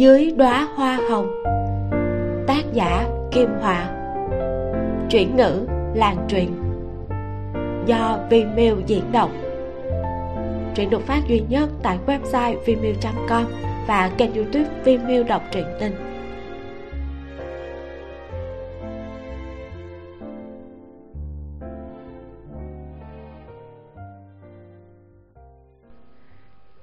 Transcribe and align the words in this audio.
dưới 0.00 0.30
đóa 0.36 0.68
hoa 0.74 0.98
hồng. 1.10 1.42
Tác 2.46 2.62
giả 2.72 3.08
kim 3.32 3.48
hòa 3.60 3.90
chuyển 5.10 5.36
ngữ 5.36 5.66
làng 5.94 6.26
truyền. 6.28 6.48
Do 7.86 8.18
Vimeo 8.30 8.76
diễn 8.86 9.12
đọc. 9.12 9.30
Truyện 10.74 10.90
được 10.90 11.02
phát 11.06 11.20
duy 11.28 11.42
nhất 11.48 11.68
tại 11.82 11.98
website 12.06 12.56
vimeo.com 12.66 13.44
và 13.88 14.10
kênh 14.18 14.34
youtube 14.34 14.70
Vimeo 14.84 15.24
đọc 15.24 15.42
truyện 15.52 15.66
tình. 15.80 15.92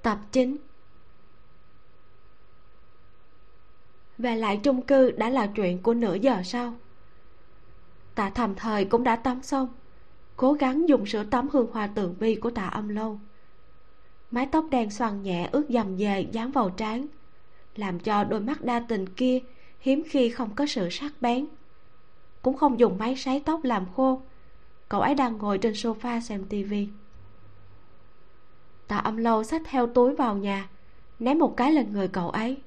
Tập 0.03 0.17
9 0.31 0.66
Về 4.17 4.35
lại 4.35 4.59
chung 4.63 4.81
cư 4.81 5.11
đã 5.11 5.29
là 5.29 5.47
chuyện 5.47 5.81
của 5.81 5.93
nửa 5.93 6.15
giờ 6.15 6.41
sau. 6.43 6.73
Tạ 8.15 8.29
thầm 8.29 8.55
thời 8.55 8.85
cũng 8.85 9.03
đã 9.03 9.15
tắm 9.15 9.43
xong, 9.43 9.67
Cố 10.35 10.53
gắng 10.53 10.89
dùng 10.89 11.05
sữa 11.05 11.23
tắm 11.31 11.47
hương 11.51 11.71
hoa 11.71 11.87
tường 11.87 12.15
vi 12.19 12.35
của 12.35 12.49
tạ 12.49 12.65
âm 12.65 12.89
lâu. 12.89 13.19
Mái 14.31 14.45
tóc 14.45 14.65
đen 14.69 14.89
xoăn 14.89 15.23
nhẹ 15.23 15.49
ướt 15.51 15.65
dầm 15.69 15.97
về 15.97 16.27
dán 16.31 16.51
vào 16.51 16.69
trán, 16.69 17.07
Làm 17.75 17.99
cho 17.99 18.23
đôi 18.23 18.39
mắt 18.39 18.65
đa 18.65 18.79
tình 18.79 19.09
kia 19.09 19.39
hiếm 19.79 20.03
khi 20.09 20.29
không 20.29 20.55
có 20.55 20.65
sự 20.65 20.89
sắc 20.89 21.13
bén. 21.21 21.47
Cũng 22.41 22.57
không 22.57 22.79
dùng 22.79 22.97
máy 22.97 23.15
sấy 23.15 23.39
tóc 23.39 23.63
làm 23.63 23.85
khô, 23.95 24.21
Cậu 24.89 25.01
ấy 25.01 25.15
đang 25.15 25.37
ngồi 25.37 25.57
trên 25.57 25.73
sofa 25.73 26.19
xem 26.19 26.45
tivi 26.45 26.87
tạ 28.87 28.97
âm 28.97 29.17
lâu 29.17 29.43
xách 29.43 29.61
theo 29.65 29.87
túi 29.87 30.15
vào 30.15 30.37
nhà, 30.37 30.69
ném 31.19 31.39
một 31.39 31.57
cái 31.57 31.71
lên 31.71 31.93
người 31.93 32.07
cậu 32.07 32.29
ấy 32.29 32.57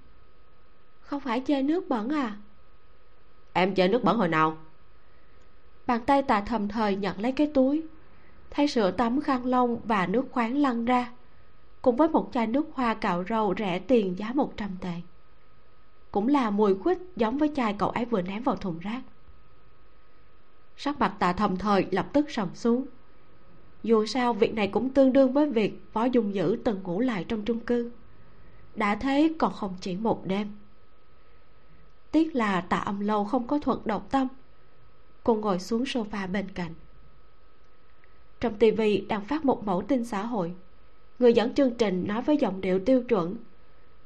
không 1.10 1.20
phải 1.20 1.40
chơi 1.40 1.62
nước 1.62 1.88
bẩn 1.88 2.08
à? 2.08 2.36
Em 3.52 3.74
chơi 3.74 3.88
nước 3.88 4.04
bẩn 4.04 4.18
hồi 4.18 4.28
nào? 4.28 4.58
Bàn 5.86 6.00
tay 6.06 6.22
tạ 6.22 6.40
thầm 6.40 6.68
thời 6.68 6.96
nhận 6.96 7.20
lấy 7.20 7.32
cái 7.32 7.50
túi 7.54 7.82
thấy 8.50 8.68
sữa 8.68 8.90
tắm 8.90 9.20
khăn 9.20 9.46
lông 9.46 9.80
và 9.84 10.06
nước 10.06 10.24
khoáng 10.30 10.56
lăn 10.56 10.84
ra 10.84 11.12
cùng 11.82 11.96
với 11.96 12.08
một 12.08 12.30
chai 12.32 12.46
nước 12.46 12.66
hoa 12.72 12.94
cạo 12.94 13.24
râu 13.28 13.54
rẻ 13.58 13.78
tiền 13.78 14.18
giá 14.18 14.32
một 14.34 14.56
trăm 14.56 14.70
tệ. 14.80 14.92
Cũng 16.10 16.28
là 16.28 16.50
mùi 16.50 16.74
quýt 16.74 16.98
giống 17.16 17.38
với 17.38 17.50
chai 17.56 17.74
cậu 17.78 17.90
ấy 17.90 18.04
vừa 18.04 18.22
ném 18.22 18.42
vào 18.42 18.56
thùng 18.56 18.78
rác. 18.78 19.00
Sắc 20.76 20.98
mặt 20.98 21.14
tạ 21.18 21.32
thầm 21.32 21.56
thời 21.56 21.86
lập 21.90 22.06
tức 22.12 22.30
sầm 22.30 22.48
xuống. 22.54 22.86
Dù 23.82 24.06
sao 24.06 24.32
việc 24.32 24.54
này 24.54 24.68
cũng 24.68 24.90
tương 24.90 25.12
đương 25.12 25.32
với 25.32 25.50
việc 25.50 25.82
phó 25.92 26.04
dung 26.04 26.34
dữ 26.34 26.58
từng 26.64 26.82
ngủ 26.82 27.00
lại 27.00 27.24
trong 27.28 27.42
chung 27.42 27.60
cư. 27.60 27.90
Đã 28.74 28.94
thế 28.94 29.32
còn 29.38 29.52
không 29.52 29.74
chỉ 29.80 29.96
một 29.96 30.26
đêm 30.26 30.52
tiếc 32.10 32.36
là 32.36 32.60
tạ 32.60 32.76
âm 32.76 33.00
lâu 33.00 33.24
không 33.24 33.46
có 33.46 33.58
thuận 33.58 33.80
động 33.84 34.02
tâm. 34.10 34.28
Cô 35.24 35.34
ngồi 35.34 35.58
xuống 35.58 35.84
sofa 35.84 36.32
bên 36.32 36.50
cạnh. 36.54 36.74
Trong 38.40 38.54
tivi 38.54 39.00
đang 39.08 39.24
phát 39.24 39.44
một 39.44 39.64
mẫu 39.64 39.82
tin 39.82 40.04
xã 40.04 40.22
hội. 40.22 40.54
Người 41.18 41.32
dẫn 41.32 41.54
chương 41.54 41.74
trình 41.74 42.04
nói 42.06 42.22
với 42.22 42.36
giọng 42.36 42.60
điệu 42.60 42.78
tiêu 42.78 43.02
chuẩn, 43.02 43.36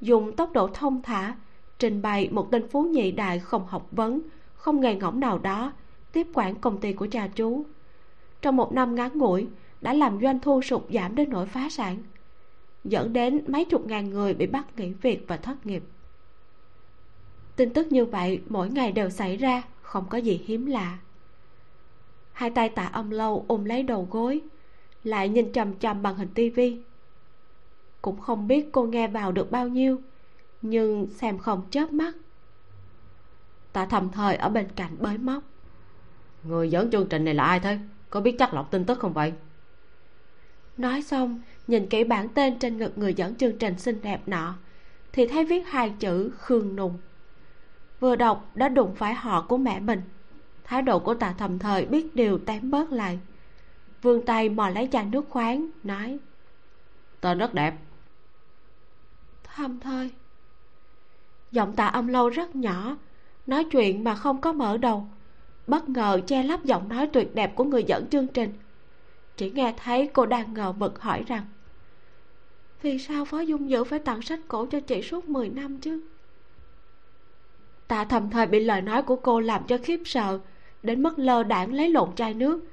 dùng 0.00 0.36
tốc 0.36 0.52
độ 0.52 0.68
thông 0.74 1.02
thả, 1.02 1.36
trình 1.78 2.02
bày 2.02 2.28
một 2.30 2.48
tên 2.50 2.68
phú 2.68 2.82
nhị 2.82 3.12
đại 3.12 3.38
không 3.38 3.66
học 3.66 3.88
vấn, 3.90 4.20
không 4.54 4.80
nghề 4.80 4.94
ngỗng 4.94 5.20
nào 5.20 5.38
đó, 5.38 5.72
tiếp 6.12 6.26
quản 6.34 6.54
công 6.54 6.80
ty 6.80 6.92
của 6.92 7.06
cha 7.10 7.28
chú. 7.34 7.66
Trong 8.42 8.56
một 8.56 8.72
năm 8.72 8.94
ngắn 8.94 9.18
ngủi, 9.18 9.46
đã 9.80 9.92
làm 9.92 10.20
doanh 10.20 10.40
thu 10.40 10.62
sụt 10.62 10.82
giảm 10.90 11.14
đến 11.14 11.30
nỗi 11.30 11.46
phá 11.46 11.68
sản, 11.70 11.96
dẫn 12.84 13.12
đến 13.12 13.44
mấy 13.46 13.64
chục 13.64 13.86
ngàn 13.86 14.10
người 14.10 14.34
bị 14.34 14.46
bắt 14.46 14.66
nghỉ 14.76 14.92
việc 14.92 15.24
và 15.28 15.36
thất 15.36 15.66
nghiệp 15.66 15.82
tin 17.56 17.72
tức 17.72 17.92
như 17.92 18.04
vậy 18.04 18.40
mỗi 18.48 18.70
ngày 18.70 18.92
đều 18.92 19.10
xảy 19.10 19.36
ra 19.36 19.62
không 19.82 20.06
có 20.08 20.18
gì 20.18 20.44
hiếm 20.46 20.66
lạ. 20.66 20.98
Hai 22.32 22.50
tay 22.50 22.68
tạ 22.68 22.86
âm 22.86 23.10
lâu 23.10 23.44
ôm 23.48 23.64
lấy 23.64 23.82
đầu 23.82 24.08
gối 24.10 24.40
lại 25.04 25.28
nhìn 25.28 25.52
chằm 25.52 25.74
chằm 25.74 26.02
bằng 26.02 26.16
hình 26.16 26.28
tivi 26.34 26.82
cũng 28.02 28.20
không 28.20 28.48
biết 28.48 28.68
cô 28.72 28.82
nghe 28.82 29.08
vào 29.08 29.32
được 29.32 29.50
bao 29.50 29.68
nhiêu 29.68 30.00
nhưng 30.62 31.06
xem 31.06 31.38
không 31.38 31.62
chớp 31.70 31.92
mắt. 31.92 32.14
Tạ 33.72 33.86
thầm 33.86 34.08
thời 34.12 34.36
ở 34.36 34.48
bên 34.48 34.68
cạnh 34.76 34.96
bới 34.98 35.18
móc. 35.18 35.42
Người 36.44 36.70
dẫn 36.70 36.90
chương 36.90 37.06
trình 37.08 37.24
này 37.24 37.34
là 37.34 37.44
ai 37.44 37.60
thế? 37.60 37.78
Có 38.10 38.20
biết 38.20 38.36
chắc 38.38 38.54
lọc 38.54 38.70
tin 38.70 38.84
tức 38.84 38.98
không 38.98 39.12
vậy? 39.12 39.32
Nói 40.76 41.02
xong 41.02 41.40
nhìn 41.66 41.86
kỹ 41.86 42.04
bản 42.04 42.28
tên 42.28 42.58
trên 42.58 42.78
ngực 42.78 42.98
người 42.98 43.14
dẫn 43.14 43.34
chương 43.36 43.58
trình 43.58 43.78
xinh 43.78 44.00
đẹp 44.02 44.20
nọ 44.26 44.54
thì 45.12 45.26
thấy 45.26 45.44
viết 45.44 45.62
hai 45.66 45.92
chữ 45.98 46.30
khương 46.38 46.76
nùng 46.76 46.98
vừa 48.04 48.16
đọc 48.16 48.50
đã 48.54 48.68
đụng 48.68 48.94
phải 48.94 49.14
họ 49.14 49.42
của 49.48 49.56
mẹ 49.56 49.80
mình. 49.80 50.02
Thái 50.64 50.82
độ 50.82 50.98
của 50.98 51.14
tạ 51.14 51.34
thầm 51.38 51.58
thời 51.58 51.86
biết 51.86 52.16
điều 52.16 52.38
tém 52.38 52.70
bớt 52.70 52.92
lại. 52.92 53.18
Vươn 54.02 54.26
tay 54.26 54.48
mò 54.48 54.68
lấy 54.68 54.88
chai 54.92 55.04
nước 55.04 55.24
khoáng 55.28 55.70
nói 55.82 56.18
tên 57.20 57.38
rất 57.38 57.54
đẹp. 57.54 57.74
Thầm 59.44 59.80
thời. 59.80 60.10
Giọng 61.52 61.72
tạ 61.72 61.86
âm 61.86 62.06
lâu 62.06 62.28
rất 62.28 62.56
nhỏ 62.56 62.96
nói 63.46 63.64
chuyện 63.64 64.04
mà 64.04 64.14
không 64.14 64.40
có 64.40 64.52
mở 64.52 64.76
đầu. 64.76 65.06
Bất 65.66 65.88
ngờ 65.88 66.20
che 66.26 66.42
lấp 66.42 66.64
giọng 66.64 66.88
nói 66.88 67.06
tuyệt 67.12 67.34
đẹp 67.34 67.56
của 67.56 67.64
người 67.64 67.84
dẫn 67.84 68.06
chương 68.10 68.26
trình. 68.26 68.52
Chỉ 69.36 69.50
nghe 69.50 69.74
thấy 69.76 70.06
cô 70.12 70.26
đang 70.26 70.54
ngờ 70.54 70.72
vực 70.72 71.00
hỏi 71.02 71.24
rằng 71.26 71.44
vì 72.82 72.98
sao 72.98 73.24
phó 73.24 73.40
dung 73.40 73.70
dữ 73.70 73.84
phải 73.84 73.98
tặng 73.98 74.22
sách 74.22 74.40
cổ 74.48 74.66
cho 74.66 74.80
chị 74.80 75.02
suốt 75.02 75.28
10 75.28 75.48
năm 75.48 75.78
chứ 75.78 76.00
tạ 77.88 78.04
thầm 78.04 78.30
thời 78.30 78.46
bị 78.46 78.60
lời 78.60 78.82
nói 78.82 79.02
của 79.02 79.16
cô 79.16 79.40
làm 79.40 79.62
cho 79.66 79.78
khiếp 79.82 80.00
sợ 80.04 80.38
đến 80.82 81.02
mức 81.02 81.18
lơ 81.18 81.42
đãng 81.42 81.72
lấy 81.72 81.88
lộn 81.88 82.14
chai 82.14 82.34
nước. 82.34 82.64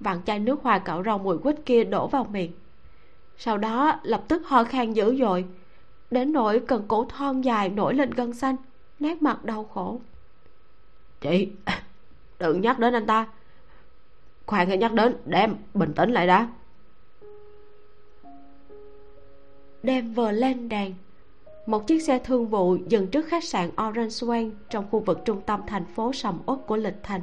Vặn 0.00 0.22
chai 0.26 0.38
nước 0.38 0.62
hoa 0.62 0.78
cạo 0.78 1.02
rau 1.02 1.18
mùi 1.18 1.38
quýt 1.38 1.56
kia 1.66 1.84
đổ 1.84 2.06
vào 2.06 2.24
miệng. 2.24 2.52
Sau 3.38 3.58
đó 3.58 4.00
lập 4.02 4.24
tức 4.28 4.42
ho 4.46 4.64
khan 4.64 4.92
dữ 4.92 5.16
dội. 5.16 5.44
Đến 6.10 6.32
nỗi 6.32 6.60
cần 6.60 6.84
cổ 6.88 7.04
thon 7.04 7.40
dài 7.40 7.68
nổi 7.68 7.94
lên 7.94 8.10
gân 8.10 8.32
xanh 8.32 8.56
nét 8.98 9.22
mặt 9.22 9.44
đau 9.44 9.64
khổ. 9.64 10.00
Chị 11.20 11.48
đừng 12.38 12.60
nhắc 12.60 12.78
đến 12.78 12.94
anh 12.94 13.06
ta. 13.06 13.26
Khoan 14.46 14.68
hãy 14.68 14.78
nhắc 14.78 14.92
đến 14.92 15.16
đem 15.24 15.56
bình 15.74 15.92
tĩnh 15.96 16.12
lại 16.12 16.26
đã. 16.26 16.48
Đem 19.82 20.14
vừa 20.14 20.32
lên 20.32 20.68
đèn 20.68 20.94
một 21.66 21.86
chiếc 21.86 22.00
xe 22.02 22.18
thương 22.18 22.46
vụ 22.46 22.76
dừng 22.88 23.06
trước 23.06 23.26
khách 23.26 23.44
sạn 23.44 23.70
Orange 23.70 24.08
Swan 24.08 24.50
trong 24.70 24.84
khu 24.90 25.00
vực 25.00 25.18
trung 25.24 25.40
tâm 25.46 25.60
thành 25.66 25.84
phố 25.84 26.12
sầm 26.12 26.38
uất 26.46 26.58
của 26.66 26.76
lịch 26.76 26.96
thành. 27.02 27.20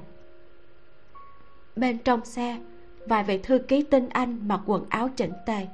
Bên 1.76 1.98
trong 1.98 2.26
xe, 2.26 2.58
vài 3.06 3.24
vị 3.24 3.38
thư 3.38 3.58
ký 3.58 3.84
tinh 3.84 4.10
anh 4.10 4.48
mặc 4.48 4.62
quần 4.66 4.86
áo 4.90 5.10
chỉnh 5.16 5.34
tề, 5.46 5.68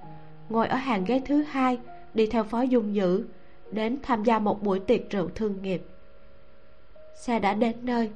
ngồi 0.50 0.68
ở 0.68 0.76
hàng 0.76 1.06
ghế 1.06 1.22
thứ 1.26 1.42
hai, 1.42 1.80
đi 2.14 2.28
theo 2.28 2.44
phó 2.44 2.62
dung 2.62 2.96
dữ 2.96 3.26
đến 3.72 3.98
tham 4.04 4.24
gia 4.24 4.40
một 4.40 4.64
buổi 4.64 4.80
tiệc 4.80 5.10
rượu 5.10 5.30
thương 5.36 5.62
nghiệp. 5.62 5.84
Xe 7.16 7.40
đã 7.40 7.54
đến 7.54 7.76
nơi, 7.82 8.12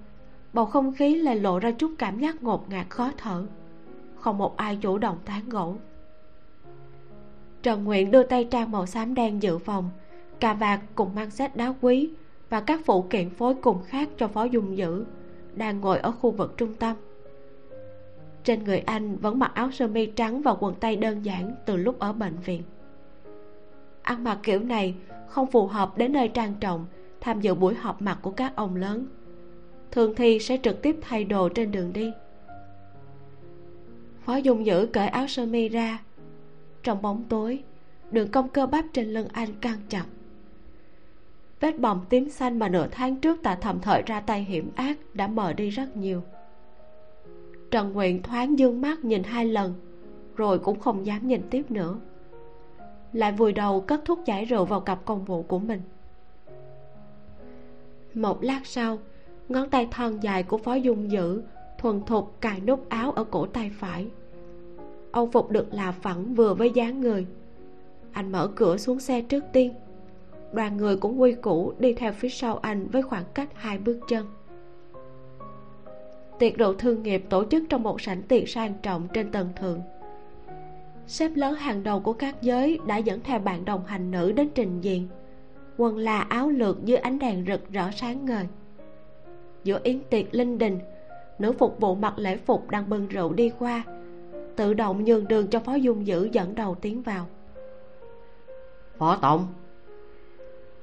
bầu 0.54 0.66
không 0.66 0.94
khí 0.94 1.16
lại 1.16 1.36
lộ 1.36 1.60
ra 1.60 1.72
chút 1.72 1.92
cảm 1.98 2.20
giác 2.20 2.44
ngột 2.44 2.70
ngạt 2.70 2.90
khó 2.90 3.12
thở. 3.18 3.46
Không 4.16 4.38
một 4.38 4.58
ai 4.58 4.78
chủ 4.82 4.98
động 4.98 5.18
tán 5.26 5.50
gỗ 5.50 5.76
trần 7.68 7.84
nguyện 7.84 8.12
đưa 8.12 8.24
tay 8.24 8.44
trang 8.44 8.72
màu 8.72 8.86
xám 8.86 9.14
đen 9.14 9.44
dự 9.44 9.58
phòng 9.58 9.90
cà 10.40 10.54
vạt 10.54 10.80
cùng 10.96 11.16
mang 11.16 11.32
xét 11.32 11.56
đá 11.56 11.74
quý 11.82 12.10
và 12.50 12.62
các 12.62 12.82
phụ 12.86 13.02
kiện 13.02 13.30
phối 13.30 13.56
cùng 13.56 13.84
khác 13.88 14.10
cho 14.18 14.28
phó 14.28 14.44
dung 14.44 14.78
dữ 14.78 15.06
đang 15.56 15.82
ngồi 15.82 16.00
ở 16.00 16.12
khu 16.12 16.32
vực 16.32 16.54
trung 16.58 16.74
tâm. 16.74 16.96
Trên 18.44 18.64
người 18.64 18.80
anh 18.80 19.18
vẫn 19.18 19.40
mặc 19.40 19.52
áo 19.54 19.72
sơ 19.72 19.88
mi 19.88 20.06
trắng 20.06 20.42
và 20.42 20.56
quần 20.60 20.76
tây 20.80 20.96
đơn 20.96 21.26
giản 21.26 21.56
từ 21.66 21.78
lúc 21.78 22.00
ở 22.00 22.14
bệnh 22.14 22.36
viện. 22.46 22.64
Ăn 24.02 24.24
mặc 24.24 24.40
kiểu 24.44 24.60
này 24.60 24.96
không 25.28 25.52
phù 25.52 25.68
hợp 25.68 25.98
đến 25.98 26.14
nơi 26.14 26.28
trang 26.28 26.54
trọng 26.60 26.86
tham 27.22 27.42
dự 27.42 27.56
buổi 27.56 27.76
họp 27.76 28.02
mặt 28.02 28.20
của 28.22 28.32
các 28.32 28.56
ông 28.56 28.76
lớn. 28.76 29.08
Thường 29.92 30.14
thì 30.16 30.40
sẽ 30.40 30.58
trực 30.64 30.82
tiếp 30.82 30.98
thay 31.02 31.24
đồ 31.24 31.50
trên 31.50 31.72
đường 31.72 31.94
đi. 31.94 32.12
Phó 34.26 34.36
dung 34.36 34.66
dữ 34.66 34.86
cởi 34.94 35.08
áo 35.08 35.28
sơ 35.28 35.46
mi 35.46 35.70
ra. 35.70 36.00
Trong 36.84 37.02
bóng 37.02 37.24
tối, 37.30 37.64
đường 38.12 38.32
cong 38.32 38.50
cơ 38.50 38.66
bắp 38.66 38.86
trên 38.94 39.08
lưng 39.08 39.28
anh 39.34 39.50
căng 39.62 39.80
chặt 39.90 40.06
vết 41.60 41.80
bầm 41.80 42.02
tím 42.10 42.30
xanh 42.30 42.60
mà 42.60 42.70
nửa 42.70 42.88
tháng 42.92 43.16
trước 43.16 43.44
tạ 43.44 43.56
thầm 43.56 43.80
thời 43.80 44.02
ra 44.06 44.20
tay 44.20 44.44
hiểm 44.44 44.72
ác 44.76 44.98
đã 45.14 45.28
mờ 45.28 45.54
đi 45.54 45.70
rất 45.70 45.98
nhiều. 45.98 46.22
Trần 47.72 47.94
nguyện 47.94 48.24
thoáng 48.24 48.60
dương 48.60 48.82
mắt 48.82 49.06
nhìn 49.06 49.24
hai 49.24 49.46
lần, 49.46 49.74
rồi 50.36 50.60
cũng 50.60 50.80
không 50.80 51.06
dám 51.06 51.28
nhìn 51.28 51.42
tiếp 51.50 51.72
nữa. 51.72 52.00
Lại 53.14 53.32
vùi 53.32 53.54
đầu 53.54 53.82
cất 53.82 54.02
thuốc 54.06 54.20
giải 54.26 54.46
rượu 54.46 54.66
vào 54.66 54.80
cặp 54.80 55.06
công 55.06 55.26
vụ 55.26 55.44
của 55.44 55.60
mình. 55.60 55.82
Một 58.14 58.44
lát 58.44 58.62
sau, 58.64 58.98
ngón 59.50 59.70
tay 59.70 59.88
thon 59.92 60.20
dài 60.20 60.44
của 60.44 60.58
phó 60.58 60.74
dung 60.74 61.12
dữ 61.12 61.42
thuần 61.78 62.04
thục 62.06 62.42
cài 62.42 62.60
nút 62.60 62.90
áo 62.90 63.12
ở 63.12 63.24
cổ 63.24 63.46
tay 63.46 63.72
phải. 63.80 64.08
Âu 65.12 65.30
phục 65.34 65.52
được 65.52 65.74
là 65.74 65.92
phẳng 65.92 66.34
vừa 66.34 66.54
với 66.54 66.70
dáng 66.70 67.02
người. 67.02 67.26
Anh 68.12 68.32
mở 68.32 68.48
cửa 68.56 68.78
xuống 68.78 69.00
xe 69.00 69.22
trước 69.22 69.44
tiên 69.54 69.74
đoàn 70.52 70.78
người 70.78 70.98
cũng 70.98 71.22
quy 71.22 71.34
củ 71.34 71.74
đi 71.80 71.94
theo 71.94 72.12
phía 72.12 72.30
sau 72.30 72.58
anh 72.58 72.88
với 72.88 73.02
khoảng 73.02 73.26
cách 73.34 73.50
hai 73.54 73.78
bước 73.78 74.00
chân. 74.08 74.26
Tiệc 76.40 76.58
rượu 76.58 76.74
thương 76.74 77.04
nghiệp 77.04 77.24
tổ 77.30 77.46
chức 77.46 77.64
trong 77.70 77.84
một 77.84 78.02
sảnh 78.02 78.22
tiệc 78.22 78.50
sang 78.50 78.74
trọng 78.82 79.08
trên 79.14 79.32
tầng 79.32 79.50
thượng. 79.56 79.82
Sếp 81.08 81.32
lớn 81.36 81.54
hàng 81.54 81.84
đầu 81.84 82.00
của 82.00 82.14
các 82.14 82.42
giới 82.42 82.80
đã 82.86 82.98
dẫn 82.98 83.22
theo 83.22 83.40
bạn 83.40 83.66
đồng 83.66 83.86
hành 83.86 84.12
nữ 84.12 84.32
đến 84.32 84.50
trình 84.56 84.82
diện. 84.82 85.08
Quần 85.78 85.98
là 85.98 86.20
áo 86.20 86.50
lược 86.50 86.84
dưới 86.84 86.98
ánh 86.98 87.20
đèn 87.20 87.46
rực 87.48 87.72
rỡ 87.72 87.90
sáng 87.92 88.26
ngời. 88.26 88.48
Giữa 89.64 89.80
yến 89.84 90.00
tiệc 90.10 90.36
linh 90.36 90.58
đình, 90.58 90.80
nữ 91.40 91.54
phục 91.54 91.80
vụ 91.80 91.96
mặc 91.96 92.14
lễ 92.18 92.38
phục 92.38 92.70
đang 92.70 92.90
bưng 92.90 93.08
rượu 93.08 93.34
đi 93.34 93.52
qua, 93.60 93.84
tự 94.56 94.74
động 94.74 95.04
nhường 95.04 95.28
đường 95.28 95.48
cho 95.48 95.60
phó 95.60 95.76
dung 95.76 96.08
dữ 96.08 96.30
dẫn 96.32 96.56
đầu 96.56 96.76
tiến 96.76 97.02
vào. 97.02 97.26
Phó 98.98 99.16
tổng 99.22 99.48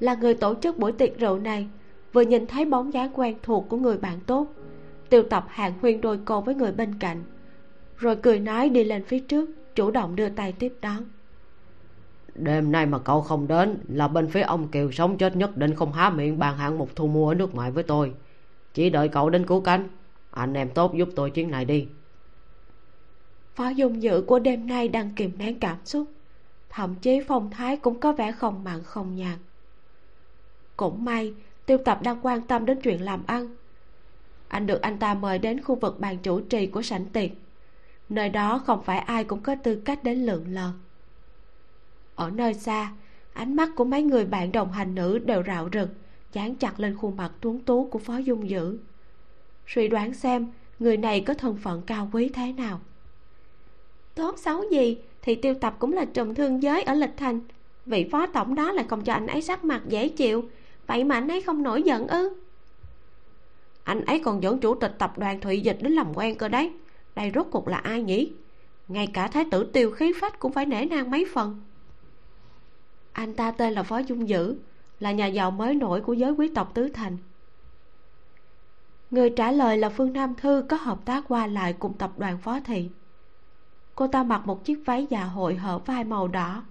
là 0.00 0.14
người 0.14 0.34
tổ 0.34 0.54
chức 0.54 0.78
buổi 0.78 0.92
tiệc 0.92 1.18
rượu 1.18 1.38
này 1.38 1.68
vừa 2.12 2.22
nhìn 2.22 2.46
thấy 2.46 2.64
bóng 2.64 2.92
dáng 2.92 3.10
quen 3.14 3.36
thuộc 3.42 3.66
của 3.68 3.76
người 3.76 3.98
bạn 3.98 4.20
tốt. 4.26 4.46
Tiêu 5.10 5.22
tập 5.22 5.44
hàng 5.48 5.72
huyên 5.80 6.00
đôi 6.00 6.18
câu 6.24 6.40
với 6.40 6.54
người 6.54 6.72
bên 6.72 6.98
cạnh 6.98 7.24
rồi 7.96 8.16
cười 8.16 8.38
nói 8.38 8.68
đi 8.68 8.84
lên 8.84 9.04
phía 9.04 9.20
trước 9.20 9.50
chủ 9.74 9.90
động 9.90 10.16
đưa 10.16 10.28
tay 10.28 10.52
tiếp 10.52 10.74
đón. 10.80 11.04
Đêm 12.34 12.72
nay 12.72 12.86
mà 12.86 12.98
cậu 12.98 13.20
không 13.20 13.48
đến 13.48 13.78
là 13.88 14.08
bên 14.08 14.28
phía 14.28 14.40
ông 14.40 14.68
kiều 14.68 14.92
sống 14.92 15.18
chết 15.18 15.36
nhất 15.36 15.56
định 15.56 15.74
không 15.74 15.92
há 15.92 16.10
miệng 16.10 16.38
bàn 16.38 16.56
hạng 16.56 16.78
một 16.78 16.96
thu 16.96 17.06
mua 17.06 17.28
ở 17.28 17.34
nước 17.34 17.54
ngoài 17.54 17.70
với 17.70 17.82
tôi. 17.82 18.12
Chỉ 18.74 18.90
đợi 18.90 19.08
cậu 19.08 19.30
đến 19.30 19.46
cứu 19.46 19.60
cánh. 19.60 19.88
Anh 20.30 20.54
em 20.54 20.68
tốt 20.68 20.94
giúp 20.94 21.08
tôi 21.16 21.30
chuyến 21.30 21.50
này 21.50 21.64
đi. 21.64 21.86
Phó 23.54 23.68
dung 23.68 24.02
dự 24.02 24.22
của 24.26 24.38
đêm 24.38 24.66
nay 24.66 24.88
đang 24.88 25.14
kìm 25.16 25.30
nén 25.38 25.58
cảm 25.58 25.76
xúc. 25.84 26.06
Thậm 26.70 26.94
chí 26.94 27.20
phong 27.28 27.50
thái 27.50 27.76
cũng 27.76 28.00
có 28.00 28.12
vẻ 28.12 28.32
không 28.32 28.64
mặn 28.64 28.82
không 28.82 29.14
nhạt 29.14 29.38
cũng 30.76 31.04
may, 31.04 31.34
tiêu 31.66 31.78
tập 31.78 32.02
đang 32.02 32.18
quan 32.22 32.42
tâm 32.42 32.66
đến 32.66 32.80
chuyện 32.80 33.02
làm 33.02 33.22
ăn. 33.26 33.56
Anh 34.48 34.66
được 34.66 34.82
anh 34.82 34.98
ta 34.98 35.14
mời 35.14 35.38
đến 35.38 35.60
khu 35.60 35.74
vực 35.74 36.00
bàn 36.00 36.18
chủ 36.18 36.40
trì 36.40 36.66
của 36.66 36.82
sảnh 36.82 37.04
tiệc. 37.06 37.30
Nơi 38.08 38.28
đó 38.28 38.62
không 38.66 38.82
phải 38.82 38.98
ai 38.98 39.24
cũng 39.24 39.40
có 39.40 39.54
tư 39.54 39.82
cách 39.84 40.04
đến 40.04 40.26
lượn 40.26 40.44
lờ. 40.48 40.70
Ở 42.14 42.30
nơi 42.30 42.54
xa, 42.54 42.92
ánh 43.32 43.56
mắt 43.56 43.70
của 43.76 43.84
mấy 43.84 44.02
người 44.02 44.24
bạn 44.24 44.52
đồng 44.52 44.72
hành 44.72 44.94
nữ 44.94 45.18
đều 45.18 45.42
rạo 45.46 45.68
rực, 45.72 45.88
dán 46.32 46.54
chặt 46.54 46.80
lên 46.80 46.96
khuôn 46.96 47.16
mặt 47.16 47.32
tuấn 47.40 47.60
tú 47.60 47.88
của 47.90 47.98
phó 47.98 48.16
dung 48.16 48.48
dữ. 48.50 48.78
Suy 49.66 49.88
đoán 49.88 50.14
xem, 50.14 50.46
người 50.78 50.96
này 50.96 51.20
có 51.20 51.34
thân 51.34 51.56
phận 51.56 51.82
cao 51.86 52.08
quý 52.12 52.28
thế 52.28 52.52
nào. 52.52 52.80
Tốt 54.14 54.38
xấu 54.38 54.64
gì 54.70 54.98
thì 55.22 55.34
tiêu 55.34 55.54
tập 55.54 55.76
cũng 55.78 55.92
là 55.92 56.04
trùm 56.04 56.34
thương 56.34 56.62
giới 56.62 56.82
ở 56.82 56.94
lịch 56.94 57.16
thành. 57.16 57.40
Vị 57.86 58.08
phó 58.12 58.26
tổng 58.26 58.54
đó 58.54 58.72
lại 58.72 58.86
không 58.88 59.04
cho 59.04 59.12
anh 59.12 59.26
ấy 59.26 59.42
sắc 59.42 59.64
mặt 59.64 59.82
dễ 59.88 60.08
chịu 60.08 60.48
vậy 60.86 61.04
mà 61.04 61.14
anh 61.14 61.28
ấy 61.28 61.42
không 61.42 61.62
nổi 61.62 61.82
giận 61.82 62.08
ư? 62.08 62.36
Anh 63.84 64.04
ấy 64.04 64.18
còn 64.18 64.42
dẫn 64.42 64.58
chủ 64.58 64.74
tịch 64.74 64.94
tập 64.98 65.18
đoàn 65.18 65.40
thụy 65.40 65.60
dịch 65.60 65.78
đến 65.80 65.92
làm 65.92 66.14
quen 66.14 66.38
cơ 66.38 66.48
đấy. 66.48 66.72
Đây 67.14 67.32
rốt 67.34 67.46
cuộc 67.50 67.68
là 67.68 67.76
ai 67.76 68.02
nhỉ? 68.02 68.32
Ngay 68.88 69.06
cả 69.06 69.28
thái 69.28 69.44
tử 69.50 69.64
tiêu 69.72 69.90
khí 69.90 70.12
phách 70.20 70.38
cũng 70.38 70.52
phải 70.52 70.66
nể 70.66 70.84
nang 70.84 71.10
mấy 71.10 71.26
phần. 71.34 71.62
Anh 73.12 73.34
ta 73.34 73.50
tên 73.50 73.72
là 73.72 73.82
phó 73.82 73.98
dung 73.98 74.28
dữ, 74.28 74.56
là 75.00 75.12
nhà 75.12 75.26
giàu 75.26 75.50
mới 75.50 75.74
nổi 75.74 76.00
của 76.00 76.12
giới 76.12 76.32
quý 76.32 76.48
tộc 76.54 76.74
tứ 76.74 76.88
thành. 76.88 77.16
Người 79.10 79.30
trả 79.30 79.52
lời 79.52 79.78
là 79.78 79.88
phương 79.88 80.12
nam 80.12 80.34
thư 80.34 80.64
có 80.68 80.76
hợp 80.76 80.98
tác 81.04 81.24
qua 81.28 81.46
lại 81.46 81.72
cùng 81.72 81.98
tập 81.98 82.12
đoàn 82.18 82.38
phó 82.38 82.60
thị. 82.60 82.90
Cô 83.94 84.06
ta 84.06 84.22
mặc 84.22 84.46
một 84.46 84.64
chiếc 84.64 84.82
váy 84.86 85.06
dạ 85.10 85.24
hội 85.24 85.54
hở 85.54 85.78
vai 85.78 86.04
màu 86.04 86.28
đỏ 86.28 86.62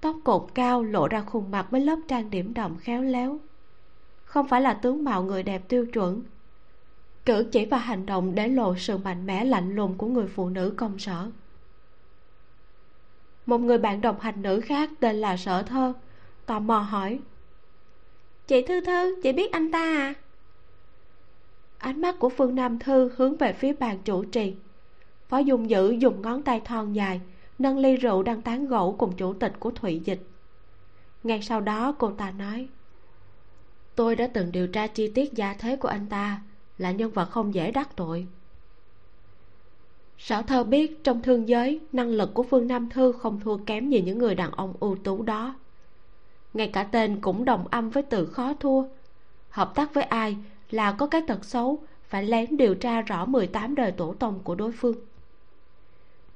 tóc 0.00 0.16
cột 0.24 0.46
cao 0.54 0.82
lộ 0.82 1.08
ra 1.08 1.20
khuôn 1.20 1.50
mặt 1.50 1.66
với 1.70 1.80
lớp 1.80 1.96
trang 2.08 2.30
điểm 2.30 2.54
đậm 2.54 2.76
khéo 2.78 3.02
léo. 3.02 3.38
Không 4.24 4.48
phải 4.48 4.60
là 4.60 4.74
tướng 4.74 5.04
mạo 5.04 5.22
người 5.22 5.42
đẹp 5.42 5.68
tiêu 5.68 5.86
chuẩn. 5.86 6.22
Cử 7.26 7.48
chỉ 7.52 7.64
và 7.64 7.78
hành 7.78 8.06
động 8.06 8.34
để 8.34 8.48
lộ 8.48 8.76
sự 8.76 8.98
mạnh 8.98 9.26
mẽ 9.26 9.44
lạnh 9.44 9.74
lùng 9.74 9.98
của 9.98 10.06
người 10.06 10.26
phụ 10.26 10.48
nữ 10.48 10.74
công 10.76 10.98
sở. 10.98 11.30
Một 13.46 13.58
người 13.58 13.78
bạn 13.78 14.00
đồng 14.00 14.20
hành 14.20 14.42
nữ 14.42 14.60
khác 14.60 14.90
tên 15.00 15.16
là 15.16 15.36
sở 15.36 15.62
thơ 15.62 15.92
tò 16.46 16.58
mò 16.58 16.78
hỏi. 16.78 17.18
Chị 18.46 18.62
thư 18.62 18.80
thư 18.80 19.22
chị 19.22 19.32
biết 19.32 19.52
anh 19.52 19.72
ta 19.72 19.78
à? 19.78 20.14
Ánh 21.78 22.00
mắt 22.00 22.18
của 22.18 22.28
phương 22.28 22.54
nam 22.54 22.78
thư 22.78 23.10
hướng 23.16 23.36
về 23.36 23.52
phía 23.52 23.72
bàn 23.72 23.98
chủ 24.04 24.24
trì. 24.24 24.54
Phó 25.28 25.38
dung 25.38 25.70
dữ 25.70 25.90
dùng 25.90 26.22
ngón 26.22 26.42
tay 26.42 26.60
thon 26.60 26.92
dài 26.92 27.20
nâng 27.60 27.78
ly 27.78 27.96
rượu 27.96 28.22
đang 28.22 28.42
tán 28.42 28.66
gẫu 28.66 28.94
cùng 28.98 29.16
chủ 29.16 29.34
tịch 29.34 29.52
của 29.60 29.70
thụy 29.70 30.00
dịch. 30.04 30.20
Ngay 31.22 31.42
sau 31.42 31.60
đó 31.60 31.94
cô 31.98 32.10
ta 32.10 32.30
nói, 32.30 32.68
tôi 33.94 34.16
đã 34.16 34.26
từng 34.26 34.52
điều 34.52 34.66
tra 34.66 34.86
chi 34.86 35.12
tiết 35.14 35.32
gia 35.32 35.54
thế 35.54 35.76
của 35.76 35.88
anh 35.88 36.06
ta 36.06 36.42
là 36.78 36.90
nhân 36.90 37.10
vật 37.10 37.30
không 37.30 37.54
dễ 37.54 37.70
đắc 37.70 37.96
tội. 37.96 38.26
Sở 40.18 40.42
thơ 40.42 40.64
biết 40.64 41.04
trong 41.04 41.22
thương 41.22 41.48
giới, 41.48 41.80
năng 41.92 42.08
lực 42.08 42.34
của 42.34 42.42
phương 42.42 42.66
nam 42.66 42.90
thư 42.90 43.12
không 43.12 43.40
thua 43.40 43.56
kém 43.56 43.90
gì 43.90 44.02
những 44.02 44.18
người 44.18 44.34
đàn 44.34 44.50
ông 44.50 44.74
ưu 44.80 44.96
tú 44.96 45.22
đó. 45.22 45.54
Ngay 46.54 46.68
cả 46.68 46.82
tên 46.82 47.20
cũng 47.20 47.44
đồng 47.44 47.68
âm 47.70 47.90
với 47.90 48.02
từ 48.02 48.26
khó 48.26 48.54
thua. 48.60 48.84
Hợp 49.48 49.72
tác 49.74 49.94
với 49.94 50.04
ai 50.04 50.36
là 50.70 50.92
có 50.92 51.06
cái 51.06 51.22
tật 51.26 51.44
xấu 51.44 51.78
phải 52.08 52.24
lén 52.24 52.56
điều 52.56 52.74
tra 52.74 53.00
rõ 53.00 53.24
18 53.24 53.74
đời 53.74 53.92
tổ 53.92 54.14
tông 54.18 54.38
của 54.44 54.54
đối 54.54 54.72
phương 54.72 54.96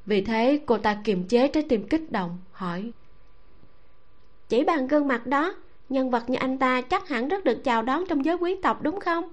vì 0.07 0.21
thế 0.21 0.61
cô 0.67 0.79
ta 0.79 1.01
kiềm 1.05 1.29
chế 1.29 1.49
trái 1.49 1.63
tim 1.69 1.89
kích 1.89 2.13
động 2.13 2.39
hỏi. 2.53 2.93
Chỉ 4.49 4.65
bằng 4.65 4.87
gương 4.87 5.09
mặt 5.09 5.27
đó 5.27 5.55
nhân 5.89 6.11
vật 6.11 6.31
như 6.31 6.37
anh 6.37 6.59
ta 6.59 6.81
chắc 6.81 7.09
hẳn 7.09 7.29
rất 7.29 7.45
được 7.45 7.65
chào 7.65 7.83
đón 7.83 8.05
trong 8.09 8.25
giới 8.25 8.37
quý 8.37 8.57
tộc 8.63 8.83
đúng 8.83 9.01
không? 9.01 9.25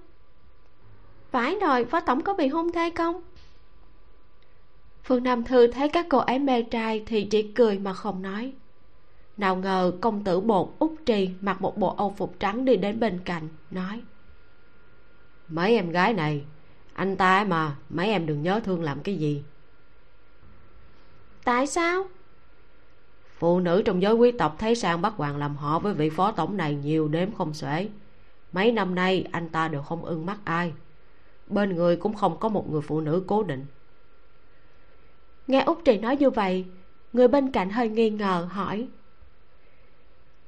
Phải 1.31 1.55
rồi 1.61 1.85
phó 1.85 1.99
tổng 1.99 2.21
có 2.21 2.33
bị 2.33 2.47
hôn 2.47 2.71
thê 2.71 2.89
không? 2.89 3.21
Phương 5.03 5.23
nam 5.23 5.43
thư 5.43 5.67
thấy 5.67 5.89
các 5.89 6.05
cô 6.09 6.17
ấy 6.17 6.39
mê 6.39 6.61
trai 6.61 7.03
thì 7.05 7.27
chỉ 7.31 7.43
cười 7.43 7.79
mà 7.79 7.93
không 7.93 8.21
nói. 8.21 8.53
Nào 9.37 9.55
ngờ 9.55 9.91
công 10.01 10.23
tử 10.23 10.39
bột 10.39 10.69
út 10.79 10.91
trì 11.05 11.29
mặc 11.41 11.61
một 11.61 11.77
bộ 11.77 11.95
âu 11.95 12.13
phục 12.17 12.39
trắng 12.39 12.65
đi 12.65 12.75
đến 12.75 12.99
bên 12.99 13.19
cạnh 13.25 13.47
nói. 13.71 14.01
Mấy 15.47 15.75
em 15.75 15.89
gái 15.89 16.13
này 16.13 16.43
anh 16.93 17.15
ta 17.15 17.43
mà 17.43 17.75
mấy 17.89 18.07
em 18.07 18.25
đừng 18.25 18.41
nhớ 18.41 18.59
thương 18.63 18.83
làm 18.83 18.99
cái 18.99 19.15
gì 19.15 19.43
tại 21.43 21.67
sao? 21.67 22.05
Phụ 23.37 23.59
nữ 23.59 23.81
trong 23.85 24.01
giới 24.01 24.13
quý 24.13 24.31
tộc 24.31 24.55
thấy 24.59 24.75
sang 24.75 25.01
bắt 25.01 25.13
hoàng 25.17 25.37
làm 25.37 25.55
họ 25.55 25.79
với 25.79 25.93
vị 25.93 26.09
phó 26.09 26.31
tổng 26.31 26.57
này 26.57 26.75
nhiều 26.75 27.07
đếm 27.07 27.31
không 27.31 27.53
xuể. 27.53 27.89
Mấy 28.51 28.71
năm 28.71 28.95
nay 28.95 29.25
anh 29.31 29.49
ta 29.49 29.67
đều 29.67 29.81
không 29.81 30.05
ưng 30.05 30.25
mắt 30.25 30.37
ai. 30.43 30.73
Bên 31.47 31.75
người 31.75 31.95
cũng 31.95 32.13
không 32.13 32.37
có 32.39 32.49
một 32.49 32.71
người 32.71 32.81
phụ 32.81 33.01
nữ 33.01 33.23
cố 33.27 33.43
định. 33.43 33.65
Nghe 35.47 35.63
út 35.63 35.85
trì 35.85 35.97
nói 35.97 36.17
như 36.17 36.29
vậy 36.29 36.65
người 37.13 37.27
bên 37.27 37.51
cạnh 37.51 37.69
hơi 37.69 37.89
nghi 37.89 38.09
ngờ 38.09 38.47
hỏi. 38.51 38.87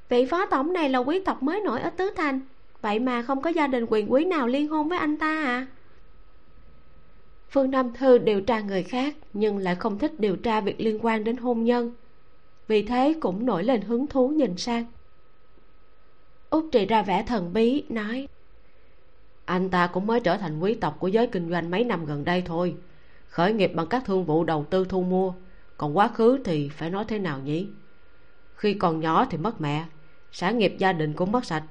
Vị 0.08 0.26
phó 0.30 0.46
tổng 0.46 0.72
này 0.72 0.88
là 0.88 0.98
quý 0.98 1.20
tộc 1.24 1.42
mới 1.42 1.60
nổi 1.60 1.80
ở 1.80 1.90
tứ 1.90 2.10
thành 2.16 2.40
vậy 2.80 2.98
mà 2.98 3.22
không 3.22 3.42
có 3.42 3.50
gia 3.50 3.66
đình 3.66 3.86
quyền 3.88 4.12
quý 4.12 4.24
nào 4.24 4.46
liên 4.46 4.68
hôn 4.68 4.88
với 4.88 4.98
anh 4.98 5.16
ta 5.16 5.44
à 5.44 5.66
phương 7.54 7.70
nam 7.70 7.92
thư 7.92 8.18
điều 8.18 8.40
tra 8.40 8.60
người 8.60 8.82
khác, 8.82 9.16
nhưng 9.32 9.58
lại 9.58 9.74
không 9.74 9.98
thích 9.98 10.20
điều 10.20 10.36
tra 10.36 10.60
việc 10.60 10.80
liên 10.80 10.98
quan 11.02 11.24
đến 11.24 11.36
hôn 11.36 11.64
nhân. 11.64 11.92
Vì 12.68 12.82
thế 12.82 13.14
cũng 13.20 13.46
nổi 13.46 13.64
lên 13.64 13.80
hứng 13.80 14.06
thú 14.06 14.28
nhìn 14.28 14.56
sang. 14.56 14.84
Út 16.50 16.64
trì 16.72 16.86
ra 16.86 17.02
vẻ 17.02 17.24
thần 17.26 17.52
bí, 17.52 17.84
nói, 17.88 18.28
anh 19.44 19.70
ta 19.70 19.86
cũng 19.86 20.06
mới 20.06 20.20
trở 20.20 20.36
thành 20.36 20.60
quý 20.60 20.74
tộc 20.74 20.96
của 20.98 21.08
giới 21.08 21.26
kinh 21.26 21.50
doanh 21.50 21.70
mấy 21.70 21.84
năm 21.84 22.06
gần 22.06 22.24
đây 22.24 22.42
thôi. 22.46 22.76
Khởi 23.28 23.52
nghiệp 23.52 23.72
bằng 23.74 23.86
các 23.86 24.02
thương 24.06 24.24
vụ 24.24 24.44
đầu 24.44 24.64
tư 24.70 24.84
thu 24.88 25.02
mua. 25.02 25.32
Còn 25.76 25.96
quá 25.96 26.08
khứ 26.08 26.40
thì 26.44 26.68
phải 26.68 26.90
nói 26.90 27.04
thế 27.08 27.18
nào 27.18 27.40
nhỉ? 27.40 27.66
Khi 28.56 28.74
còn 28.74 29.00
nhỏ 29.00 29.26
thì 29.30 29.38
mất 29.38 29.60
mẹ, 29.60 29.84
sản 30.32 30.58
nghiệp 30.58 30.74
gia 30.78 30.92
đình 30.92 31.12
cũng 31.12 31.32
mất 31.32 31.44
sạch. 31.44 31.64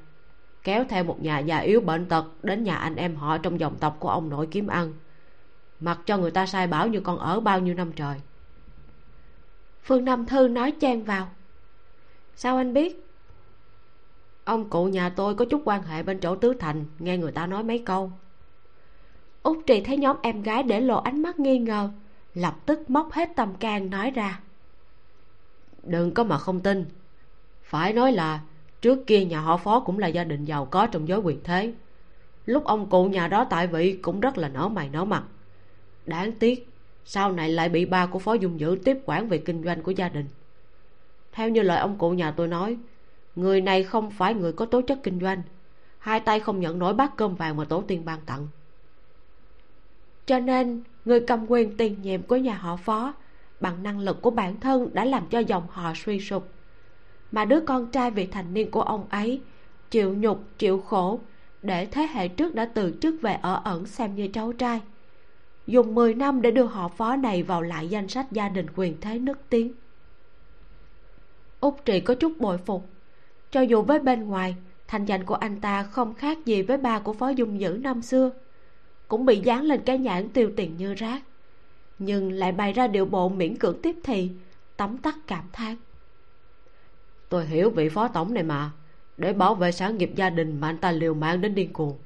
Kéo 0.64 0.84
theo 0.90 1.04
một 1.04 1.22
nhà 1.22 1.40
già 1.40 1.58
yếu 1.58 1.82
bệnh 1.82 2.06
tật 2.06 2.26
đến 2.44 2.64
nhà 2.64 2.76
anh 2.76 2.96
em 2.96 3.16
họ 3.16 3.38
trong 3.38 3.60
dòng 3.60 3.76
tộc 3.80 3.98
của 4.00 4.10
ông 4.10 4.30
nội 4.30 4.48
kiếm 4.52 4.68
ăn 4.68 4.94
mặc 5.84 6.00
cho 6.06 6.18
người 6.18 6.32
ta 6.32 6.46
sai 6.46 6.68
bảo 6.68 6.88
như 6.88 7.02
con 7.02 7.20
ở 7.20 7.40
bao 7.40 7.60
nhiêu 7.60 7.74
năm 7.74 7.92
trời. 7.92 8.16
Phương 9.84 10.06
nam 10.06 10.26
thư 10.26 10.48
nói 10.48 10.72
chen 10.72 11.04
vào. 11.04 11.30
Sao 12.36 12.58
anh 12.58 12.74
biết? 12.74 13.08
Ông 14.44 14.70
cụ 14.70 14.86
nhà 14.86 15.10
tôi 15.10 15.36
có 15.36 15.46
chút 15.46 15.62
quan 15.66 15.84
hệ 15.84 16.04
bên 16.04 16.20
chỗ 16.20 16.36
tứ 16.36 16.54
thành, 16.54 16.86
nghe 17.00 17.18
người 17.18 17.32
ta 17.32 17.48
nói 17.48 17.64
mấy 17.64 17.80
câu. 17.80 18.12
Út 19.44 19.58
trì 19.68 19.82
thấy 19.82 19.98
nhóm 19.98 20.18
em 20.22 20.42
gái 20.42 20.64
để 20.64 20.80
lộ 20.80 20.98
ánh 20.98 21.22
mắt 21.22 21.40
nghi 21.40 21.60
ngờ, 21.60 21.90
lập 22.34 22.56
tức 22.66 22.90
móc 22.90 23.12
hết 23.12 23.30
tâm 23.36 23.56
can 23.56 23.90
nói 23.90 24.12
ra. 24.12 24.40
Đừng 25.84 26.14
có 26.14 26.24
mà 26.24 26.38
không 26.38 26.60
tin. 26.60 26.86
Phải 27.64 27.94
nói 27.94 28.12
là 28.12 28.42
trước 28.82 29.08
kia 29.08 29.26
nhà 29.26 29.40
họ 29.40 29.58
phó 29.58 29.80
cũng 29.80 30.00
là 30.00 30.08
gia 30.08 30.24
đình 30.24 30.46
giàu 30.46 30.66
có 30.66 30.88
trong 30.88 31.08
giới 31.08 31.20
quyền 31.20 31.44
thế. 31.44 31.74
Lúc 32.46 32.64
ông 32.64 32.90
cụ 32.90 33.06
nhà 33.06 33.28
đó 33.28 33.48
tại 33.50 33.68
vị 33.68 34.00
cũng 34.02 34.20
rất 34.20 34.38
là 34.38 34.50
nở 34.50 34.68
mày 34.68 34.90
nở 34.90 35.06
mặt 35.06 35.24
đáng 36.06 36.32
tiếc, 36.32 36.70
sau 37.06 37.32
này 37.32 37.50
lại 37.50 37.70
bị 37.70 37.86
ba 37.86 38.06
của 38.06 38.20
phó 38.20 38.34
dung 38.34 38.60
dữ 38.60 38.78
tiếp 38.84 38.98
quản 39.06 39.28
về 39.30 39.38
kinh 39.38 39.64
doanh 39.64 39.84
của 39.84 39.92
gia 39.92 40.10
đình. 40.10 40.26
Theo 41.32 41.50
như 41.50 41.62
lời 41.62 41.78
ông 41.78 41.98
cụ 41.98 42.12
nhà 42.12 42.32
tôi 42.32 42.48
nói, 42.48 42.78
người 43.36 43.62
này 43.62 43.84
không 43.84 44.12
phải 44.12 44.34
người 44.34 44.54
có 44.54 44.66
tố 44.66 44.82
chất 44.82 45.00
kinh 45.04 45.20
doanh. 45.20 45.42
Hai 45.98 46.20
tay 46.20 46.40
không 46.40 46.60
nhận 46.60 46.80
nổi 46.80 46.94
bát 46.94 47.18
cơm 47.18 47.36
vàng 47.36 47.58
mà 47.58 47.66
tổ 47.66 47.82
tiên 47.82 48.06
ban 48.06 48.20
tặng. 48.26 48.48
Cho 50.26 50.40
nên, 50.40 50.84
người 51.06 51.20
cầm 51.20 51.46
quyền 51.52 51.78
tiền 51.78 52.02
nhiệm 52.02 52.24
của 52.24 52.36
nhà 52.36 52.56
họ 52.56 52.76
phó 52.76 53.14
bằng 53.60 53.84
năng 53.84 54.00
lực 54.00 54.22
của 54.22 54.32
bản 54.32 54.60
thân 54.60 54.90
đã 54.94 55.06
làm 55.06 55.28
cho 55.30 55.40
dòng 55.40 55.68
họ 55.70 55.94
suy 55.96 56.20
sụp. 56.20 56.48
Mà 57.32 57.46
đứa 57.46 57.60
con 57.60 57.92
trai 57.92 58.12
vị 58.12 58.26
thành 58.26 58.54
niên 58.54 58.72
của 58.72 58.82
ông 58.82 59.06
ấy 59.10 59.42
chịu 59.92 60.14
nhục, 60.14 60.44
chịu 60.58 60.82
khổ 60.82 61.20
để 61.62 61.86
thế 61.86 62.08
hệ 62.14 62.28
trước 62.28 62.56
đã 62.56 62.66
từ 62.66 62.98
chức 63.02 63.16
về 63.22 63.34
ở 63.42 63.62
ẩn 63.64 63.86
xem 63.86 64.16
như 64.16 64.28
cháu 64.28 64.54
trai 64.54 64.82
dùng 65.68 65.96
10 65.96 66.14
năm 66.14 66.42
để 66.42 66.52
đưa 66.52 66.64
họ 66.64 66.88
phó 66.88 67.16
này 67.16 67.44
vào 67.44 67.62
lại 67.62 67.88
danh 67.88 68.08
sách 68.08 68.32
gia 68.32 68.50
đình 68.50 68.66
quyền 68.76 68.98
thế 69.02 69.20
nức 69.20 69.40
tiếng. 69.50 69.74
Úc 71.60 71.86
trị 71.86 72.00
có 72.00 72.16
chút 72.16 72.34
bội 72.40 72.58
phục. 72.58 72.86
Cho 73.52 73.62
dù 73.62 73.82
với 73.82 74.00
bên 74.00 74.24
ngoài, 74.24 74.56
thành 74.88 75.06
danh 75.06 75.24
của 75.24 75.36
anh 75.36 75.62
ta 75.62 75.84
không 75.84 76.14
khác 76.14 76.46
gì 76.46 76.62
với 76.62 76.78
ba 76.78 77.00
của 77.00 77.14
phó 77.14 77.30
dung 77.30 77.60
dữ 77.60 77.80
năm 77.82 78.02
xưa. 78.02 78.32
Cũng 79.08 79.26
bị 79.26 79.40
dán 79.40 79.64
lên 79.64 79.82
cái 79.86 79.98
nhãn 79.98 80.30
tiêu 80.30 80.52
tiền 80.56 80.78
như 80.78 80.94
rác. 80.94 81.22
Nhưng 82.00 82.32
lại 82.32 82.52
bày 82.52 82.74
ra 82.74 82.88
điệu 82.88 83.06
bộ 83.06 83.30
miễn 83.30 83.58
cưỡng 83.58 83.82
tiếp 83.82 83.96
thị, 84.04 84.32
tấm 84.78 84.98
tắc 84.98 85.16
cảm 85.28 85.44
thán. 85.54 85.76
Tôi 87.30 87.46
hiểu 87.46 87.70
vị 87.70 87.90
phó 87.90 88.08
tổng 88.08 88.34
này 88.34 88.44
mà. 88.44 88.72
Để 89.18 89.34
bảo 89.34 89.56
vệ 89.56 89.72
sản 89.72 89.98
nghiệp 89.98 90.12
gia 90.16 90.30
đình 90.30 90.60
mà 90.60 90.70
anh 90.70 90.78
ta 90.78 90.92
liều 90.92 91.14
mạng 91.14 91.42
đến 91.42 91.56
điên 91.56 91.74
cuồng. 91.74 91.98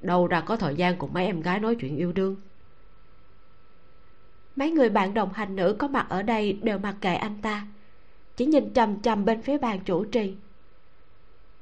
Đâu 0.00 0.26
ra 0.26 0.40
có 0.40 0.56
thời 0.56 0.74
gian 0.74 0.96
cùng 0.98 1.12
mấy 1.12 1.26
em 1.26 1.40
gái 1.40 1.60
nói 1.60 1.74
chuyện 1.80 1.96
yêu 1.96 2.12
đương 2.12 2.36
mấy 4.56 4.70
người 4.70 4.90
bạn 4.90 5.14
đồng 5.14 5.32
hành 5.32 5.56
nữ 5.56 5.76
có 5.78 5.88
mặt 5.88 6.06
ở 6.08 6.22
đây 6.22 6.52
đều 6.52 6.78
mặc 6.78 6.96
kệ 7.00 7.14
anh 7.14 7.38
ta. 7.42 7.66
Chỉ 8.36 8.46
nhìn 8.46 8.74
chằm 8.74 9.00
chằm 9.00 9.24
bên 9.24 9.42
phía 9.42 9.58
bàn 9.58 9.80
chủ 9.84 10.04
trì. 10.04 10.34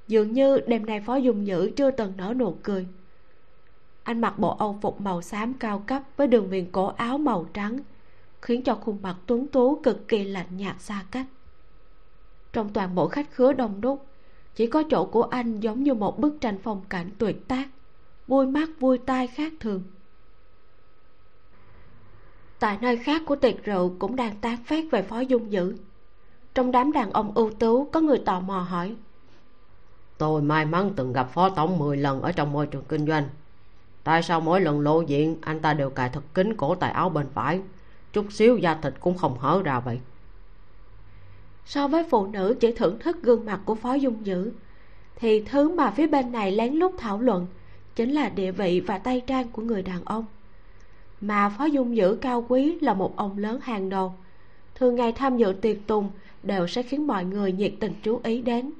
Dường 0.08 0.32
như 0.32 0.60
đêm 0.66 0.86
nay 0.86 1.00
phó 1.00 1.16
dung 1.16 1.44
nhữ 1.44 1.70
chưa 1.76 1.90
từng 1.90 2.12
nở 2.16 2.34
nụ 2.36 2.56
cười. 2.62 2.86
Anh 4.02 4.20
mặc 4.20 4.38
bộ 4.38 4.56
âu 4.56 4.78
phục 4.82 5.00
màu 5.00 5.22
xám 5.22 5.54
cao 5.54 5.84
cấp 5.86 6.02
với 6.16 6.26
đường 6.26 6.48
viền 6.48 6.70
cổ 6.72 6.86
áo 6.86 7.18
màu 7.18 7.46
trắng, 7.54 7.78
khiến 8.42 8.62
cho 8.62 8.74
khuôn 8.74 8.98
mặt 9.02 9.16
tuấn 9.26 9.46
tú 9.46 9.80
cực 9.82 10.08
kỳ 10.08 10.24
lạnh 10.24 10.56
nhạt 10.56 10.80
xa 10.80 11.04
cách. 11.10 11.26
Trong 12.52 12.72
toàn 12.72 12.94
bộ 12.94 13.08
khách 13.08 13.30
khứa 13.32 13.52
đông 13.52 13.80
đúc, 13.80 14.06
chỉ 14.54 14.66
có 14.66 14.82
chỗ 14.90 15.04
của 15.04 15.22
anh 15.22 15.60
giống 15.60 15.82
như 15.82 15.94
một 15.94 16.18
bức 16.18 16.36
tranh 16.40 16.58
phong 16.62 16.80
cảnh 16.88 17.10
tuyệt 17.18 17.48
tác, 17.48 17.68
vui 18.26 18.46
mắt 18.46 18.68
vui 18.80 18.98
tai 18.98 19.26
khác 19.26 19.52
thường 19.60 19.82
tại 22.62 22.78
nơi 22.80 22.96
khác 22.96 23.22
của 23.26 23.36
tiệc 23.36 23.64
rượu 23.64 23.94
cũng 23.98 24.16
đang 24.16 24.36
tán 24.36 24.56
phát 24.64 24.84
về 24.90 25.02
phó 25.02 25.20
dung 25.20 25.52
dữ. 25.52 25.76
Trong 26.54 26.72
đám 26.72 26.92
đàn 26.92 27.10
ông 27.10 27.32
ưu 27.34 27.50
tú 27.50 27.84
có 27.84 28.00
người 28.00 28.18
tò 28.18 28.40
mò 28.40 28.58
hỏi. 28.58 28.94
Tôi 30.18 30.42
may 30.42 30.64
mắn 30.64 30.92
từng 30.96 31.12
gặp 31.12 31.30
phó 31.32 31.48
tổng 31.48 31.78
10 31.78 31.96
lần 31.96 32.22
ở 32.22 32.32
trong 32.32 32.52
môi 32.52 32.66
trường 32.66 32.84
kinh 32.88 33.06
doanh. 33.06 33.28
Tại 34.04 34.22
sao 34.22 34.40
mỗi 34.40 34.60
lần 34.60 34.80
lộ 34.80 35.00
diện 35.00 35.36
anh 35.40 35.60
ta 35.60 35.74
đều 35.74 35.90
cài 35.90 36.08
thật 36.08 36.20
kín 36.34 36.56
cổ 36.56 36.74
tay 36.74 36.90
áo 36.90 37.08
bên 37.08 37.26
phải? 37.34 37.60
Chút 38.12 38.26
xíu 38.32 38.56
da 38.56 38.74
thịt 38.74 38.94
cũng 39.00 39.16
không 39.16 39.38
hở 39.38 39.62
ra 39.64 39.80
vậy. 39.80 40.00
So 41.66 41.88
với 41.88 42.04
phụ 42.10 42.26
nữ 42.26 42.56
chỉ 42.60 42.72
thưởng 42.72 42.98
thức 42.98 43.22
gương 43.22 43.44
mặt 43.44 43.60
của 43.64 43.74
phó 43.74 43.94
dung 43.94 44.26
dữ 44.26 44.52
thì 45.16 45.40
thứ 45.40 45.68
mà 45.68 45.90
phía 45.90 46.06
bên 46.06 46.32
này 46.32 46.52
lén 46.52 46.72
lút 46.72 46.92
thảo 46.98 47.20
luận 47.20 47.46
chính 47.94 48.10
là 48.10 48.28
địa 48.28 48.52
vị 48.52 48.80
và 48.80 48.98
tay 48.98 49.22
trang 49.26 49.48
của 49.48 49.62
người 49.62 49.82
đàn 49.82 50.04
ông 50.04 50.24
mà 51.22 51.48
phó 51.48 51.64
dung 51.64 51.96
dữ 51.96 52.18
cao 52.20 52.44
quý 52.48 52.78
là 52.80 52.94
một 52.94 53.16
ông 53.16 53.38
lớn 53.38 53.60
hàng 53.62 53.88
đầu. 53.88 54.14
Thường 54.74 54.94
ngày 54.94 55.12
tham 55.12 55.36
dự 55.36 55.52
tiệc 55.52 55.76
tùng 55.86 56.10
đều 56.42 56.66
sẽ 56.66 56.82
khiến 56.82 57.06
mọi 57.06 57.24
người 57.24 57.52
nhiệt 57.52 57.72
tình 57.80 57.92
chú 58.02 58.20
ý 58.24 58.42
đến. 58.42 58.72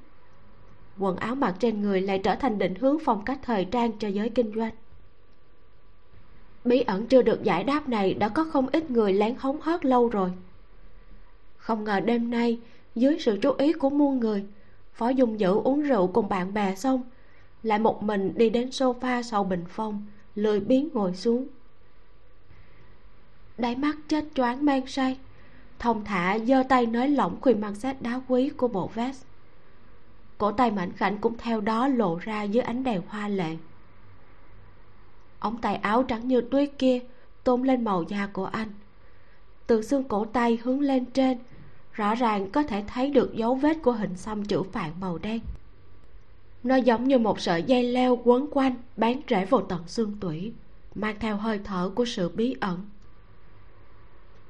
Quần 0.99 1.17
áo 1.17 1.35
mặc 1.35 1.55
trên 1.59 1.83
người 1.83 2.01
lại 2.01 2.19
trở 2.19 2.35
thành 2.35 2.59
định 2.59 2.75
hướng 2.75 2.99
phong 3.05 3.25
cách 3.25 3.39
thời 3.43 3.65
trang 3.65 3.93
cho 3.99 4.09
giới 4.09 4.29
kinh 4.29 4.53
doanh. 4.55 4.73
Bí 6.65 6.81
ẩn 6.81 7.07
chưa 7.07 7.23
được 7.23 7.43
giải 7.43 7.65
đáp 7.65 7.89
này 7.89 8.15
đã 8.15 8.29
có 8.29 8.45
không 8.45 8.67
ít 8.73 8.91
người 8.91 9.13
lén 9.13 9.35
hóng 9.39 9.61
hớt 9.61 9.85
lâu 9.85 10.09
rồi. 10.09 10.31
Không 11.57 11.85
ngờ 11.85 12.01
đêm 12.01 12.31
nay, 12.31 12.61
dưới 12.95 13.19
sự 13.19 13.39
chú 13.43 13.53
ý 13.59 13.73
của 13.73 13.91
muôn 13.91 14.21
người, 14.21 14.45
phó 14.95 15.09
dung 15.09 15.41
dữ 15.41 15.55
uống 15.55 15.81
rượu 15.81 16.07
cùng 16.07 16.29
bạn 16.29 16.55
bè 16.55 16.75
xong, 16.75 17.03
lại 17.63 17.79
một 17.79 18.03
mình 18.03 18.33
đi 18.37 18.51
đến 18.51 18.69
sofa 18.69 19.23
sau 19.23 19.45
bình 19.45 19.65
phong, 19.69 20.07
lười 20.35 20.61
biếng 20.61 20.89
ngồi 20.93 21.15
xuống 21.15 21.47
đáy 23.59 23.77
mắt 23.77 23.97
chết 24.09 24.25
choáng 24.35 24.65
men 24.65 24.87
say. 24.87 25.19
Thông 25.79 26.05
thả 26.05 26.39
giơ 26.39 26.63
tay 26.69 26.87
nới 26.87 27.09
lỏng 27.09 27.41
khuyên 27.41 27.61
mang 27.61 27.75
sát 27.75 28.03
đá 28.03 28.21
quý 28.29 28.49
của 28.49 28.69
bộ 28.69 28.91
vest. 28.95 29.25
Cổ 30.39 30.53
tay 30.53 30.71
mảnh 30.71 30.93
khảnh 30.93 31.19
cũng 31.19 31.37
theo 31.39 31.61
đó 31.61 31.89
lộ 31.89 32.19
ra 32.19 32.43
dưới 32.43 32.63
ánh 32.63 32.85
đèn 32.85 33.03
hoa 33.09 33.29
lệ. 33.29 33.57
Ống 35.39 35.59
tay 35.61 35.75
áo 35.75 36.03
trắng 36.03 36.29
như 36.29 36.41
tuyết 36.41 36.71
kia 36.79 37.01
tôn 37.45 37.63
lên 37.63 37.85
màu 37.85 38.03
da 38.03 38.29
của 38.33 38.47
anh. 38.47 38.69
Từ 39.67 39.83
xương 39.83 40.05
cổ 40.05 40.25
tay 40.25 40.59
hướng 40.63 40.81
lên 40.81 41.05
trên, 41.05 41.39
rõ 41.93 42.15
ràng 42.15 42.51
có 42.51 42.63
thể 42.63 42.85
thấy 42.87 43.11
được 43.11 43.35
dấu 43.35 43.55
vết 43.55 43.83
của 43.83 43.93
hình 43.93 44.17
xăm 44.17 44.45
chữ 44.45 44.63
phạn 44.63 44.93
màu 45.01 45.19
đen. 45.19 45.41
Nó 46.63 46.77
giống 46.77 47.09
như 47.09 47.19
một 47.19 47.41
sợi 47.41 47.63
dây 47.63 47.83
leo 47.83 48.19
quấn 48.25 48.47
quanh 48.51 48.75
bán 48.97 49.21
rễ 49.31 49.45
vào 49.45 49.63
tận 49.63 49.83
xương 49.87 50.17
tủy, 50.21 50.53
mang 50.95 51.17
theo 51.21 51.37
hơi 51.37 51.61
thở 51.65 51.91
của 51.95 52.05
sự 52.05 52.29
bí 52.29 52.57
ẩn 52.61 52.79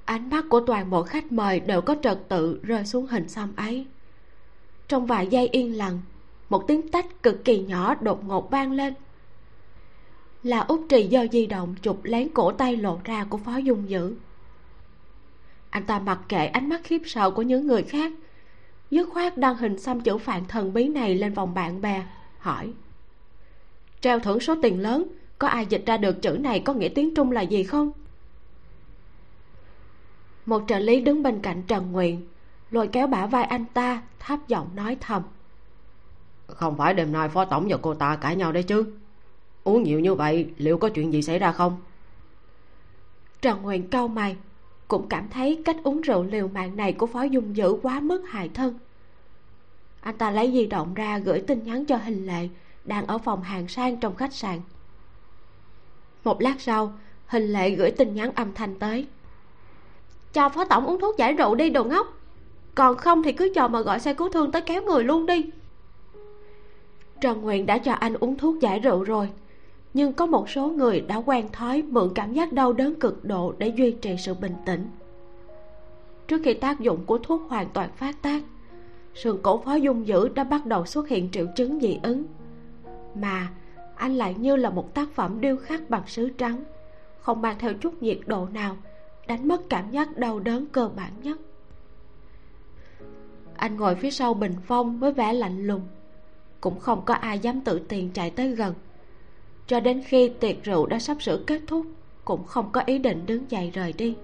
ánh 0.04 0.30
mắt 0.30 0.44
của 0.48 0.60
toàn 0.60 0.90
bộ 0.90 1.02
khách 1.02 1.32
mời 1.32 1.60
đều 1.60 1.80
có 1.80 1.96
trật 2.02 2.28
tự 2.28 2.60
rơi 2.62 2.86
xuống 2.86 3.06
hình 3.06 3.28
xăm 3.28 3.56
ấy. 3.56 3.86
Trong 4.88 5.06
vài 5.06 5.26
giây 5.26 5.48
yên 5.48 5.76
lặng, 5.76 6.00
một 6.48 6.66
tiếng 6.66 6.88
tách 6.88 7.22
cực 7.22 7.44
kỳ 7.44 7.58
nhỏ 7.58 7.94
đột 7.94 8.24
ngột 8.24 8.50
vang 8.50 8.72
lên. 8.72 8.94
Là 10.42 10.60
út 10.60 10.80
trì 10.88 11.06
do 11.06 11.26
di 11.32 11.46
động 11.46 11.74
chụp 11.82 12.00
lén 12.02 12.28
cổ 12.34 12.52
tay 12.52 12.76
lộ 12.76 13.00
ra 13.04 13.24
của 13.24 13.38
phó 13.38 13.56
dung 13.56 13.90
dữ. 13.90 14.14
Anh 15.70 15.84
ta 15.86 15.98
mặc 15.98 16.20
kệ 16.28 16.46
ánh 16.46 16.68
mắt 16.68 16.80
khiếp 16.84 17.02
sợ 17.04 17.30
của 17.30 17.42
những 17.42 17.66
người 17.66 17.82
khác. 17.82 18.12
Dứt 18.90 19.08
khoát 19.12 19.38
đăng 19.38 19.56
hình 19.56 19.78
xăm 19.78 20.00
chữ 20.00 20.18
phạn 20.18 20.44
thần 20.48 20.72
bí 20.72 20.88
này 20.88 21.14
lên 21.14 21.34
vòng 21.34 21.54
bạn 21.54 21.80
bè, 21.80 22.02
hỏi. 22.38 22.72
Treo 24.00 24.18
thưởng 24.18 24.40
số 24.40 24.54
tiền 24.62 24.80
lớn, 24.80 25.04
có 25.38 25.48
ai 25.48 25.66
dịch 25.66 25.82
ra 25.86 25.96
được 25.96 26.22
chữ 26.22 26.30
này 26.30 26.60
có 26.60 26.74
nghĩa 26.74 26.88
tiếng 26.88 27.14
trung 27.14 27.32
là 27.32 27.40
gì 27.40 27.62
không? 27.62 27.92
Một 30.46 30.64
trợ 30.68 30.78
lý 30.78 31.00
đứng 31.00 31.22
bên 31.22 31.40
cạnh 31.40 31.62
trần 31.62 31.92
nguyện 31.92 32.28
lôi 32.70 32.88
kéo 32.88 33.06
bả 33.06 33.26
vai 33.26 33.44
anh 33.44 33.64
ta 33.64 34.02
thấp 34.18 34.38
giọng 34.48 34.68
nói 34.74 34.96
thầm. 35.00 35.22
Không 36.46 36.76
phải 36.76 36.94
đêm 36.94 37.12
nay 37.12 37.28
phó 37.28 37.44
tổng 37.44 37.66
và 37.70 37.76
cô 37.82 37.94
ta 37.94 38.16
cãi 38.16 38.36
nhau 38.36 38.52
đấy 38.52 38.62
chứ? 38.62 38.92
Uống 39.64 39.82
nhiều 39.82 40.00
như 40.00 40.14
vậy 40.14 40.50
liệu 40.56 40.78
có 40.78 40.88
chuyện 40.88 41.12
gì 41.12 41.22
xảy 41.22 41.38
ra 41.38 41.52
không? 41.52 41.76
Trần 43.42 43.62
nguyện 43.62 43.90
cau 43.90 44.08
mày 44.08 44.36
cũng 44.88 45.08
cảm 45.08 45.28
thấy 45.28 45.62
cách 45.64 45.76
uống 45.84 46.00
rượu 46.00 46.22
liều 46.22 46.48
mạng 46.48 46.76
này 46.76 46.92
của 46.92 47.06
phó 47.06 47.22
dung 47.22 47.56
dữ 47.56 47.76
quá 47.82 48.00
mức 48.00 48.22
hại 48.28 48.48
thân. 48.48 48.78
Anh 50.00 50.18
ta 50.18 50.30
lấy 50.30 50.52
di 50.52 50.66
động 50.66 50.94
ra 50.94 51.18
gửi 51.18 51.40
tin 51.40 51.64
nhắn 51.64 51.84
cho 51.84 51.96
hình 51.96 52.26
lệ 52.26 52.48
đang 52.84 53.06
ở 53.06 53.18
phòng 53.18 53.42
hàng 53.42 53.68
sang 53.68 53.96
trong 53.96 54.16
khách 54.16 54.32
sạn. 54.34 54.60
Một 56.24 56.42
lát 56.42 56.60
sau 56.60 56.92
hình 57.26 57.52
lệ 57.52 57.70
gửi 57.70 57.90
tin 57.90 58.14
nhắn 58.14 58.30
âm 58.34 58.54
thanh 58.54 58.78
tới 58.78 59.06
cho 60.32 60.48
phó 60.48 60.64
tổng 60.64 60.86
uống 60.86 61.00
thuốc 61.00 61.16
giải 61.16 61.32
rượu 61.32 61.54
đi, 61.54 61.70
đồ 61.70 61.84
ngốc. 61.84 62.06
Còn 62.74 62.96
không 62.96 63.22
thì 63.22 63.32
cứ 63.32 63.52
chờ 63.54 63.68
mà 63.68 63.80
gọi 63.80 64.00
xe 64.00 64.14
cứu 64.14 64.28
thương 64.28 64.52
tới 64.52 64.62
kéo 64.62 64.82
người 64.82 65.04
luôn 65.04 65.26
đi. 65.26 65.50
Trần 67.20 67.42
nguyện 67.42 67.66
đã 67.66 67.78
cho 67.78 67.92
anh 67.92 68.14
uống 68.20 68.36
thuốc 68.36 68.60
giải 68.60 68.78
rượu 68.78 69.02
rồi, 69.02 69.28
nhưng 69.94 70.12
có 70.12 70.26
một 70.26 70.50
số 70.50 70.68
người 70.68 71.00
đã 71.00 71.16
quen 71.16 71.48
thói 71.52 71.82
mượn 71.82 72.10
cảm 72.14 72.32
giác 72.32 72.52
đau 72.52 72.72
đớn 72.72 72.94
cực 72.94 73.24
độ 73.24 73.54
để 73.58 73.68
duy 73.68 73.90
trì 73.90 74.16
sự 74.18 74.34
bình 74.34 74.54
tĩnh. 74.66 74.86
Trước 76.28 76.40
khi 76.44 76.54
tác 76.54 76.80
dụng 76.80 77.04
của 77.06 77.18
thuốc 77.18 77.42
hoàn 77.48 77.68
toàn 77.72 77.90
phát 77.96 78.22
tác, 78.22 78.42
sườn 79.14 79.38
cổ 79.42 79.62
phó 79.64 79.74
dung 79.74 80.06
dữ 80.06 80.28
đã 80.28 80.44
bắt 80.44 80.66
đầu 80.66 80.86
xuất 80.86 81.08
hiện 81.08 81.28
triệu 81.30 81.46
chứng 81.56 81.80
dị 81.80 81.98
ứng. 82.02 82.24
Mà 83.14 83.48
anh 83.96 84.14
lại 84.14 84.34
như 84.38 84.56
là 84.56 84.70
một 84.70 84.94
tác 84.94 85.10
phẩm 85.10 85.40
điêu 85.40 85.56
khắc 85.56 85.90
bằng 85.90 86.02
sứ 86.06 86.28
trắng, 86.28 86.64
không 87.20 87.42
mang 87.42 87.56
theo 87.58 87.72
chút 87.72 88.02
nhiệt 88.02 88.18
độ 88.26 88.46
nào 88.52 88.76
đánh 89.26 89.48
mất 89.48 89.62
cảm 89.68 89.90
giác 89.90 90.16
đau 90.16 90.40
đớn 90.40 90.66
cơ 90.72 90.90
bản 90.96 91.12
nhất. 91.22 91.38
Anh 93.56 93.76
ngồi 93.76 93.94
phía 93.94 94.10
sau 94.10 94.34
bình 94.34 94.54
phong 94.64 94.98
với 94.98 95.12
vẻ 95.12 95.32
lạnh 95.32 95.66
lùng. 95.66 95.82
Cũng 96.60 96.80
không 96.80 97.04
có 97.04 97.14
ai 97.14 97.38
dám 97.38 97.60
tự 97.60 97.80
tiền 97.88 98.10
chạy 98.14 98.30
tới 98.30 98.48
gần. 98.48 98.74
Cho 99.66 99.80
đến 99.80 100.02
khi 100.06 100.28
tiệc 100.28 100.64
rượu 100.64 100.86
đã 100.86 100.98
sắp 100.98 101.22
sửa 101.22 101.44
kết 101.46 101.60
thúc, 101.66 101.86
cũng 102.24 102.44
không 102.44 102.72
có 102.72 102.82
ý 102.86 102.98
định 102.98 103.26
đứng 103.26 103.50
dậy 103.50 103.70
rời 103.74 103.92
đi. 103.92 104.16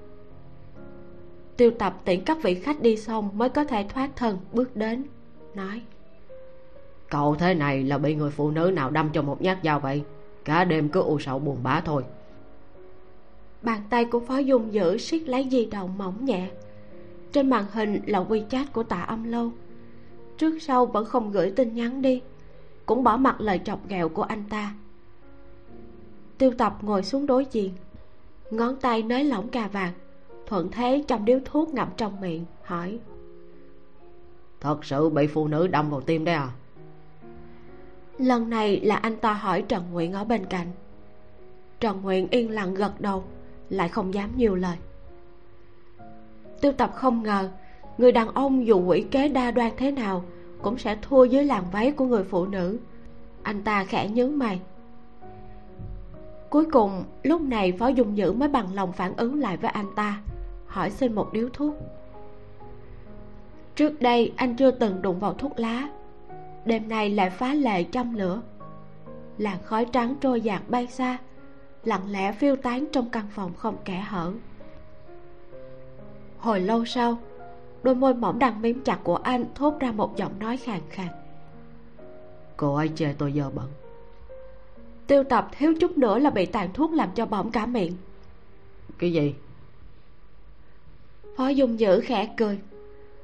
Tiêu 1.56 1.70
tập 1.70 1.96
tiễn 2.04 2.24
các 2.24 2.38
vị 2.42 2.54
khách 2.54 2.80
đi 2.80 2.96
xong 2.96 3.38
mới 3.38 3.48
có 3.48 3.64
thể 3.64 3.86
thoát 3.88 4.10
thân 4.16 4.38
bước 4.52 4.76
đến, 4.76 5.04
nói. 5.54 5.82
Cậu 7.10 7.34
thế 7.34 7.54
này 7.54 7.84
là 7.84 7.98
bị 7.98 8.14
người 8.14 8.30
phụ 8.30 8.50
nữ 8.50 8.70
nào 8.74 8.90
đâm 8.90 9.10
cho 9.12 9.22
một 9.22 9.42
nhát 9.42 9.58
dao 9.64 9.80
vậy? 9.80 10.02
Cả 10.44 10.64
đêm 10.64 10.88
cứ 10.88 11.02
u 11.02 11.18
sầu 11.18 11.38
buồn 11.38 11.58
bã 11.62 11.80
thôi 11.80 12.04
bàn 13.62 13.80
tay 13.90 14.04
của 14.04 14.20
phó 14.20 14.38
dung 14.38 14.72
giữ 14.72 14.98
siết 14.98 15.28
lấy 15.28 15.48
di 15.50 15.66
động 15.66 15.98
mỏng 15.98 16.24
nhẹ. 16.24 16.50
Trên 17.32 17.50
màn 17.50 17.64
hình 17.72 18.00
là 18.06 18.24
wechat 18.24 18.64
của 18.72 18.82
tạ 18.82 19.00
âm 19.00 19.24
lâu. 19.24 19.52
Trước 20.38 20.62
sau 20.62 20.86
vẫn 20.86 21.04
không 21.04 21.32
gửi 21.32 21.50
tin 21.50 21.74
nhắn 21.74 22.02
đi 22.02 22.22
cũng 22.86 23.04
bỏ 23.04 23.16
mặt 23.16 23.40
lời 23.40 23.60
chọc 23.64 23.88
ghẹo 23.88 24.08
của 24.08 24.22
anh 24.22 24.44
ta. 24.50 24.74
Tiêu 26.38 26.52
tập 26.58 26.78
ngồi 26.82 27.02
xuống 27.02 27.26
đối 27.26 27.46
diện 27.52 27.72
ngón 28.50 28.76
tay 28.80 29.02
nới 29.02 29.24
lỏng 29.24 29.48
cà 29.48 29.68
vạt 29.68 29.92
thuận 30.46 30.70
thế 30.70 31.04
trong 31.08 31.24
điếu 31.24 31.38
thuốc 31.44 31.74
ngậm 31.74 31.88
trong 31.96 32.20
miệng 32.20 32.44
hỏi. 32.64 32.98
Thật 34.60 34.84
sự 34.84 35.08
bị 35.08 35.26
phụ 35.26 35.48
nữ 35.48 35.66
đâm 35.66 35.90
vào 35.90 36.00
tim 36.00 36.24
đấy 36.24 36.34
à? 36.34 36.50
Lần 38.18 38.50
này 38.50 38.80
là 38.80 38.96
anh 38.96 39.16
ta 39.16 39.32
hỏi 39.32 39.62
trần 39.62 39.82
nguyện 39.92 40.12
ở 40.12 40.24
bên 40.24 40.46
cạnh. 40.46 40.66
Trần 41.80 42.02
nguyện 42.02 42.28
yên 42.30 42.50
lặng 42.50 42.74
gật 42.74 43.00
đầu 43.00 43.24
lại 43.70 43.88
không 43.88 44.14
dám 44.14 44.30
nhiều 44.36 44.54
lời. 44.54 44.76
Tiêu 46.60 46.72
tập 46.72 46.92
không 46.94 47.22
ngờ, 47.22 47.50
người 47.98 48.12
đàn 48.12 48.28
ông 48.28 48.66
dù 48.66 48.86
quỷ 48.86 49.04
kế 49.10 49.28
đa 49.28 49.50
đoan 49.50 49.72
thế 49.76 49.90
nào 49.90 50.24
cũng 50.62 50.78
sẽ 50.78 50.96
thua 51.02 51.24
dưới 51.24 51.44
làn 51.44 51.64
váy 51.72 51.92
của 51.92 52.04
người 52.04 52.24
phụ 52.24 52.46
nữ. 52.46 52.78
Anh 53.42 53.62
ta 53.62 53.84
khẽ 53.84 54.08
nhớ 54.08 54.28
mày. 54.28 54.60
Cuối 56.50 56.64
cùng, 56.72 57.04
lúc 57.22 57.40
này 57.40 57.72
phó 57.72 57.88
dung 57.88 58.14
nhữ 58.14 58.32
mới 58.32 58.48
bằng 58.48 58.74
lòng 58.74 58.92
phản 58.92 59.16
ứng 59.16 59.40
lại 59.40 59.56
với 59.56 59.70
anh 59.70 59.94
ta, 59.96 60.20
hỏi 60.66 60.90
xin 60.90 61.14
một 61.14 61.32
điếu 61.32 61.48
thuốc. 61.52 61.74
Trước 63.76 64.02
đây, 64.02 64.32
anh 64.36 64.56
chưa 64.56 64.70
từng 64.70 65.02
đụng 65.02 65.18
vào 65.18 65.34
thuốc 65.34 65.60
lá. 65.60 65.88
Đêm 66.64 66.88
nay 66.88 67.10
lại 67.10 67.30
phá 67.30 67.54
lệ 67.54 67.84
trong 67.84 68.16
lửa. 68.16 68.40
Làn 69.38 69.62
khói 69.62 69.84
trắng 69.84 70.14
trôi 70.20 70.40
dạt 70.40 70.62
bay 70.68 70.86
xa 70.86 71.18
lặng 71.84 72.10
lẽ 72.10 72.32
phiêu 72.32 72.56
tán 72.56 72.86
trong 72.92 73.10
căn 73.10 73.26
phòng 73.30 73.54
không 73.54 73.76
kẻ 73.84 73.98
hở. 74.08 74.32
Hồi 76.38 76.60
lâu 76.60 76.84
sau 76.84 77.18
đôi 77.82 77.94
môi 77.94 78.14
mỏng 78.14 78.38
đang 78.38 78.62
mím 78.62 78.84
chặt 78.84 78.98
của 79.04 79.16
anh 79.16 79.44
thốt 79.54 79.74
ra 79.80 79.92
một 79.92 80.16
giọng 80.16 80.38
nói 80.38 80.56
khàn 80.56 80.80
khàn. 80.90 81.08
Cô 82.56 82.74
ấy 82.74 82.90
chê 82.94 83.12
tôi 83.18 83.32
giờ 83.32 83.50
bận 83.54 83.68
tiêu 85.08 85.24
tập 85.24 85.48
thiếu 85.52 85.74
chút 85.80 85.98
nữa 85.98 86.18
là 86.18 86.30
bị 86.30 86.46
tàn 86.46 86.72
thuốc 86.72 86.92
làm 86.92 87.10
cho 87.14 87.26
bỏng 87.26 87.50
cả 87.50 87.66
miệng. 87.66 87.92
Cái 88.98 89.12
gì? 89.12 89.34
Phó 91.36 91.48
dung 91.48 91.80
dữ 91.80 92.00
khẽ 92.00 92.34
cười. 92.36 92.58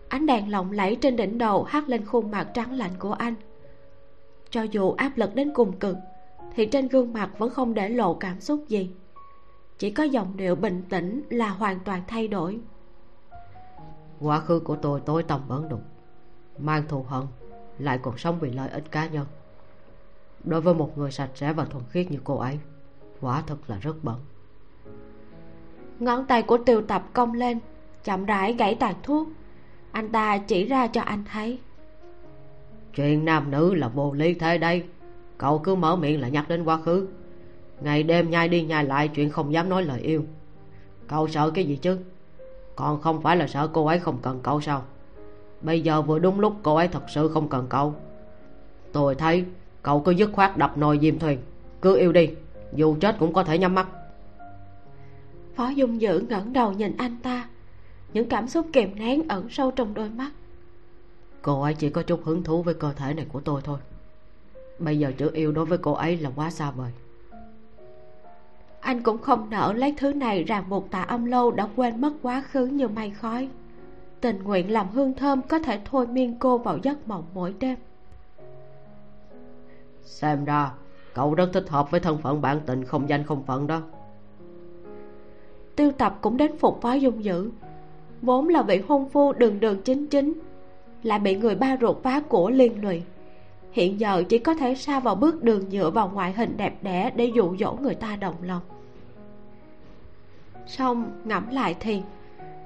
Ánh 0.08 0.26
đèn 0.26 0.50
lộng 0.50 0.72
lẫy 0.72 0.96
trên 0.96 1.16
đỉnh 1.16 1.38
đầu 1.38 1.64
hắt 1.64 1.88
lên 1.88 2.04
khuôn 2.04 2.30
mặt 2.30 2.48
trắng 2.54 2.72
lạnh 2.72 2.90
của 2.98 3.12
anh. 3.12 3.34
Cho 4.50 4.62
dù 4.62 4.92
áp 4.92 5.12
lực 5.16 5.34
đến 5.34 5.50
cùng 5.54 5.72
cực 5.72 5.96
thì 6.56 6.66
trên 6.66 6.88
gương 6.88 7.12
mặt 7.12 7.30
vẫn 7.38 7.50
không 7.50 7.74
để 7.74 7.88
lộ 7.88 8.14
cảm 8.14 8.40
xúc 8.40 8.64
gì. 8.68 8.90
Chỉ 9.78 9.90
có 9.90 10.02
giọng 10.02 10.36
điệu 10.36 10.54
bình 10.54 10.82
tĩnh 10.88 11.22
là 11.30 11.48
hoàn 11.48 11.80
toàn 11.80 12.02
thay 12.08 12.28
đổi. 12.28 12.60
Quá 14.20 14.40
khứ 14.40 14.60
của 14.60 14.76
tôi 14.76 15.00
tối 15.00 15.22
tăm 15.22 15.40
bẩn 15.48 15.68
đục 15.68 15.80
mang 16.58 16.88
thù 16.88 17.02
hận 17.02 17.26
lại 17.78 17.98
còn 18.02 18.18
sống 18.18 18.38
vì 18.40 18.50
lợi 18.50 18.68
ích 18.68 18.90
cá 18.90 19.06
nhân. 19.06 19.26
Đối 20.44 20.60
với 20.60 20.74
một 20.74 20.98
người 20.98 21.12
sạch 21.12 21.30
sẽ 21.34 21.52
và 21.52 21.64
thuần 21.64 21.84
khiết 21.90 22.10
như 22.10 22.18
cô 22.24 22.36
ấy 22.36 22.58
quả 23.20 23.42
thật 23.46 23.56
là 23.66 23.78
rất 23.78 24.04
bẩn. 24.04 24.20
Ngón 25.98 26.26
tay 26.26 26.42
của 26.42 26.58
tiêu 26.58 26.82
tập 26.82 27.08
cong 27.12 27.32
lên 27.32 27.58
chậm 28.04 28.24
rãi 28.24 28.52
gãy 28.52 28.74
tàn 28.74 28.94
thuốc. 29.02 29.28
Anh 29.92 30.12
ta 30.12 30.38
chỉ 30.38 30.64
ra 30.64 30.86
cho 30.86 31.00
anh 31.00 31.24
thấy. 31.32 31.58
Chuyện 32.94 33.24
nam 33.24 33.50
nữ 33.50 33.74
là 33.74 33.88
vô 33.88 34.12
lý 34.12 34.34
thế 34.34 34.58
đây 34.58 34.84
cậu 35.38 35.58
cứ 35.58 35.74
mở 35.74 35.96
miệng 35.96 36.20
là 36.20 36.28
nhắc 36.28 36.48
đến 36.48 36.64
quá 36.64 36.76
khứ. 36.76 37.06
Ngày 37.80 38.02
đêm 38.02 38.30
nhai 38.30 38.48
đi 38.48 38.62
nhai 38.62 38.84
lại 38.84 39.08
chuyện 39.08 39.30
không 39.30 39.52
dám 39.52 39.68
nói 39.68 39.82
lời 39.82 40.00
yêu. 40.00 40.24
Cậu 41.08 41.28
sợ 41.28 41.50
cái 41.50 41.64
gì 41.64 41.76
chứ? 41.76 41.98
Còn 42.76 43.00
không 43.00 43.22
phải 43.22 43.36
là 43.36 43.46
sợ 43.46 43.68
cô 43.72 43.86
ấy 43.86 43.98
không 43.98 44.18
cần 44.22 44.40
cậu 44.42 44.60
sao? 44.60 44.82
Bây 45.60 45.80
giờ 45.80 46.02
vừa 46.02 46.18
đúng 46.18 46.40
lúc 46.40 46.54
cô 46.62 46.74
ấy 46.74 46.88
thật 46.88 47.02
sự 47.08 47.28
không 47.28 47.48
cần 47.48 47.66
cậu. 47.68 47.94
Tôi 48.92 49.14
thấy 49.14 49.44
cậu 49.82 50.00
cứ 50.00 50.10
dứt 50.10 50.30
khoát 50.32 50.56
đập 50.56 50.78
nồi 50.78 50.98
diêm 51.02 51.18
thuyền. 51.18 51.38
Cứ 51.82 51.96
yêu 51.96 52.12
đi 52.12 52.30
dù 52.74 52.96
chết 53.00 53.16
cũng 53.18 53.32
có 53.32 53.44
thể 53.44 53.58
nhắm 53.58 53.74
mắt. 53.74 53.86
Phó 55.54 55.68
dung 55.68 56.00
dữ 56.00 56.24
ngẩng 56.28 56.52
đầu 56.52 56.72
nhìn 56.72 56.96
anh 56.96 57.16
ta. 57.22 57.48
Những 58.12 58.28
cảm 58.28 58.48
xúc 58.48 58.66
kìm 58.72 58.98
nén 58.98 59.28
ẩn 59.28 59.48
sâu 59.50 59.70
trong 59.70 59.94
đôi 59.94 60.10
mắt. 60.10 60.30
Cô 61.42 61.62
ấy 61.62 61.74
chỉ 61.74 61.90
có 61.90 62.02
chút 62.02 62.24
hứng 62.24 62.42
thú 62.42 62.62
với 62.62 62.74
cơ 62.74 62.92
thể 62.92 63.14
này 63.14 63.26
của 63.32 63.40
tôi 63.40 63.60
thôi 63.64 63.78
bây 64.78 64.98
giờ 64.98 65.12
chữ 65.18 65.30
yêu 65.32 65.52
đối 65.52 65.64
với 65.64 65.78
cô 65.78 65.92
ấy 65.92 66.16
là 66.16 66.30
quá 66.36 66.50
xa 66.50 66.70
vời. 66.70 66.90
Anh 68.80 69.02
cũng 69.02 69.18
không 69.18 69.50
nỡ 69.50 69.72
lấy 69.72 69.94
thứ 69.96 70.12
này 70.12 70.44
ràng 70.44 70.64
buộc 70.68 70.90
tạ 70.90 71.02
âm 71.02 71.24
lâu 71.24 71.50
đã 71.50 71.68
quên 71.76 72.00
mất 72.00 72.12
quá 72.22 72.44
khứ 72.50 72.66
như 72.66 72.88
mây 72.88 73.10
khói. 73.10 73.48
Tình 74.20 74.42
nguyện 74.42 74.72
làm 74.72 74.88
hương 74.88 75.14
thơm 75.14 75.42
có 75.42 75.58
thể 75.58 75.80
thôi 75.84 76.06
miên 76.06 76.38
cô 76.38 76.58
vào 76.58 76.78
giấc 76.82 77.08
mộng 77.08 77.24
mỗi 77.34 77.54
đêm. 77.60 77.76
Xem 80.02 80.44
ra 80.44 80.70
cậu 81.14 81.34
rất 81.34 81.50
thích 81.52 81.68
hợp 81.68 81.90
với 81.90 82.00
thân 82.00 82.18
phận 82.22 82.42
bản 82.42 82.60
tình 82.66 82.84
không 82.84 83.08
danh 83.08 83.24
không 83.24 83.42
phận 83.46 83.66
đó. 83.66 83.82
Tiêu 85.76 85.92
tập 85.92 86.18
cũng 86.20 86.36
đến 86.36 86.58
phục 86.58 86.80
phó 86.80 86.92
dung 86.92 87.24
dữ. 87.24 87.50
Vốn 88.22 88.48
là 88.48 88.62
vị 88.62 88.82
hôn 88.88 89.08
phu 89.08 89.32
đường 89.32 89.60
đường 89.60 89.82
chính 89.82 90.06
chính 90.06 90.32
lại 91.02 91.18
bị 91.18 91.36
người 91.36 91.54
ba 91.54 91.76
ruột 91.80 92.02
phá 92.02 92.20
của 92.28 92.50
liên 92.50 92.82
lụy 92.84 93.02
hiện 93.74 94.00
giờ 94.00 94.24
chỉ 94.28 94.38
có 94.38 94.54
thể 94.54 94.74
sa 94.74 95.00
vào 95.00 95.14
bước 95.14 95.42
đường 95.42 95.70
dựa 95.70 95.90
vào 95.90 96.10
ngoại 96.14 96.32
hình 96.32 96.56
đẹp 96.56 96.82
đẽ 96.82 97.10
để 97.16 97.32
dụ 97.34 97.56
dỗ 97.56 97.72
người 97.72 97.94
ta 97.94 98.16
đồng 98.16 98.34
lòng. 98.42 98.62
Xong, 100.66 101.10
ngẫm 101.24 101.50
lại 101.50 101.76
thì, 101.80 102.02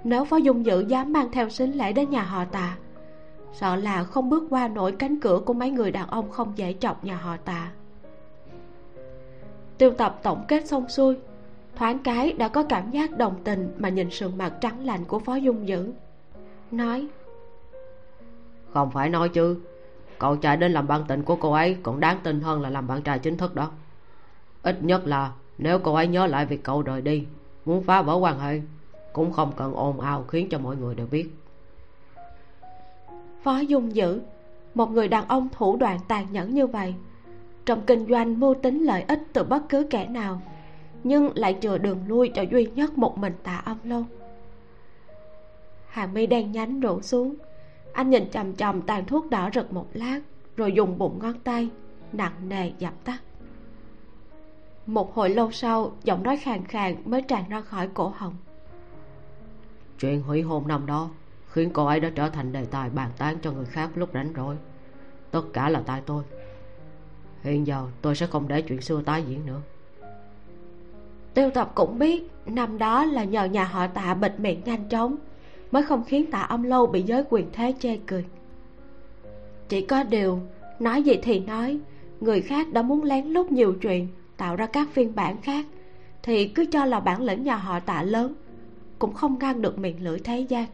nếu 0.05 0.25
phó 0.25 0.37
dung 0.37 0.66
dữ 0.66 0.85
dám 0.88 1.12
mang 1.12 1.31
theo 1.33 1.49
xính 1.49 1.79
lễ 1.79 1.92
đến 1.92 2.11
nhà 2.11 2.23
họ 2.23 2.44
tạ, 2.44 2.77
sợ 3.53 3.77
là 3.77 4.05
không 4.05 4.31
bước 4.31 4.44
qua 4.51 4.68
nổi 4.68 4.92
cánh 4.92 5.21
cửa 5.21 5.40
của 5.47 5.53
mấy 5.53 5.71
người 5.71 5.90
đàn 5.90 6.09
ông 6.09 6.31
không 6.31 6.53
dễ 6.57 6.75
chọc 6.81 7.05
nhà 7.05 7.16
họ 7.16 7.37
tạ. 7.37 7.71
Tiêu 9.79 9.90
tập 9.90 10.21
tổng 10.23 10.44
kết 10.49 10.66
xong 10.66 10.88
xuôi, 10.88 11.16
thoáng 11.77 11.99
cái 11.99 12.33
đã 12.33 12.49
có 12.49 12.62
cảm 12.62 12.90
giác 12.90 13.18
đồng 13.18 13.35
tình 13.44 13.75
mà 13.79 13.88
nhìn 13.88 14.11
sườn 14.11 14.38
mặt 14.38 14.53
trắng 14.61 14.85
lạnh 14.87 15.05
của 15.05 15.18
phó 15.18 15.35
dung 15.35 15.68
dữ 15.68 15.92
nói, 16.71 17.07
không 18.73 18.90
phải 18.90 19.09
nói 19.11 19.29
chứ 19.29 19.61
cậu 20.19 20.37
trai 20.37 20.57
đến 20.57 20.73
làm 20.73 20.87
bạn 20.87 21.05
tình 21.09 21.23
của 21.23 21.37
cô 21.37 21.53
ấy 21.53 21.77
còn 21.83 22.01
đáng 22.01 22.19
tin 22.23 22.41
hơn 22.41 22.61
là 22.61 22.71
làm 22.71 22.87
bạn 22.87 23.03
trai 23.03 23.19
chính 23.19 23.37
thức 23.37 23.55
đó. 23.55 23.71
Ít 24.63 24.83
nhất 24.83 25.07
là 25.07 25.33
nếu 25.59 25.79
cô 25.79 25.95
ấy 25.95 26.07
nhớ 26.07 26.27
lại 26.27 26.47
việc 26.47 26.65
cậu 26.65 26.83
rời 26.83 27.03
đi, 27.03 27.27
muốn 27.65 27.83
phá 27.83 28.03
vỡ 28.03 28.15
quan 28.15 28.41
hệ 28.41 28.61
cũng 29.13 29.33
không 29.33 29.53
cần 29.57 29.75
ồn 29.75 30.01
ào 30.01 30.25
khiến 30.29 30.49
cho 30.49 30.59
mọi 30.59 30.77
người 30.77 30.95
đều 30.95 31.07
biết. 31.07 31.31
Phó 33.43 33.59
dung 33.59 33.95
dữ, 33.95 34.21
một 34.75 34.91
người 34.91 35.09
đàn 35.09 35.29
ông 35.29 35.49
thủ 35.53 35.77
đoạn 35.77 35.99
tàn 36.09 36.27
nhẫn 36.31 36.55
như 36.55 36.67
vậy, 36.67 36.95
trong 37.67 37.83
kinh 37.87 38.07
doanh 38.07 38.41
mưu 38.41 38.55
tính 38.55 38.85
lợi 38.85 39.05
ích 39.09 39.23
từ 39.33 39.45
bất 39.45 39.63
cứ 39.69 39.87
kẻ 39.91 40.07
nào, 40.07 40.43
nhưng 41.05 41.31
lại 41.35 41.57
chừa 41.61 41.79
đường 41.79 41.99
lui 42.07 42.29
cho 42.35 42.43
duy 42.43 42.67
nhất 42.75 42.99
một 42.99 43.19
mình 43.19 43.35
tạ 43.43 43.63
âm 43.65 43.77
lâu 43.85 44.05
hàng 45.89 46.15
mi 46.15 46.27
đen 46.27 46.53
nhánh 46.53 46.81
đổ 46.81 47.03
xuống 47.03 47.35
anh 47.99 48.11
nhìn 48.11 48.31
chằm 48.31 48.55
chằm 48.55 48.83
tàn 48.83 49.07
thuốc 49.07 49.31
đỏ 49.31 49.51
rực 49.55 49.73
một 49.73 49.87
lát 49.93 50.21
rồi 50.57 50.73
dùng 50.73 50.99
bụng 50.99 51.19
ngón 51.23 51.39
tay 51.45 51.69
nặng 52.13 52.49
nề 52.49 52.73
dập 52.79 52.95
tắt. 53.05 53.19
Một 54.87 55.15
hồi 55.15 55.31
lâu 55.31 55.51
sau 55.53 55.93
giọng 56.05 56.23
nói 56.23 56.37
khàn 56.37 56.65
khàn 56.65 56.97
mới 57.05 57.23
tràn 57.23 57.49
ra 57.49 57.61
khỏi 57.61 57.89
cổ 57.95 58.13
họng. 58.17 58.37
Chuyện 60.01 60.23
hủy 60.23 60.43
hôn 60.43 60.69
năm 60.69 60.87
đó 60.87 61.11
khiến 61.51 61.71
cô 61.73 61.87
ấy 61.87 62.01
đã 62.01 62.11
trở 62.15 62.31
thành 62.31 62.53
đề 62.53 62.65
tài 62.65 62.91
bàn 62.91 63.11
tán 63.19 63.39
cho 63.43 63.53
người 63.53 63.67
khác 63.67 63.91
lúc 63.95 64.11
rảnh 64.15 64.33
rỗi. 64.37 64.57
Tất 65.31 65.43
cả 65.53 65.69
là 65.69 65.83
tại 65.87 66.03
tôi. 66.07 66.25
Hiện 67.43 67.67
giờ 67.67 67.87
tôi 68.03 68.17
sẽ 68.17 68.27
không 68.27 68.49
để 68.49 68.63
chuyện 68.63 68.81
xưa 68.81 69.03
tái 69.03 69.25
diễn 69.29 69.47
nữa. 69.47 69.61
Tiêu 71.35 71.51
tập 71.55 71.73
cũng 71.75 71.99
biết 71.99 72.31
năm 72.47 72.79
đó 72.79 73.05
là 73.05 73.25
nhờ 73.25 73.45
nhà 73.45 73.65
họ 73.65 73.87
tạ 73.87 74.15
bịt 74.15 74.41
miệng 74.41 74.65
nhanh 74.65 74.89
chóng 74.89 75.17
mới 75.71 75.83
không 75.83 76.05
khiến 76.05 76.31
tạ 76.31 76.41
âm 76.41 76.63
lâu 76.63 76.87
bị 76.87 77.03
giới 77.03 77.25
quyền 77.31 77.47
thế 77.53 77.75
chê 77.81 77.99
cười. 78.07 78.25
Chỉ 79.69 79.81
có 79.81 80.03
điều, 80.03 80.41
nói 80.79 81.03
gì 81.03 81.19
thì 81.23 81.41
nói, 81.41 81.79
người 82.21 82.41
khác 82.41 82.73
đã 82.73 82.83
muốn 82.83 83.03
lén 83.03 83.27
lút 83.27 83.53
nhiều 83.53 83.75
chuyện, 83.81 84.09
tạo 84.37 84.57
ra 84.57 84.67
các 84.67 84.89
phiên 84.93 85.15
bản 85.15 85.41
khác, 85.43 85.67
thì 86.23 86.49
cứ 86.49 86.65
cho 86.73 86.85
là 86.85 87.01
bản 87.01 87.23
lĩnh 87.23 87.45
nhà 87.45 87.57
họ 87.57 87.81
tạ 87.81 88.03
lớn, 88.03 88.35
cũng 88.99 89.15
không 89.15 89.39
ngăn 89.39 89.63
được 89.63 89.79
miệng 89.79 90.05
lưỡi 90.05 90.19
thế 90.19 90.41
gian. 90.41 90.67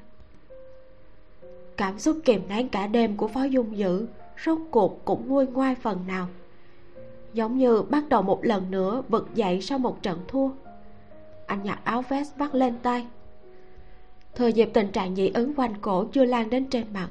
Cảm 1.76 1.98
xúc 1.98 2.18
kìm 2.24 2.40
nén 2.48 2.68
cả 2.68 2.86
đêm 2.86 3.16
của 3.16 3.28
phó 3.28 3.44
dung 3.44 3.78
dữ 3.78 4.06
rốt 4.44 4.58
cuộc 4.70 5.04
cũng 5.04 5.28
nguôi 5.28 5.46
ngoai 5.46 5.74
phần 5.74 6.06
nào. 6.06 6.28
Giống 7.32 7.58
như 7.58 7.82
bắt 7.82 8.08
đầu 8.08 8.22
một 8.22 8.44
lần 8.44 8.70
nữa 8.70 9.02
vực 9.08 9.28
dậy 9.34 9.60
sau 9.62 9.78
một 9.78 10.02
trận 10.02 10.18
thua. 10.28 10.48
Anh 11.46 11.62
nhặt 11.62 11.78
áo 11.84 12.02
vest 12.08 12.36
vắt 12.36 12.54
lên 12.54 12.74
tay 12.82 13.06
thừa 14.36 14.48
dịp 14.48 14.70
tình 14.74 14.92
trạng 14.92 15.16
dị 15.16 15.28
ứng 15.28 15.54
quanh 15.54 15.74
cổ 15.80 16.04
chưa 16.12 16.24
lan 16.24 16.50
đến 16.50 16.66
trên 16.66 16.84
mặt 16.92 17.08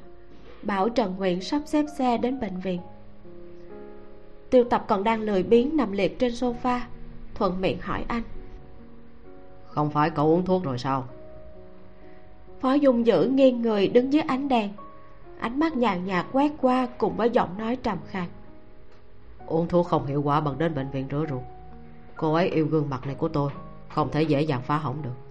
bảo 0.66 0.88
trần 0.88 1.16
nguyện 1.16 1.40
sắp 1.40 1.62
xếp 1.66 1.84
xe 1.98 2.18
đến 2.18 2.40
bệnh 2.40 2.60
viện. 2.60 2.80
Tiêu 4.50 4.64
tập 4.64 4.84
còn 4.88 5.04
đang 5.04 5.20
lười 5.20 5.42
biếng 5.42 5.76
nằm 5.76 5.92
liệt 5.92 6.18
trên 6.18 6.32
sofa 6.32 6.80
thuận 7.34 7.60
miệng 7.60 7.80
hỏi 7.80 8.04
anh. 8.08 8.22
Không 9.66 9.90
phải 9.90 10.10
cậu 10.10 10.26
uống 10.26 10.44
thuốc 10.44 10.64
rồi 10.64 10.78
sao? 10.78 11.04
Phó 12.60 12.72
dung 12.72 13.06
dữ 13.06 13.28
nghiêng 13.32 13.62
người 13.62 13.88
đứng 13.88 14.12
dưới 14.12 14.22
ánh 14.22 14.48
đèn. 14.48 14.70
Ánh 15.38 15.58
mắt 15.60 15.76
nhàn 15.76 16.04
nhạt 16.04 16.26
quét 16.32 16.52
qua 16.60 16.88
cùng 16.98 17.16
với 17.16 17.30
giọng 17.30 17.58
nói 17.58 17.76
trầm 17.76 17.98
khàn. 18.06 18.28
Uống 19.46 19.68
thuốc 19.68 19.86
không 19.86 20.06
hiệu 20.06 20.22
quả 20.22 20.40
bằng 20.40 20.58
đến 20.58 20.74
bệnh 20.74 20.90
viện 20.90 21.06
rửa 21.10 21.24
ruột. 21.30 21.42
Cô 22.16 22.32
ấy 22.32 22.48
yêu 22.48 22.66
gương 22.66 22.90
mặt 22.90 23.06
này 23.06 23.14
của 23.14 23.28
tôi 23.28 23.50
không 23.88 24.10
thể 24.12 24.22
dễ 24.22 24.42
dàng 24.42 24.62
phá 24.62 24.76
hỏng 24.76 25.02
được 25.02 25.23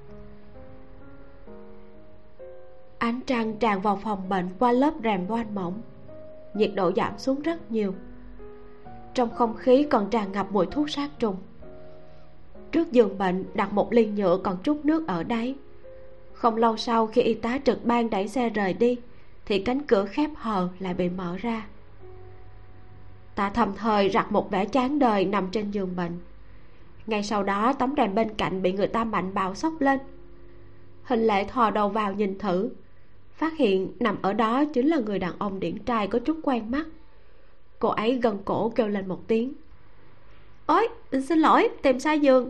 ánh 3.03 3.19
trăng 3.21 3.57
tràn 3.57 3.81
vào 3.81 3.99
phòng 4.03 4.29
bệnh 4.29 4.49
qua 4.59 4.71
lớp 4.71 4.93
rèm 5.03 5.27
voan 5.27 5.55
mỏng. 5.55 5.81
Nhiệt 6.53 6.71
độ 6.75 6.91
giảm 6.95 7.17
xuống 7.17 7.41
rất 7.41 7.71
nhiều. 7.71 7.93
Trong 9.13 9.29
không 9.29 9.55
khí 9.57 9.87
còn 9.89 10.09
tràn 10.09 10.31
ngập 10.31 10.51
mùi 10.51 10.65
thuốc 10.65 10.89
sát 10.89 11.09
trùng. 11.19 11.35
Trước 12.71 12.91
giường 12.91 13.17
bệnh, 13.17 13.45
đặt 13.53 13.73
một 13.73 13.93
ly 13.93 14.05
nhựa 14.05 14.39
còn 14.43 14.57
chút 14.63 14.85
nước 14.85 15.07
ở 15.07 15.23
đáy. 15.23 15.55
Không 16.33 16.55
lâu 16.55 16.77
sau 16.77 17.07
khi 17.07 17.21
y 17.21 17.33
tá 17.33 17.59
trực 17.65 17.85
ban 17.85 18.09
đẩy 18.09 18.27
xe 18.27 18.49
rời 18.49 18.73
đi, 18.73 18.97
thì 19.45 19.59
cánh 19.59 19.81
cửa 19.81 20.05
khép 20.05 20.29
hờ 20.35 20.69
lại 20.79 20.93
bị 20.93 21.09
mở 21.09 21.37
ra. 21.37 21.67
Tạ 23.35 23.49
thầm 23.49 23.73
thời 23.77 24.09
rặt 24.09 24.31
một 24.31 24.51
vẻ 24.51 24.65
chán 24.65 24.99
đời 24.99 25.25
nằm 25.25 25.49
trên 25.51 25.71
giường 25.71 25.95
bệnh. 25.95 26.19
Ngay 27.07 27.23
sau 27.23 27.43
đó, 27.43 27.73
tấm 27.73 27.93
rèm 27.97 28.15
bên 28.15 28.33
cạnh 28.33 28.61
bị 28.61 28.73
người 28.73 28.87
ta 28.87 29.03
mạnh 29.03 29.33
bạo 29.33 29.55
xốc 29.55 29.73
lên. 29.79 29.99
Hình 31.03 31.27
lệ 31.27 31.43
thò 31.43 31.69
đầu 31.69 31.89
vào 31.89 32.13
nhìn 32.13 32.39
thử 32.39 32.69
phát 33.35 33.57
hiện 33.57 33.91
nằm 33.99 34.17
ở 34.21 34.33
đó 34.33 34.65
chính 34.65 34.87
là 34.87 34.97
người 34.97 35.19
đàn 35.19 35.33
ông 35.39 35.59
điển 35.59 35.77
trai 35.79 36.07
có 36.07 36.19
chút 36.19 36.39
quen 36.43 36.71
mắt. 36.71 36.85
Cô 37.79 37.89
ấy 37.89 38.15
gần 38.15 38.39
cổ 38.45 38.69
kêu 38.69 38.87
lên 38.87 39.07
một 39.07 39.27
tiếng. 39.27 39.53
Ôi, 40.65 40.87
xin 41.11 41.39
lỗi, 41.39 41.69
tìm 41.81 41.99
sai 41.99 42.19
giường. 42.19 42.49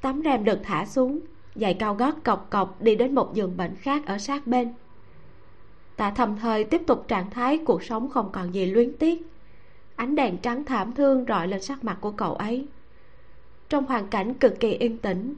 Tấm 0.00 0.22
rèm 0.24 0.44
được 0.44 0.58
thả 0.62 0.86
xuống, 0.86 1.20
giày 1.54 1.74
cao 1.74 1.94
gót 1.94 2.24
cọc 2.24 2.50
cọc 2.50 2.82
đi 2.82 2.96
đến 2.96 3.14
một 3.14 3.34
giường 3.34 3.56
bệnh 3.56 3.74
khác 3.76 4.06
ở 4.06 4.18
sát 4.18 4.46
bên. 4.46 4.72
Tạ 5.96 6.10
thầm 6.10 6.36
thời 6.36 6.64
tiếp 6.64 6.82
tục 6.86 7.04
trạng 7.08 7.30
thái 7.30 7.58
cuộc 7.58 7.82
sống 7.82 8.08
không 8.08 8.32
còn 8.32 8.54
gì 8.54 8.66
luyến 8.66 8.92
tiếc. 8.98 9.22
Ánh 9.96 10.14
đèn 10.14 10.38
trắng 10.38 10.64
thảm 10.64 10.92
thương 10.92 11.24
rọi 11.28 11.48
lên 11.48 11.62
sắc 11.62 11.84
mặt 11.84 11.98
của 12.00 12.10
cậu 12.10 12.34
ấy. 12.34 12.66
Trong 13.68 13.84
hoàn 13.84 14.08
cảnh 14.08 14.34
cực 14.34 14.60
kỳ 14.60 14.72
yên 14.72 14.98
tĩnh 14.98 15.34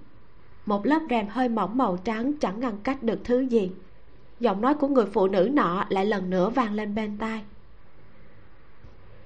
một 0.67 0.87
lớp 0.87 1.01
rèm 1.11 1.29
hơi 1.29 1.49
mỏng 1.49 1.79
màu 1.79 1.97
trắng 2.05 2.33
chẳng 2.41 2.61
ngăn 2.61 2.77
cách 2.83 3.03
được 3.03 3.19
thứ 3.25 3.41
gì. 3.41 3.71
Giọng 4.41 4.61
nói 4.61 4.75
của 4.75 4.89
người 4.89 5.07
phụ 5.07 5.27
nữ 5.29 5.51
nọ 5.53 5.85
lại 5.89 6.07
lần 6.07 6.31
nữa 6.31 6.51
vang 6.51 6.75
lên 6.75 6.95
bên 6.95 7.19
tai. 7.19 7.43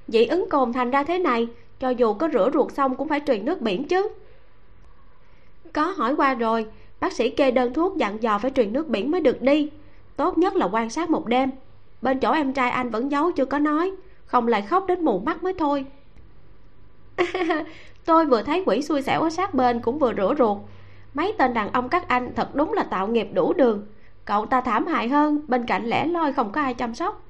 Dị 0.08 0.24
ứng 0.24 0.48
cồn 0.50 0.72
thành 0.72 0.90
ra 0.90 1.04
thế 1.04 1.18
này, 1.18 1.48
cho 1.80 1.90
dù 1.90 2.14
có 2.14 2.28
rửa 2.32 2.50
ruột 2.54 2.72
xong 2.72 2.96
cũng 2.96 3.08
phải 3.08 3.20
truyền 3.26 3.44
nước 3.44 3.60
biển 3.60 3.88
chứ. 3.88 4.08
Có 5.72 5.82
hỏi 5.82 6.16
qua 6.16 6.34
rồi, 6.34 6.66
bác 7.00 7.12
sĩ 7.12 7.30
kê 7.30 7.50
đơn 7.50 7.74
thuốc 7.74 7.96
dặn 7.96 8.22
dò 8.22 8.38
phải 8.38 8.50
truyền 8.50 8.72
nước 8.72 8.88
biển 8.88 9.10
mới 9.10 9.20
được 9.20 9.42
đi. 9.42 9.70
Tốt 10.16 10.38
nhất 10.38 10.56
là 10.56 10.68
quan 10.72 10.90
sát 10.90 11.10
một 11.10 11.26
đêm. 11.26 11.50
Bên 12.02 12.18
chỗ 12.18 12.32
em 12.32 12.52
trai 12.52 12.70
anh 12.70 12.90
vẫn 12.90 13.10
giấu 13.10 13.32
chưa 13.32 13.44
có 13.44 13.58
nói, 13.58 13.92
không 14.26 14.48
lại 14.48 14.62
khóc 14.62 14.84
đến 14.88 15.04
mù 15.04 15.18
mắt 15.18 15.42
mới 15.42 15.54
thôi. 15.58 15.84
Tôi 18.04 18.26
vừa 18.26 18.42
thấy 18.42 18.62
quỷ 18.66 18.82
xui 18.82 19.02
xẻo 19.02 19.20
ở 19.20 19.30
sát 19.30 19.54
bên 19.54 19.80
cũng 19.80 19.98
vừa 19.98 20.14
rửa 20.14 20.34
ruột 20.38 20.58
mấy 21.14 21.34
tên 21.38 21.54
đàn 21.54 21.72
ông 21.72 21.88
các 21.88 22.08
anh 22.08 22.34
thật 22.36 22.54
đúng 22.54 22.72
là 22.72 22.82
tạo 22.82 23.08
nghiệp 23.08 23.28
đủ 23.32 23.52
đường. 23.52 23.86
Cậu 24.24 24.46
ta 24.46 24.60
thảm 24.60 24.86
hại 24.86 25.08
hơn, 25.08 25.40
bên 25.48 25.66
cạnh 25.66 25.86
lẻ 25.86 26.06
loi 26.06 26.32
không 26.32 26.52
có 26.52 26.60
ai 26.60 26.74
chăm 26.74 26.94
sóc. 26.94 27.22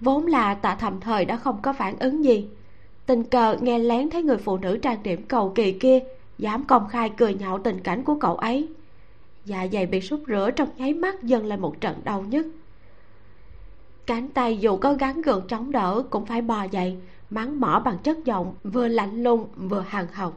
Vốn 0.00 0.26
là 0.26 0.54
tạ 0.54 0.74
thầm 0.74 1.00
thời 1.00 1.24
đã 1.24 1.36
không 1.36 1.62
có 1.62 1.72
phản 1.72 1.98
ứng 1.98 2.24
gì. 2.24 2.48
Tình 3.06 3.24
cờ 3.24 3.56
nghe 3.60 3.78
lén 3.78 4.10
thấy 4.10 4.22
người 4.22 4.36
phụ 4.36 4.58
nữ 4.58 4.76
trang 4.76 5.02
điểm 5.02 5.22
cầu 5.22 5.52
kỳ 5.54 5.72
kia, 5.72 5.98
dám 6.38 6.64
công 6.64 6.88
khai 6.88 7.10
cười 7.16 7.34
nhạo 7.34 7.58
tình 7.58 7.80
cảnh 7.80 8.02
của 8.02 8.14
cậu 8.14 8.36
ấy. 8.36 8.68
Dạ 9.44 9.66
dày 9.72 9.86
bị 9.86 10.00
sút 10.00 10.20
rửa 10.26 10.50
trong 10.56 10.68
nháy 10.76 10.94
mắt 10.94 11.22
dâng 11.22 11.46
lên 11.46 11.60
một 11.60 11.80
trận 11.80 12.00
đau 12.04 12.22
nhức. 12.22 12.46
Cánh 14.06 14.28
tay 14.28 14.58
dù 14.58 14.76
có 14.76 14.92
gắn 14.94 15.22
gượng 15.22 15.46
chống 15.48 15.72
đỡ 15.72 16.02
cũng 16.10 16.26
phải 16.26 16.42
bò 16.42 16.62
dậy, 16.70 16.96
mắng 17.30 17.60
mỏ 17.60 17.82
bằng 17.84 17.98
chất 17.98 18.24
giọng, 18.24 18.54
vừa 18.64 18.88
lạnh 18.88 19.22
lùng, 19.22 19.48
vừa 19.56 19.84
hằn 19.88 20.06
học 20.12 20.32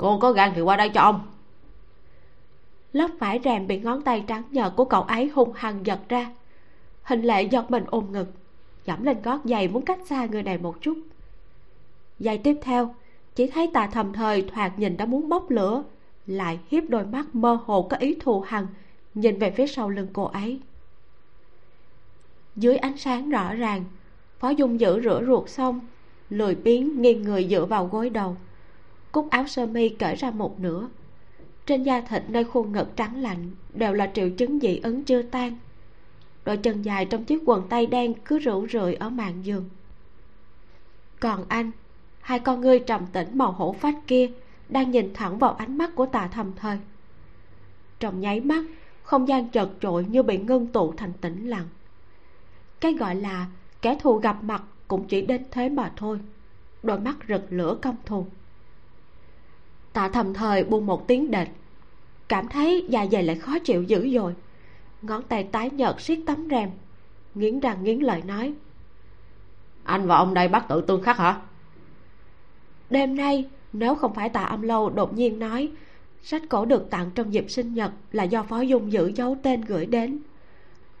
cô 0.00 0.18
có 0.18 0.32
gan 0.32 0.52
thì 0.54 0.60
qua 0.60 0.76
đây 0.76 0.88
cho 0.88 1.00
ông. 1.00 1.20
Lớp 2.92 3.08
vải 3.18 3.40
rèm 3.44 3.66
bị 3.66 3.78
ngón 3.78 4.02
tay 4.02 4.24
trắng 4.26 4.42
nhợt 4.50 4.72
của 4.76 4.84
cậu 4.84 5.02
ấy 5.02 5.28
hung 5.34 5.52
hăng 5.52 5.86
giật 5.86 5.98
ra. 6.08 6.30
Hình 7.02 7.22
lệ 7.22 7.42
giật 7.42 7.70
mình 7.70 7.84
ôm 7.90 8.12
ngực 8.12 8.26
dẫm 8.86 9.04
lên 9.04 9.22
gót 9.22 9.40
giày 9.44 9.68
muốn 9.68 9.84
cách 9.84 9.98
xa 10.06 10.26
người 10.26 10.42
này 10.42 10.58
một 10.58 10.76
chút. 10.80 10.98
Giây 12.18 12.38
tiếp 12.38 12.56
theo, 12.62 12.94
chỉ 13.34 13.46
thấy 13.46 13.70
tà 13.72 13.86
thầm 13.86 14.12
thời 14.12 14.42
thoạt 14.42 14.78
nhìn 14.78 14.96
đã 14.96 15.04
muốn 15.06 15.28
bốc 15.28 15.50
lửa, 15.50 15.82
lại 16.26 16.58
hiếp 16.70 16.84
đôi 16.88 17.06
mắt 17.06 17.34
mơ 17.34 17.58
hồ 17.64 17.82
có 17.82 17.96
ý 17.96 18.16
thù 18.20 18.40
hằn, 18.40 18.66
nhìn 19.14 19.38
về 19.38 19.50
phía 19.50 19.66
sau 19.66 19.88
lưng 19.90 20.08
cô 20.12 20.24
ấy. 20.24 20.60
Dưới 22.56 22.76
ánh 22.76 22.96
sáng 22.96 23.30
rõ 23.30 23.54
ràng, 23.54 23.84
phó 24.38 24.48
dung 24.48 24.80
giữ 24.80 25.00
rửa 25.04 25.22
ruột 25.26 25.48
xong, 25.48 25.80
lười 26.30 26.54
biếng 26.54 27.02
nghiêng 27.02 27.22
người 27.22 27.48
dựa 27.50 27.64
vào 27.64 27.86
gối 27.86 28.10
đầu 28.10 28.36
cúc 29.12 29.30
áo 29.30 29.46
sơ 29.46 29.66
mi 29.66 29.88
cởi 29.88 30.14
ra 30.14 30.30
một 30.30 30.60
nửa. 30.60 30.88
Trên 31.66 31.82
da 31.82 32.00
thịt 32.00 32.22
nơi 32.28 32.44
khuôn 32.44 32.72
ngực 32.72 32.96
trắng 32.96 33.22
lạnh 33.22 33.50
đều 33.74 33.92
là 33.92 34.10
triệu 34.14 34.30
chứng 34.30 34.60
dị 34.60 34.80
ứng 34.82 35.04
chưa 35.04 35.22
tan. 35.22 35.58
Đôi 36.44 36.56
chân 36.56 36.82
dài 36.82 37.04
trong 37.04 37.24
chiếc 37.24 37.42
quần 37.46 37.68
tây 37.68 37.86
đen 37.86 38.14
cứ 38.24 38.38
rủ 38.38 38.66
rượi 38.66 38.94
ở 38.94 39.10
màn 39.10 39.42
giường. 39.42 39.68
Còn 41.20 41.44
anh, 41.48 41.70
hai 42.20 42.38
con 42.38 42.60
ngươi 42.60 42.78
trầm 42.78 43.06
tĩnh 43.12 43.38
màu 43.38 43.52
hổ 43.52 43.72
phách 43.72 43.96
kia 44.06 44.30
đang 44.68 44.90
nhìn 44.90 45.14
thẳng 45.14 45.38
vào 45.38 45.52
ánh 45.52 45.78
mắt 45.78 45.90
của 45.94 46.06
tà 46.06 46.28
thầm 46.28 46.52
thời. 46.56 46.78
Trong 48.00 48.20
nháy 48.20 48.40
mắt, 48.40 48.64
không 49.02 49.28
gian 49.28 49.48
chật 49.48 49.70
trội 49.80 50.04
như 50.04 50.22
bị 50.22 50.38
ngưng 50.38 50.66
tụ 50.66 50.92
thành 50.96 51.12
tĩnh 51.12 51.48
lặng. 51.48 51.68
Cái 52.80 52.92
gọi 52.92 53.14
là 53.14 53.46
kẻ 53.82 53.98
thù 54.00 54.18
gặp 54.18 54.44
mặt 54.44 54.62
cũng 54.88 55.04
chỉ 55.08 55.22
đến 55.22 55.44
thế 55.50 55.68
mà 55.68 55.92
thôi. 55.96 56.20
Đôi 56.82 57.00
mắt 57.00 57.16
rực 57.28 57.42
lửa 57.50 57.78
căm 57.82 57.94
thù 58.04 58.26
tạ 59.92 60.08
thầm 60.08 60.34
thời 60.34 60.64
buông 60.64 60.86
một 60.86 61.08
tiếng 61.08 61.30
đệt 61.30 61.48
cảm 62.30 62.48
thấy 62.48 62.86
dạ 62.88 63.06
dày 63.12 63.22
lại 63.22 63.36
khó 63.36 63.58
chịu 63.58 63.82
dữ 63.82 64.10
dội. 64.14 64.34
Ngón 65.02 65.22
tay 65.22 65.44
tái 65.44 65.70
nhợt 65.70 66.00
siết 66.00 66.18
tấm 66.26 66.48
rèm 66.50 66.70
nghiến 67.34 67.60
răng 67.60 67.84
nghiến 67.84 67.98
lợi 68.00 68.22
nói. 68.22 68.54
Anh 69.84 70.06
và 70.06 70.16
ông 70.16 70.34
đây 70.34 70.48
bắt 70.48 70.66
tự 70.68 70.80
tương 70.80 71.02
khắc 71.02 71.18
hả? 71.18 71.40
Đêm 72.90 73.16
nay 73.16 73.48
nếu 73.72 73.94
không 73.94 74.14
phải 74.14 74.28
tạ 74.28 74.42
âm 74.42 74.62
lâu 74.62 74.90
đột 74.90 75.14
nhiên 75.14 75.38
nói 75.38 75.70
sách 76.22 76.42
cổ 76.48 76.64
được 76.64 76.90
tặng 76.90 77.10
trong 77.14 77.32
dịp 77.32 77.50
sinh 77.50 77.74
nhật 77.74 77.92
là 78.12 78.24
do 78.24 78.42
phó 78.42 78.60
dung 78.60 78.92
giữ 78.92 79.12
dấu 79.14 79.36
tên 79.42 79.60
gửi 79.60 79.86
đến. 79.86 80.18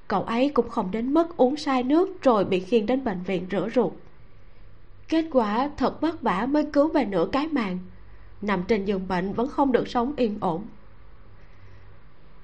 Cậu 0.08 0.22
ấy 0.22 0.48
cũng 0.48 0.68
không 0.68 0.90
đến 0.90 1.14
mức 1.14 1.36
uống 1.36 1.56
sai 1.56 1.82
nước 1.82 2.22
rồi 2.22 2.44
bị 2.44 2.60
khiêng 2.60 2.86
đến 2.86 3.04
bệnh 3.04 3.22
viện 3.22 3.46
rửa 3.50 3.68
ruột. 3.74 3.92
Kết 5.08 5.24
quả 5.32 5.70
thật 5.76 6.00
vất 6.00 6.22
vả 6.22 6.46
mới 6.46 6.64
cứu 6.72 6.88
về 6.88 7.04
nửa 7.04 7.28
cái 7.32 7.48
mạng 7.48 7.78
nằm 8.42 8.62
trên 8.68 8.84
giường 8.84 9.08
bệnh 9.08 9.32
vẫn 9.32 9.48
không 9.48 9.72
được 9.72 9.88
sống 9.88 10.12
yên 10.16 10.38
ổn. 10.40 10.64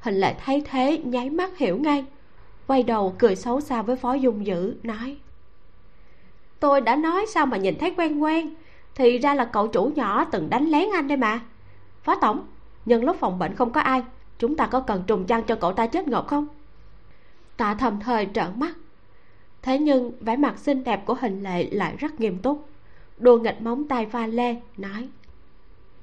Hình 0.00 0.14
lệ 0.14 0.34
thấy 0.44 0.62
thế, 0.66 0.98
nháy 1.04 1.30
mắt 1.30 1.58
hiểu 1.58 1.78
ngay. 1.78 2.04
Quay 2.66 2.82
đầu 2.82 3.14
cười 3.18 3.36
xấu 3.36 3.60
xa 3.60 3.82
với 3.82 3.96
phó 3.96 4.14
dung 4.14 4.46
dữ, 4.46 4.76
nói, 4.82 5.16
tôi 6.60 6.80
đã 6.80 6.96
nói 6.96 7.26
sao 7.28 7.46
mà 7.46 7.56
nhìn 7.56 7.78
thấy 7.78 7.94
quen 7.96 8.18
quen? 8.18 8.54
Thì 8.94 9.18
ra 9.18 9.34
là 9.34 9.44
cậu 9.44 9.68
chủ 9.68 9.92
nhỏ 9.94 10.24
từng 10.24 10.50
đánh 10.50 10.64
lén 10.64 10.88
anh 10.94 11.08
đây 11.08 11.16
mà. 11.16 11.40
Phó 12.02 12.14
tổng, 12.14 12.46
nhân 12.86 13.04
lúc 13.04 13.16
phòng 13.20 13.38
bệnh 13.38 13.54
không 13.54 13.72
có 13.72 13.80
ai, 13.80 14.02
chúng 14.38 14.56
ta 14.56 14.66
có 14.66 14.80
cần 14.80 15.04
trùng 15.06 15.26
chăn 15.26 15.42
cho 15.42 15.54
cậu 15.54 15.72
ta 15.72 15.86
chết 15.86 16.08
ngộp 16.08 16.26
không? 16.26 16.48
Tạ 17.56 17.74
thầm 17.74 18.00
thời 18.00 18.28
trợn 18.34 18.46
mắt. 18.56 18.74
Thế 19.62 19.78
nhưng, 19.78 20.12
vẻ 20.20 20.36
mặt 20.36 20.58
xinh 20.58 20.84
đẹp 20.84 21.06
của 21.06 21.14
hình 21.14 21.42
lệ 21.42 21.70
lại 21.70 21.96
rất 21.98 22.20
nghiêm 22.20 22.38
túc. 22.38 22.68
Đùa 23.18 23.38
nghịch 23.38 23.62
móng 23.62 23.88
tay 23.88 24.06
pha 24.06 24.26
lê, 24.26 24.56
nói 24.76 25.08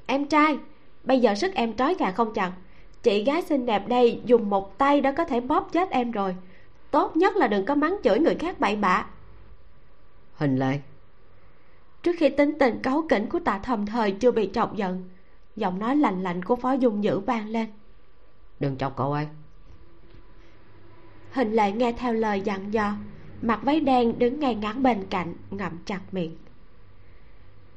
em 0.05 0.25
trai 0.25 0.57
bây 1.03 1.19
giờ 1.19 1.35
sức 1.35 1.53
em 1.53 1.75
trói 1.75 1.95
gà 1.99 2.11
không 2.11 2.33
chặt. 2.33 2.51
Chị 3.03 3.23
gái 3.23 3.41
xinh 3.41 3.65
đẹp 3.65 3.87
đây 3.87 4.21
dùng 4.25 4.49
một 4.49 4.77
tay 4.77 5.01
đã 5.01 5.11
có 5.11 5.25
thể 5.25 5.39
bóp 5.39 5.69
chết 5.71 5.89
em 5.89 6.11
rồi. 6.11 6.35
Tốt 6.91 7.17
nhất 7.17 7.35
là 7.35 7.47
đừng 7.47 7.65
có 7.65 7.75
mắng 7.75 7.95
chửi 8.03 8.19
người 8.19 8.35
khác 8.35 8.59
bậy 8.59 8.75
bạ. 8.75 9.05
Hình 10.33 10.57
lệ 10.57 10.79
trước 12.03 12.15
khi 12.17 12.29
tính 12.29 12.53
tình 12.59 12.79
cáu 12.83 13.05
kỉnh 13.09 13.29
của 13.29 13.39
tạ 13.39 13.59
thầm 13.63 13.85
thời 13.85 14.11
chưa 14.11 14.31
bị 14.31 14.49
chọc 14.53 14.75
giận 14.75 15.09
giọng 15.55 15.79
nói 15.79 15.95
lạnh 15.95 16.23
lạnh 16.23 16.43
của 16.43 16.55
phó 16.55 16.71
dung 16.71 17.03
dữ 17.03 17.19
vang 17.19 17.49
lên. 17.49 17.67
Đừng 18.59 18.77
chọc 18.77 18.97
cậu 18.97 19.11
ấy. 19.13 19.27
Hình 21.31 21.51
lệ 21.51 21.71
nghe 21.71 21.93
theo 21.93 22.13
lời 22.13 22.41
dặn 22.41 22.73
dò 22.73 22.93
mặc 23.41 23.59
váy 23.63 23.79
đen 23.79 24.19
đứng 24.19 24.39
ngay 24.39 24.55
ngắn 24.55 24.83
bên 24.83 25.05
cạnh 25.09 25.33
ngậm 25.51 25.71
chặt 25.85 26.01
miệng 26.11 26.37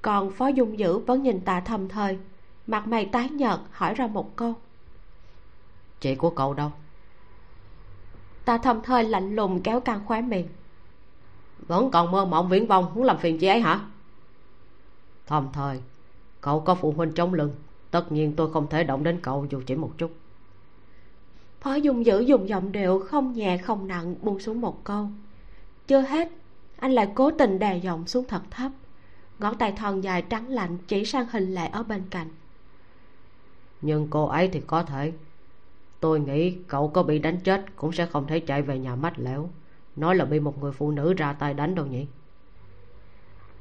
còn 0.06 0.30
phó 0.30 0.48
dung 0.48 0.78
dữ 0.78 0.98
vẫn 0.98 1.22
nhìn 1.22 1.40
tạ 1.40 1.60
thầm 1.60 1.88
thời 1.88 2.18
mặt 2.66 2.86
mày 2.86 3.06
tái 3.06 3.28
nhợt 3.28 3.58
hỏi 3.70 3.94
ra 3.94 4.06
một 4.06 4.36
câu. 4.36 4.54
Chị 6.00 6.14
của 6.14 6.30
cậu 6.30 6.54
đâu? 6.54 6.72
Tạ 8.44 8.58
thầm 8.58 8.80
thời 8.82 9.04
lạnh 9.04 9.34
lùng 9.34 9.62
kéo 9.62 9.80
căng 9.80 10.06
khóe 10.06 10.22
miệng. 10.22 10.48
Vẫn 11.58 11.90
còn 11.90 12.10
mơ 12.10 12.24
mộng 12.24 12.48
viễn 12.48 12.66
vông 12.66 12.94
muốn 12.94 13.04
làm 13.04 13.18
phiền 13.18 13.38
chị 13.38 13.46
ấy 13.46 13.60
hả? 13.60 13.80
Thầm 15.26 15.48
thời 15.52 15.80
cậu 16.40 16.60
có 16.60 16.74
phụ 16.74 16.92
huynh 16.92 17.12
chống 17.12 17.34
lưng 17.34 17.52
tất 17.90 18.12
nhiên 18.12 18.36
tôi 18.36 18.52
không 18.52 18.66
thể 18.66 18.84
động 18.84 19.04
đến 19.04 19.20
cậu 19.22 19.46
dù 19.50 19.62
chỉ 19.66 19.74
một 19.74 19.90
chút. 19.98 20.10
Phó 21.60 21.74
dung 21.74 22.06
dữ 22.06 22.20
dùng 22.20 22.48
giọng 22.48 22.72
điệu 22.72 22.98
không 23.08 23.32
nhẹ 23.32 23.58
không 23.58 23.88
nặng 23.88 24.14
buông 24.22 24.40
xuống 24.40 24.60
một 24.60 24.84
câu. 24.84 25.08
Chưa 25.86 26.00
hết 26.00 26.28
anh 26.76 26.92
lại 26.92 27.08
cố 27.14 27.30
tình 27.30 27.58
đè 27.58 27.76
giọng 27.76 28.06
xuống 28.06 28.24
thật 28.28 28.42
thấp 28.50 28.72
ngón 29.38 29.59
tay 29.59 29.72
thon 29.72 30.01
dài 30.01 30.22
trắng 30.22 30.49
lạnh 30.49 30.79
chỉ 30.88 31.05
sang 31.05 31.27
hình 31.31 31.55
lệ 31.55 31.66
ở 31.66 31.83
bên 31.83 32.03
cạnh. 32.11 32.29
Nhưng 33.83 34.07
cô 34.11 34.27
ấy 34.27 34.49
thì 34.49 34.62
có 34.66 34.83
thể. 34.83 35.12
Tôi 36.01 36.20
nghĩ 36.20 36.57
cậu 36.68 36.88
có 36.88 37.03
bị 37.03 37.18
đánh 37.18 37.40
chết 37.40 37.64
cũng 37.77 37.92
sẽ 37.92 38.07
không 38.07 38.27
thể 38.27 38.40
chạy 38.40 38.62
về 38.62 38.79
nhà 38.79 38.96
mách 38.96 39.18
lẻo. 39.18 39.51
Nói 39.96 40.16
là 40.16 40.25
bị 40.25 40.40
một 40.40 40.62
người 40.62 40.72
phụ 40.72 40.90
nữ 40.90 41.14
ra 41.14 41.33
tay 41.33 41.55
đánh 41.55 41.75
đâu 41.75 41.87
nhỉ? 41.87 42.07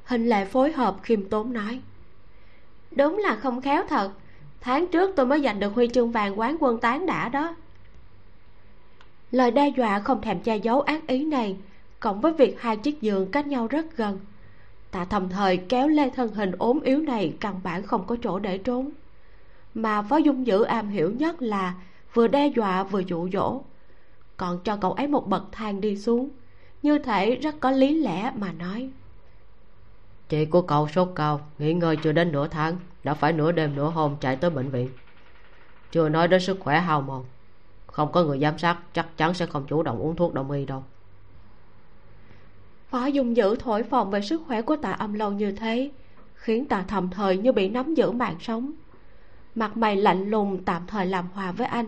Hình 0.04 0.30
lệ 0.30 0.46
phối 0.46 0.72
hợp 0.72 0.98
khiêm 1.04 1.30
tốn 1.30 1.54
nói. 1.54 1.82
Đúng 2.92 3.18
là 3.18 3.36
không 3.36 3.62
khéo 3.62 3.84
thật. 3.90 4.12
Tháng 4.62 4.88
trước 4.88 5.12
tôi 5.16 5.26
mới 5.26 5.42
giành 5.42 5.60
được 5.60 5.74
huy 5.74 5.88
chương 5.88 6.12
vàng 6.12 6.40
quán 6.40 6.58
quân 6.60 6.80
tán 6.80 7.06
đã 7.06 7.30
đó. 7.30 7.56
Lời 9.32 9.52
đe 9.52 9.70
dọa 9.78 10.00
không 10.00 10.22
thèm 10.22 10.40
che 10.40 10.58
giấu 10.58 10.82
ác 10.82 11.08
ý 11.08 11.26
này. 11.26 11.58
Cộng 12.00 12.22
với 12.22 12.34
việc 12.34 12.62
hai 12.62 12.78
chiếc 12.78 13.02
giường 13.02 13.32
cách 13.32 13.48
nhau 13.48 13.68
rất 13.68 13.98
gần 13.98 14.20
tạ 14.96 15.06
thầm 15.06 15.30
thời 15.30 15.58
kéo 15.58 15.88
lê 15.88 16.10
thân 16.10 16.34
hình 16.34 16.52
ốm 16.52 16.80
yếu 16.82 17.00
này 17.00 17.34
căn 17.40 17.60
bản 17.64 17.84
không 17.84 18.08
có 18.08 18.16
chỗ 18.24 18.40
để 18.40 18.58
trốn. 18.58 18.90
Mà 19.74 20.02
phó 20.02 20.18
dung 20.18 20.48
dữ 20.48 20.64
am 20.64 20.90
hiểu 20.90 21.12
nhất 21.12 21.42
là 21.42 21.74
vừa 22.14 22.28
đe 22.28 22.48
dọa 22.48 22.84
vừa 22.84 23.00
dụ 23.00 23.30
dỗ. 23.34 23.62
Còn 24.38 24.60
cho 24.64 24.78
cậu 24.78 24.94
ấy 24.94 25.08
một 25.08 25.28
bậc 25.28 25.44
thang 25.52 25.82
đi 25.82 25.98
xuống, 25.98 26.30
như 26.84 27.00
thể 27.00 27.36
rất 27.36 27.56
có 27.60 27.72
lý 27.72 28.00
lẽ 28.00 28.32
mà 28.36 28.52
nói. 28.52 28.90
Chị 30.30 30.46
của 30.46 30.62
cậu 30.62 30.88
sốt 30.88 31.12
cao, 31.16 31.42
nghỉ 31.60 31.74
ngơi 31.74 31.98
chưa 32.04 32.12
đến 32.12 32.32
nửa 32.32 32.48
tháng, 32.48 32.78
đã 33.04 33.14
phải 33.14 33.34
nửa 33.34 33.52
đêm 33.52 33.76
nửa 33.76 33.90
hôm 33.90 34.16
chạy 34.22 34.36
tới 34.36 34.50
bệnh 34.50 34.70
viện. 34.70 34.90
Chưa 35.92 36.10
nói 36.10 36.28
đến 36.28 36.42
sức 36.42 36.60
khỏe 36.60 36.80
hao 36.80 37.02
mòn, 37.02 37.26
không 37.88 38.12
có 38.12 38.24
người 38.24 38.40
giám 38.40 38.58
sát, 38.58 38.78
chắc 38.94 39.18
chắn 39.18 39.34
sẽ 39.34 39.46
không 39.46 39.66
chủ 39.68 39.84
động 39.84 40.00
uống 40.00 40.16
thuốc 40.16 40.34
đông 40.34 40.52
y 40.52 40.66
đâu 40.66 40.84
phó 42.96 43.06
dung 43.06 43.36
dữ 43.36 43.56
thổi 43.56 43.84
phồng 43.84 44.12
về 44.12 44.22
sức 44.22 44.42
khỏe 44.48 44.62
của 44.62 44.76
tạ 44.76 44.92
âm 44.92 45.14
lâu 45.14 45.32
như 45.32 45.52
thế 45.52 45.92
khiến 46.36 46.66
tạ 46.66 46.84
thầm 46.88 47.10
thời 47.10 47.38
như 47.38 47.52
bị 47.52 47.70
nắm 47.70 47.94
giữ 47.94 48.12
mạng 48.12 48.36
sống. 48.40 48.72
Mặt 49.56 49.78
mày 49.78 49.96
lạnh 49.96 50.30
lùng 50.30 50.64
tạm 50.64 50.82
thời 50.88 51.06
làm 51.06 51.28
hòa 51.34 51.52
với 51.52 51.68
anh. 51.68 51.86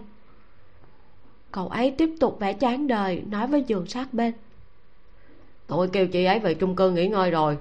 Cậu 1.51 1.67
ấy 1.67 1.91
tiếp 1.91 2.09
tục 2.19 2.39
vẽ 2.39 2.53
chán 2.53 2.87
đời 2.87 3.23
nói 3.29 3.47
với 3.47 3.63
giường 3.67 3.87
sát 3.87 4.13
bên. 4.13 4.33
Tôi 5.67 5.87
kêu 5.87 6.07
chị 6.07 6.25
ấy 6.25 6.39
về 6.39 6.53
chung 6.53 6.75
cư 6.75 6.91
nghỉ 6.91 7.07
ngơi 7.07 7.31
rồi. 7.31 7.57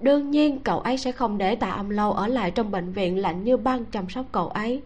Đương 0.00 0.30
nhiên 0.30 0.60
cậu 0.60 0.80
ấy 0.80 0.98
sẽ 0.98 1.12
không 1.12 1.38
để 1.38 1.56
tạ 1.56 1.70
âm 1.70 1.90
lâu 1.90 2.12
ở 2.12 2.26
lại 2.26 2.50
trong 2.50 2.70
bệnh 2.70 2.92
viện 2.92 3.18
lạnh 3.18 3.44
như 3.44 3.56
băng 3.56 3.84
chăm 3.84 4.08
sóc 4.08 4.26
cậu 4.32 4.48
ấy. 4.48 4.82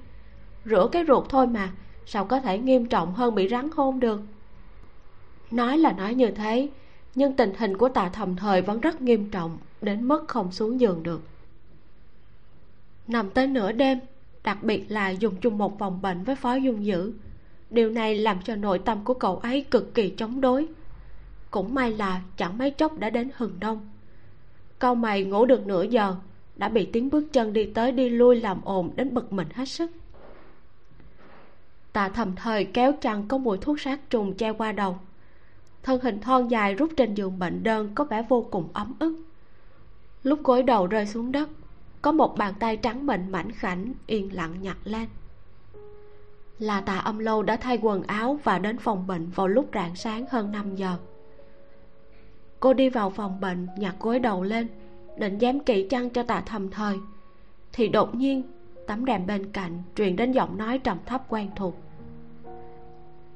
Rửa 0.64 0.88
cái 0.92 1.04
ruột 1.08 1.28
thôi 1.28 1.46
mà 1.46 1.72
sao 2.06 2.24
có 2.24 2.40
thể 2.40 2.58
nghiêm 2.58 2.86
trọng 2.86 3.14
hơn 3.14 3.34
bị 3.34 3.48
rắn 3.48 3.70
hôn 3.76 4.00
được? 4.00 4.20
Nói 5.50 5.78
là 5.78 5.92
nói 5.92 6.14
như 6.14 6.30
thế 6.30 6.68
nhưng 7.14 7.36
tình 7.36 7.52
hình 7.58 7.76
của 7.76 7.88
tạ 7.88 8.10
thầm 8.12 8.36
thời 8.36 8.62
vẫn 8.62 8.80
rất 8.80 9.02
nghiêm 9.02 9.30
trọng, 9.30 9.58
đến 9.80 10.08
mức 10.08 10.24
không 10.28 10.52
xuống 10.52 10.80
giường 10.80 11.02
được. 11.02 11.22
Nằm 13.06 13.30
tới 13.30 13.46
nửa 13.46 13.72
đêm, 13.72 13.98
đặc 14.44 14.62
biệt 14.62 14.84
là 14.88 15.10
dùng 15.10 15.36
chung 15.36 15.58
một 15.58 15.78
phòng 15.78 16.02
bệnh 16.02 16.24
với 16.24 16.36
phó 16.36 16.54
dung 16.54 16.86
dữ. 16.86 17.12
Điều 17.70 17.90
này 17.90 18.18
làm 18.18 18.42
cho 18.44 18.56
nội 18.56 18.78
tâm 18.78 19.04
của 19.04 19.14
cậu 19.14 19.36
ấy 19.36 19.64
cực 19.70 19.94
kỳ 19.94 20.10
chống 20.10 20.40
đối. 20.40 20.68
Cũng 21.50 21.74
may 21.74 21.90
là 21.90 22.22
chẳng 22.36 22.58
mấy 22.58 22.70
chốc 22.70 22.98
đã 22.98 23.10
đến 23.10 23.30
hừng 23.34 23.60
đông. 23.60 23.88
Cao 24.80 24.94
mày 24.94 25.24
ngủ 25.24 25.44
được 25.44 25.66
nửa 25.66 25.82
giờ, 25.82 26.16
đã 26.56 26.68
bị 26.68 26.88
tiếng 26.92 27.10
bước 27.10 27.32
chân 27.32 27.52
đi 27.52 27.64
tới 27.64 27.92
đi 27.92 28.08
lui 28.08 28.40
làm 28.40 28.64
ồn 28.64 28.90
đến 28.96 29.14
bực 29.14 29.32
mình 29.32 29.48
hết 29.54 29.68
sức. 29.68 29.90
Tạ 31.92 32.08
thầm 32.08 32.36
thời 32.36 32.64
kéo 32.64 32.92
chăn 33.00 33.28
có 33.28 33.38
mùi 33.38 33.58
thuốc 33.58 33.80
sát 33.80 34.10
trùng 34.10 34.34
che 34.34 34.52
qua 34.52 34.72
đầu 34.72 34.98
thân 35.82 36.00
hình 36.00 36.20
thon 36.20 36.48
dài 36.48 36.74
rút 36.74 36.90
trên 36.96 37.14
giường 37.14 37.38
bệnh 37.38 37.62
đơn 37.62 37.94
có 37.94 38.04
vẻ 38.04 38.22
vô 38.28 38.46
cùng 38.50 38.68
ấm 38.72 38.94
ức. 38.98 39.16
Lúc 40.22 40.42
gối 40.44 40.62
đầu 40.62 40.86
rơi 40.86 41.06
xuống 41.06 41.32
đất, 41.32 41.48
có 42.02 42.12
một 42.12 42.38
bàn 42.38 42.54
tay 42.58 42.76
trắng 42.76 43.06
mịn 43.06 43.30
mảnh 43.32 43.52
khảnh 43.52 43.92
yên 44.06 44.34
lặng 44.34 44.54
nhặt 44.62 44.76
lên. 44.84 45.08
Là 46.58 46.80
tạ 46.80 46.98
âm 46.98 47.18
lâu 47.18 47.42
đã 47.42 47.56
thay 47.56 47.78
quần 47.82 48.02
áo 48.02 48.38
và 48.44 48.58
đến 48.58 48.78
phòng 48.78 49.06
bệnh 49.06 49.30
vào 49.30 49.48
lúc 49.48 49.68
rạng 49.74 49.96
sáng 49.96 50.24
hơn 50.30 50.52
5 50.52 50.76
giờ. 50.76 50.96
Cô 52.60 52.74
đi 52.74 52.88
vào 52.88 53.10
phòng 53.10 53.40
bệnh, 53.40 53.66
nhặt 53.78 53.94
gối 54.00 54.18
đầu 54.18 54.42
lên, 54.42 54.68
định 55.18 55.38
dám 55.38 55.60
kỹ 55.60 55.86
chăn 55.90 56.10
cho 56.10 56.22
tạ 56.22 56.42
thầm 56.46 56.70
thời, 56.70 56.96
thì 57.72 57.88
đột 57.88 58.14
nhiên, 58.14 58.42
tấm 58.86 59.04
đèn 59.04 59.26
bên 59.26 59.52
cạnh 59.52 59.82
truyền 59.96 60.16
đến 60.16 60.32
giọng 60.32 60.58
nói 60.58 60.78
trầm 60.78 60.98
thấp 61.06 61.22
quen 61.28 61.50
thuộc. 61.56 61.74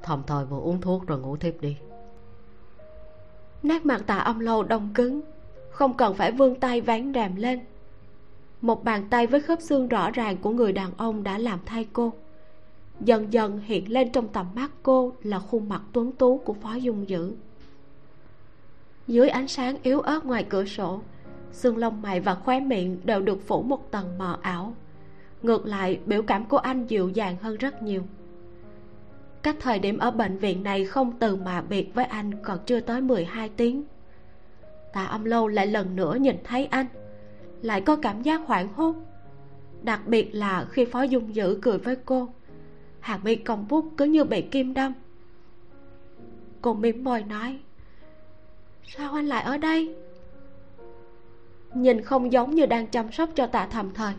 Thầm 0.03 0.23
thời 0.27 0.45
vừa 0.45 0.59
uống 0.59 0.81
thuốc 0.81 1.07
rồi 1.07 1.19
ngủ 1.19 1.37
thiếp 1.37 1.61
đi 1.61 1.77
nét 3.63 3.85
mặt 3.85 4.03
tạ 4.07 4.17
ông 4.17 4.39
lâu 4.39 4.63
đông 4.63 4.89
cứng, 4.93 5.21
không 5.69 5.93
cần 5.93 6.13
phải 6.15 6.31
vươn 6.31 6.59
tay 6.59 6.81
ván 6.81 7.13
rèm 7.13 7.35
lên. 7.35 7.59
Một 8.61 8.83
bàn 8.83 9.07
tay 9.09 9.27
với 9.27 9.41
khớp 9.41 9.61
xương 9.61 9.87
rõ 9.87 10.11
ràng 10.11 10.37
của 10.37 10.49
người 10.49 10.71
đàn 10.71 10.91
ông 10.97 11.23
đã 11.23 11.37
làm 11.37 11.59
thay 11.65 11.87
cô. 11.93 12.13
Dần 12.99 13.33
dần 13.33 13.61
hiện 13.65 13.91
lên 13.91 14.11
trong 14.11 14.27
tầm 14.27 14.45
mắt 14.55 14.71
cô 14.83 15.13
là 15.23 15.39
khuôn 15.39 15.69
mặt 15.69 15.81
tuấn 15.93 16.11
tú 16.11 16.37
của 16.37 16.53
phó 16.53 16.73
dung 16.73 17.09
dữ. 17.09 17.33
Dưới 19.07 19.29
ánh 19.29 19.47
sáng 19.47 19.77
yếu 19.83 19.99
ớt 19.99 20.25
ngoài 20.25 20.45
cửa 20.49 20.65
sổ, 20.65 21.01
xương 21.51 21.77
lông 21.77 22.01
mày 22.01 22.19
và 22.19 22.35
khóe 22.35 22.59
miệng 22.59 22.99
đều 23.03 23.21
được 23.21 23.47
phủ 23.47 23.61
một 23.61 23.91
tầng 23.91 24.17
mờ 24.17 24.37
ảo. 24.41 24.73
Ngược 25.41 25.65
lại, 25.65 25.99
biểu 26.05 26.21
cảm 26.21 26.45
của 26.45 26.57
anh 26.57 26.87
dịu 26.87 27.09
dàng 27.09 27.37
hơn 27.41 27.57
rất 27.57 27.83
nhiều 27.83 28.03
cách 29.43 29.55
thời 29.59 29.79
điểm 29.79 29.97
ở 29.97 30.11
bệnh 30.11 30.37
viện 30.37 30.63
này 30.63 30.85
không 30.85 31.13
từ 31.19 31.35
mà 31.35 31.61
biệt 31.61 31.93
với 31.93 32.05
anh, 32.05 32.31
còn 32.43 32.59
chưa 32.65 32.79
tới 32.79 33.01
12 33.01 33.49
tiếng. 33.49 33.83
Tạ 34.93 35.05
âm 35.05 35.25
lâu 35.25 35.47
lại 35.47 35.67
lần 35.67 35.95
nữa 35.95 36.15
nhìn 36.15 36.37
thấy 36.43 36.65
anh, 36.65 36.85
lại 37.61 37.81
có 37.81 37.95
cảm 37.95 38.21
giác 38.21 38.41
hoảng 38.45 38.73
hốt. 38.73 38.95
Đặc 39.83 40.01
biệt 40.07 40.35
là 40.35 40.65
khi 40.71 40.85
phó 40.85 41.01
dung 41.01 41.35
dữ 41.35 41.59
cười 41.61 41.77
với 41.77 41.95
cô 42.05 42.29
hàng 43.07 43.23
mi 43.23 43.35
cong 43.35 43.67
bút 43.69 43.85
cứ 43.97 44.05
như 44.05 44.23
bị 44.23 44.41
kim 44.41 44.73
đâm. 44.73 44.93
Cô 46.61 46.73
mím 46.73 47.03
môi 47.03 47.23
nói, 47.23 47.59
sao 48.83 49.13
anh 49.13 49.27
lại 49.27 49.43
ở 49.43 49.57
đây? 49.57 49.95
Nhìn 51.73 52.01
không 52.01 52.31
giống 52.31 52.55
như 52.55 52.65
đang 52.65 52.87
chăm 52.87 53.11
sóc 53.11 53.29
cho 53.35 53.47
tạ 53.47 53.67
thầm 53.71 53.93
thời 53.93 54.13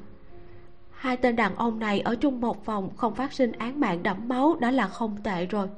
hai 0.99 1.17
tên 1.17 1.37
đàn 1.37 1.57
ông 1.57 1.79
này 1.79 2.01
ở 2.01 2.17
chung 2.17 2.41
một 2.41 2.65
phòng, 2.65 2.91
không 2.97 3.15
phát 3.15 3.33
sinh 3.33 3.53
án 3.53 3.81
mạng 3.81 4.03
đẫm 4.03 4.29
máu 4.29 4.57
đã 4.61 4.71
là 4.71 4.87
không 4.87 5.17
tệ 5.23 5.47
rồi. 5.47 5.69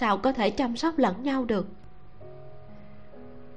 Sao 0.00 0.18
có 0.18 0.32
thể 0.32 0.50
chăm 0.50 0.76
sóc 0.76 0.98
lẫn 0.98 1.22
nhau 1.22 1.44
được? 1.44 1.66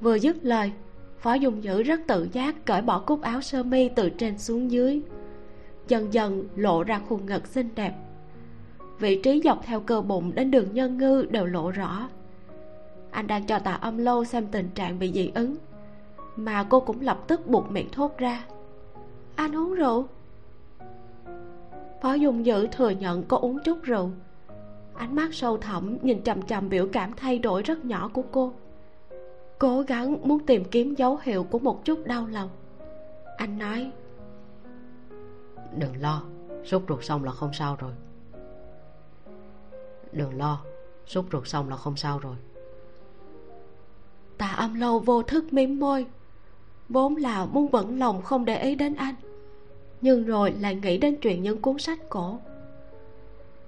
Vừa 0.02 0.16
dứt 0.16 0.36
lời, 0.42 0.72
phó 1.20 1.34
dung 1.34 1.64
dữ 1.64 1.84
rất 1.84 2.02
tự 2.08 2.28
giác 2.32 2.66
cởi 2.66 2.82
bỏ 2.82 3.00
cúc 3.00 3.22
áo 3.22 3.42
sơ 3.42 3.64
mi 3.64 3.90
từ 3.90 4.10
trên 4.10 4.38
xuống 4.38 4.72
dưới. 4.72 5.02
Dần 5.88 6.14
dần 6.14 6.44
lộ 6.56 6.84
ra 6.84 7.02
khuôn 7.10 7.26
ngực 7.26 7.48
xinh 7.48 7.70
đẹp. 7.76 7.94
Vị 9.00 9.22
trí 9.24 9.42
dọc 9.44 9.66
theo 9.66 9.80
cơ 9.80 10.02
bụng 10.02 10.36
đến 10.36 10.52
đường 10.52 10.74
nhân 10.74 10.98
ngư 10.98 11.26
đều 11.30 11.46
lộ 11.46 11.72
rõ. 11.72 12.10
Anh 13.12 13.28
đang 13.28 13.46
cho 13.46 13.60
tạ 13.60 13.74
âm 13.74 13.98
lâu 13.98 14.26
xem 14.26 14.48
tình 14.52 14.70
trạng 14.76 15.00
bị 15.00 15.12
dị 15.12 15.32
ứng, 15.36 15.56
mà 16.36 16.64
cô 16.70 16.80
cũng 16.80 17.02
lập 17.02 17.24
tức 17.28 17.48
buộc 17.48 17.72
miệng 17.72 17.90
thốt 17.92 18.18
ra. 18.18 18.46
Anh 19.36 19.56
uống 19.56 19.74
rượu? 19.74 20.08
Phó 22.04 22.14
dung 22.14 22.46
dữ 22.46 22.68
thừa 22.68 22.90
nhận 22.90 23.24
có 23.24 23.38
uống 23.38 23.60
chút 23.64 23.84
rượu. 23.84 24.12
Ánh 24.94 25.16
mắt 25.16 25.34
sâu 25.34 25.58
thẳm 25.58 25.98
nhìn 26.02 26.24
chằm 26.24 26.42
chằm 26.42 26.70
biểu 26.70 26.88
cảm 26.92 27.14
thay 27.18 27.40
đổi 27.40 27.64
rất 27.64 27.86
nhỏ 27.86 28.10
của 28.14 28.24
cô. 28.32 28.54
Cố 29.60 29.82
gắng 29.82 30.28
muốn 30.28 30.46
tìm 30.46 30.64
kiếm 30.66 30.96
dấu 30.96 31.20
hiệu 31.24 31.44
của 31.44 31.60
một 31.60 31.86
chút 31.86 32.06
đau 32.06 32.28
lòng. 32.28 32.50
Anh 33.38 33.58
nói 33.58 33.92
đừng 35.78 36.02
lo 36.02 36.24
sốt 36.66 36.82
ruột 36.90 37.04
xong 37.04 37.24
là 37.24 37.32
không 37.32 37.54
sao 37.54 37.76
rồi. 37.80 37.92
Đừng 40.12 40.38
lo 40.38 40.62
sốt 41.06 41.26
ruột 41.32 41.48
xong 41.48 41.70
là 41.70 41.76
không 41.76 41.96
sao 41.96 42.20
rồi. 42.20 42.36
Tạ 44.38 44.48
âm 44.48 44.74
lâu 44.74 45.00
vô 45.00 45.24
thức 45.24 45.54
mím 45.54 45.80
môi 45.80 46.06
vốn 46.90 47.16
là 47.16 47.46
muốn 47.46 47.68
vẫn 47.68 48.00
lòng 48.00 48.22
không 48.22 48.46
để 48.46 48.62
ý 48.62 48.76
đến 48.76 48.96
anh 48.96 49.16
nhưng 50.04 50.26
rồi 50.26 50.54
lại 50.60 50.76
nghĩ 50.76 50.98
đến 50.98 51.16
chuyện 51.22 51.44
những 51.44 51.62
cuốn 51.62 51.80
sách 51.80 52.10
cổ. 52.10 52.40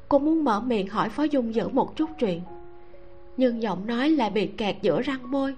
Cô 0.10 0.20
muốn 0.20 0.44
mở 0.44 0.62
miệng 0.62 0.88
hỏi 0.88 1.10
phó 1.10 1.24
dung 1.24 1.56
dữ 1.56 1.68
một 1.68 1.96
chút 1.96 2.10
chuyện, 2.20 2.42
nhưng 3.38 3.62
giọng 3.62 3.88
nói 3.88 4.10
lại 4.10 4.30
bị 4.30 4.48
kẹt 4.48 4.76
giữa 4.82 5.02
răng 5.02 5.32
môi. 5.32 5.56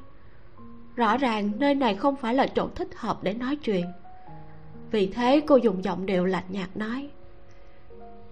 Rõ 0.95 1.17
ràng 1.17 1.51
nơi 1.57 1.75
này 1.75 1.95
không 1.95 2.15
phải 2.15 2.33
là 2.33 2.47
chỗ 2.47 2.67
thích 2.75 2.87
hợp 2.95 3.23
để 3.23 3.33
nói 3.33 3.55
chuyện. 3.55 3.85
Vì 4.91 5.07
thế 5.07 5.41
cô 5.47 5.55
dùng 5.55 5.83
giọng 5.83 6.05
điệu 6.05 6.25
lạnh 6.25 6.43
nhạt 6.49 6.77
nói, 6.77 7.09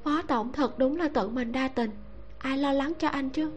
phó 0.04 0.22
tổng 0.22 0.52
thật 0.52 0.80
đúng 0.80 0.98
là 0.98 1.08
tự 1.08 1.30
mình 1.30 1.52
đa 1.52 1.68
tình, 1.68 1.92
ai 2.38 2.58
lo 2.58 2.72
lắng 2.72 2.94
cho 3.00 3.08
anh 3.08 3.30
chứ? 3.30 3.52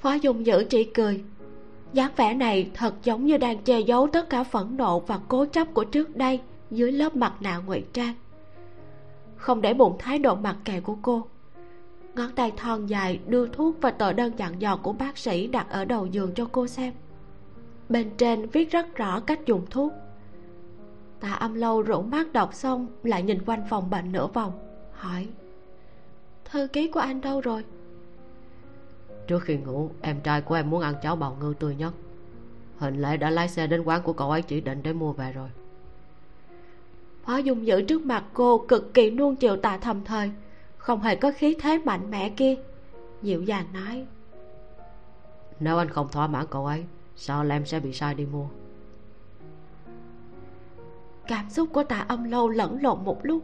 Phó 0.00 0.12
dung 0.12 0.46
dữ 0.46 0.64
chỉ 0.70 0.84
cười, 0.84 1.24
dáng 1.92 2.12
vẻ 2.16 2.34
này 2.34 2.70
thật 2.74 2.94
giống 3.04 3.26
như 3.26 3.36
đang 3.36 3.58
che 3.58 3.80
giấu 3.80 4.06
tất 4.12 4.30
cả 4.30 4.44
phẫn 4.44 4.76
nộ 4.76 5.00
và 5.00 5.20
cố 5.28 5.44
chấp 5.44 5.74
của 5.74 5.84
trước 5.84 6.16
đây 6.16 6.40
dưới 6.72 6.92
lớp 6.92 7.16
mặt 7.16 7.34
nạ 7.40 7.58
ngụy 7.58 7.84
trang. 7.92 8.14
Không 9.36 9.62
để 9.62 9.74
bụng 9.74 9.96
thái 9.98 10.18
độ 10.18 10.34
mặc 10.34 10.56
kệ 10.64 10.80
của 10.80 10.96
cô, 11.02 11.26
ngón 12.14 12.32
tay 12.32 12.52
thon 12.56 12.86
dài 12.86 13.20
đưa 13.26 13.48
thuốc 13.48 13.76
và 13.80 13.90
tờ 13.90 14.12
đơn 14.12 14.32
dặn 14.36 14.60
dò 14.60 14.76
của 14.76 14.92
bác 14.92 15.18
sĩ 15.18 15.46
đặt 15.46 15.66
ở 15.70 15.84
đầu 15.84 16.06
giường 16.06 16.32
cho 16.34 16.48
cô 16.52 16.66
xem. 16.66 16.92
Bên 17.88 18.10
trên 18.16 18.48
viết 18.48 18.70
rất 18.70 18.96
rõ 18.96 19.20
cách 19.20 19.40
dùng 19.46 19.66
thuốc. 19.70 19.92
Tạ 21.20 21.32
âm 21.32 21.54
lâu 21.54 21.82
rủ 21.82 22.02
mắt 22.02 22.32
đọc 22.32 22.54
xong 22.54 22.86
lại 23.02 23.22
nhìn 23.22 23.44
quanh 23.46 23.64
phòng 23.70 23.90
bệnh 23.90 24.12
nửa 24.12 24.26
vòng, 24.26 24.52
hỏi, 24.92 25.28
thư 26.44 26.66
ký 26.66 26.88
của 26.88 27.00
anh 27.00 27.20
đâu 27.20 27.40
rồi? 27.40 27.64
Trước 29.26 29.42
khi 29.42 29.56
ngủ, 29.56 29.90
em 30.00 30.20
trai 30.20 30.40
của 30.40 30.54
em 30.54 30.70
muốn 30.70 30.80
ăn 30.80 30.94
cháo 31.02 31.16
bào 31.16 31.36
ngư 31.40 31.54
tươi 31.58 31.74
nhất. 31.74 31.94
Hình 32.78 33.02
lệ 33.02 33.16
đã 33.16 33.30
lái 33.30 33.48
xe 33.48 33.66
đến 33.66 33.82
quán 33.82 34.02
của 34.02 34.12
cậu 34.12 34.30
ấy 34.30 34.42
chỉ 34.42 34.60
định 34.60 34.82
để 34.82 34.92
mua 34.92 35.12
về 35.12 35.32
rồi 35.32 35.48
phó 37.22 37.36
dung 37.36 37.66
giữ 37.66 37.82
trước 37.82 38.02
mặt 38.02 38.24
cô 38.34 38.58
cực 38.58 38.94
kỳ 38.94 39.10
nuông 39.10 39.36
chiều 39.36 39.56
tạ 39.56 39.78
thầm 39.78 40.04
thời. 40.04 40.30
Không 40.76 41.00
hề 41.00 41.16
có 41.16 41.32
khí 41.36 41.56
thế 41.60 41.78
mạnh 41.78 42.10
mẽ 42.10 42.28
kia. 42.28 42.54
Dịu 43.22 43.42
dàng 43.42 43.66
nói 43.72 44.06
nếu 45.62 45.78
anh 45.78 45.88
không 45.88 46.08
thỏa 46.08 46.26
mãn 46.26 46.46
cậu 46.50 46.66
ấy 46.66 46.84
sao 47.16 47.44
là 47.44 47.56
em 47.56 47.66
sẽ 47.66 47.80
bị 47.80 47.92
sai 47.92 48.14
đi 48.14 48.26
mua? 48.26 48.46
Cảm 51.26 51.50
xúc 51.50 51.68
của 51.72 51.84
tạ 51.84 52.04
âm 52.08 52.24
lâu 52.24 52.48
lẫn 52.48 52.82
lộn 52.82 53.04
một 53.04 53.18
lúc. 53.22 53.42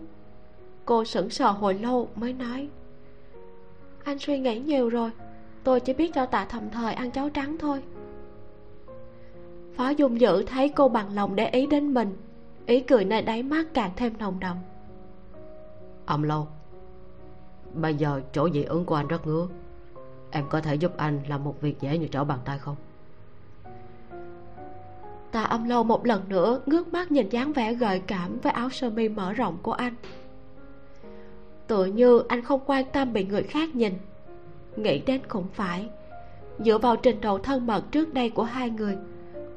Cô 0.84 1.04
sững 1.04 1.30
sờ 1.30 1.50
hồi 1.50 1.74
lâu 1.74 2.08
mới 2.16 2.32
nói 2.32 2.68
anh 4.04 4.18
suy 4.18 4.38
nghĩ 4.38 4.58
nhiều 4.58 4.88
rồi 4.88 5.10
tôi 5.64 5.80
chỉ 5.80 5.92
biết 5.92 6.14
cho 6.14 6.26
tạ 6.26 6.46
thầm 6.48 6.70
thời 6.70 6.94
ăn 6.94 7.10
cháo 7.10 7.28
trắng 7.28 7.56
thôi. 7.58 7.82
Phó 9.76 9.88
dung 9.88 10.20
dữ 10.20 10.44
thấy 10.46 10.68
cô 10.68 10.88
bằng 10.88 11.14
lòng 11.14 11.36
để 11.36 11.48
ý 11.48 11.66
đến 11.66 11.94
mình 11.94 12.16
ý 12.68 12.80
cười 12.80 13.04
nơi 13.04 13.22
đáy 13.22 13.42
mắt 13.42 13.66
càng 13.74 13.90
thêm 13.96 14.18
nồng 14.18 14.40
đậm. 14.40 14.56
Âm 16.06 16.22
lâu 16.22 16.46
bây 17.74 17.94
giờ 17.94 18.20
chỗ 18.32 18.50
dị 18.50 18.62
ứng 18.62 18.84
của 18.84 18.94
anh 18.94 19.08
rất 19.08 19.26
ngứa. 19.26 19.46
Em 20.30 20.44
có 20.50 20.60
thể 20.60 20.74
giúp 20.74 20.96
anh 20.96 21.20
làm 21.28 21.44
một 21.44 21.60
việc 21.60 21.80
dễ 21.80 21.98
như 21.98 22.08
trở 22.08 22.24
bàn 22.24 22.38
tay 22.44 22.58
không? 22.58 22.76
Tạ 25.32 25.42
âm 25.42 25.64
lâu 25.64 25.84
một 25.84 26.06
lần 26.06 26.28
nữa 26.28 26.60
ngước 26.66 26.92
mắt 26.92 27.12
nhìn 27.12 27.28
dáng 27.28 27.52
vẻ 27.52 27.74
gợi 27.74 28.02
cảm 28.06 28.38
với 28.42 28.52
áo 28.52 28.70
sơ 28.70 28.90
mi 28.90 29.08
mở 29.08 29.32
rộng 29.32 29.58
của 29.62 29.72
anh. 29.72 29.94
Tựa 31.66 31.84
như 31.84 32.22
anh 32.28 32.42
không 32.42 32.60
quan 32.66 32.84
tâm 32.92 33.12
bị 33.12 33.24
người 33.24 33.42
khác 33.42 33.74
nhìn. 33.74 33.92
Nghĩ 34.76 34.98
đến 34.98 35.20
cũng 35.28 35.46
phải. 35.54 35.88
Dựa 36.58 36.78
vào 36.78 36.96
trình 36.96 37.20
độ 37.20 37.38
thân 37.38 37.66
mật 37.66 37.84
trước 37.90 38.14
đây 38.14 38.30
của 38.30 38.42
hai 38.42 38.70
người 38.70 38.96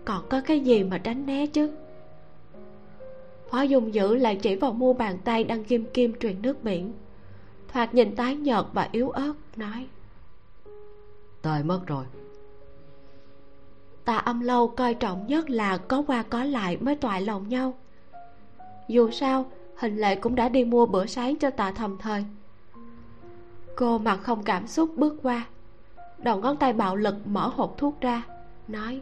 còn 0.06 0.30
có 0.30 0.42
cái 0.42 0.60
gì 0.60 0.84
mà 0.84 0.98
tránh 0.98 1.26
né 1.26 1.46
chứ 1.48 1.72
hóa 3.52 3.64
dung 3.64 3.94
dữ 3.94 4.16
lại 4.16 4.36
chỉ 4.36 4.56
vào 4.56 4.74
mu 4.74 4.94
bàn 4.94 5.18
tay 5.24 5.44
đang 5.44 5.64
kim 5.64 5.86
kim 5.94 6.20
truyền 6.20 6.42
nước 6.42 6.64
biển. 6.64 6.94
Thoạt 7.68 7.94
nhìn 7.94 8.16
tái 8.16 8.36
nhợt 8.36 8.66
và 8.74 8.90
yếu 8.92 9.10
ớt 9.10 9.34
nói. 9.56 9.88
Tơi 11.42 11.64
mất 11.64 11.82
rồi. 11.88 12.06
Tạ 14.06 14.18
âm 14.18 14.40
lâu 14.40 14.68
coi 14.68 14.94
trọng 14.94 15.28
nhất 15.28 15.50
là 15.50 15.78
có 15.78 16.04
qua 16.08 16.24
có 16.24 16.44
lại 16.44 16.78
mới 16.78 16.96
toại 16.96 17.22
lòng 17.22 17.50
nhau. 17.50 17.74
Dù 18.88 19.12
sao 19.12 19.46
hình 19.76 19.98
lệ 19.98 20.16
cũng 20.16 20.36
đã 20.36 20.50
đi 20.50 20.64
mua 20.64 20.86
bữa 20.86 21.06
sáng 21.06 21.36
cho 21.36 21.50
tạ 21.50 21.72
thầm 21.72 21.98
thời. 21.98 22.26
Cô 23.76 23.98
mặt 23.98 24.20
không 24.24 24.44
cảm 24.44 24.68
xúc 24.68 24.92
bước 24.96 25.16
qua 25.24 25.46
đầu 26.18 26.38
ngón 26.40 26.58
tay 26.58 26.74
bạo 26.74 26.96
lực 26.96 27.16
mở 27.26 27.48
hộp 27.48 27.78
thuốc 27.78 28.02
ra 28.02 28.24
nói. 28.68 29.02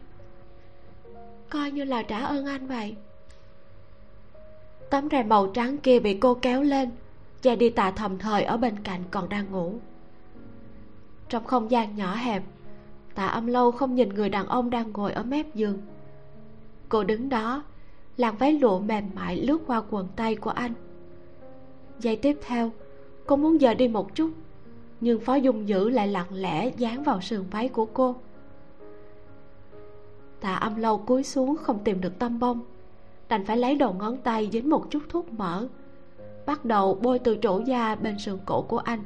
Coi 1.50 1.72
như 1.72 1.84
là 1.84 2.04
trả 2.04 2.20
ơn 2.20 2.46
anh 2.46 2.68
vậy 2.68 2.96
tấm 4.90 5.08
rèm 5.12 5.30
màu 5.30 5.48
trắng 5.48 5.78
kia 5.78 6.00
bị 6.00 6.14
cô 6.14 6.34
kéo 6.34 6.64
lên, 6.64 6.90
che 7.42 7.56
đi 7.56 7.70
tạ 7.70 7.92
thầm 7.92 8.18
thời 8.18 8.44
ở 8.44 8.58
bên 8.58 8.84
cạnh 8.84 9.02
còn 9.12 9.30
đang 9.30 9.52
ngủ. 9.52 9.74
Trong 11.30 11.44
không 11.44 11.72
gian 11.72 11.96
nhỏ 11.96 12.16
hẹp, 12.16 12.44
tạ 13.16 13.26
âm 13.26 13.48
lâu 13.48 13.72
không 13.72 13.96
nhìn 13.96 14.10
người 14.10 14.30
đàn 14.30 14.48
ông 14.48 14.70
đang 14.70 14.92
ngồi 14.92 15.12
ở 15.12 15.24
mép 15.24 15.56
giường. 15.56 15.78
Cô 16.90 17.04
đứng 17.04 17.30
đó, 17.30 17.64
làn 18.18 18.38
váy 18.38 18.54
lụa 18.54 18.80
mềm 18.80 19.10
mại 19.16 19.38
lướt 19.38 19.58
qua 19.68 19.82
quần 19.90 20.08
tay 20.16 20.36
của 20.36 20.50
anh. 20.50 20.74
Giây 22.00 22.16
tiếp 22.16 22.38
theo, 22.46 22.72
cô 23.26 23.36
muốn 23.36 23.60
dời 23.60 23.76
đi 23.76 23.88
một 23.88 24.16
chút, 24.16 24.32
nhưng 25.02 25.20
phó 25.20 25.36
dung 25.36 25.68
dữ 25.68 25.90
lại 25.90 26.08
lặng 26.08 26.28
lẽ 26.32 26.72
dán 26.78 27.04
vào 27.04 27.22
sườn 27.22 27.44
váy 27.52 27.70
của 27.70 27.86
cô. 27.86 28.16
Tạ 30.42 30.56
âm 30.56 30.76
lâu 30.76 30.98
cúi 30.98 31.24
xuống 31.24 31.58
không 31.58 31.80
tìm 31.84 32.02
được 32.02 32.20
tâm 32.20 32.40
bông 32.40 32.60
đành 33.30 33.46
phải 33.46 33.58
lấy 33.58 33.76
đầu 33.76 33.94
ngón 33.94 34.18
tay 34.18 34.50
dính 34.52 34.70
một 34.70 34.86
chút 34.90 35.04
thuốc 35.10 35.34
mỡ. 35.34 35.68
Bắt 36.46 36.66
đầu 36.66 37.00
bôi 37.02 37.20
từ 37.20 37.38
chỗ 37.38 37.62
da 37.66 37.96
bên 37.96 38.20
sườn 38.20 38.40
cổ 38.46 38.62
của 38.62 38.78
anh. 38.78 39.00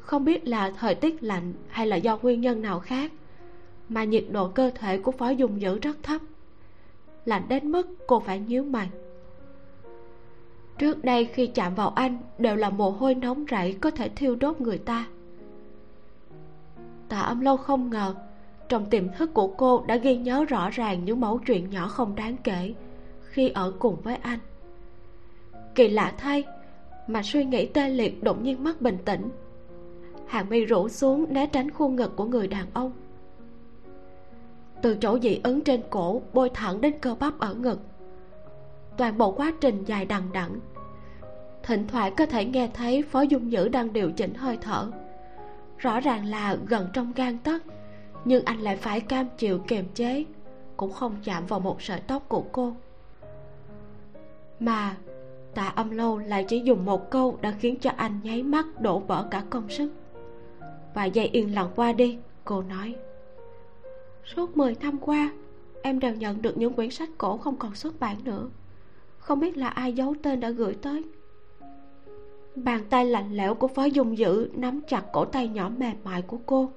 Không 0.00 0.24
biết 0.24 0.48
là 0.48 0.70
thời 0.70 0.94
tiết 0.94 1.22
lạnh 1.22 1.52
hay 1.68 1.86
là 1.86 1.96
do 1.96 2.18
nguyên 2.22 2.40
nhân 2.40 2.62
nào 2.62 2.80
khác, 2.80 3.12
mà 3.88 4.04
nhiệt 4.04 4.24
độ 4.30 4.48
cơ 4.48 4.70
thể 4.74 4.98
của 4.98 5.12
phó 5.12 5.28
dung 5.28 5.60
dữ 5.60 5.78
rất 5.78 5.96
thấp. 6.02 6.20
Lạnh 7.24 7.42
đến 7.48 7.72
mức 7.72 7.88
cô 8.06 8.20
phải 8.20 8.40
nhíu 8.40 8.64
mày. 8.64 8.90
Trước 10.78 11.04
đây 11.04 11.24
khi 11.24 11.46
chạm 11.46 11.74
vào 11.74 11.88
anh 11.90 12.18
đều 12.38 12.56
là 12.56 12.70
mồ 12.70 12.90
hôi 12.90 13.14
nóng 13.14 13.44
rảy 13.50 13.72
có 13.80 13.90
thể 13.90 14.08
thiêu 14.08 14.36
đốt 14.36 14.60
người 14.60 14.78
ta. 14.78 15.06
Tạ 17.08 17.20
âm 17.20 17.40
lâu 17.40 17.56
không 17.56 17.90
ngờ, 17.90 18.14
trong 18.68 18.90
tiềm 18.90 19.08
thức 19.18 19.34
của 19.34 19.46
cô 19.46 19.84
đã 19.86 19.96
ghi 19.96 20.16
nhớ 20.16 20.44
rõ 20.44 20.70
ràng 20.70 21.04
những 21.04 21.20
mẫu 21.20 21.38
chuyện 21.46 21.70
nhỏ 21.70 21.88
không 21.88 22.14
đáng 22.14 22.36
kể 22.44 22.74
khi 23.30 23.48
ở 23.48 23.72
cùng 23.78 23.96
với 24.00 24.16
anh. 24.16 24.38
Kỳ 25.74 25.88
lạ 25.88 26.12
thay, 26.18 26.44
mà 27.06 27.22
suy 27.22 27.44
nghĩ 27.44 27.66
tê 27.66 27.88
liệt 27.88 28.22
đột 28.22 28.42
nhiên 28.42 28.64
mất 28.64 28.82
bình 28.82 28.98
tĩnh. 29.04 29.28
Hàng 30.26 30.48
mi 30.48 30.64
rũ 30.64 30.88
xuống 30.88 31.26
né 31.28 31.46
tránh 31.46 31.70
khuôn 31.70 31.96
ngực 31.96 32.16
của 32.16 32.24
người 32.24 32.46
đàn 32.46 32.66
ông. 32.74 32.92
Từ 34.82 34.96
chỗ 35.00 35.18
dị 35.18 35.40
ứng 35.44 35.60
trên 35.60 35.80
cổ 35.90 36.22
bôi 36.32 36.50
thẳng 36.54 36.80
đến 36.80 36.98
cơ 37.00 37.14
bắp 37.20 37.38
ở 37.38 37.54
ngực. 37.54 37.80
Toàn 38.96 39.18
bộ 39.18 39.32
quá 39.32 39.52
trình 39.60 39.84
dài 39.84 40.06
đằng 40.06 40.32
đẵng. 40.32 40.56
Thỉnh 41.62 41.86
thoảng 41.88 42.14
có 42.16 42.26
thể 42.26 42.44
nghe 42.44 42.68
thấy 42.74 43.02
phó 43.02 43.20
dung 43.20 43.48
nhữ 43.48 43.68
đang 43.68 43.92
điều 43.92 44.10
chỉnh 44.10 44.34
hơi 44.34 44.58
thở. 44.60 44.90
Rõ 45.78 46.00
ràng 46.00 46.24
là 46.24 46.56
gần 46.66 46.88
trong 46.92 47.12
gan 47.16 47.38
tấc, 47.38 47.62
nhưng 48.24 48.44
anh 48.44 48.58
lại 48.60 48.76
phải 48.76 49.00
cam 49.00 49.26
chịu 49.38 49.58
kiềm 49.58 49.84
chế, 49.94 50.24
cũng 50.76 50.92
không 50.92 51.16
chạm 51.24 51.46
vào 51.46 51.60
một 51.60 51.82
sợi 51.82 52.00
tóc 52.00 52.28
của 52.28 52.44
cô 52.52 52.72
mà, 54.60 54.96
tạ 55.54 55.66
âm 55.66 55.90
lâu 55.90 56.18
lại 56.18 56.44
chỉ 56.48 56.60
dùng 56.60 56.84
một 56.84 57.10
câu 57.10 57.38
đã 57.40 57.50
khiến 57.50 57.76
cho 57.80 57.90
anh 57.96 58.20
nháy 58.22 58.42
mắt 58.42 58.66
đổ 58.80 58.98
vỡ 58.98 59.26
cả 59.30 59.42
công 59.50 59.68
sức. 59.68 59.92
Vài 60.94 61.10
giây 61.10 61.26
yên 61.26 61.54
lặng 61.54 61.70
qua 61.76 61.92
đi, 61.92 62.18
cô 62.44 62.62
nói. 62.62 62.96
Suốt 64.24 64.56
10 64.56 64.76
năm 64.80 64.98
qua, 64.98 65.32
em 65.82 65.98
đều 65.98 66.14
nhận 66.14 66.42
được 66.42 66.58
những 66.58 66.72
quyển 66.72 66.90
sách 66.90 67.08
cổ 67.18 67.36
không 67.36 67.56
còn 67.56 67.74
xuất 67.74 68.00
bản 68.00 68.16
nữa. 68.24 68.48
Không 69.18 69.40
biết 69.40 69.56
là 69.56 69.68
ai 69.68 69.92
giấu 69.92 70.14
tên 70.22 70.40
đã 70.40 70.50
gửi 70.50 70.74
tới. 70.82 71.04
Bàn 72.54 72.84
tay 72.90 73.06
lạnh 73.06 73.32
lẽo 73.32 73.54
của 73.54 73.68
phó 73.68 73.84
dung 73.84 74.18
dữ 74.18 74.50
nắm 74.54 74.80
chặt 74.88 75.04
cổ 75.12 75.24
tay 75.24 75.48
nhỏ 75.48 75.70
mềm 75.76 75.96
mại 76.04 76.22
của 76.22 76.38
cô, 76.46 76.70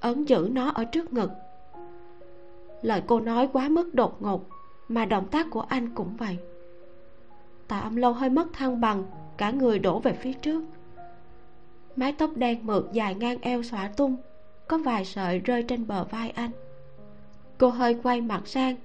ấn 0.00 0.24
giữ 0.24 0.48
nó 0.52 0.70
ở 0.70 0.84
trước 0.84 1.12
ngực. 1.12 1.30
Lời 2.82 3.02
cô 3.06 3.20
nói 3.20 3.48
quá 3.52 3.68
mức 3.68 3.94
đột 3.94 4.22
ngột, 4.22 4.48
mà 4.88 5.04
động 5.04 5.26
tác 5.30 5.46
của 5.50 5.60
anh 5.60 5.94
cũng 5.94 6.16
vậy 6.16 6.38
tạ 7.68 7.78
âm 7.78 7.96
lâu 7.96 8.12
hơi 8.12 8.30
mất 8.30 8.52
thăng 8.52 8.80
bằng, 8.80 9.04
cả 9.36 9.50
người 9.50 9.78
đổ 9.78 10.00
về 10.00 10.12
phía 10.12 10.32
trước. 10.32 10.64
Mái 11.96 12.12
tóc 12.12 12.30
đen 12.36 12.66
mượt 12.66 12.88
dài 12.92 13.14
ngang 13.14 13.38
eo 13.40 13.62
xõa 13.62 13.88
tung, 13.96 14.16
có 14.68 14.78
vài 14.78 15.04
sợi 15.04 15.38
rơi 15.38 15.62
trên 15.62 15.86
bờ 15.86 16.04
vai 16.04 16.30
anh. 16.30 16.50
Cô 17.58 17.68
hơi 17.68 17.98
quay 18.02 18.20
mặt 18.20 18.42
sang, 18.46 18.76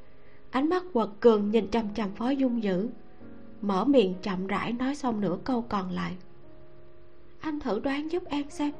ánh 0.51 0.69
mắt 0.69 0.83
quật 0.93 1.09
cường 1.19 1.51
nhìn 1.51 1.71
chằm 1.71 1.93
chằm 1.93 2.11
phó 2.11 2.29
dung 2.29 2.63
dữ, 2.63 2.89
mở 3.61 3.85
miệng 3.85 4.13
chậm 4.21 4.47
rãi 4.47 4.73
nói 4.73 4.95
xong 4.95 5.21
nửa 5.21 5.37
câu 5.43 5.65
còn 5.69 5.91
lại. 5.91 6.15
Anh 7.39 7.59
thử 7.59 7.79
đoán 7.79 8.11
giúp 8.11 8.23
em 8.29 8.49
xem, 8.49 8.71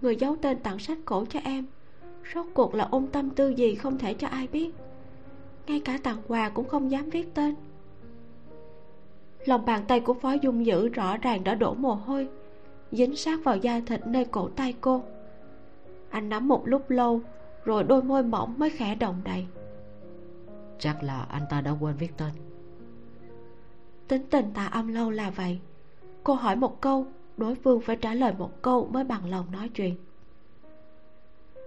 người 0.00 0.16
giấu 0.16 0.36
tên 0.42 0.58
tặng 0.58 0.78
sách 0.78 0.98
cổ 1.04 1.24
cho 1.24 1.40
em, 1.44 1.66
rốt 2.34 2.46
cuộc 2.54 2.74
là 2.74 2.88
ôn 2.90 3.06
tâm 3.06 3.30
tư 3.30 3.48
gì 3.48 3.74
không 3.74 3.98
thể 3.98 4.14
cho 4.14 4.28
ai 4.28 4.46
biết. 4.46 4.70
Ngay 5.66 5.80
cả 5.80 5.98
tặng 6.02 6.22
quà 6.28 6.48
cũng 6.48 6.68
không 6.68 6.90
dám 6.90 7.10
viết 7.10 7.34
tên 7.34 7.54
lòng 9.44 9.64
bàn 9.64 9.84
tay 9.88 10.00
của 10.00 10.14
phó 10.14 10.32
dung 10.32 10.66
dữ 10.66 10.88
rõ 10.88 11.16
ràng 11.16 11.44
đã 11.44 11.54
đổ 11.54 11.74
mồ 11.74 11.94
hôi 11.94 12.28
dính 12.92 13.16
sát 13.16 13.44
vào 13.44 13.56
da 13.56 13.80
thịt 13.86 14.06
nơi 14.06 14.24
cổ 14.24 14.48
tay 14.48 14.74
cô. 14.80 15.02
Anh 16.10 16.28
nắm 16.28 16.48
một 16.48 16.62
lúc 16.68 16.90
lâu 16.90 17.20
rồi 17.64 17.84
đôi 17.84 18.02
môi 18.02 18.22
mỏng 18.22 18.54
mới 18.58 18.70
khẽ 18.70 18.94
động 18.94 19.20
đậy 19.24 19.46
chắc 20.82 21.02
là 21.02 21.26
anh 21.30 21.42
ta 21.50 21.60
đã 21.60 21.70
quên 21.80 21.96
viết 21.96 22.16
tên. 22.16 22.30
Tính 24.08 24.22
tình 24.30 24.52
tạ 24.54 24.66
âm 24.66 24.88
lâu 24.88 25.10
là 25.10 25.30
vậy. 25.30 25.58
Cô 26.24 26.34
hỏi 26.34 26.56
một 26.56 26.80
câu 26.80 27.06
đối 27.36 27.54
phương 27.54 27.80
phải 27.80 27.96
trả 27.96 28.14
lời 28.14 28.32
một 28.38 28.62
câu 28.62 28.88
mới 28.92 29.04
bằng 29.04 29.30
lòng 29.30 29.52
nói 29.52 29.68
chuyện. 29.68 29.96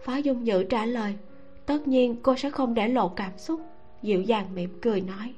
Phó 0.04 0.16
dung 0.16 0.46
dữ 0.46 0.64
trả 0.64 0.86
lời 0.86 1.16
tất 1.66 1.88
nhiên 1.88 2.16
cô 2.24 2.36
sẽ 2.36 2.50
không 2.50 2.74
để 2.74 2.88
lộ 2.88 3.10
cảm 3.10 3.38
xúc. 3.38 3.62
Dịu 4.02 4.22
dàng 4.22 4.56
mỉm 4.56 4.70
cười 4.82 5.02
nói 5.02 5.34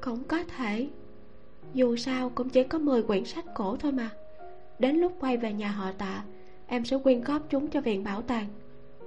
cũng 0.00 0.24
có 0.24 0.44
thể 0.56 0.88
dù 1.74 1.96
sao 1.96 2.30
cũng 2.34 2.48
chỉ 2.48 2.64
có 2.64 2.78
10 2.78 3.02
quyển 3.02 3.24
sách 3.24 3.44
cổ 3.54 3.76
thôi 3.76 3.92
mà. 3.92 4.10
Đến 4.78 4.96
lúc 4.96 5.12
quay 5.20 5.36
về 5.36 5.52
nhà 5.52 5.70
họ 5.70 5.92
tạ 5.98 6.24
em 6.66 6.84
sẽ 6.84 6.98
quyên 6.98 7.20
góp 7.20 7.42
chúng 7.50 7.68
cho 7.68 7.80
viện 7.80 8.04
bảo 8.04 8.22
tàng. 8.22 8.46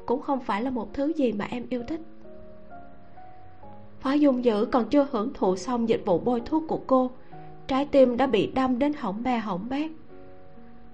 Cũng 0.06 0.22
không 0.22 0.40
phải 0.40 0.62
là 0.62 0.70
một 0.70 0.94
thứ 0.94 1.14
gì 1.16 1.34
mà 1.34 1.46
em 1.46 1.66
yêu 1.70 1.84
thích. 1.88 2.02
Phó 4.00 4.12
dung 4.12 4.46
dữ 4.46 4.66
còn 4.66 4.90
chưa 4.90 5.08
hưởng 5.12 5.34
thụ 5.34 5.56
xong 5.56 5.90
dịch 5.90 6.02
vụ 6.06 6.20
bôi 6.20 6.42
thuốc 6.46 6.64
của 6.68 6.80
cô 6.88 7.12
trái 7.68 7.86
tim 7.92 8.18
đã 8.18 8.28
bị 8.28 8.52
đâm 8.56 8.80
đến 8.80 8.94
hỏng 8.94 9.24
be 9.24 9.38
hỏng 9.38 9.70
bét. 9.70 9.92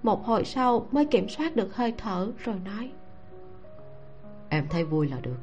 Một 0.02 0.24
hồi 0.24 0.44
sau 0.44 0.86
mới 0.92 1.04
kiểm 1.04 1.28
soát 1.28 1.56
được 1.56 1.76
hơi 1.76 1.94
thở 1.98 2.32
rồi 2.38 2.56
nói. 2.64 2.90
Em 4.48 4.66
thấy 4.70 4.84
vui 4.84 5.08
là 5.08 5.16
được. 5.22 5.36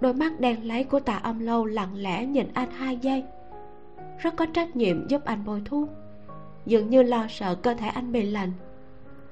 Đôi 0.00 0.14
mắt 0.14 0.40
đen 0.40 0.66
lấy 0.68 0.84
của 0.84 1.00
tạ 1.00 1.16
âm 1.16 1.38
lâu 1.38 1.64
lặng 1.64 1.94
lẽ 1.94 2.26
nhìn 2.26 2.48
anh 2.54 2.70
hai 2.70 2.96
giây 2.96 3.24
rất 4.22 4.36
có 4.36 4.46
trách 4.46 4.76
nhiệm 4.76 5.08
giúp 5.08 5.24
anh 5.24 5.44
bôi 5.44 5.62
thuốc. 5.64 5.88
Dường 6.66 6.90
như 6.90 7.02
lo 7.02 7.26
sợ 7.28 7.54
cơ 7.54 7.74
thể 7.74 7.88
anh 7.88 8.12
bị 8.12 8.22
lạnh 8.22 8.52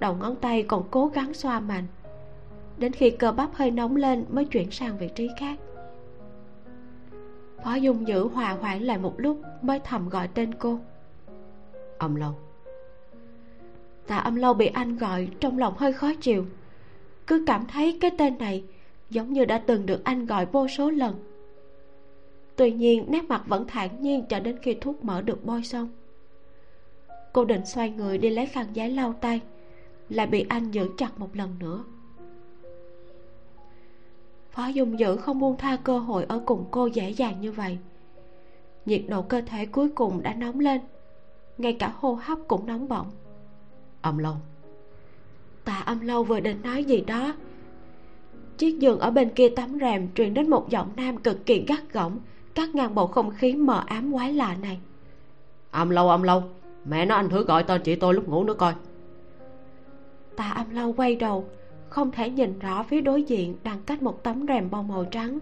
đầu 0.00 0.14
ngón 0.14 0.36
tay 0.36 0.62
còn 0.62 0.84
cố 0.90 1.06
gắng 1.06 1.34
xoa 1.34 1.60
mạnh. 1.60 1.84
Đến 2.78 2.92
khi 2.92 3.10
cơ 3.10 3.32
bắp 3.32 3.54
hơi 3.54 3.70
nóng 3.70 3.96
lên 3.96 4.24
mới 4.30 4.44
chuyển 4.44 4.70
sang 4.70 4.98
vị 4.98 5.08
trí 5.14 5.28
khác. 5.38 5.58
Phó 7.64 7.74
dung 7.74 8.08
dữ 8.08 8.28
hòa 8.28 8.52
hoãn 8.60 8.82
lại 8.82 8.98
một 8.98 9.14
lúc 9.16 9.40
mới 9.62 9.80
thầm 9.84 10.08
gọi 10.08 10.28
tên 10.34 10.54
cô. 10.54 10.78
Âm 11.98 12.14
lâu. 12.14 12.32
Tạ 14.06 14.16
âm 14.16 14.34
lâu 14.34 14.54
bị 14.54 14.66
anh 14.66 14.96
gọi 14.96 15.28
trong 15.40 15.58
lòng 15.58 15.74
hơi 15.76 15.92
khó 15.92 16.12
chịu. 16.20 16.46
Cứ 17.26 17.44
cảm 17.46 17.66
thấy 17.66 17.98
cái 18.00 18.10
tên 18.18 18.38
này 18.38 18.64
giống 19.10 19.32
như 19.32 19.44
đã 19.44 19.58
từng 19.58 19.86
được 19.86 20.04
anh 20.04 20.26
gọi 20.26 20.46
vô 20.46 20.68
số 20.68 20.90
lần 20.90 21.14
tuy 22.58 22.72
nhiên 22.72 23.04
nét 23.08 23.24
mặt 23.28 23.42
vẫn 23.46 23.64
thản 23.68 24.02
nhiên 24.02 24.24
cho 24.28 24.40
đến 24.40 24.58
khi 24.62 24.74
thuốc 24.80 25.04
mỡ 25.04 25.22
được 25.22 25.44
bôi 25.44 25.62
xong. 25.62 25.88
Cô 27.32 27.44
định 27.44 27.66
xoay 27.66 27.90
người 27.90 28.18
đi 28.18 28.30
lấy 28.30 28.46
khăn 28.46 28.66
giấy 28.74 28.90
lau 28.90 29.12
tay 29.12 29.40
lại 30.08 30.26
bị 30.26 30.46
anh 30.48 30.70
giữ 30.70 30.88
chặt 30.96 31.20
một 31.20 31.36
lần 31.36 31.50
nữa. 31.60 31.84
Phó 34.50 34.66
dung 34.66 34.98
dữ 34.98 35.16
không 35.16 35.38
buông 35.38 35.56
tha 35.56 35.76
cơ 35.84 35.98
hội 35.98 36.24
ở 36.28 36.42
cùng 36.46 36.64
cô 36.70 36.86
dễ 36.86 37.10
dàng 37.10 37.40
như 37.40 37.52
vậy. 37.52 37.78
Nhiệt 38.86 39.02
độ 39.08 39.22
cơ 39.22 39.40
thể 39.40 39.66
cuối 39.66 39.88
cùng 39.88 40.22
đã 40.22 40.34
nóng 40.34 40.60
lên 40.60 40.80
ngay 41.58 41.72
cả 41.72 41.92
hô 41.98 42.18
hấp 42.22 42.38
cũng 42.48 42.66
nóng 42.66 42.88
bỏng. 42.88 43.10
Âm 44.02 44.18
lâu. 44.18 44.34
Tạ 45.64 45.82
âm 45.86 46.00
lâu 46.00 46.24
vừa 46.24 46.40
định 46.40 46.62
nói 46.62 46.84
gì 46.84 47.00
đó. 47.00 47.34
Chiếc 48.58 48.78
giường 48.78 48.98
ở 48.98 49.10
bên 49.10 49.30
kia 49.30 49.48
tấm 49.48 49.78
rèm 49.80 50.08
truyền 50.14 50.34
đến 50.34 50.50
một 50.50 50.70
giọng 50.70 50.90
nam 50.96 51.16
cực 51.16 51.46
kỳ 51.46 51.64
gắt 51.68 51.92
gỏng 51.92 52.18
cắt 52.54 52.74
ngang 52.74 52.94
bầu 52.94 53.06
không 53.06 53.30
khí 53.30 53.54
mờ 53.54 53.82
ám 53.86 54.12
quái 54.12 54.32
lạ 54.32 54.56
này. 54.62 54.80
Âm 55.70 55.90
lâu 55.90 56.08
âm 56.08 56.22
lâu 56.22 56.42
mẹ 56.84 57.06
nó 57.06 57.14
anh 57.14 57.28
thử 57.28 57.44
gọi 57.44 57.62
tên 57.62 57.82
chị 57.84 57.94
tôi 57.94 58.14
lúc 58.14 58.28
ngủ 58.28 58.44
nữa 58.44 58.54
coi. 58.54 58.74
Tạ 60.36 60.50
âm 60.50 60.70
lâu 60.70 60.92
quay 60.92 61.16
đầu 61.16 61.48
không 61.88 62.10
thể 62.10 62.30
nhìn 62.30 62.58
rõ 62.58 62.82
phía 62.82 63.00
đối 63.00 63.22
diện 63.22 63.56
đang 63.62 63.82
cách 63.82 64.02
một 64.02 64.22
tấm 64.22 64.46
rèm 64.48 64.70
bông 64.70 64.88
màu 64.88 65.04
trắng. 65.04 65.38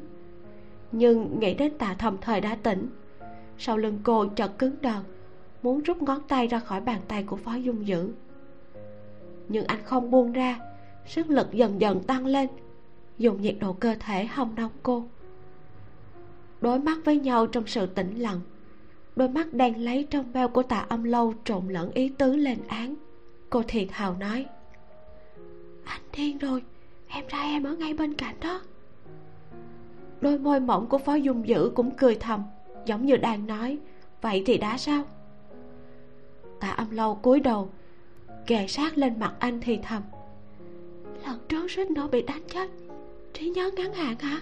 Nhưng 0.93 1.41
nghĩ 1.41 1.55
đến 1.55 1.79
tạ 1.79 1.97
thầm 1.99 2.17
thời 2.21 2.41
đã 2.41 2.57
tỉnh. 2.63 2.89
Sau 3.59 3.77
lưng 3.77 4.01
cô 4.03 4.27
chợt 4.27 4.59
cứng 4.59 4.77
đờ 4.81 5.03
muốn 5.63 5.83
rút 5.83 6.03
ngón 6.03 6.21
tay 6.29 6.47
ra 6.47 6.59
khỏi 6.59 6.81
bàn 6.81 7.01
tay 7.09 7.23
của 7.23 7.37
phó 7.37 7.55
dung 7.55 7.87
dữ. 7.87 8.11
Nhưng 9.49 9.65
anh 9.65 9.83
không 9.85 10.11
buông 10.11 10.33
ra 10.33 10.61
sức 11.07 11.31
lực 11.31 11.53
dần 11.53 11.81
dần 11.81 12.03
tăng 12.03 12.27
lên 12.27 12.49
dùng 13.19 13.41
nhiệt 13.41 13.57
độ 13.61 13.73
cơ 13.73 13.95
thể 14.01 14.25
hong 14.25 14.55
nóng 14.55 14.71
cô 14.83 15.05
đối 16.67 16.79
mắt 16.79 16.99
với 17.05 17.19
nhau 17.19 17.47
trong 17.47 17.67
sự 17.67 17.87
tĩnh 17.87 18.19
lặng. 18.19 18.41
Đôi 19.17 19.29
mắt 19.29 19.55
đang 19.55 19.77
lấy 19.77 20.07
trong 20.11 20.33
veo 20.33 20.49
của 20.49 20.63
tạ 20.63 20.87
âm 20.89 21.05
lâu 21.05 21.35
trộn 21.45 21.69
lẫn 21.69 21.91
ý 21.91 22.09
tứ 22.09 22.37
lên 22.37 22.59
án. 22.69 22.95
Cô 23.51 23.63
thì 23.69 23.89
Hào 23.91 24.17
nói, 24.21 24.47
anh 25.85 26.01
điên 26.17 26.39
rồi, 26.39 26.63
em 27.09 27.25
trai 27.29 27.47
em 27.47 27.65
ở 27.65 27.77
ngay 27.77 27.95
bên 27.95 28.15
cạnh 28.15 28.35
đó. 28.41 28.61
Đôi 30.21 30.39
môi 30.39 30.61
mỏng 30.61 30.87
của 30.87 30.99
phó 30.99 31.15
dung 31.15 31.49
dữ 31.49 31.71
cũng 31.75 31.97
cười 31.97 32.15
thầm, 32.15 32.43
giống 32.87 33.07
như 33.07 33.17
đang 33.17 33.47
nói, 33.47 33.79
vậy 34.23 34.43
thì 34.47 34.59
đã 34.59 34.79
sao? 34.79 35.05
Tạ 36.61 36.71
âm 36.71 36.91
lâu 36.91 37.15
cúi 37.15 37.41
đầu, 37.41 37.71
kề 38.47 38.67
sát 38.67 38.99
lên 38.99 39.19
mặt 39.19 39.35
anh 39.39 39.61
thì 39.61 39.79
thầm, 39.83 40.03
lần 41.27 41.39
trước 41.49 41.71
suýt 41.71 41.91
nữa 41.91 42.09
bị 42.13 42.23
đánh 42.23 42.43
chết, 42.49 42.71
trí 43.33 43.51
nhớ 43.51 43.71
ngắn 43.77 43.93
hạn 43.93 44.19
hả? 44.19 44.41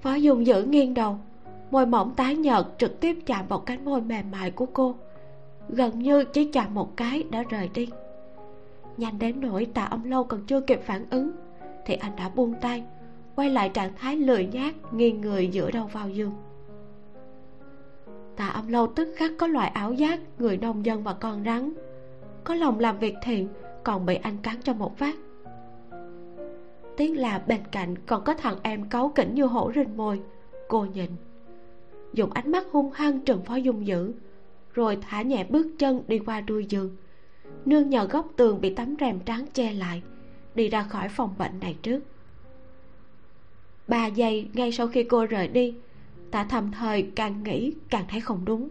Phó 0.00 0.14
dung 0.14 0.46
dữ 0.46 0.62
nghiêng 0.62 0.94
đầu, 0.94 1.18
môi 1.70 1.86
mỏng 1.86 2.14
tái 2.16 2.36
nhợt 2.36 2.66
trực 2.78 3.00
tiếp 3.00 3.18
chạm 3.26 3.46
vào 3.48 3.58
cánh 3.58 3.84
môi 3.84 4.00
mềm 4.00 4.30
mại 4.30 4.50
của 4.50 4.66
cô. 4.66 4.94
Gần 5.68 5.98
như 5.98 6.24
chỉ 6.24 6.44
chạm 6.44 6.74
một 6.74 6.96
cái 6.96 7.24
đã 7.30 7.42
rời 7.42 7.70
đi. 7.74 7.88
Nhanh 8.96 9.18
đến 9.18 9.40
nỗi 9.40 9.66
tạ 9.74 9.84
âm 9.84 10.02
lâu 10.04 10.24
còn 10.24 10.46
chưa 10.46 10.60
kịp 10.60 10.80
phản 10.84 11.06
ứng, 11.10 11.30
thì 11.86 11.94
anh 11.94 12.16
đã 12.16 12.28
buông 12.28 12.54
tay, 12.60 12.84
quay 13.34 13.50
lại 13.50 13.68
trạng 13.68 13.92
thái 13.96 14.16
lười 14.16 14.46
nhác, 14.46 14.74
nghiêng 14.92 15.20
người 15.20 15.50
dựa 15.52 15.70
đầu 15.70 15.86
vào 15.86 16.08
giường. 16.08 16.32
Tạ 18.36 18.48
âm 18.48 18.68
lâu 18.68 18.86
tức 18.86 19.14
khắc 19.16 19.30
có 19.38 19.46
loại 19.46 19.68
ảo 19.68 19.92
giác 19.92 20.20
người 20.38 20.56
nông 20.56 20.86
dân 20.86 21.02
và 21.02 21.12
con 21.12 21.44
rắn. 21.44 21.72
Có 22.44 22.54
lòng 22.54 22.80
làm 22.80 22.98
việc 22.98 23.14
thiện 23.22 23.48
còn 23.84 24.06
bị 24.06 24.14
anh 24.14 24.36
cắn 24.42 24.56
cho 24.62 24.72
một 24.72 24.98
phát 24.98 25.14
tiếc 27.00 27.16
là 27.16 27.38
bên 27.38 27.60
cạnh 27.72 27.94
còn 28.06 28.24
có 28.24 28.34
thằng 28.34 28.56
em 28.62 28.88
cáu 28.88 29.12
kỉnh 29.14 29.34
như 29.34 29.44
hổ 29.44 29.72
rình 29.74 29.96
mồi. 29.96 30.20
Cô 30.68 30.84
nhìn. 30.84 31.10
Dùng 32.12 32.32
ánh 32.32 32.52
mắt 32.52 32.66
hung 32.72 32.90
hăng 32.92 33.20
trừng 33.20 33.42
phó 33.44 33.56
dung 33.56 33.86
dữ, 33.86 34.12
rồi 34.74 34.98
thả 35.00 35.22
nhẹ 35.22 35.44
bước 35.44 35.66
chân 35.78 36.02
đi 36.08 36.18
qua 36.18 36.40
đuôi 36.40 36.66
giường. 36.68 36.96
Nương 37.64 37.90
nhờ 37.90 38.06
góc 38.06 38.28
tường 38.36 38.60
bị 38.60 38.74
tấm 38.74 38.94
rèm 39.00 39.20
trắng 39.20 39.46
che 39.52 39.72
lại, 39.72 40.02
đi 40.54 40.68
ra 40.68 40.82
khỏi 40.82 41.08
phòng 41.08 41.34
bệnh 41.38 41.60
này 41.60 41.76
trước. 41.82 42.00
Ba 43.88 44.06
giây 44.06 44.48
ngay 44.52 44.72
sau 44.72 44.88
khi 44.88 45.04
cô 45.04 45.26
rời 45.26 45.48
đi, 45.48 45.74
tạ 46.30 46.44
thầm 46.44 46.72
thời 46.72 47.10
càng 47.16 47.42
nghĩ 47.42 47.74
càng 47.90 48.04
thấy 48.08 48.20
không 48.20 48.44
đúng. 48.44 48.68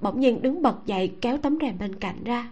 Bỗng 0.00 0.20
nhiên 0.20 0.42
đứng 0.42 0.62
bật 0.62 0.76
dậy 0.86 1.12
kéo 1.20 1.38
tấm 1.38 1.58
rèm 1.60 1.78
bên 1.78 1.94
cạnh 1.94 2.24
ra. 2.24 2.50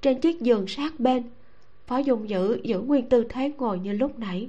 Trên 0.00 0.20
chiếc 0.20 0.40
giường 0.40 0.66
sát 0.66 1.00
bên 1.00 1.22
phó 1.92 1.98
dung 1.98 2.28
dữ 2.28 2.60
giữ 2.62 2.80
nguyên 2.80 3.08
tư 3.08 3.26
thế 3.28 3.52
ngồi 3.58 3.78
như 3.78 3.92
lúc 3.92 4.18
nãy. 4.18 4.48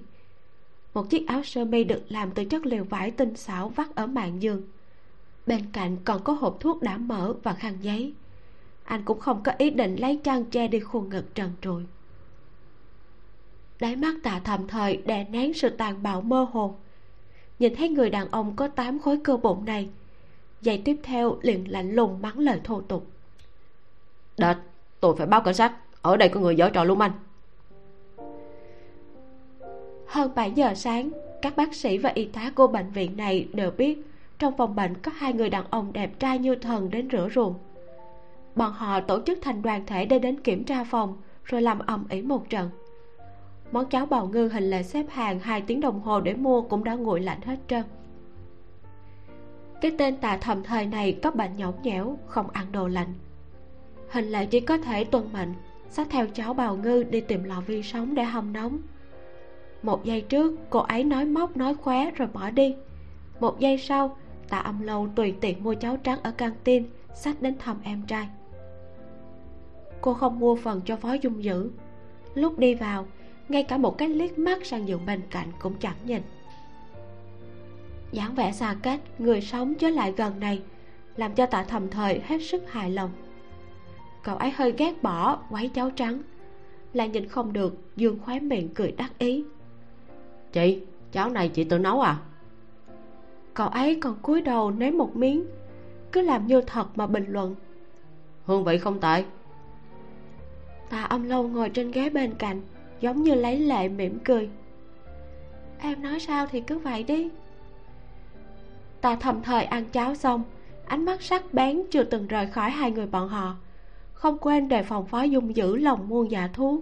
Một 0.93 1.09
chiếc 1.09 1.27
áo 1.27 1.43
sơ 1.43 1.65
mi 1.65 1.83
được 1.83 2.03
làm 2.09 2.31
từ 2.31 2.45
chất 2.45 2.65
liệu 2.65 2.83
vải 2.83 3.11
tinh 3.11 3.35
xảo 3.35 3.69
vắt 3.69 3.95
ở 3.95 4.07
mạng 4.07 4.41
giường. 4.41 4.61
Bên 5.47 5.65
cạnh 5.73 5.97
còn 6.05 6.23
có 6.23 6.33
hộp 6.33 6.57
thuốc 6.59 6.81
đã 6.81 6.97
mở 6.97 7.33
và 7.43 7.53
khăn 7.53 7.77
giấy. 7.81 8.13
Anh 8.83 9.03
cũng 9.05 9.19
không 9.19 9.43
có 9.43 9.51
ý 9.57 9.69
định 9.69 9.95
lấy 9.95 10.19
chăn 10.23 10.45
che 10.45 10.67
đi 10.67 10.79
khuôn 10.79 11.09
ngực 11.09 11.35
trần 11.35 11.51
trụi. 11.61 11.83
Đáy 13.79 13.95
mắt 13.95 14.15
tạ 14.23 14.41
thầm 14.43 14.67
thời 14.67 14.97
đè 14.97 15.23
nén 15.29 15.53
sự 15.53 15.69
tàn 15.69 16.03
bạo 16.03 16.21
mơ 16.21 16.47
hồ. 16.51 16.75
Nhìn 17.59 17.75
thấy 17.75 17.89
người 17.89 18.09
đàn 18.09 18.31
ông 18.31 18.55
có 18.55 18.67
tám 18.67 18.99
khối 18.99 19.17
cơ 19.23 19.37
bụng 19.37 19.65
này 19.65 19.89
giây 20.61 20.81
tiếp 20.85 20.99
theo 21.03 21.37
liền 21.41 21.71
lạnh 21.71 21.91
lùng 21.91 22.21
mắng 22.21 22.39
lời 22.39 22.61
thô 22.63 22.81
tục. 22.81 23.07
Đệt 24.37 24.57
tôi 24.99 25.15
phải 25.15 25.27
báo 25.27 25.41
cảnh 25.41 25.53
sát. 25.53 25.73
Ở 26.01 26.17
đây 26.17 26.29
có 26.29 26.39
người 26.39 26.55
giở 26.55 26.69
trò 26.69 26.83
luôn 26.83 26.99
anh 26.99 27.11
hơn 30.13 30.31
7 30.35 30.51
giờ 30.51 30.73
sáng, 30.75 31.09
các 31.41 31.55
bác 31.57 31.73
sĩ 31.73 31.97
và 31.97 32.11
y 32.15 32.25
tá 32.25 32.51
của 32.55 32.67
bệnh 32.67 32.91
viện 32.91 33.17
này 33.17 33.47
đều 33.53 33.71
biết 33.71 34.01
trong 34.39 34.57
phòng 34.57 34.75
bệnh 34.75 34.97
có 34.97 35.11
hai 35.15 35.33
người 35.33 35.49
đàn 35.49 35.65
ông 35.69 35.93
đẹp 35.93 36.19
trai 36.19 36.39
như 36.39 36.55
thần 36.55 36.91
đến 36.91 37.07
rửa 37.11 37.29
ruộng. 37.35 37.55
Bọn 38.55 38.73
họ 38.73 38.99
tổ 38.99 39.21
chức 39.25 39.39
thành 39.41 39.61
đoàn 39.61 39.85
thể 39.85 40.05
để 40.05 40.19
đến 40.19 40.39
kiểm 40.39 40.63
tra 40.63 40.83
phòng, 40.83 41.17
rồi 41.43 41.61
làm 41.61 41.79
ầm 41.79 42.05
ĩ 42.09 42.21
một 42.21 42.49
trận. 42.49 42.69
Món 43.71 43.89
cháo 43.89 44.05
bào 44.05 44.27
ngư 44.27 44.47
hình 44.47 44.69
lệ 44.69 44.83
xếp 44.83 45.05
hàng 45.09 45.39
hai 45.39 45.61
tiếng 45.61 45.81
đồng 45.81 46.01
hồ 46.01 46.21
để 46.21 46.33
mua 46.33 46.61
cũng 46.61 46.83
đã 46.83 46.93
nguội 46.95 47.21
lạnh 47.21 47.41
hết 47.41 47.57
trơn. 47.67 47.83
Cái 49.81 49.91
tên 49.97 50.17
tà 50.17 50.37
thầm 50.37 50.63
thời 50.63 50.85
này 50.85 51.19
có 51.23 51.31
bệnh 51.31 51.57
nhõng 51.57 51.81
nhẽo, 51.83 52.17
không 52.27 52.49
ăn 52.49 52.71
đồ 52.71 52.87
lạnh. 52.87 53.13
Hình 54.09 54.25
lệ 54.25 54.45
chỉ 54.45 54.59
có 54.59 54.77
thể 54.77 55.03
tuân 55.03 55.23
mệnh, 55.33 55.53
xách 55.89 56.07
theo 56.09 56.27
cháo 56.27 56.53
bào 56.53 56.75
ngư 56.75 57.03
đi 57.03 57.21
tìm 57.21 57.43
lò 57.43 57.61
vi 57.67 57.83
sóng 57.83 58.15
để 58.15 58.23
hâm 58.23 58.53
nóng 58.53 58.79
một 59.83 60.05
giây 60.05 60.21
trước, 60.21 60.53
cô 60.69 60.79
ấy 60.79 61.03
nói 61.03 61.25
móc, 61.25 61.57
nói 61.57 61.73
khóe 61.73 62.11
rồi 62.11 62.27
bỏ 62.33 62.49
đi. 62.49 62.75
Một 63.39 63.59
giây 63.59 63.77
sau, 63.77 64.17
tạ 64.49 64.57
âm 64.57 64.81
lâu 64.81 65.07
tùy 65.15 65.35
tiện 65.41 65.63
mua 65.63 65.73
cháo 65.73 65.97
trắng 65.97 66.19
ở 66.23 66.31
căng 66.31 66.53
tin, 66.63 66.83
xách 67.15 67.41
đến 67.41 67.55
thăm 67.59 67.77
em 67.83 68.01
trai. 68.07 68.27
Cô 70.01 70.13
không 70.13 70.39
mua 70.39 70.55
phần 70.55 70.81
cho 70.85 70.95
phó 70.95 71.13
dung 71.13 71.43
dữ. 71.43 71.69
Lúc 72.35 72.59
đi 72.59 72.73
vào, 72.75 73.05
ngay 73.49 73.63
cả 73.63 73.77
một 73.77 73.97
cái 73.97 74.07
liếc 74.07 74.39
mắt 74.39 74.65
sang 74.65 74.87
giường 74.87 75.05
bên 75.05 75.21
cạnh 75.29 75.47
cũng 75.59 75.73
chẳng 75.79 75.97
nhìn. 76.05 76.21
Dáng 78.11 78.35
vẻ 78.35 78.51
xa 78.51 78.75
cách, 78.81 78.99
người 79.19 79.41
sống 79.41 79.75
chứ 79.75 79.89
lại 79.89 80.13
gần 80.17 80.39
này, 80.39 80.61
làm 81.15 81.33
cho 81.33 81.45
tạ 81.45 81.63
thầm 81.63 81.89
thời 81.89 82.21
hết 82.25 82.37
sức 82.41 82.71
hài 82.71 82.91
lòng. 82.91 83.09
Cậu 84.23 84.35
ấy 84.35 84.51
hơi 84.51 84.73
ghét 84.77 85.03
bỏ 85.03 85.39
quấy 85.49 85.69
cháo 85.69 85.89
trắng, 85.89 86.21
lại 86.93 87.09
nhìn 87.09 87.27
không 87.27 87.53
được, 87.53 87.77
dương 87.95 88.19
khóe 88.19 88.39
miệng 88.39 88.73
cười 88.73 88.91
đắc 88.91 89.17
ý 89.17 89.43
chị 90.53 90.81
cháo 91.11 91.29
này 91.29 91.49
chị 91.49 91.63
tự 91.63 91.79
nấu 91.79 92.01
à? 92.01 92.17
Cậu 93.53 93.67
ấy 93.67 93.95
còn 93.95 94.15
cúi 94.21 94.41
đầu 94.41 94.71
nếm 94.71 94.97
một 94.97 95.15
miếng 95.15 95.45
cứ 96.11 96.21
làm 96.21 96.47
như 96.47 96.61
thật 96.61 96.87
mà 96.95 97.07
bình 97.07 97.25
luận. 97.27 97.55
Hương 98.45 98.63
vị 98.63 98.77
không 98.77 98.99
tệ. 98.99 99.23
Tạ 100.89 101.03
âm 101.03 101.23
lâu 101.23 101.47
ngồi 101.47 101.69
trên 101.69 101.91
ghế 101.91 102.09
bên 102.09 102.33
cạnh 102.33 102.61
giống 102.99 103.23
như 103.23 103.35
lấy 103.35 103.59
lệ 103.59 103.87
mỉm 103.87 104.19
cười. 104.19 104.49
Em 105.79 106.01
nói 106.01 106.19
sao 106.19 106.47
thì 106.47 106.61
cứ 106.61 106.77
vậy 106.79 107.03
đi. 107.03 107.29
Ta 109.01 109.15
thầm 109.15 109.41
thời 109.41 109.65
ăn 109.65 109.85
cháo 109.85 110.15
xong 110.15 110.43
ánh 110.85 111.05
mắt 111.05 111.21
sắc 111.21 111.53
bén 111.53 111.81
chưa 111.91 112.03
từng 112.03 112.27
rời 112.27 112.47
khỏi 112.47 112.69
hai 112.69 112.91
người 112.91 113.05
bọn 113.05 113.29
họ. 113.29 113.55
Không 114.13 114.37
quên 114.37 114.67
đề 114.67 114.83
phòng 114.83 115.05
phó 115.05 115.21
dung 115.21 115.55
giữ 115.55 115.75
lòng 115.75 116.09
muôn 116.09 116.31
dạ 116.31 116.49
thú. 116.53 116.81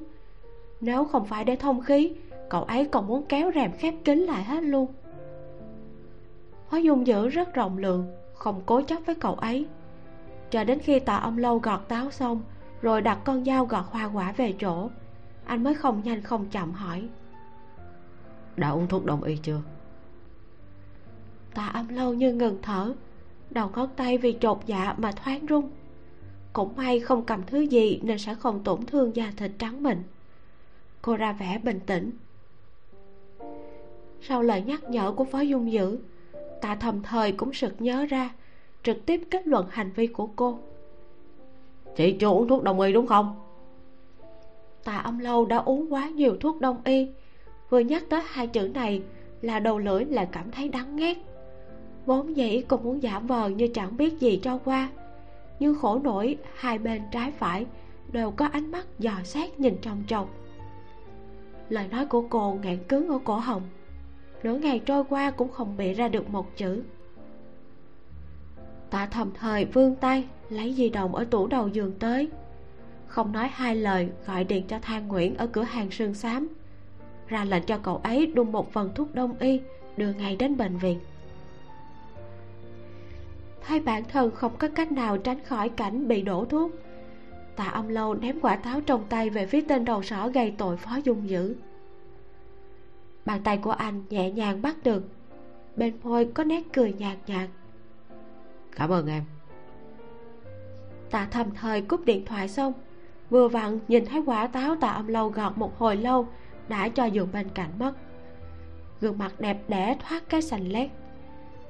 Nếu 0.81 1.05
không 1.05 1.25
phải 1.25 1.43
để 1.43 1.55
thông 1.55 1.81
khí 1.81 2.13
cậu 2.51 2.63
ấy 2.63 2.85
còn 2.85 3.07
muốn 3.07 3.25
kéo 3.29 3.51
rèm 3.55 3.71
khép 3.71 3.93
kín 4.05 4.19
lại 4.19 4.43
hết 4.43 4.63
luôn. 4.63 4.87
Phó 6.69 6.77
dung 6.77 7.07
giữ 7.07 7.27
rất 7.27 7.53
rộng 7.53 7.77
lượng 7.77 8.15
không 8.33 8.61
cố 8.65 8.81
chấp 8.81 8.99
với 9.05 9.15
cậu 9.15 9.35
ấy. 9.35 9.65
Cho 10.49 10.63
đến 10.63 10.79
khi 10.79 10.99
tạ 10.99 11.15
ông 11.17 11.37
lâu 11.37 11.59
gọt 11.59 11.87
táo 11.87 12.11
xong 12.11 12.41
rồi 12.81 13.01
đặt 13.01 13.19
con 13.25 13.45
dao 13.45 13.65
gọt 13.65 13.85
hoa 13.85 14.05
quả 14.05 14.31
về 14.31 14.53
chỗ 14.59 14.89
anh 15.45 15.63
mới 15.63 15.73
không 15.73 16.01
nhanh 16.03 16.21
không 16.21 16.45
chậm 16.49 16.71
hỏi. 16.71 17.07
Đã 18.57 18.69
uống 18.69 18.87
thuốc 18.87 19.05
đông 19.05 19.23
y 19.23 19.37
chưa? 19.37 19.61
Tạ 21.53 21.67
âm 21.67 21.87
lâu 21.87 22.13
như 22.13 22.33
ngừng 22.33 22.59
thở 22.61 22.93
đầu 23.49 23.69
ngón 23.75 23.89
tay 23.95 24.17
vì 24.17 24.37
chột 24.41 24.59
dạ 24.65 24.95
mà 24.97 25.11
thoáng 25.11 25.45
rung. 25.49 25.69
Cũng 26.53 26.75
may 26.75 26.99
không 26.99 27.23
cầm 27.25 27.43
thứ 27.47 27.59
gì 27.59 27.99
nên 28.03 28.17
sẽ 28.17 28.35
không 28.35 28.63
tổn 28.63 28.85
thương 28.85 29.15
da 29.15 29.31
thịt 29.37 29.51
trắng 29.59 29.83
mịn 29.83 29.97
cô 31.01 31.15
ra 31.15 31.33
vẻ 31.33 31.59
bình 31.63 31.79
tĩnh 31.85 32.11
sau 34.21 34.41
lời 34.41 34.61
nhắc 34.61 34.89
nhở 34.89 35.11
của 35.11 35.23
phó 35.23 35.39
dung 35.39 35.71
dữ 35.71 35.99
tạ 36.61 36.75
thầm 36.75 37.01
thời 37.01 37.31
cũng 37.31 37.53
sực 37.53 37.73
nhớ 37.79 38.05
ra 38.05 38.29
trực 38.83 39.05
tiếp 39.05 39.21
kết 39.31 39.47
luận 39.47 39.65
hành 39.69 39.91
vi 39.95 40.07
của 40.07 40.27
cô. 40.35 40.59
Chị 41.95 42.11
chưa 42.19 42.27
uống 42.27 42.47
thuốc 42.47 42.63
đông 42.63 42.79
y 42.79 42.93
đúng 42.93 43.07
không? 43.07 43.35
Tạ 44.83 44.97
âm 44.97 45.19
lâu 45.19 45.45
đã 45.45 45.57
uống 45.57 45.93
quá 45.93 46.09
nhiều 46.09 46.37
thuốc 46.39 46.61
đông 46.61 46.81
y 46.83 47.07
vừa 47.69 47.79
nhắc 47.79 48.03
tới 48.09 48.21
hai 48.25 48.47
chữ 48.47 48.67
này 48.67 49.01
là 49.41 49.59
đầu 49.59 49.79
lưỡi 49.79 50.05
lại 50.05 50.27
cảm 50.31 50.51
thấy 50.51 50.69
đắng 50.69 50.95
ghét. 50.95 51.17
Vốn 52.05 52.37
dĩ 52.37 52.63
cô 52.67 52.77
muốn 52.77 53.03
giả 53.03 53.19
vờ 53.19 53.49
như 53.49 53.67
chẳng 53.67 53.97
biết 53.97 54.19
gì 54.19 54.39
cho 54.43 54.59
qua 54.65 54.89
nhưng 55.59 55.75
khổ 55.75 55.99
nổi 56.03 56.37
hai 56.55 56.77
bên 56.77 57.01
trái 57.11 57.31
phải 57.31 57.65
đều 58.11 58.31
có 58.31 58.47
ánh 58.47 58.71
mắt 58.71 58.99
dò 58.99 59.13
xét 59.23 59.59
nhìn 59.59 59.77
trong 59.81 60.03
chồng 60.07 60.27
lời 61.71 61.87
nói 61.87 62.05
của 62.05 62.21
cô 62.29 62.59
ngạn 62.63 62.77
cứng 62.77 63.07
ở 63.07 63.19
cổ 63.23 63.35
họng. 63.35 63.61
Nửa 64.43 64.55
ngày 64.55 64.79
trôi 64.79 65.03
qua 65.09 65.31
cũng 65.31 65.51
không 65.51 65.77
bị 65.77 65.93
ra 65.93 66.07
được 66.07 66.29
một 66.29 66.57
chữ. 66.57 66.83
Tạ 68.89 69.05
thầm 69.11 69.31
thời 69.33 69.65
vươn 69.65 69.95
tay, 69.95 70.27
lấy 70.49 70.73
di 70.73 70.89
động 70.89 71.15
ở 71.15 71.25
tủ 71.25 71.47
đầu 71.47 71.67
giường 71.67 71.93
tới. 71.99 72.29
Không 73.07 73.31
nói 73.31 73.49
hai 73.53 73.75
lời, 73.75 74.09
gọi 74.27 74.43
điện 74.43 74.67
cho 74.67 74.79
thang 74.81 75.07
nguyễn 75.07 75.37
ở 75.37 75.47
cửa 75.47 75.63
hàng 75.63 75.91
sương 75.91 76.13
xám. 76.13 76.47
Ra 77.27 77.45
lệnh 77.45 77.63
cho 77.63 77.77
cậu 77.77 77.97
ấy 77.97 78.25
đun 78.25 78.51
một 78.51 78.73
phần 78.73 78.91
thuốc 78.95 79.15
đông 79.15 79.37
y, 79.39 79.61
đưa 79.97 80.13
ngay 80.13 80.35
đến 80.35 80.57
bệnh 80.57 80.77
viện. 80.77 80.99
Thấy 83.67 83.79
bản 83.79 84.03
thân 84.03 84.31
không 84.31 84.51
có 84.57 84.67
cách 84.67 84.91
nào 84.91 85.17
tránh 85.17 85.43
khỏi 85.43 85.69
cảnh 85.69 86.07
bị 86.07 86.21
đổ 86.21 86.45
thuốc 86.45 86.71
tạ 87.55 87.69
ông 87.73 87.89
lâu 87.89 88.13
ném 88.13 88.39
quả 88.41 88.55
táo 88.55 88.81
trong 88.81 89.05
tay 89.09 89.29
về 89.29 89.45
phía 89.45 89.61
tên 89.61 89.85
đầu 89.85 90.03
sỏ 90.03 90.27
gây 90.27 90.55
tội 90.57 90.77
phó 90.77 90.95
dung 91.03 91.29
dữ. 91.29 91.55
Bàn 93.25 93.41
tay 93.43 93.57
của 93.57 93.71
anh 93.71 94.03
nhẹ 94.09 94.31
nhàng 94.31 94.61
bắt 94.61 94.75
được. 94.83 95.03
Bên 95.75 95.93
môi 96.03 96.25
có 96.25 96.43
nét 96.43 96.63
cười 96.73 96.93
nhạt 96.93 97.17
nhạt. 97.27 97.49
Cảm 98.75 98.89
ơn 98.89 99.07
em. 99.07 99.23
Tạ 101.11 101.27
thầm 101.31 101.51
thời 101.51 101.81
cúp 101.81 102.05
điện 102.05 102.25
thoại 102.25 102.47
xong 102.47 102.73
vừa 103.29 103.47
vặn 103.47 103.79
nhìn 103.87 104.05
thấy 104.05 104.23
quả 104.25 104.47
táo 104.47 104.75
tạ 104.75 104.91
ông 104.91 105.09
lâu 105.09 105.29
gọt 105.29 105.57
một 105.57 105.77
hồi 105.77 105.95
lâu 105.95 106.27
đã 106.67 106.89
cho 106.89 107.05
giường 107.05 107.29
bên 107.33 107.49
cạnh 107.49 107.69
mất. 107.79 107.93
Gương 109.01 109.17
mặt 109.17 109.39
đẹp 109.39 109.57
đẽ 109.67 109.97
thoát 109.99 110.29
cái 110.29 110.41
sành 110.41 110.71
lét. 110.71 110.89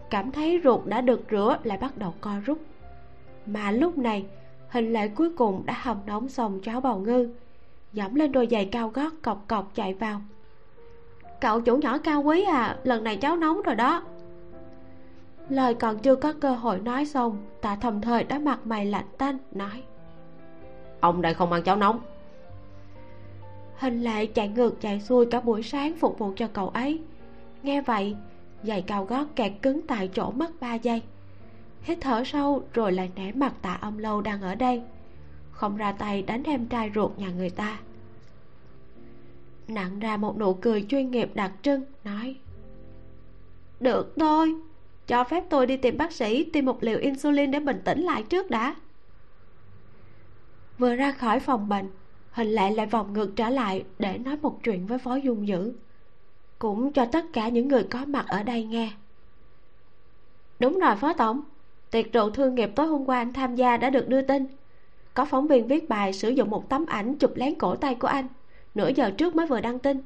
Cảm 0.10 0.32
thấy 0.32 0.62
ruột 0.64 0.86
đã 0.86 1.02
được 1.02 1.22
rửa 1.32 1.58
lại 1.64 1.78
bắt 1.78 1.98
đầu 1.98 2.14
co 2.22 2.40
rút. 2.46 2.62
Mà 3.46 3.72
lúc 3.72 3.98
này 3.98 4.26
hình 4.72 4.94
lệ 4.94 5.08
cuối 5.08 5.30
cùng 5.38 5.66
đã 5.66 5.74
hầm 5.82 5.98
nóng 6.06 6.30
xong 6.30 6.60
cháo 6.60 6.82
bào 6.82 7.00
ngư. 7.00 7.34
Dẫm 7.94 8.16
lên 8.16 8.32
đôi 8.32 8.48
giày 8.52 8.66
cao 8.66 8.90
gót 8.90 9.14
cọc 9.22 9.48
cọc 9.48 9.72
chạy 9.76 9.94
vào. 9.94 10.22
Cậu 11.42 11.62
chủ 11.62 11.78
nhỏ 11.78 11.98
cao 11.98 12.22
quý 12.22 12.44
à 12.44 12.78
lần 12.84 13.04
này 13.04 13.18
cháo 13.18 13.38
nóng 13.38 13.62
rồi 13.62 13.76
đó. 13.76 14.04
Lời 15.50 15.74
còn 15.74 16.00
chưa 16.00 16.16
có 16.16 16.34
cơ 16.34 16.56
hội 16.56 16.80
nói 16.80 17.06
xong 17.06 17.38
tạ 17.62 17.76
thầm 17.76 18.02
thời 18.02 18.24
đã 18.24 18.40
mặt 18.40 18.60
mày 18.66 18.86
lạnh 18.86 19.06
tanh 19.18 19.38
nói. 19.52 19.84
Ông 21.00 21.22
đây 21.22 21.34
không 21.34 21.52
ăn 21.52 21.64
cháo 21.64 21.76
nóng. 21.76 22.00
Hình 23.78 24.04
lệ 24.04 24.26
chạy 24.26 24.48
ngược 24.48 24.82
chạy 24.82 25.02
xuôi 25.02 25.26
cả 25.26 25.40
buổi 25.40 25.64
sáng 25.64 25.96
phục 25.96 26.20
vụ 26.20 26.34
cho 26.36 26.48
cậu 26.54 26.70
ấy. 26.70 27.00
Nghe 27.64 27.82
vậy 27.82 28.16
giày 28.64 28.82
cao 28.82 29.06
gót 29.06 29.26
kẹt 29.36 29.52
cứng 29.62 29.82
tại 29.88 30.10
chỗ 30.14 30.32
mất 30.32 30.52
ba 30.60 30.74
giây 30.74 31.02
hít 31.82 31.98
thở 32.02 32.24
sâu 32.24 32.64
rồi 32.74 32.92
lại 32.92 33.12
né 33.16 33.32
mặt 33.32 33.54
tạ 33.62 33.78
ông 33.82 34.00
lâu 34.00 34.22
đang 34.22 34.42
ở 34.42 34.56
đây. 34.56 34.82
Không 35.52 35.78
ra 35.78 35.92
tay 35.92 36.22
đánh 36.22 36.44
em 36.44 36.66
trai 36.66 36.92
ruột 36.96 37.18
nhà 37.18 37.30
người 37.30 37.50
ta. 37.50 37.80
Nặng 39.68 40.00
ra 40.00 40.18
một 40.18 40.38
nụ 40.38 40.54
cười 40.54 40.86
chuyên 40.90 41.12
nghiệp 41.12 41.32
đặc 41.34 41.52
trưng, 41.62 41.84
nói, 42.04 42.36
được 43.80 44.14
thôi, 44.18 44.56
cho 45.08 45.24
phép 45.24 45.44
tôi 45.50 45.68
đi 45.68 45.78
tìm 45.78 45.98
bác 45.98 46.12
sĩ 46.12 46.44
tiêm 46.44 46.66
một 46.66 46.84
liều 46.84 47.00
insulin 47.00 47.52
để 47.52 47.60
bình 47.60 47.82
tĩnh 47.86 48.02
lại 48.02 48.24
trước 48.24 48.50
đã. 48.50 48.76
Vừa 50.78 50.96
ra 50.96 51.12
khỏi 51.12 51.40
phòng 51.40 51.70
bệnh 51.70 51.90
hình 52.32 52.48
lệ 52.48 52.72
lại 52.72 52.86
vòng 52.86 53.14
ngược 53.14 53.36
trở 53.36 53.50
lại 53.50 53.84
để 54.00 54.18
nói 54.18 54.38
một 54.42 54.60
chuyện 54.64 54.88
với 54.88 54.98
phó 54.98 55.16
dung 55.16 55.48
dữ. 55.48 55.74
Cũng 56.60 56.94
cho 56.94 57.06
tất 57.06 57.26
cả 57.34 57.50
những 57.50 57.68
người 57.68 57.84
có 57.84 58.06
mặt 58.06 58.26
ở 58.28 58.44
đây 58.44 58.64
nghe. 58.64 58.92
Đúng 60.60 60.80
rồi, 60.80 60.96
phó 60.96 61.14
tổng 61.14 61.42
tiệc 61.92 62.14
rượu 62.14 62.30
thương 62.30 62.56
nghiệp 62.56 62.72
tối 62.76 62.88
hôm 62.88 63.06
qua 63.06 63.18
anh 63.18 63.34
tham 63.34 63.56
gia 63.56 63.78
đã 63.78 63.90
được 63.90 64.08
đưa 64.08 64.22
tin. 64.22 64.46
Có 65.14 65.26
phóng 65.26 65.48
viên 65.48 65.68
viết 65.68 65.90
bài 65.90 66.14
sử 66.14 66.30
dụng 66.30 66.50
một 66.50 66.70
tấm 66.70 66.86
ảnh 66.86 67.18
chụp 67.18 67.32
lén 67.36 67.56
cổ 67.56 67.76
tay 67.76 67.96
của 67.96 68.08
anh, 68.08 68.28
nửa 68.76 68.90
giờ 68.96 69.12
trước 69.12 69.36
mới 69.36 69.48
vừa 69.48 69.62
đăng 69.62 69.80
tin. 69.80 70.02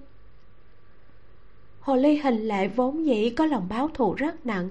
Hồ 1.80 1.96
ly 1.96 2.18
hình 2.18 2.48
lệ 2.48 2.68
vốn 2.68 3.06
dĩ 3.06 3.30
có 3.30 3.46
lòng 3.46 3.68
báo 3.70 3.90
thù 3.94 4.14
rất 4.14 4.46
nặng. 4.46 4.70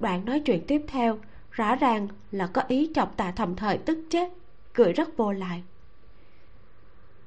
Đoạn 0.00 0.24
nói 0.24 0.40
chuyện 0.40 0.64
tiếp 0.66 0.82
theo, 0.86 1.18
rõ 1.50 1.76
ràng 1.76 2.08
là 2.32 2.46
có 2.46 2.62
ý 2.68 2.90
chọc 2.94 3.16
tà 3.16 3.32
thầm 3.36 3.56
thời 3.56 3.78
tức 3.78 3.98
chết, 4.10 4.32
cười 4.74 4.92
rất 4.92 5.16
vô 5.16 5.32
lại. 5.32 5.62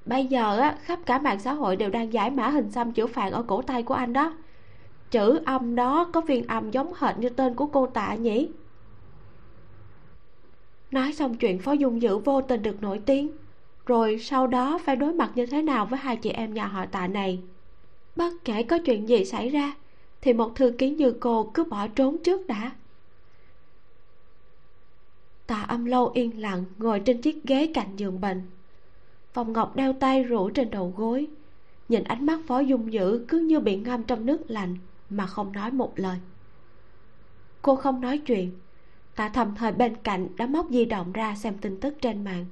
Bây 0.06 0.26
giờ 0.26 0.60
á, 0.60 0.78
khắp 0.82 1.00
cả 1.06 1.20
mạng 1.20 1.40
xã 1.40 1.54
hội 1.54 1.76
đều 1.76 1.90
đang 1.90 2.14
giải 2.14 2.30
mã 2.30 2.50
hình 2.50 2.72
xăm 2.72 2.92
chữ 2.92 3.08
phạn 3.08 3.32
ở 3.32 3.44
cổ 3.44 3.62
tay 3.62 3.84
của 3.84 3.94
anh 3.94 4.14
đó. 4.14 4.34
Chữ 5.12 5.42
âm 5.46 5.76
đó 5.76 6.10
có 6.14 6.22
viên 6.22 6.48
âm 6.48 6.72
giống 6.72 6.94
hệt 6.98 7.18
như 7.18 7.30
tên 7.30 7.56
của 7.56 7.66
cô 7.66 7.88
tạ 7.88 8.16
nhỉ? 8.16 8.50
Nói 10.94 11.14
xong 11.14 11.36
chuyện 11.36 11.60
phó 11.60 11.72
dung 11.72 12.02
dữ 12.02 12.18
vô 12.18 12.42
tình 12.42 12.62
được 12.62 12.82
nổi 12.82 13.02
tiếng. 13.06 13.32
Rồi 13.86 14.20
sau 14.20 14.48
đó 14.48 14.80
phải 14.86 14.96
đối 14.96 15.14
mặt 15.14 15.32
như 15.36 15.46
thế 15.46 15.62
nào 15.62 15.86
với 15.86 16.00
hai 16.00 16.18
chị 16.18 16.30
em 16.30 16.54
nhà 16.54 16.66
họ 16.66 16.86
tạ 16.86 17.08
này? 17.08 17.40
Bất 18.16 18.34
kể 18.46 18.64
có 18.64 18.78
chuyện 18.86 19.10
gì 19.10 19.26
xảy 19.26 19.50
ra, 19.50 19.74
thì 20.22 20.34
một 20.34 20.56
thư 20.56 20.72
ký 20.78 20.90
như 20.90 21.12
cô 21.12 21.52
cứ 21.54 21.64
bỏ 21.64 21.88
trốn 21.88 22.18
trước 22.24 22.48
đã. 22.48 22.72
Tạ 25.48 25.62
âm 25.62 25.86
lâu 25.86 26.12
yên 26.14 26.42
lặng 26.42 26.64
ngồi 26.78 27.00
trên 27.00 27.22
chiếc 27.22 27.44
ghế 27.44 27.72
cạnh 27.74 27.96
giường 27.96 28.22
bệnh. 28.22 28.42
Phòng 29.34 29.54
ngọc 29.54 29.76
đeo 29.76 29.94
tay 29.94 30.24
rủ 30.24 30.50
trên 30.50 30.70
đầu 30.70 30.94
gối. 30.98 31.28
Nhìn 31.90 32.04
ánh 32.04 32.26
mắt 32.26 32.40
phó 32.48 32.60
dung 32.60 32.94
dữ 32.94 33.26
cứ 33.28 33.40
như 33.40 33.60
bị 33.60 33.76
ngâm 33.76 34.04
trong 34.04 34.26
nước 34.26 34.42
lạnh 34.48 34.78
mà 35.10 35.26
không 35.26 35.52
nói 35.52 35.72
một 35.72 36.00
lời. 36.00 36.18
Cô 37.62 37.76
không 37.76 38.02
nói 38.02 38.18
chuyện 38.18 38.52
tạ 39.16 39.30
thầm 39.30 39.56
thời 39.56 39.72
bên 39.72 39.96
cạnh 40.04 40.28
đã 40.38 40.48
móc 40.48 40.68
di 40.70 40.86
động 40.86 41.12
ra 41.12 41.36
xem 41.36 41.58
tin 41.62 41.80
tức 41.80 41.96
trên 42.02 42.24
mạng. 42.24 42.46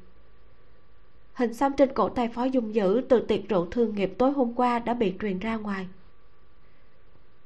Hình 1.33 1.53
xăm 1.53 1.73
trên 1.77 1.93
cổ 1.93 2.09
tay 2.09 2.27
phó 2.27 2.43
dung 2.43 2.75
dữ 2.75 3.01
từ 3.09 3.19
tiệc 3.19 3.49
rượu 3.49 3.65
thương 3.65 3.95
nghiệp 3.95 4.13
tối 4.17 4.31
hôm 4.31 4.53
qua 4.53 4.79
đã 4.79 4.93
bị 4.93 5.13
truyền 5.21 5.39
ra 5.39 5.55
ngoài. 5.55 5.87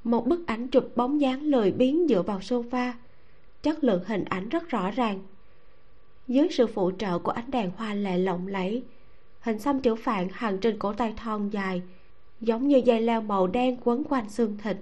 Một 0.03 0.27
bức 0.27 0.47
ảnh 0.47 0.67
chụp 0.67 0.91
bóng 0.95 1.21
dáng 1.21 1.41
lười 1.43 1.71
biếng 1.71 2.07
dựa 2.07 2.21
vào 2.21 2.39
sofa. 2.39 2.91
Chất 3.63 3.83
lượng 3.83 4.03
hình 4.05 4.23
ảnh 4.25 4.49
rất 4.49 4.69
rõ 4.69 4.91
ràng. 4.91 5.19
Dưới 6.27 6.47
sự 6.51 6.67
phụ 6.67 6.91
trợ 6.97 7.19
của 7.19 7.31
ánh 7.31 7.51
đèn 7.51 7.71
hoa 7.77 7.93
lệ 7.93 8.17
lộng 8.17 8.47
lẫy, 8.47 8.83
hình 9.39 9.59
xăm 9.59 9.79
chữ 9.79 9.95
phạn 9.95 10.27
hàng 10.31 10.57
trên 10.57 10.79
cổ 10.79 10.93
tay 10.93 11.13
thon 11.17 11.49
dài, 11.49 11.81
giống 12.41 12.67
như 12.67 12.81
dây 12.85 13.01
leo 13.01 13.21
màu 13.21 13.47
đen 13.47 13.77
quấn 13.83 14.03
quanh 14.03 14.29
xương 14.29 14.57
thịt, 14.63 14.77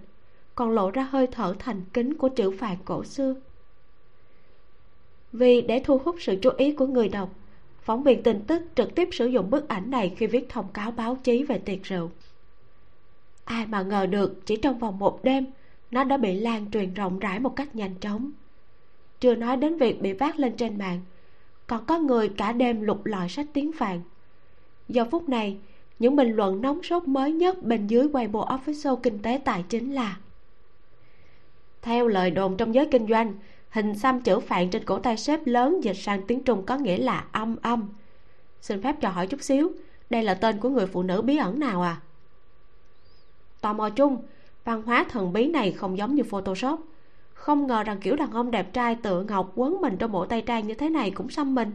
còn 0.56 0.72
lộ 0.72 0.92
ra 0.92 1.04
hơi 1.04 1.28
thở 1.28 1.56
thành 1.60 1.82
kính 1.94 2.14
của 2.14 2.30
chữ 2.30 2.52
phạn 2.60 2.78
cổ 2.86 3.04
xưa 3.04 3.36
vì 5.34 5.62
để 5.62 5.82
thu 5.84 5.98
hút 5.98 6.16
sự 6.20 6.36
chú 6.42 6.50
ý 6.58 6.74
của 6.74 6.88
người 6.88 7.10
đọc, 7.10 7.30
phóng 7.82 8.04
viên 8.04 8.24
tin 8.24 8.42
tức 8.42 8.64
trực 8.76 8.96
tiếp 8.96 9.10
sử 9.12 9.26
dụng 9.26 9.50
bức 9.50 9.68
ảnh 9.68 9.92
này 9.92 10.14
khi 10.18 10.28
viết 10.28 10.50
thông 10.50 10.68
cáo 10.74 10.92
báo 10.92 11.18
chí 11.24 11.44
về 11.44 11.58
tiệc 11.58 11.84
rượu. 11.84 12.12
Ai 13.46 13.66
mà 13.66 13.82
ngờ 13.82 14.06
được, 14.06 14.46
chỉ 14.46 14.56
trong 14.56 14.80
vòng 14.80 15.00
một 15.00 15.24
đêm, 15.24 15.46
nó 15.92 16.04
đã 16.04 16.18
bị 16.18 16.34
lan 16.34 16.72
truyền 16.72 16.94
rộng 16.94 17.20
rãi 17.20 17.40
một 17.40 17.56
cách 17.56 17.76
nhanh 17.76 17.96
chóng. 17.96 18.32
Chưa 19.20 19.36
nói 19.36 19.58
đến 19.58 19.78
việc 19.78 20.02
bị 20.02 20.14
vác 20.14 20.40
lên 20.40 20.56
trên 20.58 20.78
mạng, 20.78 21.02
còn 21.68 21.86
có 21.86 22.00
người 22.00 22.30
cả 22.30 22.52
đêm 22.52 22.82
lục 22.82 23.06
lọi 23.06 23.30
sách 23.30 23.48
tiếng 23.54 23.72
phạn. 23.72 24.02
Giờ 24.90 25.06
phút 25.12 25.30
này, 25.30 25.58
những 26.00 26.16
bình 26.16 26.32
luận 26.32 26.62
nóng 26.62 26.84
sốt 26.84 27.08
mới 27.08 27.32
nhất 27.32 27.64
bên 27.64 27.88
dưới 27.88 28.08
Weibo 28.08 28.58
Official 28.58 28.96
Kinh 28.96 29.20
tế 29.20 29.42
Tài 29.46 29.64
chính 29.70 29.94
là, 29.94 30.18
Theo 31.82 32.08
lời 32.08 32.32
đồn 32.32 32.58
trong 32.58 32.76
giới 32.76 32.88
kinh 32.92 33.08
doanh 33.08 33.34
Hình 33.74 33.96
xăm 33.96 34.22
chữ 34.22 34.40
phạn 34.40 34.70
trên 34.70 34.86
cổ 34.86 35.00
tay 35.00 35.18
xếp 35.18 35.40
lớn 35.46 35.84
dịch 35.84 35.98
sang 35.98 36.22
tiếng 36.28 36.44
Trung 36.44 36.66
có 36.66 36.78
nghĩa 36.78 36.98
là 36.98 37.26
âm 37.32 37.56
âm. 37.62 37.90
Xin 38.62 38.82
phép 38.82 38.96
cho 39.02 39.10
hỏi 39.10 39.28
chút 39.28 39.42
xíu, 39.42 39.72
Đây 40.10 40.24
là 40.24 40.34
tên 40.34 40.60
của 40.60 40.70
người 40.70 40.88
phụ 40.88 41.04
nữ 41.04 41.22
bí 41.22 41.38
ẩn 41.38 41.60
nào 41.60 41.82
à? 41.82 42.02
Tò 43.62 43.74
mò 43.74 43.90
chung, 43.90 44.18
Văn 44.66 44.82
hóa 44.82 45.06
thần 45.10 45.34
bí 45.34 45.48
này 45.48 45.72
không 45.72 45.98
giống 45.98 46.16
như 46.16 46.24
Photoshop. 46.24 46.80
Không 47.34 47.68
ngờ 47.68 47.84
rằng 47.84 48.00
kiểu 48.02 48.16
đàn 48.16 48.32
ông 48.32 48.52
đẹp 48.52 48.74
trai 48.74 48.96
tựa 48.96 49.24
ngọc 49.24 49.52
quấn 49.56 49.82
mình 49.82 49.98
trong 49.98 50.12
bộ 50.12 50.26
tay 50.26 50.42
trang 50.42 50.68
như 50.68 50.74
thế 50.74 50.90
này 50.90 51.12
cũng 51.12 51.30
xăm 51.30 51.56
mình. 51.56 51.72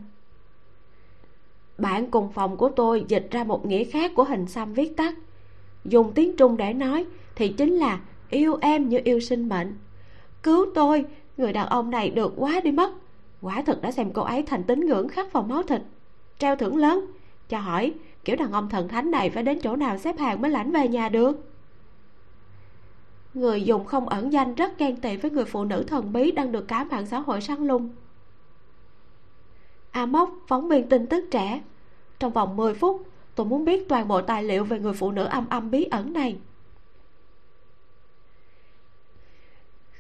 Bạn 1.79 2.11
cùng 2.11 2.33
phòng 2.33 2.57
của 2.57 2.69
tôi 2.69 3.05
dịch 3.09 3.29
ra 3.31 3.45
một 3.45 3.67
nghĩa 3.67 3.85
khác 3.85 4.13
của 4.15 4.25
hình 4.25 4.47
xăm 4.47 4.75
viết 4.75 4.97
tắt. 4.97 5.15
Dùng 5.85 6.13
tiếng 6.15 6.37
trung 6.37 6.57
để 6.57 6.73
nói 6.73 7.07
thì 7.35 7.49
chính 7.49 7.73
là 7.73 8.01
yêu 8.31 8.59
em 8.61 8.89
như 8.89 9.01
yêu 9.05 9.21
sinh 9.21 9.49
mệnh. 9.49 9.75
Cứu 10.43 10.67
tôi 10.75 11.05
người 11.39 11.53
đàn 11.53 11.69
ông 11.69 11.91
này 11.91 12.11
được 12.11 12.33
quá 12.37 12.61
đi 12.65 12.71
mất. 12.71 12.93
Quả 13.43 13.63
thực 13.63 13.83
đã 13.83 13.91
xem 13.91 14.13
cô 14.13 14.23
ấy 14.23 14.43
thành 14.43 14.65
tín 14.65 14.81
ngưỡng 14.81 15.09
khắc 15.09 15.33
vào 15.33 15.43
máu 15.43 15.63
thịt. 15.63 15.83
Treo 16.39 16.57
thưởng 16.57 16.77
lớn, 16.77 17.07
cho 17.49 17.59
hỏi, 17.59 17.95
kiểu 18.25 18.37
đàn 18.37 18.53
ông 18.53 18.69
thần 18.69 18.89
thánh 18.89 19.11
này 19.11 19.31
phải 19.31 19.43
đến 19.43 19.61
chỗ 19.61 19.77
nào 19.77 19.99
xếp 19.99 20.19
hàng 20.19 20.43
mới 20.43 20.51
lãnh 20.51 20.73
về 20.73 20.89
nhà 20.89 21.09
được? 21.09 21.53
Người 23.35 23.63
dùng 23.63 23.85
không 23.85 24.09
ẩn 24.09 24.33
danh 24.33 24.55
rất 24.55 24.79
ghen 24.79 24.97
tị 24.97 25.17
với 25.17 25.31
người 25.31 25.45
phụ 25.45 25.65
nữ 25.65 25.85
thần 25.87 26.13
bí 26.13 26.31
đang 26.31 26.53
được 26.53 26.69
cả 26.69 26.85
mạng 26.85 27.07
xã 27.07 27.19
hội 27.19 27.41
săn 27.41 27.67
lùng. 27.67 27.91
A 29.91 30.07
mốc 30.07 30.31
phóng 30.47 30.69
viên 30.69 30.89
tin 30.89 31.07
tức 31.07 31.25
trẻ. 31.31 31.61
Trong 32.19 32.33
vòng 32.33 32.57
10 32.57 32.75
phút, 32.75 33.07
tôi 33.35 33.47
muốn 33.47 33.65
biết 33.65 33.89
toàn 33.89 34.09
bộ 34.09 34.23
tài 34.23 34.43
liệu 34.43 34.65
về 34.65 34.79
người 34.79 34.93
phụ 34.93 35.11
nữ 35.11 35.25
âm 35.25 35.49
âm 35.49 35.71
bí 35.71 35.85
ẩn 35.85 36.13
này. 36.13 36.37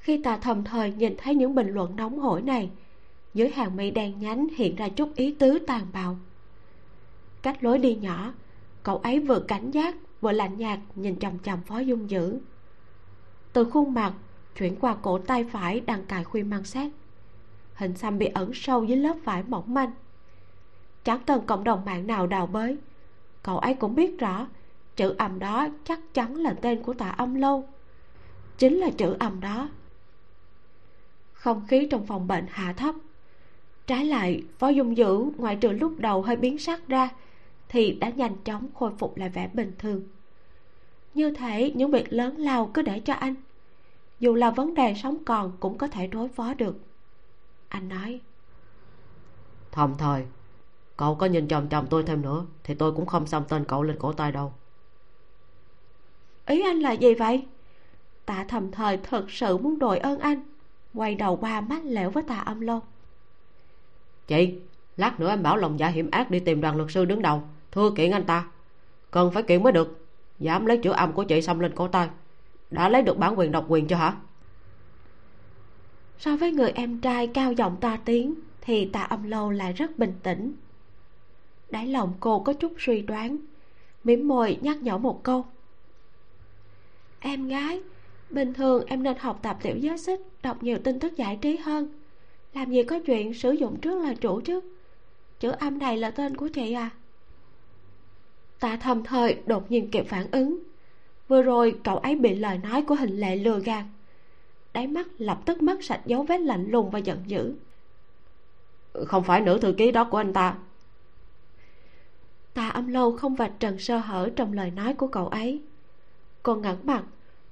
Khi 0.08 0.22
ta 0.22 0.36
thầm 0.36 0.64
thời 0.64 0.92
nhìn 0.92 1.14
thấy 1.18 1.34
những 1.34 1.54
bình 1.54 1.68
luận 1.68 1.96
nóng 1.96 2.18
hổi 2.18 2.42
này, 2.42 2.70
dưới 3.34 3.50
hàng 3.50 3.76
mi 3.76 3.90
đen 3.90 4.18
nhánh 4.18 4.48
hiện 4.56 4.76
ra 4.76 4.88
chút 4.88 5.14
ý 5.16 5.34
tứ 5.34 5.58
tàn 5.66 5.86
bạo. 5.92 6.16
Cách 7.42 7.64
lối 7.64 7.78
đi 7.78 7.94
nhỏ, 7.94 8.32
cậu 8.82 8.96
ấy 8.96 9.20
vừa 9.20 9.40
cảnh 9.40 9.70
giác, 9.70 9.96
vừa 10.20 10.32
lạnh 10.32 10.56
nhạt 10.56 10.78
nhìn 10.94 11.18
chằm 11.18 11.38
chằm 11.38 11.62
phó 11.62 11.78
dung 11.78 12.10
dữ. 12.10 12.38
Từ 13.52 13.64
khuôn 13.64 13.94
mặt, 13.94 14.12
chuyển 14.58 14.76
qua 14.76 14.96
cổ 15.02 15.18
tay 15.18 15.44
phải 15.44 15.80
đang 15.80 16.04
cài 16.04 16.24
khuyên 16.24 16.50
mang 16.50 16.64
sát 16.64 16.90
hình 17.74 17.96
xăm 17.96 18.18
bị 18.18 18.26
ẩn 18.26 18.50
sâu 18.54 18.84
dưới 18.84 18.96
lớp 18.96 19.16
vải 19.24 19.42
mỏng 19.48 19.74
manh. 19.74 19.90
Chẳng 21.04 21.20
cần 21.26 21.46
cộng 21.46 21.64
đồng 21.64 21.84
mạng 21.84 22.06
nào 22.06 22.26
đào 22.26 22.46
bới, 22.46 22.76
cậu 23.42 23.58
ấy 23.58 23.74
cũng 23.74 23.94
biết 23.94 24.18
rõ 24.18 24.46
chữ 24.96 25.14
âm 25.18 25.38
đó 25.38 25.68
chắc 25.84 26.14
chắn 26.14 26.34
là 26.34 26.54
tên 26.62 26.82
của 26.82 26.94
tạ 26.94 27.08
âm 27.08 27.34
lâu. 27.34 27.68
Chính 28.58 28.76
là 28.76 28.90
chữ 28.90 29.16
âm 29.18 29.40
đó 29.40 29.68
không 31.38 31.66
khí 31.66 31.86
trong 31.90 32.06
phòng 32.06 32.26
bệnh 32.26 32.46
hạ 32.48 32.72
thấp. 32.72 32.94
Trái 33.86 34.04
lại 34.04 34.42
phó 34.58 34.68
dung 34.68 34.96
dữ 34.96 35.30
ngoại 35.36 35.56
trừ 35.56 35.72
lúc 35.72 35.94
đầu 35.98 36.22
hơi 36.22 36.36
biến 36.36 36.58
sắc 36.58 36.88
ra 36.88 37.08
thì 37.68 37.92
đã 37.92 38.08
nhanh 38.08 38.36
chóng 38.44 38.68
khôi 38.74 38.90
phục 38.98 39.16
lại 39.16 39.28
vẻ 39.28 39.50
bình 39.52 39.72
thường. 39.78 40.02
Như 41.14 41.34
thể 41.34 41.72
những 41.74 41.90
việc 41.90 42.12
lớn 42.12 42.36
lao 42.36 42.70
cứ 42.74 42.82
để 42.82 43.00
cho 43.00 43.14
anh. 43.14 43.34
Dù 44.20 44.34
là 44.34 44.50
vấn 44.50 44.74
đề 44.74 44.94
sống 44.94 45.24
còn 45.24 45.52
cũng 45.60 45.78
có 45.78 45.88
thể 45.88 46.06
đối 46.06 46.28
phó 46.28 46.54
được. 46.54 46.80
Anh 47.68 47.88
nói 47.88 48.20
thầm 49.72 49.94
thời 49.98 50.24
cậu 50.96 51.14
có 51.14 51.26
nhìn 51.26 51.48
chồng 51.48 51.68
chồng 51.70 51.86
tôi 51.90 52.02
thêm 52.02 52.22
nữa 52.22 52.46
thì 52.64 52.74
tôi 52.74 52.92
cũng 52.92 53.06
không 53.06 53.26
xăm 53.26 53.42
tên 53.48 53.64
cậu 53.64 53.82
lên 53.82 53.96
cổ 53.98 54.12
tay 54.12 54.32
đâu. 54.32 54.52
Ý 56.46 56.62
anh 56.62 56.80
là 56.80 56.92
gì 56.92 57.14
vậy? 57.14 57.46
Tạ 58.26 58.44
thầm 58.48 58.70
thời 58.70 58.96
thật 58.96 59.30
sự 59.30 59.58
muốn 59.58 59.78
đòi 59.78 59.98
ơn 59.98 60.18
anh 60.18 60.42
quay 60.94 61.14
đầu 61.14 61.36
qua 61.36 61.60
mắt 61.60 61.80
lẻo 61.84 62.10
với 62.10 62.22
tạ 62.22 62.38
âm 62.38 62.60
lô. 62.60 62.80
Chị 64.26 64.54
lát 64.96 65.20
nữa 65.20 65.30
em 65.30 65.42
bảo 65.42 65.56
lòng 65.56 65.78
dạ 65.78 65.88
hiểm 65.88 66.10
ác 66.10 66.30
đi 66.30 66.40
tìm 66.40 66.60
đoàn 66.60 66.76
luật 66.76 66.90
sư 66.90 67.04
đứng 67.04 67.22
đầu. 67.22 67.42
Thưa 67.72 67.90
kiện 67.96 68.10
anh 68.10 68.24
ta. 68.24 68.46
Cần 69.10 69.30
phải 69.30 69.42
kiện 69.42 69.62
mới 69.62 69.72
được. 69.72 70.06
Dám 70.38 70.66
lấy 70.66 70.78
chữ 70.78 70.90
âm 70.90 71.12
của 71.12 71.24
chị 71.24 71.42
xăm 71.42 71.58
lên 71.58 71.74
cổ 71.74 71.88
tay. 71.88 72.08
Đã 72.70 72.88
lấy 72.88 73.02
được 73.02 73.18
bản 73.18 73.38
quyền 73.38 73.52
độc 73.52 73.64
quyền 73.68 73.86
chưa 73.86 73.96
hả? 73.96 74.16
So 76.18 76.36
với 76.36 76.52
người 76.52 76.70
em 76.70 77.00
trai 77.00 77.26
cao 77.26 77.52
giọng 77.52 77.76
to 77.80 77.96
tiếng 78.04 78.34
thì 78.60 78.84
tạ 78.92 79.02
âm 79.02 79.22
lâu 79.22 79.50
lại 79.50 79.72
rất 79.72 79.98
bình 79.98 80.14
tĩnh. 80.22 80.52
Đáy 81.70 81.86
lòng 81.86 82.12
cô 82.20 82.40
có 82.40 82.52
chút 82.52 82.72
suy 82.78 83.02
đoán 83.02 83.38
mỉm 84.04 84.28
môi 84.28 84.58
nhắc 84.60 84.82
nhở 84.82 84.98
một 84.98 85.22
câu. 85.22 85.46
Em 87.20 87.48
gái 87.48 87.80
bình 88.30 88.54
thường 88.54 88.84
em 88.86 89.02
nên 89.02 89.16
học 89.18 89.38
tập 89.42 89.58
tiểu 89.62 89.76
giới 89.76 89.98
xích, 89.98 90.20
đọc 90.42 90.62
nhiều 90.62 90.78
tin 90.84 91.00
tức 91.00 91.16
giải 91.16 91.38
trí 91.42 91.56
hơn. 91.56 91.88
Làm 92.54 92.70
gì 92.70 92.82
có 92.82 92.98
chuyện 93.06 93.34
sử 93.34 93.52
dụng 93.52 93.80
trước 93.80 94.02
là 94.02 94.14
chủ 94.14 94.40
chứ. 94.40 94.60
Chữ 95.40 95.50
âm 95.50 95.78
này 95.78 95.96
là 95.96 96.10
tên 96.10 96.36
của 96.36 96.48
chị 96.48 96.72
à? 96.72 96.90
Tạ 98.60 98.76
thầm 98.76 99.04
thời 99.04 99.36
đột 99.46 99.70
nhiên 99.70 99.90
kịp 99.90 100.06
phản 100.08 100.30
ứng. 100.30 100.58
Vừa 101.28 101.42
rồi 101.42 101.78
cậu 101.84 101.96
ấy 101.96 102.16
bị 102.16 102.34
lời 102.34 102.58
nói 102.58 102.82
của 102.82 102.94
hình 102.94 103.20
lệ 103.20 103.36
lừa 103.36 103.60
gạt. 103.60 103.84
Đáy 104.72 104.86
mắt 104.86 105.06
lập 105.18 105.40
tức 105.44 105.62
mất 105.62 105.84
sạch 105.84 106.00
dấu 106.06 106.22
vết 106.22 106.40
lạnh 106.40 106.70
lùng 106.70 106.90
và 106.90 106.98
giận 106.98 107.18
dữ. 107.26 107.54
Không 108.92 109.24
phải 109.24 109.40
nữ 109.40 109.58
thư 109.58 109.72
ký 109.72 109.92
đó 109.92 110.04
của 110.04 110.18
anh 110.18 110.32
ta. 110.32 110.54
Tạ 112.54 112.68
âm 112.68 112.88
lâu 112.88 113.16
không 113.16 113.34
vạch 113.34 113.52
trần 113.60 113.78
sơ 113.78 113.98
hở 113.98 114.30
trong 114.36 114.52
lời 114.52 114.70
nói 114.70 114.94
của 114.94 115.06
cậu 115.06 115.28
ấy. 115.28 115.62
Cô 116.42 116.54
ngẩng 116.54 116.78
mặt 116.84 117.04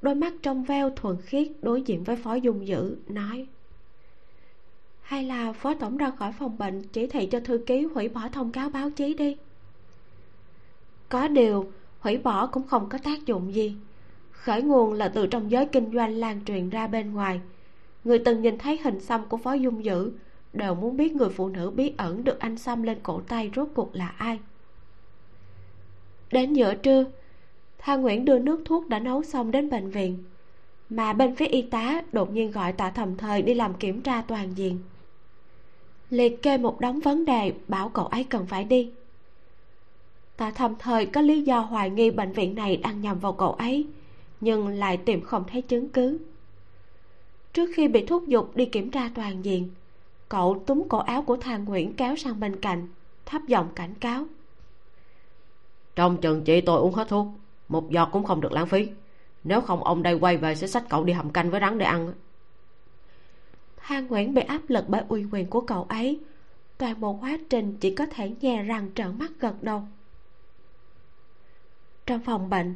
đôi 0.02 0.14
mắt 0.14 0.32
trong 0.42 0.64
veo 0.64 0.90
thuần 0.90 1.16
khiết 1.22 1.48
đối 1.62 1.82
diện 1.82 2.04
với 2.04 2.16
phó 2.16 2.34
dung 2.34 2.66
dữ, 2.66 2.96
nói, 3.08 3.46
hay 5.00 5.24
là 5.24 5.52
phó 5.52 5.74
tổng 5.74 5.96
ra 5.96 6.10
khỏi 6.10 6.32
phòng 6.38 6.58
bệnh 6.58 6.82
chỉ 6.82 7.06
thị 7.06 7.26
cho 7.26 7.40
thư 7.40 7.58
ký 7.66 7.84
hủy 7.94 8.08
bỏ 8.08 8.28
thông 8.32 8.52
cáo 8.52 8.70
báo 8.70 8.90
chí 8.90 9.14
đi? 9.14 9.36
Có 11.08 11.28
điều, 11.28 11.72
hủy 12.00 12.18
bỏ 12.18 12.46
cũng 12.46 12.66
không 12.66 12.88
có 12.88 12.98
tác 12.98 13.26
dụng 13.26 13.54
gì. 13.54 13.76
Khởi 14.30 14.62
nguồn 14.62 14.92
là 14.92 15.08
từ 15.08 15.26
trong 15.26 15.50
giới 15.50 15.66
kinh 15.66 15.92
doanh 15.92 16.16
lan 16.16 16.44
truyền 16.44 16.70
ra 16.70 16.86
bên 16.86 17.12
ngoài. 17.12 17.40
Người 18.04 18.18
từng 18.18 18.42
nhìn 18.42 18.58
thấy 18.58 18.78
hình 18.84 19.00
xăm 19.00 19.28
của 19.28 19.36
phó 19.36 19.52
dung 19.52 19.84
dữ 19.84 20.12
đều 20.52 20.74
muốn 20.74 20.96
biết 20.96 21.16
người 21.16 21.28
phụ 21.28 21.48
nữ 21.48 21.70
bí 21.70 21.92
ẩn 21.96 22.24
được 22.24 22.38
anh 22.40 22.58
xăm 22.58 22.82
lên 22.82 22.98
cổ 23.02 23.20
tay 23.20 23.50
rốt 23.56 23.68
cuộc 23.74 23.96
là 23.96 24.08
ai. 24.08 24.38
Đến 26.30 26.52
giữa 26.52 26.74
trưa 26.74 27.04
hà 27.86 27.96
Nguyễn 27.96 28.24
đưa 28.24 28.38
nước 28.38 28.62
thuốc 28.64 28.88
đã 28.88 28.98
nấu 28.98 29.22
xong 29.22 29.50
đến 29.50 29.70
bệnh 29.70 29.90
viện. 29.90 30.24
Mà 30.90 31.12
bên 31.12 31.34
phía 31.34 31.46
y 31.46 31.62
tá 31.62 32.02
đột 32.12 32.32
nhiên 32.32 32.50
gọi 32.50 32.72
tạ 32.72 32.90
thầm 32.90 33.16
thời 33.16 33.42
đi 33.42 33.54
làm 33.54 33.74
kiểm 33.74 34.00
tra 34.00 34.22
toàn 34.22 34.52
diện. 34.56 34.78
Liệt 36.10 36.42
kê 36.42 36.58
một 36.58 36.80
đống 36.80 37.00
vấn 37.00 37.24
đề, 37.24 37.52
bảo 37.68 37.88
cậu 37.88 38.06
ấy 38.06 38.24
cần 38.24 38.46
phải 38.46 38.64
đi. 38.64 38.90
Tạ 40.36 40.50
thầm 40.50 40.74
thời 40.78 41.06
có 41.06 41.20
lý 41.20 41.42
do 41.42 41.60
hoài 41.60 41.90
nghi 41.90 42.10
bệnh 42.10 42.32
viện 42.32 42.54
này 42.54 42.76
đang 42.76 43.00
nhầm 43.00 43.18
vào 43.18 43.32
cậu 43.32 43.52
ấy, 43.52 43.86
Nhưng 44.40 44.68
lại 44.68 44.96
tìm 44.96 45.20
không 45.20 45.44
thấy 45.52 45.62
chứng 45.62 45.88
cứ. 45.88 46.18
Trước 47.52 47.70
khi 47.74 47.88
bị 47.88 48.06
thúc 48.06 48.28
giục 48.28 48.56
đi 48.56 48.64
kiểm 48.64 48.90
tra 48.90 49.10
toàn 49.14 49.44
diện, 49.44 49.70
Cậu 50.28 50.62
túm 50.66 50.82
cổ 50.88 50.98
áo 50.98 51.22
của 51.22 51.36
Thà 51.36 51.56
Nguyễn 51.56 51.92
kéo 51.94 52.16
sang 52.16 52.40
bên 52.40 52.60
cạnh, 52.60 52.88
Thấp 53.26 53.42
giọng 53.46 53.68
cảnh 53.74 53.94
cáo. 54.00 54.24
Trong 55.96 56.16
chừng 56.16 56.44
chị 56.44 56.60
tôi 56.60 56.80
uống 56.80 56.94
hết 56.94 57.08
thuốc 57.08 57.26
một 57.68 57.90
giọt 57.90 58.08
cũng 58.12 58.24
không 58.24 58.40
được 58.40 58.52
lãng 58.52 58.66
phí. 58.66 58.88
Nếu 59.44 59.60
không, 59.60 59.84
ông 59.84 60.02
đây 60.02 60.14
quay 60.14 60.36
về 60.36 60.54
sẽ 60.54 60.66
xách 60.66 60.84
cậu 60.88 61.04
đi 61.04 61.12
hầm 61.12 61.30
canh 61.30 61.50
với 61.50 61.60
rắn 61.60 61.78
để 61.78 61.86
ăn. 61.86 62.12
Hàng 63.78 64.06
Nguyễn 64.06 64.34
bị 64.34 64.42
áp 64.42 64.60
lực 64.68 64.84
bởi 64.88 65.02
uy 65.08 65.24
quyền 65.32 65.46
của 65.46 65.60
cậu 65.60 65.84
ấy. 65.84 66.20
Toàn 66.78 67.00
bộ 67.00 67.18
quá 67.20 67.38
trình 67.50 67.76
chỉ 67.80 67.94
có 67.94 68.06
thể 68.06 68.32
nhè 68.40 68.62
răng 68.62 68.90
trợn 68.94 69.18
mắt 69.18 69.30
gật 69.40 69.62
đầu. 69.62 69.82
Trong 72.06 72.20
phòng 72.20 72.50
bệnh, 72.50 72.74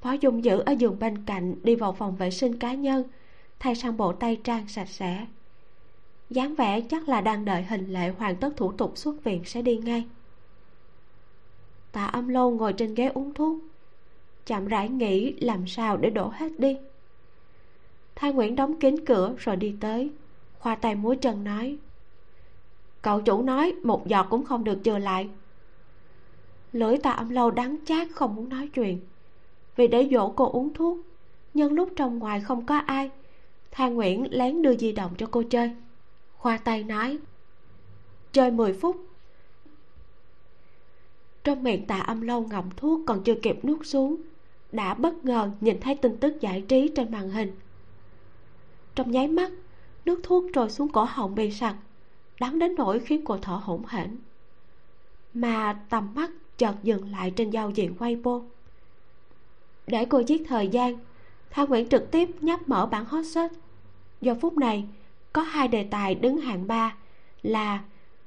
Phó 0.00 0.12
Dung 0.12 0.44
Dữ 0.44 0.58
ở 0.58 0.72
giường 0.72 0.98
bên 0.98 1.24
cạnh 1.26 1.54
đi 1.62 1.74
vào 1.74 1.92
phòng 1.92 2.16
vệ 2.16 2.30
sinh 2.30 2.58
cá 2.58 2.74
nhân, 2.74 3.04
Thay 3.58 3.74
sang 3.74 3.96
bộ 3.96 4.12
tay 4.12 4.40
trang 4.44 4.68
sạch 4.68 4.88
sẽ. 4.88 5.26
Dáng 6.30 6.54
vẻ 6.54 6.80
chắc 6.80 7.08
là 7.08 7.20
đang 7.20 7.44
đợi 7.44 7.62
hình 7.62 7.92
lệ 7.92 8.08
hoàn 8.18 8.36
tất 8.36 8.50
thủ 8.56 8.72
tục 8.72 8.92
xuất 8.98 9.24
viện 9.24 9.42
sẽ 9.44 9.62
đi 9.62 9.76
ngay. 9.76 10.04
Tạ 11.92 12.06
âm 12.06 12.28
lâu 12.28 12.50
ngồi 12.50 12.72
trên 12.72 12.94
ghế 12.94 13.08
uống 13.08 13.34
thuốc 13.34 13.58
chậm 14.46 14.66
rãi 14.66 14.88
nghĩ 14.88 15.32
làm 15.40 15.66
sao 15.66 15.96
để 15.96 16.10
đổ 16.10 16.32
hết 16.34 16.60
đi. 16.60 16.78
Thái 18.14 18.32
nguyễn 18.32 18.56
đóng 18.56 18.80
kín 18.80 19.04
cửa 19.04 19.34
rồi 19.38 19.56
đi 19.56 19.76
tới. 19.80 20.10
Khoa 20.58 20.74
tay 20.74 20.94
múi 20.94 21.16
chân 21.16 21.44
nói, 21.44 21.76
cậu 23.02 23.20
chủ 23.20 23.42
nói 23.42 23.74
một 23.82 24.06
giọt 24.06 24.26
cũng 24.30 24.44
không 24.44 24.64
được 24.64 24.78
chừa 24.84 24.98
lại. 24.98 25.28
Lưỡi 26.72 26.98
tạ 26.98 27.10
âm 27.10 27.28
lâu 27.30 27.50
đắng 27.50 27.76
chát 27.84 28.08
không 28.10 28.36
muốn 28.36 28.48
nói 28.48 28.68
chuyện. 28.74 29.00
Vì 29.76 29.88
để 29.88 30.08
dỗ 30.12 30.32
cô 30.36 30.50
uống 30.52 30.74
thuốc 30.74 30.98
nhân 31.54 31.72
lúc 31.72 31.88
trong 31.96 32.18
ngoài 32.18 32.40
không 32.40 32.66
có 32.66 32.78
ai 32.78 33.10
Thang 33.72 33.94
Nguyễn 33.94 34.26
lén 34.30 34.62
đưa 34.62 34.76
di 34.76 34.92
động 34.92 35.14
cho 35.18 35.26
cô 35.30 35.42
chơi. 35.50 35.70
Khoa 36.36 36.58
tay 36.58 36.84
nói, 36.84 37.18
chơi 38.32 38.50
10 38.50 38.72
phút. 38.72 39.06
Trong 41.44 41.62
miệng 41.62 41.86
tạ 41.86 41.98
âm 41.98 42.20
lâu 42.20 42.46
ngậm 42.50 42.70
thuốc 42.76 43.00
còn 43.06 43.22
chưa 43.24 43.34
kịp 43.34 43.64
nuốt 43.64 43.86
xuống 43.86 44.16
đã 44.72 44.94
bất 44.94 45.24
ngờ 45.24 45.50
nhìn 45.60 45.80
thấy 45.80 45.94
tin 45.94 46.16
tức 46.16 46.40
giải 46.40 46.64
trí 46.68 46.88
trên 46.96 47.10
màn 47.10 47.30
hình. 47.30 47.52
Trong 48.94 49.10
nháy 49.10 49.28
mắt, 49.28 49.52
nước 50.04 50.20
thuốc 50.22 50.44
trôi 50.52 50.70
xuống 50.70 50.88
cổ 50.88 51.04
họng 51.04 51.34
bị 51.34 51.50
sặc 51.50 51.76
đắng 52.40 52.58
đến 52.58 52.74
nỗi 52.74 53.00
khiến 53.00 53.24
cô 53.24 53.38
thở 53.42 53.60
hổn 53.62 53.82
hển. 53.88 54.18
Mà 55.34 55.80
tầm 55.88 56.14
mắt 56.14 56.30
chợt 56.56 56.74
dừng 56.82 57.10
lại 57.10 57.30
trên 57.30 57.50
giao 57.50 57.70
diện 57.70 57.94
Weibo. 57.98 58.44
Để 59.86 60.04
cô 60.04 60.18
giết 60.18 60.42
thời 60.48 60.68
gian 60.68 60.98
Thao 61.50 61.66
Nguyễn 61.66 61.88
trực 61.88 62.10
tiếp 62.10 62.28
nhấp 62.40 62.68
mở 62.68 62.86
bản 62.86 63.04
hot 63.04 63.26
search. 63.26 63.52
Giờ 64.20 64.34
phút 64.40 64.58
này, 64.58 64.84
có 65.32 65.42
hai 65.42 65.68
đề 65.68 65.84
tài 65.84 66.14
đứng 66.14 66.36
hạng 66.36 66.66
ba 66.66 66.94
là 67.42 67.82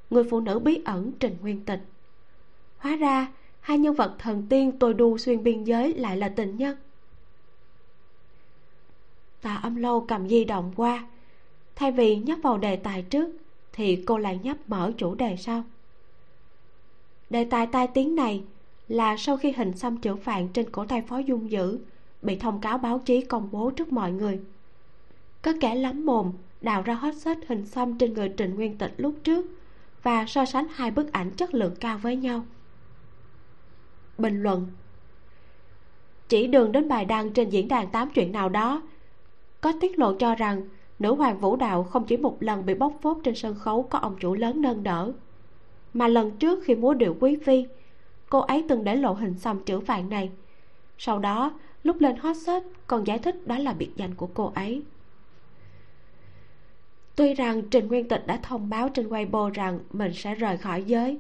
người 0.10 0.24
phụ 0.30 0.40
nữ 0.40 0.60
bí 0.60 0.82
ẩn 0.86 1.12
trình 1.20 1.38
nguyên 1.42 1.66
tịch. 1.66 1.82
Hóa 2.78 2.96
ra 2.96 3.28
hai 3.66 3.78
nhân 3.78 3.96
vật 3.96 4.16
thần 4.20 4.48
tiên 4.50 4.72
tôi 4.80 4.94
đu 4.94 5.18
xuyên 5.18 5.44
biên 5.44 5.64
giới 5.64 5.94
lại 5.94 6.18
là 6.18 6.30
tình 6.30 6.58
nhân. 6.58 6.78
Tạ 9.42 9.56
âm 9.56 9.76
lâu 9.76 10.06
cầm 10.08 10.30
di 10.30 10.44
động 10.44 10.74
qua. 10.76 11.08
Thay 11.76 11.92
vì 11.92 12.16
nhấp 12.16 12.40
vào 12.44 12.58
đề 12.58 12.76
tài 12.76 13.02
trước, 13.02 13.30
thì 13.74 14.04
cô 14.06 14.18
lại 14.18 14.40
nhấp 14.44 14.58
mở 14.68 14.92
chủ 14.98 15.16
đề 15.16 15.36
sau. 15.38 15.64
Đề 17.30 17.44
tài 17.44 17.68
tai 17.68 17.88
tiếng 17.88 18.16
này 18.16 18.44
là 18.88 19.18
sau 19.18 19.38
khi 19.38 19.52
hình 19.52 19.78
xăm 19.78 19.98
chữ 19.98 20.16
phạn 20.16 20.48
trên 20.48 20.70
cổ 20.70 20.86
tay 20.86 21.02
phó 21.02 21.18
dung 21.18 21.52
dữ 21.52 21.80
bị 22.22 22.36
thông 22.36 22.62
cáo 22.62 22.78
báo 22.78 23.00
chí 23.00 23.22
công 23.22 23.50
bố 23.52 23.72
trước 23.72 23.92
mọi 23.92 24.12
người. 24.12 24.40
Có 25.42 25.54
kẻ 25.62 25.76
lắm 25.76 26.06
mồm 26.06 26.32
đào 26.62 26.82
ra 26.82 26.94
hot 26.94 27.16
search 27.16 27.48
hình 27.48 27.66
xăm 27.66 27.98
trên 27.98 28.14
người 28.14 28.30
trình 28.30 28.56
nguyên 28.56 28.78
tịch 28.78 28.94
lúc 28.98 29.16
trước 29.24 29.46
và 30.04 30.26
so 30.28 30.46
sánh 30.46 30.68
hai 30.74 30.92
bức 30.92 31.12
ảnh 31.12 31.32
chất 31.32 31.54
lượng 31.54 31.76
cao 31.80 31.98
với 31.98 32.16
nhau 32.16 32.46
bình 34.18 34.44
luận. 34.44 34.68
Chỉ 36.28 36.48
đường 36.48 36.72
đến 36.72 36.88
bài 36.88 37.06
đăng 37.06 37.34
trên 37.34 37.50
diễn 37.50 37.68
đàn 37.68 37.88
tám 37.88 38.10
chuyện 38.10 38.32
nào 38.32 38.50
đó, 38.50 38.82
có 39.62 39.74
tiết 39.82 40.00
lộ 40.00 40.14
cho 40.14 40.36
rằng 40.36 40.62
nữ 41.00 41.16
hoàng 41.16 41.40
vũ 41.40 41.56
đạo 41.56 41.84
không 41.84 42.06
chỉ 42.06 42.18
một 42.18 42.44
lần 42.44 42.66
bị 42.66 42.74
bóc 42.74 42.94
phốt 43.02 43.18
trên 43.24 43.36
sân 43.36 43.56
khấu 43.56 43.84
có 43.84 44.00
ông 44.00 44.16
chủ 44.20 44.34
lớn 44.34 44.62
nâng 44.62 44.84
đỡ, 44.84 45.12
mà 45.94 46.08
lần 46.08 46.32
trước 46.32 46.64
khi 46.64 46.76
múa 46.76 46.94
điệu 46.94 47.18
quý 47.20 47.38
phi, 47.46 47.66
cô 48.30 48.40
ấy 48.40 48.66
từng 48.70 48.84
để 48.84 48.96
lộ 48.96 49.14
hình 49.14 49.34
xăm 49.40 49.60
chữ 49.64 49.80
vạn 49.80 50.10
này. 50.10 50.32
Sau 50.98 51.20
đó, 51.20 51.52
lúc 51.84 52.02
lên 52.02 52.16
hot 52.16 52.38
search, 52.38 52.66
còn 52.88 53.08
giải 53.08 53.20
thích 53.20 53.48
đó 53.48 53.58
là 53.58 53.74
biệt 53.74 53.90
danh 53.96 54.16
của 54.16 54.28
cô 54.34 54.52
ấy. 54.56 54.84
Tuy 57.16 57.34
rằng 57.34 57.62
trình 57.70 57.88
nguyên 57.88 58.08
tịch 58.08 58.28
đã 58.28 58.40
thông 58.44 58.70
báo 58.70 58.90
trên 58.90 59.10
weibo 59.10 59.50
rằng 59.50 59.80
mình 59.94 60.14
sẽ 60.14 60.36
rời 60.36 60.58
khỏi 60.58 60.84
giới 60.84 61.20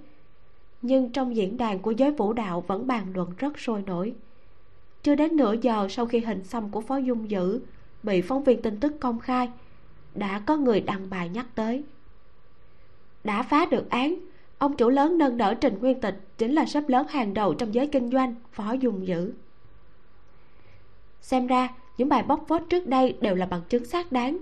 nhưng 0.85 1.11
trong 1.11 1.35
diễn 1.35 1.57
đàn 1.57 1.79
của 1.79 1.91
giới 1.91 2.11
vũ 2.11 2.33
đạo 2.33 2.63
vẫn 2.67 2.87
bàn 2.87 3.05
luận 3.13 3.29
rất 3.37 3.59
sôi 3.59 3.83
nổi. 3.85 4.13
Chưa 5.03 5.15
đến 5.15 5.35
nửa 5.35 5.55
giờ 5.61 5.87
sau 5.89 6.05
khi 6.05 6.19
hình 6.19 6.43
xăm 6.43 6.69
của 6.69 6.81
phó 6.81 6.97
dung 6.97 7.29
dữ 7.29 7.59
bị 8.03 8.21
phóng 8.21 8.43
viên 8.43 8.61
tin 8.61 8.79
tức 8.79 8.93
công 8.99 9.19
khai, 9.19 9.49
đã 10.15 10.41
có 10.45 10.57
người 10.57 10.81
đăng 10.81 11.09
bài 11.09 11.29
nhắc 11.29 11.45
tới. 11.55 11.83
Đã 13.23 13.43
phá 13.43 13.65
được 13.65 13.89
án, 13.89 14.15
ông 14.57 14.77
chủ 14.77 14.89
lớn 14.89 15.17
nâng 15.17 15.37
đỡ 15.37 15.53
trình 15.53 15.79
nguyên 15.79 16.01
tịch 16.01 16.15
chính 16.37 16.53
là 16.53 16.65
sếp 16.65 16.89
lớn 16.89 17.07
hàng 17.09 17.33
đầu 17.33 17.53
trong 17.53 17.73
giới 17.73 17.87
kinh 17.87 18.11
doanh, 18.11 18.35
phó 18.51 18.71
dung 18.73 19.07
dữ. 19.07 19.33
Xem 21.21 21.47
ra, 21.47 21.69
những 21.97 22.09
bài 22.09 22.23
bóc 22.23 22.45
phốt 22.47 22.61
trước 22.69 22.87
đây 22.87 23.17
đều 23.21 23.35
là 23.35 23.45
bằng 23.45 23.61
chứng 23.69 23.85
xác 23.85 24.11
đáng. 24.11 24.37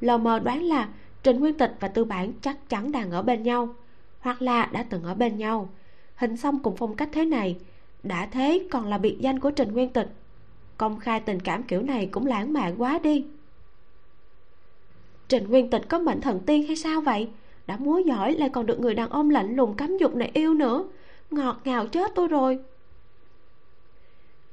Lờ 0.00 0.18
mờ 0.18 0.38
đoán 0.38 0.62
là 0.62 0.88
trình 1.22 1.40
nguyên 1.40 1.58
tịch 1.58 1.76
và 1.80 1.88
tư 1.88 2.04
bản 2.04 2.32
chắc 2.40 2.68
chắn 2.68 2.92
đang 2.92 3.10
ở 3.10 3.22
bên 3.22 3.42
nhau 3.42 3.74
hoặc 4.20 4.42
là 4.42 4.66
đã 4.72 4.82
từng 4.82 5.02
ở 5.02 5.14
bên 5.14 5.38
nhau. 5.38 5.68
Hình 6.14 6.36
xăm 6.36 6.58
cùng 6.58 6.76
phong 6.76 6.96
cách 6.96 7.08
thế 7.12 7.24
này, 7.24 7.56
đã 8.02 8.26
thế 8.26 8.66
còn 8.70 8.86
là 8.86 8.98
biệt 8.98 9.16
danh 9.20 9.40
của 9.40 9.50
trình 9.50 9.72
nguyên 9.72 9.92
tịch. 9.92 10.08
Công 10.78 10.98
khai 10.98 11.20
tình 11.20 11.40
cảm 11.40 11.62
kiểu 11.62 11.82
này 11.82 12.06
cũng 12.06 12.26
lãng 12.26 12.52
mạn 12.52 12.74
quá 12.78 12.98
đi. 13.02 13.24
Trình 15.28 15.48
nguyên 15.48 15.70
tịch 15.70 15.88
có 15.88 15.98
mệnh 15.98 16.20
thần 16.20 16.40
tiên 16.46 16.66
hay 16.66 16.76
sao 16.76 17.00
vậy? 17.00 17.28
Đã 17.66 17.76
múa 17.76 17.98
giỏi 17.98 18.34
lại 18.34 18.48
còn 18.48 18.66
được 18.66 18.80
người 18.80 18.94
đàn 18.94 19.10
ông 19.10 19.30
lạnh 19.30 19.56
lùng 19.56 19.74
cấm 19.74 19.98
dục 19.98 20.14
này 20.14 20.30
yêu 20.34 20.54
nữa. 20.54 20.84
Ngọt 21.30 21.60
ngào 21.64 21.86
chết 21.86 22.12
tôi 22.14 22.28
rồi. 22.28 22.58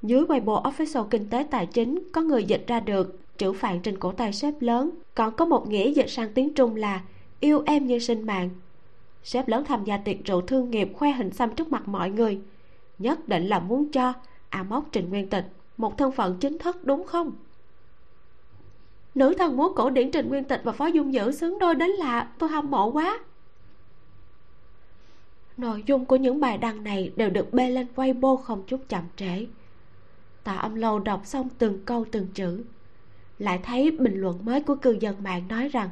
Dưới 0.01 0.23
Weibo 0.23 0.63
Official 0.63 1.03
Kinh 1.03 1.29
tế 1.29 1.45
Tài 1.51 1.65
chính, 1.65 1.99
có 2.11 2.21
người 2.21 2.43
dịch 2.43 2.63
ra 2.67 2.79
được 2.79 3.19
chữ 3.37 3.53
phạn 3.53 3.79
trên 3.79 3.99
cổ 3.99 4.11
tay 4.11 4.33
sếp 4.33 4.61
lớn. 4.61 4.89
Còn 5.15 5.35
có 5.35 5.45
một 5.45 5.69
nghĩa 5.69 5.91
dịch 5.91 6.09
sang 6.09 6.33
tiếng 6.33 6.53
Trung 6.53 6.75
là 6.75 7.01
yêu 7.39 7.63
em 7.65 7.87
như 7.87 7.99
sinh 7.99 8.25
mạng 8.25 8.49
sếp 9.23 9.47
lớn 9.47 9.65
tham 9.65 9.83
gia 9.83 9.97
tiệc 9.97 10.25
rượu 10.25 10.41
thương 10.41 10.71
nghiệp 10.71 10.89
khoe 10.93 11.11
hình 11.11 11.31
xăm 11.31 11.55
trước 11.55 11.71
mặt 11.71 11.87
mọi 11.87 12.09
người. 12.09 12.41
Nhất 12.99 13.27
định 13.27 13.47
là 13.47 13.59
muốn 13.59 13.91
cho 13.91 14.13
à 14.49 14.63
móc 14.63 14.85
trình 14.91 15.09
nguyên 15.09 15.29
tịch 15.29 15.45
một 15.77 15.97
thân 15.97 16.11
phận 16.11 16.37
chính 16.39 16.57
thức, 16.57 16.85
đúng 16.85 17.03
không? 17.03 17.31
Nữ 19.15 19.35
thần 19.37 19.57
múa 19.57 19.69
cổ 19.75 19.89
điển 19.89 20.11
trình 20.11 20.29
nguyên 20.29 20.43
tịch 20.43 20.61
và 20.63 20.71
phó 20.71 20.85
dung 20.85 21.13
dữ 21.13 21.31
xứng 21.31 21.59
đôi 21.59 21.75
đến 21.75 21.89
lạ 21.89 22.29
tôi 22.39 22.49
hâm 22.49 22.71
mộ 22.71 22.91
quá. 22.91 23.19
Nội 25.57 25.83
dung 25.85 26.05
của 26.05 26.15
những 26.15 26.39
bài 26.39 26.57
đăng 26.57 26.83
này 26.83 27.11
đều 27.15 27.29
được 27.29 27.53
bê 27.53 27.69
lên 27.69 27.87
weibo 27.95 28.37
không 28.37 28.63
chút 28.67 28.81
chậm 28.89 29.03
trễ. 29.15 29.45
Tạ 30.43 30.53
âm 30.53 30.75
lâu 30.75 30.99
đọc 30.99 31.21
xong 31.25 31.49
từng 31.57 31.85
câu, 31.85 32.05
từng 32.11 32.27
chữ, 32.33 32.63
lại 33.39 33.59
thấy 33.63 33.91
bình 33.91 34.21
luận 34.21 34.45
mới 34.45 34.61
của 34.61 34.75
cư 34.75 34.97
dân 34.99 35.23
mạng 35.23 35.47
nói 35.47 35.67
rằng 35.67 35.89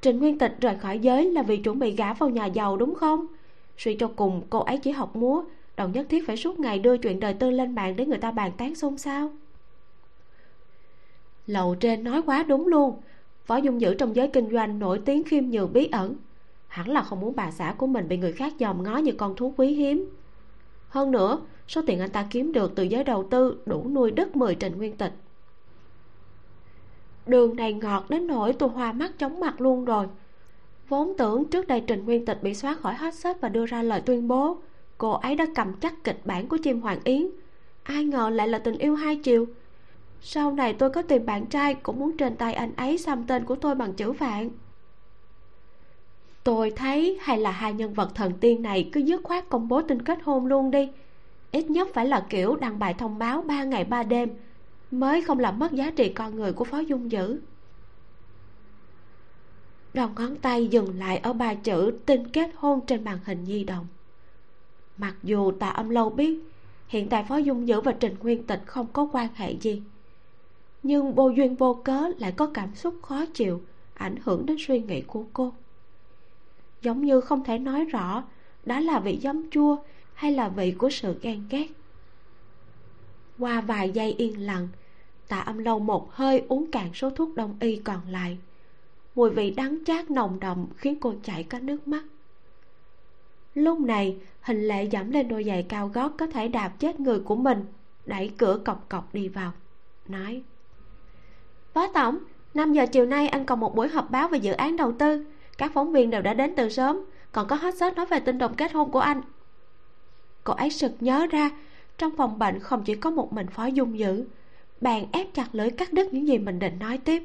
Trịnh 0.00 0.18
Nguyên 0.18 0.38
Tịch 0.38 0.56
rời 0.60 0.76
khỏi 0.76 0.98
giới 0.98 1.32
là 1.32 1.42
vì 1.42 1.56
chuẩn 1.56 1.78
bị 1.78 1.90
gả 1.90 2.12
vào 2.12 2.30
nhà 2.30 2.46
giàu 2.46 2.76
đúng 2.76 2.94
không? 2.94 3.26
Suy 3.78 3.94
cho 3.94 4.10
cùng 4.16 4.42
cô 4.50 4.58
ấy 4.58 4.78
chỉ 4.78 4.90
học 4.90 5.16
múa 5.16 5.44
Đâu 5.80 5.88
nhất 5.88 6.06
thiết 6.08 6.26
phải 6.26 6.36
suốt 6.36 6.60
ngày 6.60 6.78
đưa 6.78 6.96
chuyện 6.96 7.20
đời 7.20 7.34
tư 7.34 7.50
lên 7.50 7.74
mạng 7.74 7.96
để 7.96 8.06
người 8.06 8.18
ta 8.18 8.30
bàn 8.30 8.52
tán 8.56 8.74
xôn 8.74 8.98
xao. 8.98 9.32
Lầu 11.46 11.74
trên 11.74 12.04
nói 12.04 12.22
quá 12.22 12.42
đúng 12.42 12.66
luôn. 12.66 13.00
Phó 13.44 13.56
Dung 13.56 13.80
Dữ 13.80 13.94
trong 13.94 14.16
giới 14.16 14.28
kinh 14.28 14.50
doanh 14.50 14.78
nổi 14.78 15.00
tiếng 15.04 15.24
khiêm 15.24 15.44
nhường 15.46 15.72
bí 15.72 15.88
ẩn. 15.92 16.16
Hẳn 16.68 16.88
là 16.88 17.02
không 17.02 17.20
muốn 17.20 17.36
bà 17.36 17.50
xã 17.50 17.74
của 17.78 17.86
mình 17.86 18.08
bị 18.08 18.16
người 18.16 18.32
khác 18.32 18.52
dòm 18.60 18.82
ngó 18.82 18.96
như 18.96 19.12
con 19.12 19.36
thú 19.36 19.54
quý 19.56 19.74
hiếm. 19.74 20.10
Hơn 20.88 21.10
nữa, 21.10 21.38
số 21.68 21.82
tiền 21.86 22.00
anh 22.00 22.10
ta 22.10 22.26
kiếm 22.30 22.52
được 22.52 22.72
từ 22.74 22.82
giới 22.82 23.04
đầu 23.04 23.26
tư 23.30 23.56
đủ 23.66 23.88
nuôi 23.88 24.10
đất 24.10 24.36
mười 24.36 24.54
Trịnh 24.54 24.78
Nguyên 24.78 24.96
Tịch 24.96 25.12
đường 27.26 27.56
này 27.56 27.72
ngọt 27.72 28.10
đến 28.10 28.26
nỗi 28.26 28.52
tôi 28.52 28.68
hoa 28.68 28.92
mắt 28.92 29.18
chóng 29.18 29.40
mặt 29.40 29.60
luôn 29.60 29.84
rồi. 29.84 30.06
Vốn 30.88 31.14
tưởng 31.18 31.44
trước 31.44 31.66
đây 31.66 31.80
trình 31.86 32.04
nguyên 32.04 32.26
tịch 32.26 32.42
bị 32.42 32.54
xóa 32.54 32.74
khỏi 32.74 32.94
hot 32.94 33.14
search 33.14 33.40
và 33.40 33.48
đưa 33.48 33.66
ra 33.66 33.82
lời 33.82 34.00
tuyên 34.00 34.28
bố, 34.28 34.58
cô 34.98 35.10
ấy 35.10 35.36
đã 35.36 35.46
cầm 35.54 35.72
chắc 35.80 36.04
kịch 36.04 36.20
bản 36.24 36.48
của 36.48 36.56
chim 36.56 36.80
hoàng 36.80 36.98
yến. 37.04 37.26
Ai 37.82 38.04
ngờ 38.04 38.30
lại 38.30 38.48
là 38.48 38.58
tình 38.58 38.78
yêu 38.78 38.94
hai 38.94 39.16
chiều. 39.16 39.46
Sau 40.20 40.52
này 40.52 40.72
tôi 40.72 40.90
có 40.90 41.02
tìm 41.02 41.26
bạn 41.26 41.46
trai 41.46 41.74
cũng 41.74 41.98
muốn 41.98 42.16
trên 42.16 42.36
tay 42.36 42.54
anh 42.54 42.72
ấy 42.76 42.98
xăm 42.98 43.24
tên 43.26 43.44
của 43.44 43.54
tôi 43.56 43.74
bằng 43.74 43.92
chữ 43.92 44.12
vạn. 44.12 44.50
Tôi 46.44 46.70
thấy 46.70 47.18
hay 47.20 47.38
là 47.38 47.50
hai 47.50 47.72
nhân 47.72 47.94
vật 47.94 48.14
thần 48.14 48.32
tiên 48.40 48.62
này 48.62 48.88
cứ 48.92 49.00
dứt 49.00 49.20
khoát 49.22 49.48
công 49.48 49.68
bố 49.68 49.82
tin 49.82 50.02
kết 50.02 50.18
hôn 50.22 50.46
luôn 50.46 50.70
đi. 50.70 50.88
Ít 51.52 51.70
nhất 51.70 51.88
phải 51.94 52.06
là 52.06 52.26
kiểu 52.28 52.56
đăng 52.56 52.78
bài 52.78 52.94
thông 52.94 53.18
báo 53.18 53.42
ba 53.42 53.64
ngày 53.64 53.84
ba 53.84 54.02
đêm 54.02 54.28
mới 54.90 55.22
không 55.22 55.38
làm 55.38 55.58
mất 55.58 55.72
giá 55.72 55.90
trị 55.90 56.08
con 56.08 56.36
người 56.36 56.52
của 56.52 56.64
phó 56.64 56.78
dung 56.78 57.10
dữ. 57.10 57.40
Đầu 59.94 60.08
ngón 60.16 60.36
tay 60.36 60.66
dừng 60.66 60.98
lại 60.98 61.18
ở 61.18 61.32
ba 61.32 61.54
chữ 61.54 61.98
tin 62.06 62.28
kết 62.28 62.50
hôn 62.56 62.80
trên 62.86 63.04
màn 63.04 63.18
hình 63.24 63.46
di 63.46 63.64
động. 63.64 63.86
Mặc 64.96 65.14
dù 65.22 65.52
tạ 65.52 65.68
âm 65.68 65.88
lâu 65.88 66.10
biết 66.10 66.40
hiện 66.88 67.08
tại 67.08 67.24
phó 67.28 67.36
dung 67.36 67.68
dữ 67.68 67.80
và 67.80 67.92
trình 67.92 68.16
nguyên 68.20 68.46
tịch 68.46 68.62
không 68.66 68.86
có 68.92 69.08
quan 69.12 69.28
hệ 69.34 69.52
gì, 69.52 69.82
nhưng 70.82 71.14
vô 71.14 71.28
duyên 71.28 71.54
vô 71.54 71.74
cớ 71.84 72.08
lại 72.18 72.32
có 72.32 72.50
cảm 72.54 72.74
xúc 72.74 72.94
khó 73.02 73.24
chịu, 73.34 73.62
ảnh 73.94 74.16
hưởng 74.24 74.46
đến 74.46 74.56
suy 74.60 74.80
nghĩ 74.80 75.02
của 75.02 75.24
cô. 75.32 75.52
Giống 76.82 77.04
như 77.04 77.20
không 77.20 77.44
thể 77.44 77.58
nói 77.58 77.84
rõ 77.84 78.24
đó 78.64 78.80
là 78.80 79.00
vị 79.00 79.18
giấm 79.22 79.50
chua 79.50 79.76
hay 80.14 80.32
là 80.32 80.48
vị 80.48 80.72
của 80.72 80.90
sự 80.90 81.18
ghen 81.22 81.44
ghét. 81.50 81.66
Qua 83.38 83.60
vài 83.60 83.90
giây 83.90 84.12
yên 84.12 84.46
lặng 84.46 84.68
tạ 85.30 85.38
âm 85.38 85.58
lâu 85.58 85.78
một 85.78 86.12
hơi 86.12 86.42
uống 86.48 86.70
cạn 86.70 86.94
số 86.94 87.10
thuốc 87.10 87.34
đông 87.34 87.56
y 87.60 87.76
còn 87.76 88.00
lại. 88.10 88.38
Mùi 89.14 89.30
vị 89.30 89.50
đắng 89.50 89.78
chát 89.86 90.10
nồng 90.10 90.40
đậm 90.40 90.66
khiến 90.76 91.00
cô 91.00 91.14
chảy 91.22 91.42
có 91.42 91.58
nước 91.58 91.88
mắt. 91.88 92.02
Lúc 93.54 93.80
này, 93.80 94.16
hình 94.40 94.68
lệ 94.68 94.84
dẫm 94.84 95.10
lên 95.10 95.28
đôi 95.28 95.44
giày 95.44 95.62
cao 95.62 95.88
gót 95.88 96.12
có 96.18 96.26
thể 96.26 96.48
đạp 96.48 96.72
chết 96.78 97.00
người 97.00 97.20
của 97.20 97.36
mình, 97.36 97.64
đẩy 98.06 98.32
cửa 98.38 98.60
cọc 98.64 98.88
cọc 98.88 99.14
đi 99.14 99.28
vào, 99.28 99.52
nói. 100.08 100.42
Phó 101.74 101.86
tổng 101.86 102.18
5 102.54 102.72
giờ 102.72 102.86
chiều 102.86 103.06
nay 103.06 103.28
anh 103.28 103.46
còn 103.46 103.60
một 103.60 103.74
buổi 103.74 103.88
họp 103.88 104.10
báo 104.10 104.28
về 104.28 104.38
dự 104.38 104.52
án 104.52 104.76
đầu 104.76 104.92
tư. 104.92 105.24
Các 105.58 105.72
phóng 105.74 105.92
viên 105.92 106.10
đều 106.10 106.22
đã 106.22 106.34
đến 106.34 106.54
từ 106.56 106.68
sớm, 106.68 107.04
còn 107.32 107.46
có 107.46 107.56
hot 107.56 107.74
search 107.74 107.96
nói 107.96 108.06
về 108.06 108.20
tin 108.20 108.38
đồn 108.38 108.54
kết 108.54 108.72
hôn 108.72 108.90
của 108.90 109.00
anh. 109.00 109.22
Cô 110.44 110.52
ấy 110.52 110.70
sực 110.70 110.92
nhớ 111.00 111.26
ra, 111.30 111.50
trong 111.98 112.16
phòng 112.16 112.38
bệnh 112.38 112.58
không 112.58 112.84
chỉ 112.84 112.94
có 112.94 113.10
một 113.10 113.32
mình 113.32 113.46
phó 113.46 113.66
dung 113.66 113.98
dữ 113.98 114.24
bạn 114.80 115.06
ép 115.12 115.34
chặt 115.34 115.48
lưỡi 115.52 115.70
cắt 115.70 115.92
đứt 115.92 116.14
những 116.14 116.28
gì 116.28 116.38
mình 116.38 116.58
định 116.58 116.78
nói 116.78 116.98
tiếp. 116.98 117.22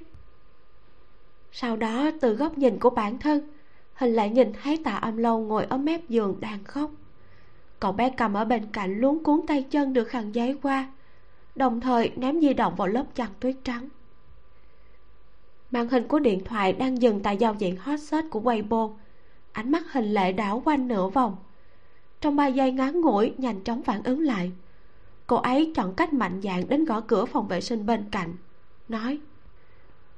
Sau 1.52 1.76
đó, 1.78 2.12
từ 2.22 2.34
góc 2.34 2.58
nhìn 2.58 2.80
của 2.80 2.90
bản 2.90 3.18
thân, 3.18 3.50
hình 3.94 4.14
lại 4.14 4.30
nhìn 4.30 4.54
thấy 4.64 4.78
tạ 4.84 4.96
âm 4.96 5.18
lâu 5.18 5.40
ngồi 5.40 5.66
ở 5.66 5.78
mép 5.78 6.10
giường 6.10 6.38
đang 6.40 6.64
khóc. 6.64 6.92
Cậu 7.80 7.92
bé 7.92 8.10
cầm 8.18 8.34
ở 8.34 8.46
bên 8.46 8.66
cạnh 8.72 9.00
luống 9.00 9.24
cuốn 9.24 9.42
tay 9.48 9.64
chân 9.64 9.94
được 9.94 10.04
khăn 10.04 10.36
giấy 10.36 10.58
qua, 10.62 10.92
đồng 11.56 11.82
thời 11.82 12.12
ném 12.16 12.42
di 12.42 12.54
động 12.54 12.76
vào 12.76 12.88
lớp 12.88 13.06
chăn 13.16 13.30
tuyết 13.40 13.56
trắng. 13.64 13.90
Màn 15.72 15.90
hình 15.90 16.08
của 16.08 16.20
điện 16.20 16.44
thoại 16.46 16.74
đang 16.74 17.02
dừng 17.02 17.24
tại 17.24 17.38
giao 17.38 17.54
diện 17.54 17.76
hot 17.76 18.00
search 18.00 18.30
của 18.30 18.42
weibo. 18.42 18.94
Ánh 19.52 19.72
mắt 19.72 19.92
hình 19.92 20.14
lệ 20.14 20.32
đảo 20.32 20.62
quanh 20.66 20.88
nửa 20.88 21.10
vòng. 21.10 21.36
Trong 22.22 22.36
ba 22.36 22.48
giây 22.48 22.72
ngắn 22.72 23.02
ngủi, 23.02 23.34
nhanh 23.38 23.64
chóng 23.64 23.82
phản 23.82 24.04
ứng 24.04 24.20
lại 24.20 24.52
cô 25.28 25.36
ấy 25.36 25.72
chọn 25.76 25.94
cách 25.94 26.14
mạnh 26.14 26.42
dạn 26.44 26.70
đến 26.70 26.86
gõ 26.86 27.02
cửa 27.02 27.26
phòng 27.26 27.48
vệ 27.48 27.62
sinh 27.62 27.86
bên 27.86 28.06
cạnh, 28.12 28.34
nói, 28.88 29.20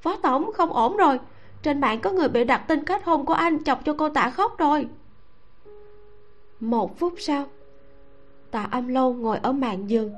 phó 0.02 0.16
tổng, 0.16 0.52
không 0.54 0.74
ổn 0.74 0.98
rồi. 0.98 1.20
Trên 1.64 1.82
mạng 1.82 2.00
có 2.00 2.12
người 2.12 2.30
bị 2.30 2.44
đặt 2.44 2.58
tin 2.68 2.84
kết 2.84 3.04
hôn 3.04 3.26
của 3.26 3.34
anh, 3.34 3.64
chọc 3.64 3.86
cho 3.86 3.96
cô 3.98 4.10
tạ 4.10 4.30
khóc 4.30 4.58
rồi. 4.58 4.88
Một 6.60 7.00
phút 7.00 7.14
sau, 7.18 7.46
tạ 8.52 8.68
âm 8.72 8.88
lâu 8.88 9.14
ngồi 9.14 9.38
ở 9.38 9.52
mạng 9.52 9.90
giường, 9.90 10.14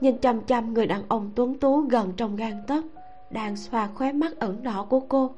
nhìn 0.00 0.18
chăm 0.18 0.40
chăm 0.40 0.74
người 0.74 0.86
đàn 0.86 1.02
ông 1.08 1.30
tuấn 1.34 1.58
tú 1.58 1.80
gần 1.80 2.12
trong 2.16 2.36
gan 2.36 2.62
tấc, 2.66 2.84
đang 3.30 3.56
xoa 3.56 3.88
khóe 3.94 4.12
mắt 4.12 4.40
ửng 4.40 4.62
đỏ 4.62 4.86
của 4.88 5.00
cô. 5.00 5.34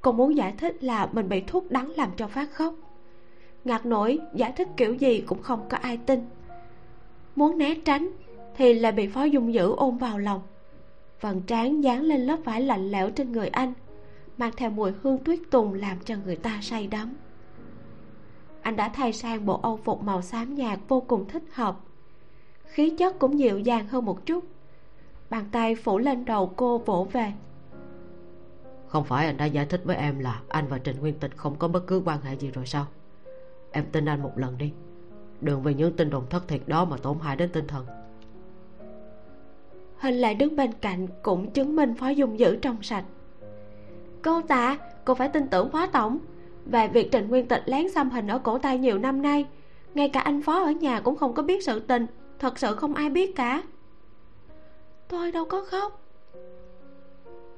Cô 0.00 0.12
muốn 0.12 0.36
giải 0.36 0.54
thích 0.58 0.84
là 0.84 1.08
mình 1.12 1.28
bị 1.28 1.40
thuốc 1.40 1.70
đắng 1.70 1.92
làm 1.96 2.10
cho 2.16 2.26
phát 2.26 2.52
khóc. 2.52 2.74
Ngạc 3.64 3.86
nổi, 3.86 4.18
giải 4.34 4.52
thích 4.52 4.68
kiểu 4.76 4.94
gì 4.94 5.20
cũng 5.20 5.42
không 5.42 5.68
có 5.68 5.76
ai 5.76 5.96
tin 5.96 6.20
muốn 7.38 7.58
né 7.58 7.74
tránh 7.84 8.10
thì 8.56 8.74
lại 8.74 8.92
bị 8.92 9.06
phó 9.06 9.24
dung 9.24 9.54
dữ 9.54 9.74
ôm 9.76 9.98
vào 9.98 10.18
lòng. 10.18 10.42
Phần 11.18 11.42
trán 11.42 11.84
dán 11.84 12.02
lên 12.02 12.20
lớp 12.20 12.36
vải 12.44 12.62
lạnh 12.62 12.90
lẽo 12.90 13.10
trên 13.10 13.32
người 13.32 13.48
anh, 13.48 13.72
mang 14.38 14.52
theo 14.56 14.70
mùi 14.70 14.92
hương 15.02 15.18
tuyết 15.18 15.38
tùng 15.50 15.74
làm 15.74 15.98
cho 16.04 16.14
người 16.24 16.36
ta 16.36 16.58
say 16.62 16.86
đắm. 16.86 17.16
Anh 18.62 18.76
đã 18.76 18.88
thay 18.88 19.12
sang 19.12 19.46
bộ 19.46 19.60
âu 19.62 19.76
phục 19.76 20.02
màu 20.02 20.22
xám 20.22 20.54
nhạt 20.54 20.78
vô 20.88 21.00
cùng 21.00 21.28
thích 21.28 21.42
hợp. 21.52 21.80
Khí 22.64 22.94
chất 22.98 23.18
cũng 23.18 23.38
dịu 23.38 23.58
dàng 23.58 23.86
hơn 23.86 24.04
một 24.04 24.26
chút. 24.26 24.44
Bàn 25.30 25.44
tay 25.52 25.74
phủ 25.74 25.98
lên 25.98 26.24
đầu 26.24 26.52
cô 26.56 26.78
vỗ 26.78 27.06
về. 27.12 27.32
Không 28.86 29.04
phải 29.04 29.26
anh 29.26 29.36
đã 29.36 29.44
giải 29.44 29.66
thích 29.66 29.80
với 29.84 29.96
em 29.96 30.18
là 30.18 30.42
anh 30.48 30.66
và 30.68 30.78
trịnh 30.78 31.00
nguyên 31.00 31.18
tịch 31.18 31.36
không 31.36 31.56
có 31.58 31.68
bất 31.68 31.86
cứ 31.86 32.02
quan 32.04 32.20
hệ 32.20 32.36
gì 32.36 32.50
rồi 32.50 32.66
sao? 32.66 32.86
Em 33.72 33.84
tin 33.92 34.08
anh 34.08 34.22
một 34.22 34.32
lần 34.36 34.58
đi 34.58 34.72
đừng 35.40 35.62
vì 35.62 35.74
những 35.74 35.96
tin 35.96 36.10
đồn 36.10 36.24
thất 36.30 36.48
thiệt 36.48 36.60
đó 36.66 36.84
mà 36.84 36.96
tổn 36.96 37.18
hại 37.22 37.36
đến 37.36 37.50
tinh 37.52 37.66
thần. 37.66 37.86
Hình 39.98 40.14
lại 40.14 40.34
đứng 40.34 40.56
bên 40.56 40.72
cạnh 40.80 41.06
cũng 41.22 41.50
chứng 41.50 41.76
minh 41.76 41.94
phó 41.94 42.08
dung 42.08 42.38
dữ 42.38 42.56
trong 42.56 42.82
sạch. 42.82 43.04
Cô 44.22 44.42
tạ 44.42 44.78
cô 45.04 45.14
phải 45.14 45.28
tin 45.28 45.48
tưởng 45.48 45.70
phó 45.70 45.86
tổng 45.86 46.18
về 46.66 46.88
việc 46.88 47.12
trịnh 47.12 47.28
nguyên 47.28 47.48
tịch 47.48 47.62
lén 47.66 47.88
xăm 47.88 48.10
hình 48.10 48.26
ở 48.26 48.38
cổ 48.38 48.58
tay 48.58 48.78
nhiều 48.78 48.98
năm 48.98 49.22
nay. 49.22 49.46
Ngay 49.94 50.08
cả 50.08 50.20
anh 50.20 50.42
phó 50.42 50.64
ở 50.64 50.70
nhà 50.70 51.00
cũng 51.00 51.16
không 51.16 51.34
có 51.34 51.42
biết 51.42 51.64
sự 51.64 51.80
tình, 51.80 52.06
thật 52.38 52.58
sự 52.58 52.74
không 52.74 52.94
ai 52.94 53.10
biết 53.10 53.36
cả. 53.36 53.62
Tôi 55.08 55.32
đâu 55.32 55.44
có 55.44 55.64
khóc. 55.64 56.02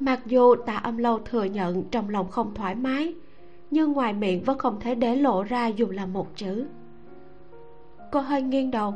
Mặc 0.01 0.21
dù 0.27 0.55
tạ 0.55 0.77
âm 0.77 0.97
lâu 0.97 1.19
thừa 1.19 1.45
nhận 1.45 1.85
trong 1.91 2.09
lòng 2.09 2.31
không 2.31 2.55
thoải 2.55 2.75
mái, 2.75 3.15
nhưng 3.71 3.93
ngoài 3.93 4.13
miệng 4.13 4.45
vẫn 4.45 4.59
không 4.59 4.81
thể 4.81 4.95
để 4.95 5.17
lộ 5.17 5.43
ra 5.43 5.67
dù 5.67 5.87
là 5.87 6.07
một 6.07 6.27
chữ 6.37 6.67
cô 8.13 8.21
hơi 8.21 8.43
nghiêng 8.43 8.71
đầu. 8.71 8.95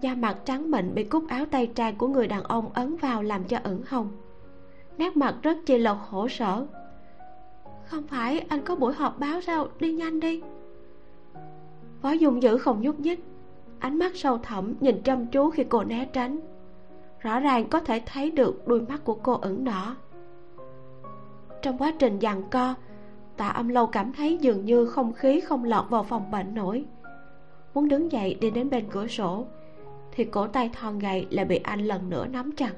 Da 0.00 0.14
mặt 0.14 0.36
trắng 0.44 0.70
mịn 0.70 0.94
bị 0.94 1.04
cúc 1.04 1.24
áo 1.28 1.46
tay 1.50 1.66
trang 1.74 1.96
của 1.96 2.08
người 2.08 2.26
đàn 2.26 2.42
ông 2.42 2.70
ấn 2.74 2.96
vào 2.96 3.22
làm 3.22 3.44
cho 3.44 3.58
ửng 3.64 3.82
hồng. 3.86 4.08
Nét 4.98 5.16
mặt 5.16 5.34
rất 5.42 5.58
chi 5.66 5.78
lộc 5.78 5.98
khổ 6.10 6.28
sở. 6.28 6.66
Không 7.86 8.02
phải 8.02 8.38
anh 8.48 8.60
có 8.64 8.76
buổi 8.76 8.94
họp 8.94 9.18
báo 9.18 9.40
sao? 9.40 9.68
Đi 9.80 9.92
nhanh 9.92 10.20
đi. 10.20 10.42
Phó 12.02 12.10
dung 12.10 12.42
dữ 12.42 12.58
không 12.58 12.80
nhúc 12.80 13.00
nhích. 13.00 13.24
Ánh 13.78 13.98
mắt 13.98 14.12
sâu 14.14 14.38
thẳm 14.38 14.74
nhìn 14.80 15.02
chăm 15.02 15.26
chú 15.26 15.50
khi 15.50 15.64
cô 15.64 15.84
né 15.84 16.08
tránh. 16.12 16.40
Rõ 17.18 17.40
ràng 17.40 17.68
có 17.68 17.80
thể 17.80 18.02
thấy 18.06 18.30
được 18.30 18.68
đôi 18.68 18.80
mắt 18.80 19.04
của 19.04 19.14
cô 19.14 19.32
ửng 19.32 19.64
đỏ. 19.64 19.96
Trong 21.62 21.78
quá 21.78 21.92
trình 21.98 22.18
giằng 22.20 22.42
co, 22.50 22.74
tạ 23.36 23.48
âm 23.48 23.68
lâu 23.68 23.86
cảm 23.86 24.12
thấy 24.12 24.38
dường 24.40 24.64
như 24.64 24.86
không 24.86 25.12
khí 25.12 25.40
không 25.40 25.64
lọt 25.64 25.90
vào 25.90 26.02
phòng 26.02 26.30
bệnh 26.30 26.54
nổi 26.54 26.84
muốn 27.74 27.88
đứng 27.88 28.12
dậy 28.12 28.36
đi 28.40 28.50
đến 28.50 28.70
bên 28.70 28.84
cửa 28.90 29.06
sổ 29.06 29.46
thì 30.12 30.24
cổ 30.24 30.46
tay 30.46 30.70
thon 30.72 30.98
gầy 30.98 31.26
lại 31.30 31.44
bị 31.44 31.56
anh 31.56 31.80
lần 31.80 32.10
nữa 32.10 32.26
nắm 32.26 32.52
chặt. 32.56 32.72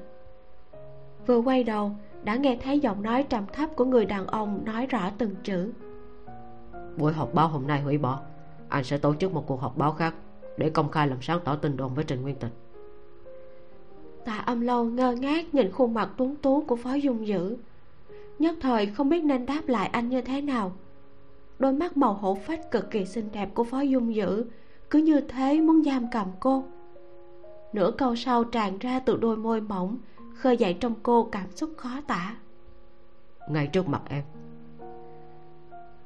Vừa 1.27 1.37
quay 1.37 1.63
đầu 1.63 1.91
đã 2.23 2.35
nghe 2.35 2.57
thấy 2.63 2.79
giọng 2.79 3.03
nói 3.03 3.23
trầm 3.23 3.45
thấp 3.53 3.69
của 3.75 3.85
người 3.85 4.05
đàn 4.05 4.27
ông 4.27 4.65
nói 4.65 4.85
rõ 4.85 5.11
từng 5.17 5.35
chữ. 5.43 5.71
Buổi 6.97 7.13
họp 7.13 7.33
báo 7.33 7.47
hôm 7.47 7.67
nay 7.67 7.81
hủy 7.81 7.97
bỏ. 7.97 8.21
Anh 8.69 8.83
sẽ 8.83 8.97
tổ 8.97 9.15
chức 9.15 9.33
một 9.33 9.43
cuộc 9.47 9.61
họp 9.61 9.77
báo 9.77 9.91
khác 9.91 10.13
để 10.57 10.69
công 10.69 10.91
khai 10.91 11.07
làm 11.07 11.21
sáng 11.21 11.39
tỏ 11.43 11.55
tin 11.55 11.77
đồn 11.77 11.93
với 11.93 12.03
trình 12.03 12.21
nguyên 12.21 12.35
tịch. 12.35 12.51
Tạ 14.25 14.37
âm 14.45 14.61
lâu 14.61 14.85
ngơ 14.85 15.11
ngác 15.11 15.53
nhìn 15.53 15.71
khuôn 15.71 15.93
mặt 15.93 16.09
tuấn 16.17 16.35
tú 16.35 16.61
của 16.61 16.75
phó 16.75 16.93
dung 16.93 17.27
dữ. 17.27 17.57
Nhất 18.39 18.55
thời 18.61 18.85
không 18.85 19.09
biết 19.09 19.23
nên 19.23 19.45
đáp 19.45 19.61
lại 19.67 19.87
anh 19.87 20.09
như 20.09 20.21
thế 20.21 20.41
nào. 20.41 20.71
Đôi 21.59 21.73
mắt 21.73 21.97
màu 21.97 22.13
hổ 22.13 22.35
phách 22.35 22.71
cực 22.71 22.91
kỳ 22.91 23.05
xinh 23.05 23.29
đẹp 23.33 23.49
của 23.53 23.63
phó 23.63 23.81
dung 23.81 24.15
dữ 24.15 24.45
cứ 24.89 24.99
như 24.99 25.21
thế 25.21 25.61
muốn 25.61 25.83
giam 25.83 26.05
cầm 26.11 26.27
cô. 26.39 26.63
Nửa 27.73 27.91
câu 27.97 28.15
sau 28.15 28.43
tràn 28.43 28.77
ra 28.77 28.99
từ 28.99 29.17
đôi 29.17 29.37
môi 29.37 29.61
mỏng 29.61 29.97
khơi 30.33 30.57
dậy 30.57 30.77
trong 30.79 30.93
cô 31.03 31.29
cảm 31.31 31.51
xúc 31.51 31.69
khó 31.77 32.01
tả. 32.07 32.35
Ngay 33.49 33.67
trước 33.67 33.87
mặt 33.87 34.01
em. 34.09 34.23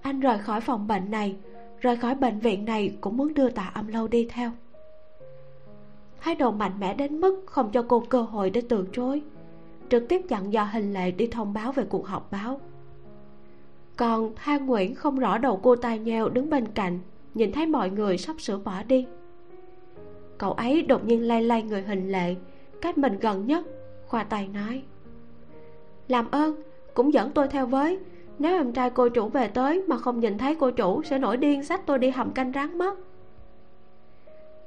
Anh 0.01 0.19
rời 0.19 0.37
khỏi 0.37 0.61
phòng 0.61 0.87
bệnh 0.87 1.11
này 1.11 1.37
rời 1.79 1.95
khỏi 1.95 2.15
bệnh 2.15 2.39
viện 2.39 2.65
này 2.65 2.97
cũng 3.01 3.17
muốn 3.17 3.33
đưa 3.33 3.49
tạ 3.49 3.71
âm 3.73 3.87
lâu 3.87 4.07
đi 4.07 4.27
theo. 4.31 4.51
Thái 6.21 6.35
độ 6.35 6.51
mạnh 6.51 6.79
mẽ 6.79 6.93
đến 6.93 7.21
mức 7.21 7.43
không 7.45 7.71
cho 7.71 7.85
cô 7.87 8.03
cơ 8.09 8.21
hội 8.21 8.49
để 8.49 8.61
từ 8.69 8.87
chối 8.93 9.21
trực 9.89 10.03
tiếp 10.09 10.21
chặn 10.29 10.53
dò 10.53 10.63
hình 10.63 10.93
lệ 10.93 11.11
đi 11.11 11.27
thông 11.27 11.53
báo 11.53 11.71
về 11.71 11.83
cuộc 11.89 12.07
họp 12.07 12.31
báo. 12.31 12.59
Còn 13.97 14.31
thang 14.35 14.65
nguyễn 14.65 14.95
không 14.95 15.19
rõ 15.19 15.37
đầu 15.37 15.59
cô 15.63 15.75
tai 15.75 15.99
nheo 15.99 16.29
đứng 16.29 16.49
bên 16.49 16.67
cạnh 16.67 16.99
nhìn 17.33 17.51
thấy 17.51 17.65
mọi 17.65 17.89
người 17.89 18.17
sắp 18.17 18.41
sửa 18.41 18.57
bỏ 18.57 18.83
đi. 18.87 19.05
Cậu 20.37 20.51
ấy 20.51 20.81
đột 20.81 21.05
nhiên 21.05 21.27
lay 21.27 21.43
lay 21.43 21.63
người 21.63 21.81
hình 21.81 22.11
lệ, 22.11 22.35
cách 22.81 22.97
mình 22.97 23.19
gần 23.19 23.47
nhất, 23.47 23.65
khoa 24.07 24.23
tay 24.23 24.47
nói. 24.47 24.83
Làm 26.07 26.31
ơn, 26.31 26.55
cũng 26.93 27.13
dẫn 27.13 27.31
tôi 27.31 27.47
theo 27.47 27.65
với, 27.65 27.99
nếu 28.39 28.57
em 28.57 28.73
trai 28.73 28.89
cô 28.89 29.09
chủ 29.09 29.29
về 29.29 29.47
tới 29.47 29.83
mà 29.87 29.97
không 29.97 30.19
nhìn 30.19 30.37
thấy 30.37 30.55
cô 30.55 30.71
chủ 30.71 31.03
sẽ 31.03 31.19
nổi 31.19 31.37
điên 31.37 31.63
xách 31.63 31.85
tôi 31.85 31.99
đi 31.99 32.09
hầm 32.09 32.31
canh 32.31 32.51
rán 32.53 32.77
mất. 32.77 32.99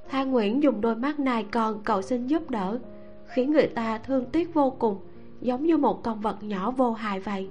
Tha 0.09 0.25
Nguyễn 0.25 0.62
dùng 0.62 0.81
đôi 0.81 0.97
mắt 0.97 1.19
này 1.19 1.47
còn 1.53 1.83
cầu 1.85 2.03
xin 2.03 2.27
giúp 2.27 2.51
đỡ, 2.51 2.79
Khiến 3.27 3.53
người 3.53 3.67
ta 3.67 3.99
thương 3.99 4.27
tiếc 4.27 4.55
vô 4.55 4.71
cùng, 4.71 4.99
Giống 5.41 5.67
như 5.67 5.77
một 5.77 6.03
con 6.03 6.21
vật 6.21 6.43
nhỏ 6.43 6.71
vô 6.71 6.93
hại 6.93 7.21
vậy. 7.21 7.49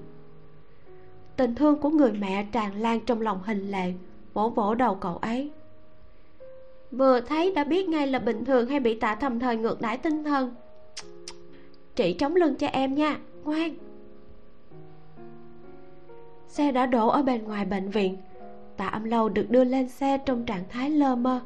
Tình 1.38 1.56
thương 1.56 1.80
của 1.80 1.90
người 1.90 2.12
mẹ 2.12 2.46
tràn 2.52 2.82
lan 2.82 3.00
trong 3.00 3.22
lòng 3.22 3.40
hình 3.44 3.72
lệ 3.72 3.94
Vỗ 4.34 4.50
vỗ 4.50 4.76
đầu 4.76 4.96
cậu 4.96 5.18
ấy. 5.18 5.52
Vừa 6.92 7.20
thấy 7.20 7.54
đã 7.54 7.64
biết 7.64 7.90
ngay 7.90 8.08
là 8.08 8.20
bình 8.20 8.46
thường 8.46 8.68
hay 8.68 8.80
bị 8.80 9.00
tạ 9.00 9.16
thầm 9.16 9.40
thời 9.40 9.58
ngược 9.58 9.82
đãi 9.82 9.98
tinh 9.98 10.24
thần. 10.24 10.56
Chị 11.96 12.14
chống 12.14 12.36
lưng 12.36 12.56
cho 12.56 12.68
em 12.68 12.96
nha, 12.96 13.20
ngoan. 13.44 13.76
Xe 16.48 16.72
đã 16.72 16.86
đổ 16.86 17.08
ở 17.08 17.22
bên 17.22 17.44
ngoài 17.44 17.66
bệnh 17.66 17.90
viện. 17.90 18.18
Tạ 18.78 18.88
âm 18.88 19.04
lâu 19.04 19.30
được 19.30 19.50
đưa 19.50 19.64
lên 19.64 19.90
xe 19.90 20.18
trong 20.18 20.46
trạng 20.46 20.64
thái 20.70 20.90
lơ 20.90 21.16
mơ. 21.16 21.40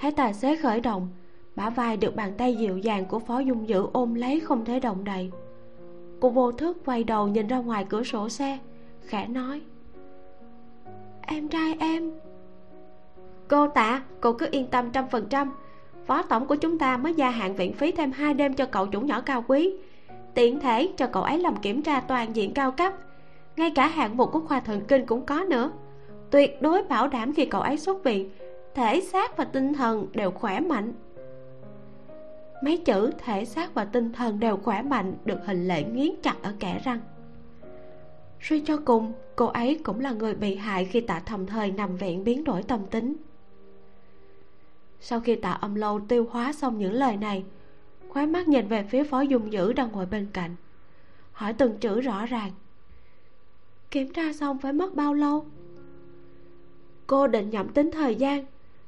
Thấy 0.00 0.12
tài 0.12 0.34
xế 0.34 0.56
khởi 0.56 0.80
động 0.80 1.08
bả 1.56 1.70
vai 1.70 1.96
được 1.96 2.16
bàn 2.16 2.32
tay 2.38 2.56
dịu 2.56 2.78
dàng 2.78 3.06
của 3.06 3.18
phó 3.18 3.38
dung 3.38 3.68
dữ 3.68 3.86
ôm 3.92 4.14
lấy 4.14 4.40
không 4.40 4.64
thể 4.64 4.80
động 4.80 5.04
đậy. 5.04 5.30
Cô 6.20 6.30
vô 6.30 6.52
thức 6.52 6.78
quay 6.84 7.04
đầu 7.04 7.28
nhìn 7.28 7.46
ra 7.46 7.58
ngoài 7.58 7.86
cửa 7.88 8.02
sổ 8.02 8.28
xe 8.28 8.58
khẽ 9.00 9.28
nói 9.28 9.60
em 11.26 11.48
trai 11.48 11.76
em. 11.80 12.10
Cô 13.48 13.68
tạ, 13.68 14.02
cô 14.20 14.32
cứ 14.32 14.48
yên 14.50 14.66
tâm 14.66 14.90
trăm 14.92 15.08
phần 15.08 15.26
trăm. 15.30 15.52
Phó 16.06 16.22
tổng 16.22 16.46
của 16.46 16.56
chúng 16.56 16.78
ta 16.78 16.96
mới 16.96 17.14
gia 17.14 17.30
hạn 17.30 17.56
viện 17.56 17.72
phí 17.72 17.92
thêm 17.92 18.12
hai 18.12 18.34
đêm 18.34 18.54
cho 18.54 18.66
cậu 18.66 18.86
chủ 18.86 19.00
nhỏ 19.00 19.20
cao 19.20 19.44
quý. 19.48 19.74
Tiện 20.34 20.60
thể 20.60 20.92
cho 20.96 21.06
cậu 21.06 21.22
ấy 21.22 21.38
làm 21.38 21.56
kiểm 21.56 21.82
tra 21.82 22.00
toàn 22.00 22.36
diện 22.36 22.54
cao 22.54 22.70
cấp. 22.72 22.92
Ngay 23.56 23.70
cả 23.74 23.86
hạng 23.86 24.16
mục 24.16 24.32
của 24.32 24.40
khoa 24.40 24.60
thần 24.60 24.80
kinh 24.88 25.06
cũng 25.06 25.26
có 25.26 25.44
nữa. 25.48 25.70
Tuyệt 26.30 26.62
đối 26.62 26.82
bảo 26.82 27.08
đảm 27.08 27.34
khi 27.34 27.46
cậu 27.46 27.60
ấy 27.60 27.78
xuất 27.78 28.04
viện, 28.04 28.30
thể 28.74 29.00
xác 29.00 29.36
và 29.36 29.44
tinh 29.44 29.74
thần 29.74 30.06
đều 30.12 30.30
khỏe 30.30 30.60
mạnh. 30.60 30.92
Mấy 32.64 32.76
chữ 32.76 33.10
thể 33.18 33.44
xác 33.44 33.74
và 33.74 33.84
tinh 33.84 34.12
thần 34.12 34.40
đều 34.40 34.56
khỏe 34.56 34.82
mạnh 34.82 35.14
được 35.24 35.38
hình 35.46 35.68
lệ 35.68 35.82
nghiến 35.82 36.10
chặt 36.22 36.34
ở 36.42 36.52
kẻ 36.60 36.80
răng 36.84 37.00
suy 38.42 38.60
cho 38.60 38.76
cùng, 38.84 39.12
cô 39.36 39.46
ấy 39.46 39.80
cũng 39.84 40.00
là 40.00 40.12
người 40.12 40.34
bị 40.34 40.56
hại 40.56 40.84
khi 40.84 41.00
tạ 41.00 41.20
thầm 41.26 41.46
thời 41.46 41.70
nằm 41.70 41.96
viện 41.96 42.24
biến 42.24 42.44
đổi 42.44 42.62
tâm 42.62 42.86
tính. 42.86 43.16
Sau 45.00 45.20
khi 45.20 45.36
tạ 45.36 45.50
âm 45.50 45.74
lâu 45.74 46.00
tiêu 46.08 46.26
hóa 46.30 46.52
xong 46.52 46.78
những 46.78 46.92
lời 46.92 47.16
này, 47.16 47.44
khóe 48.08 48.26
mắt 48.26 48.48
nhìn 48.48 48.68
về 48.68 48.86
phía 48.90 49.04
phó 49.04 49.20
dung 49.20 49.52
dữ 49.52 49.72
đang 49.72 49.92
ngồi 49.92 50.06
bên 50.06 50.26
cạnh. 50.32 50.56
Hỏi 51.32 51.52
từng 51.52 51.78
chữ 51.78 52.00
rõ 52.00 52.26
ràng. 52.26 52.50
Kiểm 53.90 54.12
tra 54.12 54.32
xong 54.32 54.58
phải 54.58 54.72
mất 54.72 54.94
bao 54.94 55.14
lâu? 55.14 55.46
Cô 57.06 57.26
định 57.26 57.50
nhẩm 57.50 57.68
tính 57.68 57.90
thời 57.90 58.14
gian, 58.14 58.46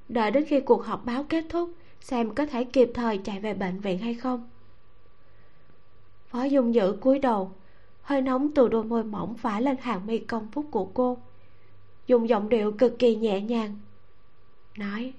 đợi 0.08 0.30
đến 0.30 0.44
khi 0.44 0.60
cuộc 0.60 0.84
họp 0.84 1.04
báo 1.06 1.24
kết 1.28 1.44
thúc, 1.48 1.70
xem 2.00 2.34
có 2.34 2.46
thể 2.46 2.64
kịp 2.64 2.90
thời 2.94 3.18
chạy 3.18 3.40
về 3.40 3.54
bệnh 3.54 3.80
viện 3.80 3.98
hay 3.98 4.14
không. 4.14 4.48
Phó 6.26 6.44
dung 6.44 6.74
dữ 6.74 6.96
cúi 7.00 7.18
đầu 7.18 7.52
hơi 8.04 8.22
nóng 8.22 8.50
từ 8.54 8.68
đôi 8.68 8.84
môi 8.84 9.04
mỏng 9.04 9.34
phả 9.34 9.60
lên 9.60 9.76
hàng 9.80 10.06
mi 10.06 10.18
công 10.18 10.48
phúc 10.52 10.66
của 10.70 10.84
cô. 10.84 11.18
Dùng 12.06 12.28
giọng 12.28 12.48
điệu 12.48 12.72
cực 12.72 12.98
kỳ 12.98 13.16
nhẹ 13.16 13.40
nhàng. 13.40 13.78
Nói. 14.78 15.12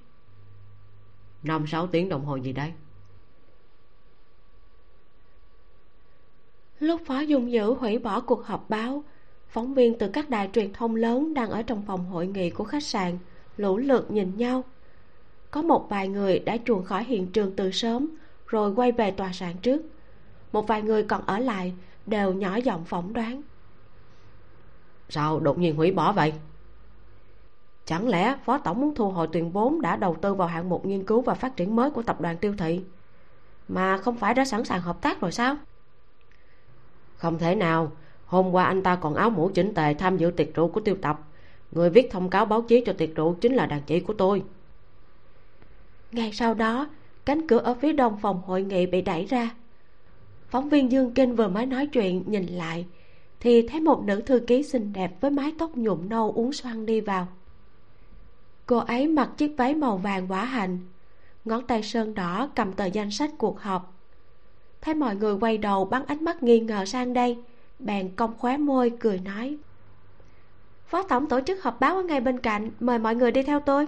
Năm 1.43 1.67
sáu 1.67 1.88
tiếng 1.88 2.09
đồng 2.09 2.25
hồ 2.25 2.36
gì 2.36 2.53
đây 2.53 2.71
lúc 6.79 7.01
phó 7.05 7.19
dung 7.19 7.51
dữ 7.51 7.73
hủy 7.73 7.97
bỏ 7.97 8.21
cuộc 8.21 8.45
họp 8.45 8.69
báo 8.69 9.03
phóng 9.47 9.73
viên 9.73 9.97
từ 9.97 10.09
các 10.09 10.29
đài 10.29 10.49
truyền 10.53 10.73
thông 10.73 10.95
lớn 10.95 11.33
đang 11.33 11.49
ở 11.49 11.61
trong 11.61 11.83
phòng 11.88 12.05
hội 12.05 12.27
nghị 12.27 12.49
của 12.49 12.63
khách 12.63 12.83
sạn 12.83 13.17
lũ 13.57 13.77
lượt 13.77 14.11
nhìn 14.11 14.38
nhau. 14.38 14.63
Có 15.51 15.61
một 15.61 15.88
vài 15.89 16.07
người 16.07 16.39
đã 16.39 16.57
chuồn 16.65 16.83
khỏi 16.83 17.03
hiện 17.03 17.27
trường 17.27 17.55
từ 17.55 17.71
sớm 17.71 18.07
rồi 18.47 18.73
quay 18.75 18.91
về 18.91 19.11
tòa 19.11 19.33
soạn 19.33 19.57
trước. 19.61 19.81
Một 20.51 20.67
vài 20.67 20.81
người 20.81 21.03
còn 21.03 21.21
ở 21.25 21.39
lại 21.39 21.73
đều 22.05 22.33
nhỏ 22.33 22.55
giọng 22.55 22.85
phỏng 22.85 23.13
đoán. 23.13 23.41
Sao 25.09 25.39
đột 25.39 25.57
nhiên 25.57 25.75
hủy 25.75 25.91
bỏ 25.91 26.11
vậy? 26.11 26.33
Chẳng 27.85 28.07
lẽ 28.07 28.37
phó 28.45 28.57
tổng 28.57 28.81
muốn 28.81 28.95
thu 28.95 29.11
hồi 29.11 29.27
tiền 29.31 29.51
vốn 29.51 29.81
đã 29.81 29.95
đầu 29.95 30.15
tư 30.21 30.33
vào 30.33 30.47
hạng 30.47 30.69
mục 30.69 30.85
nghiên 30.85 31.05
cứu 31.05 31.21
và 31.21 31.33
phát 31.33 31.55
triển 31.55 31.75
mới 31.75 31.91
của 31.91 32.01
tập 32.03 32.21
đoàn 32.21 32.37
tiêu 32.37 32.55
thị 32.57 32.81
mà 33.67 33.97
không 33.97 34.15
phải 34.15 34.33
đã 34.33 34.45
sẵn 34.45 34.65
sàng 34.65 34.81
hợp 34.81 35.01
tác 35.01 35.21
rồi 35.21 35.31
sao? 35.31 35.55
Không 37.17 37.37
thể 37.37 37.55
nào. 37.55 37.91
Hôm 38.25 38.51
qua 38.51 38.63
anh 38.63 38.83
ta 38.83 38.95
còn 38.95 39.15
áo 39.15 39.29
mũ 39.29 39.51
chỉnh 39.53 39.73
tề 39.73 39.93
tham 39.93 40.17
dự 40.17 40.31
tiệc 40.31 40.55
rượu 40.55 40.67
của 40.67 40.79
tiêu 40.79 40.97
tập. 41.01 41.19
Người 41.71 41.89
viết 41.89 42.11
thông 42.11 42.29
cáo 42.29 42.45
báo 42.45 42.61
chí 42.61 42.83
cho 42.85 42.93
tiệc 42.93 43.15
rượu 43.15 43.33
chính 43.41 43.53
là 43.53 43.65
đàn 43.65 43.81
chị 43.81 43.99
của 43.99 44.13
tôi. 44.13 44.43
Ngay 46.11 46.31
sau 46.33 46.53
đó 46.53 46.89
cánh 47.25 47.47
cửa 47.47 47.57
ở 47.57 47.73
phía 47.73 47.93
đông 47.93 48.17
phòng 48.17 48.41
hội 48.45 48.61
nghị 48.61 48.85
bị 48.85 49.01
đẩy 49.01 49.25
ra 49.25 49.49
phóng 50.55 50.69
viên 50.69 50.91
dương 50.91 51.11
kinh 51.11 51.35
vừa 51.35 51.47
mới 51.47 51.65
nói 51.65 51.87
chuyện, 51.87 52.23
nhìn 52.27 52.45
lại, 52.45 52.85
thì 53.39 53.67
thấy 53.67 53.81
một 53.81 54.03
nữ 54.03 54.21
thư 54.21 54.39
ký 54.39 54.63
xinh 54.63 54.93
đẹp 54.93 55.21
với 55.21 55.31
mái 55.31 55.53
tóc 55.59 55.77
nhuộm 55.77 56.09
nâu 56.09 56.31
uống 56.31 56.53
xoăn 56.53 56.85
đi 56.85 57.01
vào. 57.01 57.27
Cô 58.65 58.77
ấy 58.77 59.07
mặc 59.07 59.29
chiếc 59.37 59.53
váy 59.57 59.75
màu 59.75 59.97
vàng 59.97 60.31
quả 60.31 60.45
hạnh, 60.45 60.79
ngón 61.45 61.67
tay 61.67 61.83
sơn 61.83 62.13
đỏ 62.13 62.49
cầm 62.55 62.73
tờ 62.73 62.85
danh 62.85 63.11
sách 63.11 63.31
cuộc 63.37 63.59
họp. 63.59 63.93
Thấy 64.81 64.93
mọi 64.93 65.15
người 65.15 65.33
quay 65.33 65.57
đầu 65.57 65.85
bắn 65.85 66.05
ánh 66.05 66.23
mắt 66.23 66.43
nghi 66.43 66.59
ngờ 66.59 66.85
sang 66.85 67.13
đây, 67.13 67.37
bèn 67.79 68.15
cong 68.15 68.33
khóe 68.37 68.57
môi 68.57 68.91
cười 68.99 69.19
nói, 69.19 69.57
phó 70.87 71.03
tổng 71.03 71.27
tổ 71.27 71.39
chức 71.41 71.63
họp 71.63 71.79
báo 71.79 71.95
ở 71.95 72.03
ngay 72.03 72.21
bên 72.21 72.39
cạnh, 72.39 72.71
mời 72.79 72.99
mọi 72.99 73.15
người 73.15 73.31
đi 73.31 73.43
theo 73.43 73.59
tôi. 73.59 73.87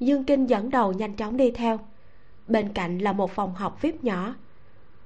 Dương 0.00 0.24
kinh 0.24 0.46
dẫn 0.46 0.70
đầu 0.70 0.92
nhanh 0.92 1.16
chóng 1.16 1.36
đi 1.36 1.50
theo. 1.50 1.80
Bên 2.48 2.72
cạnh 2.72 2.98
là 2.98 3.12
một 3.12 3.30
phòng 3.30 3.54
học 3.54 3.82
vip 3.82 4.04
nhỏ 4.04 4.34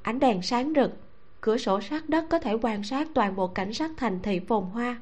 ánh 0.08 0.20
đèn 0.20 0.42
sáng 0.42 0.72
rực, 0.76 0.90
cửa 1.40 1.56
sổ 1.56 1.80
sát 1.80 2.08
đất 2.08 2.24
có 2.30 2.38
thể 2.38 2.54
quan 2.62 2.82
sát 2.84 3.08
toàn 3.14 3.36
bộ 3.36 3.46
cảnh 3.46 3.72
sắc 3.72 3.90
thành 3.96 4.20
thị 4.22 4.40
phồn 4.40 4.64
hoa. 4.64 5.00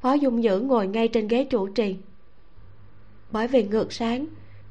Phó 0.00 0.12
dung 0.12 0.42
dữ 0.42 0.60
ngồi 0.60 0.86
ngay 0.86 1.08
trên 1.08 1.28
ghế 1.28 1.44
chủ 1.44 1.68
trì. 1.68 1.96
Bởi 3.30 3.48
vì 3.48 3.64
ngược 3.64 3.92
sáng, 3.92 4.26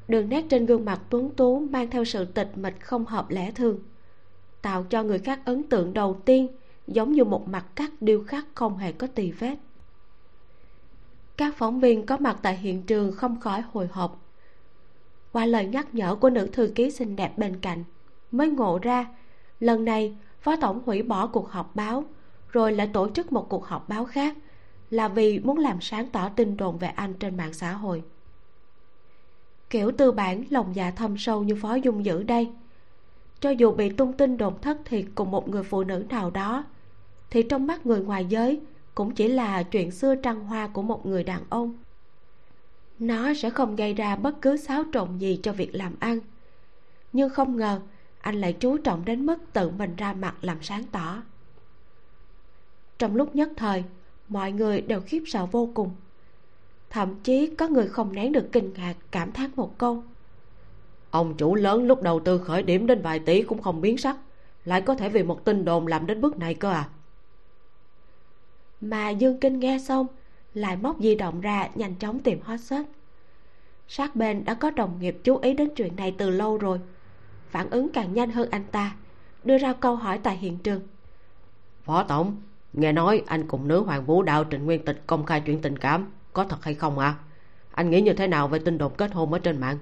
đường 0.08 0.30
nét 0.30 0.45
trên 0.49 0.66
gương 0.66 0.86
mặt 0.86 1.01
tuấn 1.10 1.30
tú 1.30 1.60
mang 1.60 1.89
theo 1.89 2.06
sự 2.06 2.26
tịch 2.26 2.51
mịch 2.56 2.82
không 2.82 3.06
hợp 3.06 3.30
lẽ 3.30 3.51
thường, 3.51 3.80
tạo 4.62 4.86
cho 4.89 5.04
người 5.04 5.20
khác 5.20 5.39
ấn 5.45 5.64
tượng 5.64 5.93
đầu 5.93 6.22
tiên, 6.26 6.47
giống 6.88 7.12
như 7.12 7.24
một 7.24 7.47
mặt 7.47 7.66
cắt 7.76 7.91
điêu 8.01 8.24
khắc 8.24 8.45
không 8.54 8.78
hề 8.78 8.91
có 8.91 9.08
tì 9.08 9.32
vết. 9.32 9.56
Các 11.38 11.56
phóng 11.58 11.80
viên 11.80 12.06
có 12.06 12.18
mặt 12.18 12.39
tại 12.41 12.58
hiện 12.58 12.84
trường 12.84 13.12
không 13.12 13.39
khỏi 13.39 13.62
hồi 13.62 13.88
hộp. 13.91 14.26
Qua 15.32 15.45
lời 15.45 15.66
nhắc 15.66 15.95
nhở 15.95 16.16
của 16.16 16.30
nữ 16.30 16.49
thư 16.54 16.72
ký 16.76 16.91
xinh 16.91 17.16
đẹp 17.16 17.38
bên 17.38 17.60
cạnh 17.60 17.84
mới 18.34 18.50
ngộ 18.50 18.80
ra. 18.82 19.06
Lần 19.60 19.86
này, 19.86 20.16
phó 20.42 20.56
tổng 20.56 20.82
hủy 20.86 21.02
bỏ 21.02 21.28
cuộc 21.28 21.50
họp 21.50 21.76
báo, 21.76 22.04
rồi 22.50 22.72
lại 22.72 22.90
tổ 22.94 23.10
chức 23.10 23.32
một 23.32 23.50
cuộc 23.50 23.66
họp 23.66 23.90
báo 23.90 24.06
khác, 24.06 24.38
là 24.90 25.08
vì 25.08 25.40
muốn 25.40 25.58
làm 25.58 25.82
sáng 25.82 26.10
tỏ 26.10 26.30
tin 26.30 26.58
đồn 26.58 26.78
về 26.78 26.88
anh 26.88 27.14
trên 27.14 27.38
mạng 27.38 27.54
xã 27.54 27.72
hội. 27.72 28.04
Kiểu 29.70 29.92
tư 29.92 30.12
bản 30.12 30.44
lòng 30.50 30.76
dạ 30.76 30.92
thâm 30.92 31.18
sâu 31.18 31.44
như 31.44 31.56
phó 31.56 31.76
dung 31.76 32.06
dữ 32.06 32.24
đây. 32.24 32.50
Cho 33.40 33.50
dù 33.50 33.72
bị 33.72 33.90
tung 33.90 34.14
tin 34.14 34.38
đồn 34.38 34.62
thất 34.62 34.78
thiệt 34.86 35.06
cùng 35.16 35.32
một 35.32 35.50
người 35.50 35.64
phụ 35.64 35.84
nữ 35.84 36.06
nào 36.10 36.30
đó, 36.30 36.64
thì 37.30 37.44
trong 37.44 37.68
mắt 37.68 37.86
người 37.86 38.02
ngoài 38.02 38.26
giới 38.26 38.60
cũng 38.96 39.12
chỉ 39.12 39.28
là 39.28 39.64
chuyện 39.64 39.92
xưa 39.92 40.16
trăng 40.16 40.46
hoa 40.46 40.68
của 40.68 40.82
một 40.82 41.06
người 41.06 41.24
đàn 41.24 41.42
ông. 41.50 41.74
Nó 43.00 43.34
sẽ 43.34 43.50
không 43.50 43.76
gây 43.76 43.94
ra 43.94 44.16
bất 44.16 44.42
cứ 44.42 44.58
xáo 44.58 44.84
trộn 44.94 45.18
gì 45.18 45.40
cho 45.44 45.54
việc 45.54 45.76
làm 45.76 45.96
ăn. 46.00 46.20
Nhưng 47.14 47.30
không 47.30 47.58
ngờ 47.58 47.82
anh 48.24 48.41
lại 48.41 48.53
chú 48.53 48.78
trọng 48.78 49.05
đến 49.05 49.26
mức 49.26 49.38
tự 49.53 49.69
mình 49.69 49.95
ra 49.95 50.13
mặt 50.13 50.36
làm 50.41 50.57
sáng 50.61 50.84
tỏ. 50.91 51.21
Trong 52.97 53.15
lúc 53.15 53.36
nhất 53.36 53.49
thời 53.57 53.84
mọi 54.28 54.51
người 54.51 54.82
đều 54.82 55.01
khiếp 55.01 55.24
sợ 55.26 55.45
vô 55.45 55.69
cùng. 55.74 55.91
Thậm 56.89 57.15
chí 57.24 57.55
có 57.55 57.67
người 57.67 57.88
không 57.88 58.13
nén 58.13 58.32
được 58.32 58.49
kinh 58.51 58.74
ngạc 58.74 58.93
cảm 59.11 59.32
thán 59.32 59.49
một 59.55 59.78
câu. 59.78 60.03
Ông 61.11 61.38
chủ 61.38 61.55
lớn 61.55 61.88
lúc 61.88 62.01
đầu 62.01 62.19
tư 62.19 62.38
khởi 62.38 62.63
điểm 62.63 62.88
đến 62.88 63.01
vài 63.01 63.19
tỷ 63.19 63.43
cũng 63.43 63.61
không 63.61 63.82
biến 63.82 63.97
sắc 63.97 64.17
lại 64.65 64.82
có 64.82 64.95
thể 64.95 65.09
vì 65.09 65.24
một 65.24 65.45
tin 65.45 65.65
đồn 65.65 65.88
làm 65.88 66.05
đến 66.05 66.21
bước 66.21 66.38
này 66.38 66.53
cơ 66.53 66.71
à? 66.71 66.89
Mà 68.82 69.09
dương 69.09 69.39
kinh 69.39 69.59
nghe 69.59 69.80
xong 69.80 70.07
lại 70.53 70.78
móc 70.78 70.99
di 70.99 71.15
động 71.15 71.41
ra 71.41 71.69
nhanh 71.76 71.95
chóng 71.95 72.19
tìm 72.19 72.41
hot 72.41 72.59
search 72.59 72.89
sát 73.88 74.15
bên 74.15 74.45
đã 74.45 74.53
có 74.53 74.71
đồng 74.71 74.99
nghiệp 74.99 75.17
chú 75.24 75.38
ý 75.38 75.53
đến 75.53 75.69
chuyện 75.76 75.95
này 75.95 76.15
từ 76.17 76.30
lâu 76.30 76.57
rồi 76.57 76.80
phản 77.54 77.70
ứng 77.70 77.89
càng 77.89 78.14
nhanh 78.14 78.32
hơn 78.32 78.49
anh 78.51 78.64
ta 78.72 78.95
đưa 79.43 79.58
ra 79.58 79.74
câu 79.74 79.95
hỏi 79.95 80.20
tại 80.24 80.38
hiện 80.38 80.58
trường. 80.58 80.82
Phó 81.84 82.04
tổng 82.04 82.41
nghe 82.74 82.91
nói 82.91 83.24
anh 83.28 83.47
cùng 83.47 83.68
nữ 83.68 83.84
hoàng 83.84 84.06
vũ 84.06 84.22
đạo 84.22 84.45
trịnh 84.51 84.66
nguyên 84.66 84.86
tịch 84.86 85.01
công 85.08 85.26
khai 85.26 85.41
chuyện 85.45 85.62
tình 85.62 85.78
cảm 85.78 86.12
có 86.34 86.43
thật 86.43 86.64
hay 86.64 86.74
không 86.74 86.99
ạ? 86.99 87.08
À? 87.08 87.20
anh 87.72 87.89
nghĩ 87.89 88.01
như 88.01 88.14
thế 88.14 88.28
nào 88.28 88.47
về 88.47 88.60
tin 88.60 88.78
đồn 88.78 88.93
kết 88.97 89.14
hôn 89.14 89.34
ở 89.34 89.39
trên 89.39 89.60
mạng? 89.60 89.78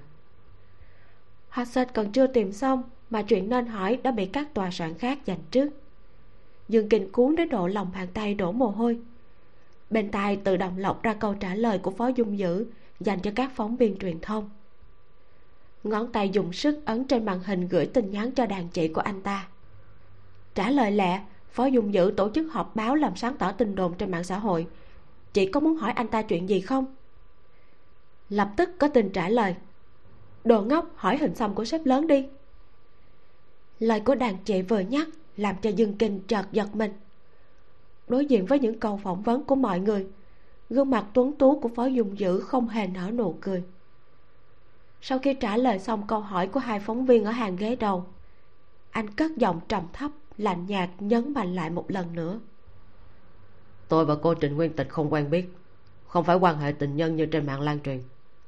Hot 1.48 1.68
search 1.68 1.94
còn 1.94 2.12
chưa 2.12 2.26
tìm 2.26 2.52
xong 2.52 2.82
mà 3.10 3.22
chuyện 3.22 3.48
nên 3.48 3.66
hỏi 3.66 3.98
đã 4.02 4.10
bị 4.10 4.26
các 4.26 4.54
tòa 4.54 4.70
soạn 4.70 4.98
khác 4.98 5.18
giành 5.26 5.40
trước. 5.50 5.70
Dương 6.68 6.88
kinh 6.88 7.12
cuốn 7.12 7.36
đến 7.36 7.48
độ 7.48 7.66
lòng 7.66 7.90
bàn 7.94 8.08
tay 8.14 8.34
đổ 8.34 8.52
mồ 8.52 8.66
hôi. 8.66 8.98
Bên 9.90 10.10
tai 10.10 10.36
tự 10.36 10.56
động 10.56 10.78
lọc 10.78 11.02
ra 11.02 11.14
câu 11.14 11.34
trả 11.34 11.54
lời 11.54 11.78
của 11.78 11.90
phó 11.90 12.08
dung 12.08 12.38
dữ 12.38 12.66
dành 13.00 13.20
cho 13.20 13.30
các 13.34 13.52
phóng 13.54 13.76
viên 13.76 13.98
truyền 13.98 14.20
thông 14.20 14.50
ngón 15.84 16.12
tay 16.12 16.30
dùng 16.30 16.52
sức 16.52 16.80
ấn 16.84 17.04
trên 17.04 17.24
màn 17.24 17.40
hình 17.40 17.68
gửi 17.68 17.86
tin 17.86 18.10
nhắn 18.10 18.30
cho 18.32 18.46
đàn 18.46 18.68
chị 18.68 18.88
của 18.88 19.00
anh 19.00 19.22
ta. 19.22 19.48
Trả 20.54 20.70
lời 20.70 20.90
lẹ, 20.90 21.22
phó 21.50 21.66
dung 21.66 21.94
dữ 21.94 22.12
tổ 22.16 22.30
chức 22.34 22.52
họp 22.52 22.76
báo 22.76 22.94
làm 22.94 23.16
sáng 23.16 23.36
tỏ 23.36 23.52
tin 23.52 23.74
đồn 23.74 23.94
trên 23.94 24.10
mạng 24.10 24.24
xã 24.24 24.38
hội. 24.38 24.66
Chị 25.32 25.46
có 25.46 25.60
muốn 25.60 25.76
hỏi 25.76 25.92
anh 25.92 26.08
ta 26.08 26.22
chuyện 26.22 26.48
gì 26.48 26.60
không? 26.60 26.94
Lập 28.28 28.50
tức 28.56 28.70
có 28.78 28.88
tin 28.88 29.10
trả 29.10 29.28
lời. 29.28 29.54
Đồ 30.44 30.62
ngốc, 30.62 30.90
hỏi 30.96 31.16
hình 31.16 31.34
xăm 31.34 31.54
của 31.54 31.64
sếp 31.64 31.86
lớn 31.86 32.06
đi. 32.06 32.28
Lời 33.78 34.00
của 34.00 34.14
đàn 34.14 34.36
chị 34.44 34.62
vừa 34.62 34.80
nhắc 34.80 35.08
làm 35.36 35.56
cho 35.62 35.70
dương 35.70 35.96
kinh 35.98 36.20
chợt 36.28 36.46
giật 36.52 36.74
mình. 36.74 36.92
Đối 38.08 38.26
diện 38.26 38.46
với 38.46 38.58
những 38.58 38.78
câu 38.78 39.00
phỏng 39.02 39.22
vấn 39.22 39.44
của 39.44 39.54
mọi 39.54 39.80
người, 39.80 40.06
gương 40.70 40.90
mặt 40.90 41.06
tuấn 41.14 41.32
tú 41.32 41.60
của 41.60 41.68
phó 41.68 41.86
dung 41.86 42.18
dữ 42.18 42.40
không 42.40 42.68
hề 42.68 42.86
nở 42.86 43.10
nụ 43.10 43.36
cười 43.40 43.62
sau 45.02 45.18
khi 45.18 45.34
trả 45.34 45.56
lời 45.56 45.78
xong 45.78 46.06
câu 46.06 46.20
hỏi 46.20 46.46
của 46.46 46.60
hai 46.60 46.80
phóng 46.80 47.06
viên 47.06 47.24
ở 47.24 47.30
hàng 47.30 47.56
ghế 47.56 47.76
đầu 47.76 48.04
anh 48.90 49.10
cất 49.10 49.36
giọng 49.36 49.60
trầm 49.68 49.82
thấp 49.92 50.10
lạnh 50.38 50.66
nhạt 50.66 50.90
nhấn 50.98 51.34
mạnh 51.34 51.54
lại 51.54 51.70
một 51.70 51.90
lần 51.90 52.14
nữa. 52.14 52.40
Tôi 53.88 54.04
và 54.04 54.14
cô 54.22 54.34
trịnh 54.34 54.56
nguyên 54.56 54.72
tịch 54.72 54.88
không 54.88 55.12
quen 55.12 55.30
biết 55.30 55.52
không 56.06 56.24
phải 56.24 56.36
quan 56.36 56.58
hệ 56.58 56.72
tình 56.72 56.96
nhân 56.96 57.16
như 57.16 57.26
trên 57.26 57.46
mạng 57.46 57.60
lan 57.60 57.80
truyền 57.80 58.02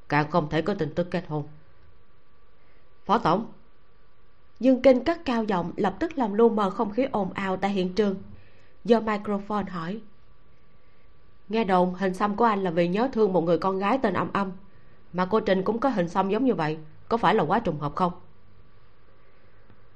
càng 0.09 0.31
không 0.31 0.49
thể 0.49 0.63
có 0.63 0.75
tin 0.75 0.95
tức 0.95 1.11
kết 1.11 1.25
hôn. 1.29 1.45
Phó 3.05 3.19
tổng. 3.19 3.53
Dương 4.61 4.83
kinh 4.83 5.05
cất 5.05 5.25
cao 5.25 5.45
giọng 5.45 5.73
lập 5.77 5.97
tức 6.01 6.19
làm 6.19 6.35
lu 6.35 6.49
mờ 6.49 6.71
không 6.71 6.91
khí 6.91 7.07
ồn 7.13 7.33
ào 7.33 7.57
tại 7.57 7.71
hiện 7.71 7.95
trường. 7.95 8.17
Do 8.85 9.01
microphone 9.01 9.65
hỏi. 9.65 10.01
Nghe 11.49 11.65
đồn 11.65 11.95
hình 11.95 12.15
xăm 12.15 12.37
của 12.37 12.45
anh 12.45 12.63
là 12.63 12.71
vì 12.71 12.89
nhớ 12.89 13.09
thương 13.13 13.33
một 13.33 13.45
người 13.45 13.59
con 13.59 13.79
gái 13.79 13.99
tên 14.03 14.15
âm 14.15 14.33
âm 14.33 14.53
mà 15.15 15.27
cô 15.27 15.41
trình 15.41 15.63
cũng 15.63 15.79
có 15.79 15.89
hình 15.89 16.09
xăm 16.09 16.31
giống 16.31 16.45
như 16.45 16.55
vậy, 16.55 16.79
có 17.09 17.17
phải 17.17 17.35
là 17.35 17.43
quá 17.43 17.59
trùng 17.59 17.79
hợp 17.79 17.95
không? 17.95 18.13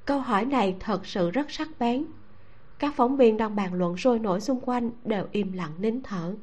Câu 0.05 0.21
hỏi 0.21 0.45
này 0.45 0.77
thật 0.81 1.07
sự 1.07 1.31
rất 1.31 1.51
sắc 1.51 1.69
bén. 1.79 2.05
Các 2.79 2.95
phóng 2.97 3.17
viên 3.17 3.37
đang 3.37 3.57
bàn 3.57 3.75
luận 3.75 3.97
sôi 3.97 4.19
nổi 4.19 4.41
xung 4.41 4.61
quanh 4.61 4.91
đều 5.05 5.27
im 5.33 5.53
lặng 5.53 5.73
nín 5.79 6.03
thở. 6.03 6.35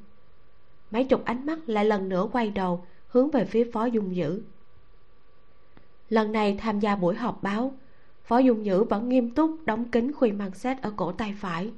Mấy 0.91 1.05
chục 1.05 1.25
ánh 1.25 1.45
mắt 1.45 1.59
lại 1.65 1.85
lần 1.85 2.09
nữa 2.09 2.27
quay 2.31 2.49
đầu, 2.49 2.85
hướng 3.07 3.31
về 3.31 3.45
phía 3.45 3.69
phó 3.73 3.85
dung 3.85 4.15
dữ 4.15 4.41
lần 6.09 6.31
này 6.31 6.57
tham 6.59 6.79
gia 6.79 6.95
buổi 6.95 7.15
họp 7.15 7.43
báo, 7.43 7.73
phó 8.23 8.37
dung 8.37 8.65
dữ 8.65 8.83
vẫn 8.83 9.09
nghiêm 9.09 9.31
túc 9.31 9.57
đóng 9.65 9.85
kính 9.85 10.13
khuyên 10.13 10.37
măng 10.37 10.53
xét 10.53 10.81
ở 10.81 10.93
cổ 10.95 11.11
tay 11.11 11.35
phải. 11.39 11.71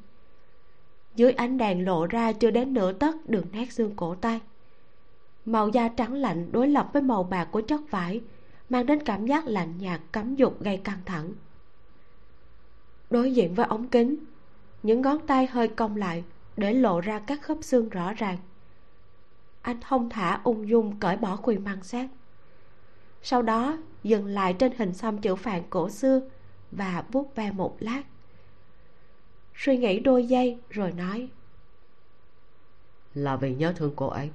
Dưới 1.15 1.31
ánh 1.31 1.57
đèn 1.57 1.85
lộ 1.85 2.05
ra 2.05 2.31
chưa 2.31 2.51
đến 2.51 2.73
nửa 2.73 2.93
tấc 2.93 3.29
đường 3.29 3.45
nét 3.51 3.71
xương 3.71 3.95
cổ 3.95 4.15
tay 4.15 4.39
màu 5.47 5.69
da 5.69 5.87
trắng 5.87 6.13
lạnh 6.13 6.51
đối 6.51 6.67
lập 6.67 6.89
với 6.93 7.01
màu 7.01 7.23
bạc 7.23 7.45
của 7.51 7.61
chất 7.61 7.81
vải, 7.89 8.21
mang 8.69 8.85
đến 8.85 9.03
cảm 9.03 9.25
giác 9.25 9.47
lạnh 9.47 9.73
nhạt, 9.77 10.01
cấm 10.11 10.35
dục 10.35 10.63
gây 10.63 10.77
căng 10.77 10.99
thẳng. 11.05 11.33
Đối 13.09 13.33
diện 13.33 13.53
với 13.53 13.65
ống 13.65 13.87
kính, 13.87 14.15
những 14.83 15.01
ngón 15.01 15.27
tay 15.27 15.47
hơi 15.47 15.67
cong 15.67 15.95
lại 15.95 16.23
để 16.57 16.73
lộ 16.73 17.01
ra 17.01 17.19
các 17.19 17.41
khớp 17.41 17.57
xương 17.61 17.89
rõ 17.89 18.13
ràng. 18.13 18.37
Anh 19.61 19.77
thông 19.81 20.09
thả 20.09 20.39
ung 20.43 20.67
dung 20.67 20.99
cởi 20.99 21.17
bỏ 21.17 21.35
khuyên 21.35 21.63
mang 21.63 21.83
xét. 21.83 22.09
Sau 23.21 23.41
đó, 23.41 23.77
dừng 24.03 24.25
lại 24.25 24.53
trên 24.53 24.71
hình 24.77 24.93
xăm 24.93 25.17
chữ 25.17 25.35
phạn 25.35 25.63
cổ 25.69 25.89
xưa 25.89 26.21
và 26.71 27.03
vuốt 27.11 27.35
ve 27.35 27.51
một 27.51 27.75
lát. 27.79 28.03
Suy 29.55 29.77
nghĩ 29.77 29.99
đôi 29.99 30.25
giây 30.25 30.59
rồi 30.69 30.91
nói, 30.91 31.29
là 33.13 33.35
vì 33.35 33.55
nhớ 33.55 33.73
thương 33.75 33.93
cô 33.95 34.07
ấy 34.07 34.29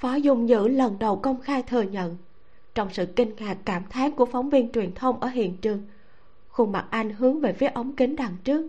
phó 0.00 0.14
dung 0.14 0.48
dữ 0.48 0.68
lần 0.68 0.98
đầu 0.98 1.16
công 1.16 1.40
khai 1.40 1.62
thừa 1.62 1.82
nhận. 1.82 2.16
Trong 2.74 2.88
sự 2.92 3.06
kinh 3.16 3.36
ngạc 3.36 3.56
cảm 3.64 3.82
thán 3.90 4.10
của 4.10 4.26
phóng 4.26 4.50
viên 4.50 4.72
truyền 4.72 4.94
thông 4.94 5.20
ở 5.20 5.28
hiện 5.28 5.56
trường, 5.56 5.86
khuôn 6.48 6.72
mặt 6.72 6.86
anh 6.90 7.10
hướng 7.10 7.40
về 7.40 7.52
phía 7.52 7.66
ống 7.66 7.96
kính 7.96 8.16
đằng 8.16 8.36
trước. 8.44 8.66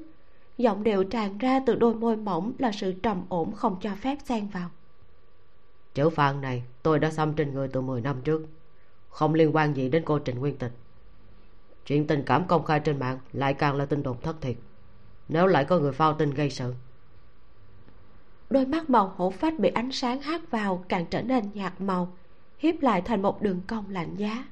Giọng 0.57 0.83
điệu 0.83 1.03
tràn 1.03 1.37
ra 1.37 1.59
từ 1.65 1.75
đôi 1.75 1.95
môi 1.95 2.17
mỏng 2.17 2.53
là 2.59 2.71
sự 2.71 2.93
trầm 3.03 3.23
ổn 3.29 3.51
không 3.51 3.77
cho 3.81 3.95
phép 3.95 4.17
xen 4.25 4.47
vào. 4.47 4.69
Chữ 5.93 6.09
phàn 6.09 6.41
này 6.41 6.63
tôi 6.83 6.99
đã 6.99 7.11
xăm 7.11 7.33
trên 7.33 7.53
người 7.53 7.67
từ 7.67 7.81
10 7.81 8.01
năm 8.01 8.21
trước. 8.23 8.47
Không 9.09 9.33
liên 9.33 9.55
quan 9.55 9.73
gì 9.73 9.89
đến 9.89 10.03
cô 10.05 10.19
trịnh 10.19 10.39
nguyên 10.39 10.57
tịch. 10.57 10.71
Chuyện 11.85 12.07
tình 12.07 12.23
cảm 12.25 12.47
công 12.47 12.65
khai 12.65 12.79
trên 12.79 12.99
mạng 12.99 13.19
lại 13.33 13.53
càng 13.53 13.75
là 13.75 13.85
tin 13.85 14.03
đồn 14.03 14.17
thất 14.21 14.41
thiệt. 14.41 14.55
Nếu 15.29 15.47
lại 15.47 15.65
có 15.65 15.79
người 15.79 15.91
phao 15.91 16.13
tin 16.13 16.31
gây 16.31 16.49
sự 16.49 16.73
đôi 18.51 18.65
mắt 18.65 18.89
màu 18.89 19.13
hổ 19.17 19.29
phách 19.29 19.59
bị 19.59 19.69
ánh 19.69 19.91
sáng 19.91 20.21
hát 20.21 20.51
vào 20.51 20.83
càng 20.89 21.05
trở 21.05 21.21
nên 21.21 21.49
nhạt 21.53 21.73
màu 21.81 22.13
hiếp 22.57 22.81
lại 22.81 23.01
thành 23.01 23.21
một 23.21 23.41
đường 23.41 23.61
cong 23.67 23.89
lạnh 23.89 24.15
giá. 24.15 24.45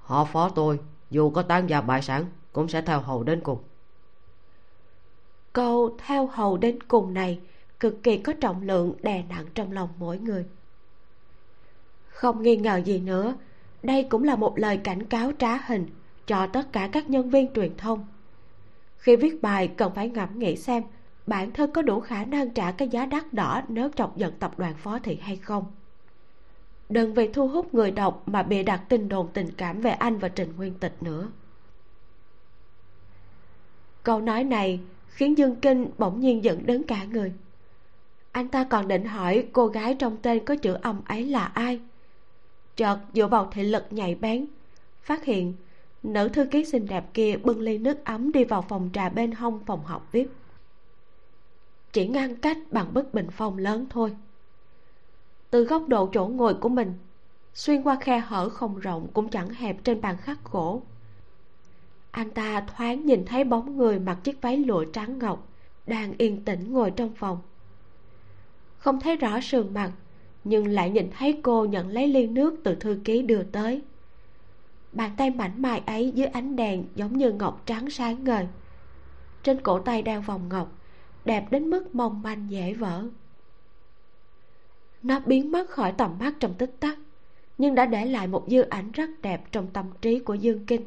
Họ 0.00 0.24
phó 0.24 0.48
tôi 0.48 0.80
dù 1.10 1.30
có 1.30 1.42
tan 1.42 1.66
gia 1.66 1.80
bại 1.80 2.02
sản 2.02 2.26
cũng 2.52 2.68
sẽ 2.68 2.82
theo 2.82 3.00
hầu 3.00 3.22
đến 3.22 3.40
cùng. 3.40 3.58
Câu 5.52 5.96
theo 6.06 6.26
hầu 6.26 6.56
đến 6.56 6.78
cùng 6.88 7.14
này 7.14 7.40
cực 7.80 8.02
kỳ 8.02 8.18
có 8.18 8.32
trọng 8.32 8.62
lượng 8.62 8.94
đè 9.02 9.24
nặng 9.28 9.46
trong 9.54 9.72
lòng 9.72 9.88
mỗi 9.98 10.18
người. 10.18 10.44
Không 12.08 12.42
nghi 12.42 12.56
ngờ 12.56 12.76
gì 12.84 13.00
nữa 13.00 13.34
đây 13.82 14.02
cũng 14.10 14.24
là 14.24 14.36
một 14.36 14.58
lời 14.58 14.80
cảnh 14.84 15.06
cáo 15.06 15.32
trá 15.38 15.56
hình 15.56 15.86
cho 16.26 16.46
tất 16.46 16.72
cả 16.72 16.88
các 16.92 17.10
nhân 17.10 17.30
viên 17.30 17.52
truyền 17.54 17.76
thông. 17.76 18.06
Khi 18.96 19.16
viết 19.16 19.42
bài 19.42 19.68
cần 19.68 19.92
phải 19.94 20.08
ngẫm 20.08 20.38
nghĩ 20.38 20.56
xem 20.56 20.82
bản 21.26 21.52
thân 21.52 21.70
có 21.70 21.82
đủ 21.82 22.00
khả 22.00 22.24
năng 22.24 22.50
trả 22.50 22.70
cái 22.70 22.88
giá 22.88 23.06
đắt 23.06 23.32
đỏ 23.32 23.62
nếu 23.68 23.90
chọc 23.96 24.16
giận 24.16 24.34
tập 24.38 24.58
đoàn 24.58 24.74
phó 24.74 24.98
thị 24.98 25.18
hay 25.22 25.36
không? 25.36 25.64
Đừng 26.88 27.14
vì 27.14 27.28
thu 27.28 27.48
hút 27.48 27.74
người 27.74 27.90
đọc 27.90 28.22
mà 28.26 28.42
bịa 28.42 28.62
đặt 28.62 28.82
tin 28.88 29.08
đồn 29.08 29.28
tình 29.32 29.50
cảm 29.56 29.80
về 29.80 29.90
anh 29.90 30.18
và 30.18 30.28
trình 30.28 30.52
nguyên 30.56 30.74
tịch 30.74 31.02
nữa. 31.02 31.28
Câu 34.02 34.20
nói 34.20 34.44
này 34.44 34.80
khiến 35.08 35.38
dương 35.38 35.56
kinh 35.56 35.90
bỗng 35.98 36.20
nhiên 36.20 36.44
giận 36.44 36.66
đến 36.66 36.82
cả 36.82 37.04
người. 37.04 37.32
Anh 38.32 38.48
ta 38.48 38.64
còn 38.64 38.88
định 38.88 39.04
hỏi 39.04 39.46
cô 39.52 39.66
gái 39.66 39.94
trong 39.94 40.16
tên 40.22 40.44
có 40.44 40.56
chữ 40.56 40.74
âm 40.82 41.00
ấy 41.06 41.24
là 41.24 41.44
ai? 41.44 41.80
Chợt 42.76 42.98
dựa 43.14 43.26
vào 43.26 43.50
thị 43.52 43.62
lực 43.62 43.84
nhạy 43.90 44.14
bén, 44.14 44.46
phát 45.02 45.24
hiện 45.24 45.54
nữ 46.02 46.28
thư 46.28 46.44
ký 46.44 46.64
xinh 46.64 46.86
đẹp 46.86 47.14
kia 47.14 47.36
bưng 47.36 47.60
ly 47.60 47.78
nước 47.78 48.04
ấm 48.04 48.32
đi 48.32 48.44
vào 48.44 48.62
phòng 48.62 48.90
trà 48.92 49.08
bên 49.08 49.32
hông 49.32 49.64
phòng 49.66 49.84
học 49.84 50.08
viết 50.12 50.28
chỉ 51.94 52.06
ngăn 52.06 52.36
cách 52.36 52.58
bằng 52.70 52.94
bức 52.94 53.14
bình 53.14 53.26
phong 53.30 53.58
lớn 53.58 53.86
thôi. 53.90 54.16
Từ 55.50 55.64
góc 55.64 55.88
độ 55.88 56.10
chỗ 56.12 56.26
ngồi 56.26 56.54
của 56.54 56.68
mình, 56.68 56.92
xuyên 57.54 57.82
qua 57.82 57.96
khe 58.00 58.18
hở 58.18 58.48
không 58.48 58.78
rộng 58.78 59.08
cũng 59.12 59.28
chẳng 59.28 59.48
hẹp 59.48 59.84
trên 59.84 60.00
bàn 60.00 60.16
khắc 60.16 60.38
gỗ. 60.52 60.82
Anh 62.10 62.30
ta 62.30 62.60
thoáng 62.60 63.06
nhìn 63.06 63.24
thấy 63.24 63.44
bóng 63.44 63.76
người 63.76 63.98
mặc 63.98 64.18
chiếc 64.24 64.42
váy 64.42 64.56
lụa 64.56 64.84
trắng 64.84 65.18
ngọc 65.18 65.48
đang 65.86 66.14
yên 66.18 66.44
tĩnh 66.44 66.72
ngồi 66.72 66.90
trong 66.90 67.14
phòng. 67.14 67.38
Không 68.78 69.00
thấy 69.00 69.16
rõ 69.16 69.40
sườn 69.40 69.74
mặt, 69.74 69.92
nhưng 70.44 70.66
lại 70.66 70.90
nhìn 70.90 71.10
thấy 71.18 71.40
cô 71.42 71.64
nhận 71.64 71.88
lấy 71.88 72.08
ly 72.08 72.26
nước 72.26 72.54
từ 72.64 72.74
thư 72.74 72.98
ký 73.04 73.22
đưa 73.22 73.42
tới. 73.42 73.82
Bàn 74.92 75.10
tay 75.16 75.30
mảnh 75.30 75.62
mai 75.62 75.82
ấy 75.86 76.10
dưới 76.10 76.26
ánh 76.26 76.56
đèn 76.56 76.84
giống 76.94 77.18
như 77.18 77.32
ngọc 77.32 77.62
trắng 77.66 77.90
sáng 77.90 78.24
ngời. 78.24 78.46
Trên 79.42 79.60
cổ 79.60 79.78
tay 79.78 80.02
đeo 80.02 80.20
vòng 80.20 80.48
ngọc 80.48 80.72
đẹp 81.24 81.50
đến 81.50 81.70
mức 81.70 81.94
mong 81.94 82.22
manh 82.22 82.46
dễ 82.50 82.74
vỡ. 82.74 83.04
Nó 85.02 85.20
biến 85.20 85.52
mất 85.52 85.70
khỏi 85.70 85.92
tầm 85.92 86.18
mắt 86.18 86.34
trong 86.40 86.54
tích 86.54 86.76
tắc, 86.80 86.98
nhưng 87.58 87.74
đã 87.74 87.86
để 87.86 88.04
lại 88.04 88.26
một 88.26 88.44
dư 88.48 88.60
ảnh 88.60 88.90
rất 88.92 89.10
đẹp 89.22 89.52
trong 89.52 89.66
tâm 89.72 89.86
trí 90.00 90.18
của 90.18 90.34
dương 90.34 90.66
kinh. 90.66 90.82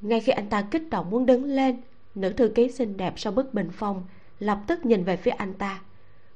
Ngay 0.00 0.20
khi 0.20 0.32
anh 0.32 0.48
ta 0.48 0.62
kích 0.70 0.90
động 0.90 1.10
muốn 1.10 1.26
đứng 1.26 1.44
lên, 1.44 1.80
nữ 2.14 2.32
thư 2.32 2.48
ký 2.48 2.68
xinh 2.68 2.96
đẹp 2.96 3.14
sau 3.16 3.32
bức 3.32 3.54
bình 3.54 3.70
phong 3.72 4.04
lập 4.38 4.60
tức 4.66 4.86
nhìn 4.86 5.04
về 5.04 5.16
phía 5.16 5.30
anh 5.30 5.54
ta. 5.54 5.82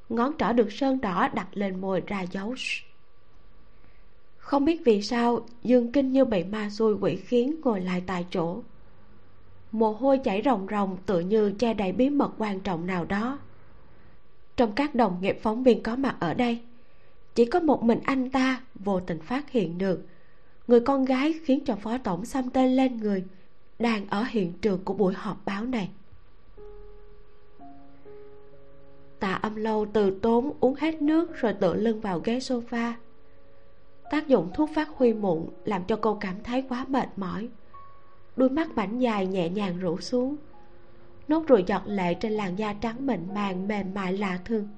Ngón 0.08 0.32
trỏ 0.38 0.52
được 0.52 0.72
sơn 0.72 1.00
đỏ 1.00 1.28
đặt 1.34 1.48
lên 1.52 1.80
môi 1.80 2.02
ra 2.06 2.20
dấu 2.20 2.54
không 4.46 4.64
biết 4.64 4.82
vì 4.84 5.02
sao, 5.02 5.46
dương 5.62 5.92
kinh 5.92 6.12
như 6.12 6.24
bị 6.24 6.44
ma 6.44 6.70
xui 6.70 6.94
quỷ 6.94 7.16
khiến 7.16 7.60
ngồi 7.64 7.80
lại 7.80 8.02
tại 8.06 8.26
chỗ 8.30 8.62
mồ 9.78 9.92
hôi 9.92 10.18
chảy 10.18 10.42
ròng 10.44 10.66
ròng 10.70 10.96
tựa 11.06 11.20
như 11.20 11.52
che 11.58 11.74
đầy 11.74 11.92
bí 11.92 12.10
mật 12.10 12.32
quan 12.38 12.60
trọng 12.60 12.86
nào 12.86 13.04
đó. 13.04 13.38
Trong 14.56 14.72
các 14.72 14.94
đồng 14.94 15.20
nghiệp 15.20 15.38
phóng 15.42 15.62
viên 15.62 15.82
có 15.82 15.96
mặt 15.96 16.16
ở 16.20 16.34
đây, 16.34 16.60
chỉ 17.34 17.44
có 17.44 17.60
một 17.60 17.82
mình 17.82 18.00
anh 18.04 18.30
ta 18.30 18.60
vô 18.74 19.00
tình 19.00 19.20
phát 19.20 19.50
hiện 19.50 19.78
được 19.78 20.06
người 20.66 20.80
con 20.80 21.04
gái 21.04 21.34
khiến 21.44 21.64
cho 21.64 21.76
phó 21.76 21.98
tổng 21.98 22.24
xăm 22.24 22.50
tên 22.50 22.76
lên 22.76 22.96
người 22.96 23.24
đang 23.78 24.06
ở 24.06 24.24
hiện 24.28 24.52
trường 24.52 24.84
của 24.84 24.94
buổi 24.94 25.14
họp 25.14 25.44
báo 25.44 25.64
này. 25.64 25.90
Tạ 29.20 29.32
âm 29.32 29.56
lâu 29.56 29.86
từ 29.92 30.18
tốn 30.22 30.52
uống 30.60 30.74
hết 30.74 31.02
nước 31.02 31.36
rồi 31.36 31.52
tựa 31.52 31.74
lưng 31.74 32.00
vào 32.00 32.20
ghế 32.20 32.38
sofa. 32.38 32.92
Tác 34.10 34.28
dụng 34.28 34.50
thuốc 34.54 34.70
phát 34.74 34.88
huy 34.88 35.12
muộn 35.12 35.50
làm 35.64 35.84
cho 35.84 35.98
cô 36.00 36.14
cảm 36.14 36.42
thấy 36.42 36.64
quá 36.68 36.84
mệt 36.88 37.08
mỏi 37.16 37.48
đôi 38.36 38.50
mắt 38.50 38.70
mảnh 38.76 38.98
dài 38.98 39.26
nhẹ 39.26 39.48
nhàng 39.48 39.78
rủ 39.78 40.00
xuống. 40.00 40.36
Nốt 41.28 41.44
ruồi 41.48 41.64
giọt 41.66 41.82
lệ 41.86 42.14
trên 42.14 42.32
làn 42.32 42.58
da 42.58 42.72
trắng 42.72 43.06
mịn 43.06 43.20
màng 43.34 43.68
mềm 43.68 43.94
mại 43.94 44.12
lạ 44.12 44.38
thương 44.44 44.68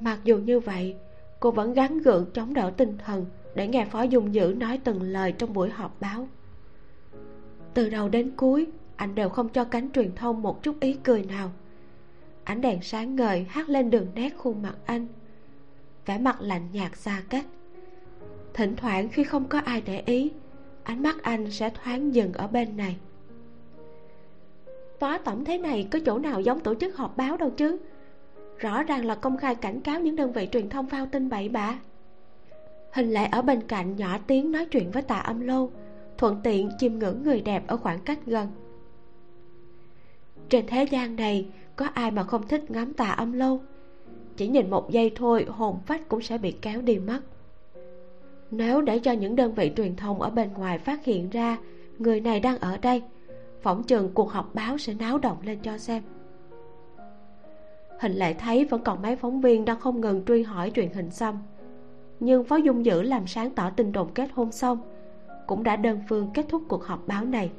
mặc 0.00 0.18
dù 0.24 0.38
như 0.38 0.60
vậy, 0.60 0.96
cô 1.40 1.50
vẫn 1.50 1.74
gắng 1.74 1.98
gượng 1.98 2.30
chống 2.34 2.54
đỡ 2.54 2.72
tinh 2.76 2.98
thần 2.98 3.26
để 3.54 3.68
nghe 3.68 3.84
phó 3.84 4.02
dung 4.02 4.34
dữ 4.34 4.54
nói 4.56 4.80
từng 4.84 5.02
lời 5.02 5.32
trong 5.32 5.52
buổi 5.52 5.70
họp 5.70 6.00
báo. 6.00 6.28
Từ 7.74 7.88
đầu 7.88 8.08
đến 8.08 8.32
cuối, 8.36 8.66
anh 8.96 9.14
đều 9.14 9.28
không 9.28 9.48
cho 9.48 9.64
cánh 9.64 9.90
truyền 9.90 10.14
thông 10.14 10.42
một 10.42 10.62
chút 10.62 10.80
ý 10.80 10.96
cười 11.04 11.24
nào. 11.24 11.52
Ánh 12.44 12.60
đèn 12.60 12.82
sáng 12.82 13.16
ngời 13.16 13.46
hắt 13.48 13.68
lên 13.68 13.90
đường 13.90 14.06
nét 14.14 14.30
khuôn 14.36 14.62
mặt 14.62 14.74
anh. 14.84 15.06
Vẻ 16.06 16.18
mặt 16.18 16.36
lạnh 16.40 16.68
nhạt 16.72 16.96
xa 16.96 17.22
cách. 17.28 17.46
Thỉnh 18.54 18.76
thoảng 18.76 19.08
khi 19.08 19.24
không 19.24 19.48
có 19.48 19.58
ai 19.58 19.80
để 19.80 20.02
ý 20.06 20.30
ánh 20.86 21.02
mắt 21.02 21.22
anh 21.22 21.50
sẽ 21.50 21.70
thoáng 21.70 22.14
dừng 22.14 22.32
ở 22.32 22.46
bên 22.46 22.76
này. 22.76 22.96
Phó 25.00 25.18
tổng 25.18 25.44
thế 25.44 25.58
này 25.58 25.88
có 25.90 25.98
chỗ 26.06 26.18
nào 26.18 26.40
giống 26.40 26.60
tổ 26.60 26.74
chức 26.74 26.96
họp 26.96 27.16
báo 27.16 27.36
đâu 27.36 27.50
chứ? 27.50 27.78
Rõ 28.58 28.82
ràng 28.82 29.04
là 29.04 29.14
công 29.14 29.36
khai 29.36 29.54
cảnh 29.54 29.80
cáo 29.80 30.00
những 30.00 30.16
đơn 30.16 30.32
vị 30.32 30.48
truyền 30.52 30.68
thông 30.68 30.86
phao 30.86 31.06
tin 31.06 31.28
bậy 31.28 31.48
bạ. 31.48 31.78
Hình 32.92 33.10
lệ 33.10 33.24
ở 33.26 33.42
bên 33.42 33.62
cạnh 33.62 33.96
nhỏ 33.96 34.18
tiếng 34.26 34.52
nói 34.52 34.66
chuyện 34.66 34.90
với 34.90 35.02
tạ 35.02 35.18
âm 35.18 35.40
lâu, 35.40 35.72
thuận 36.18 36.40
tiện 36.42 36.70
chiêm 36.78 36.98
ngưỡng 36.98 37.22
người 37.22 37.40
đẹp 37.40 37.66
ở 37.66 37.76
khoảng 37.76 37.98
cách 37.98 38.18
gần. 38.26 38.48
Trên 40.48 40.66
thế 40.66 40.84
gian 40.84 41.16
này, 41.16 41.48
có 41.76 41.86
ai 41.94 42.10
mà 42.10 42.22
không 42.22 42.48
thích 42.48 42.70
ngắm 42.70 42.92
tà 42.92 43.10
âm 43.10 43.32
lâu? 43.32 43.60
Chỉ 44.36 44.48
nhìn 44.48 44.70
một 44.70 44.90
giây 44.90 45.12
thôi, 45.16 45.46
hồn 45.48 45.78
phách 45.86 46.08
cũng 46.08 46.22
sẽ 46.22 46.38
bị 46.38 46.52
kéo 46.62 46.82
đi 46.82 46.98
mất 46.98 47.20
nếu 48.50 48.82
để 48.82 48.98
cho 48.98 49.12
những 49.12 49.36
đơn 49.36 49.54
vị 49.54 49.72
truyền 49.76 49.96
thông 49.96 50.22
ở 50.22 50.30
bên 50.30 50.52
ngoài 50.52 50.78
phát 50.78 51.04
hiện 51.04 51.30
ra 51.30 51.58
người 51.98 52.20
này 52.20 52.40
đang 52.40 52.58
ở 52.58 52.78
đây, 52.78 53.02
phỏng 53.62 53.82
chừng 53.82 54.10
cuộc 54.14 54.30
họp 54.30 54.54
báo 54.54 54.78
sẽ 54.78 54.94
náo 54.94 55.18
động 55.18 55.36
lên 55.42 55.58
cho 55.62 55.78
xem. 55.78 56.02
Hình 58.00 58.12
lệ 58.12 58.34
thấy 58.34 58.64
vẫn 58.64 58.82
còn 58.84 59.02
mấy 59.02 59.16
phóng 59.16 59.40
viên 59.40 59.64
đang 59.64 59.80
không 59.80 60.00
ngừng 60.00 60.24
truy 60.24 60.42
hỏi 60.42 60.70
truyền 60.74 60.92
hình 60.92 61.10
xăm 61.10 61.38
nhưng 62.20 62.44
phó 62.44 62.56
dung 62.56 62.84
dữ 62.84 63.02
làm 63.02 63.26
sáng 63.26 63.50
tỏ 63.50 63.70
tin 63.70 63.92
đồn 63.92 64.08
kết 64.14 64.30
hôn 64.34 64.52
xong, 64.52 64.78
cũng 65.46 65.62
đã 65.62 65.76
đơn 65.76 66.00
phương 66.08 66.30
kết 66.34 66.46
thúc 66.48 66.62
cuộc 66.68 66.84
họp 66.84 67.08
báo 67.08 67.24
này, 67.24 67.50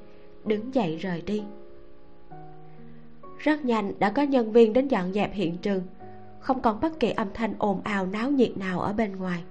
đứng 0.46 0.74
dậy 0.74 0.98
rời 0.98 1.22
đi. 1.22 1.44
Rất 3.38 3.66
nhanh 3.66 3.94
đã 4.00 4.10
có 4.10 4.22
nhân 4.22 4.52
viên 4.52 4.74
đến 4.74 4.88
dọn 4.88 5.14
dẹp 5.14 5.34
hiện 5.34 5.58
trường, 5.58 5.82
không 6.40 6.62
còn 6.62 6.80
bất 6.80 7.00
kỳ 7.00 7.12
âm 7.12 7.28
thanh 7.34 7.54
ồn 7.60 7.82
ào 7.84 8.06
náo 8.06 8.32
nhiệt 8.32 8.58
nào 8.58 8.82
ở 8.82 8.94
bên 8.94 9.16
ngoài 9.16 9.44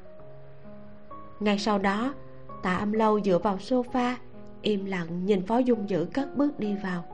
ngay 1.41 1.59
sau 1.59 1.79
đó 1.79 2.15
tạ 2.63 2.77
âm 2.77 2.93
lâu 2.93 3.21
dựa 3.21 3.39
vào 3.39 3.57
sofa 3.57 4.15
im 4.63 4.85
lặng 4.85 5.27
nhìn 5.27 5.47
phó 5.47 5.59
dung 5.59 5.91
dữ 5.91 6.07
cất 6.15 6.37
bước 6.37 6.59
đi 6.59 6.75
vào. 6.83 7.05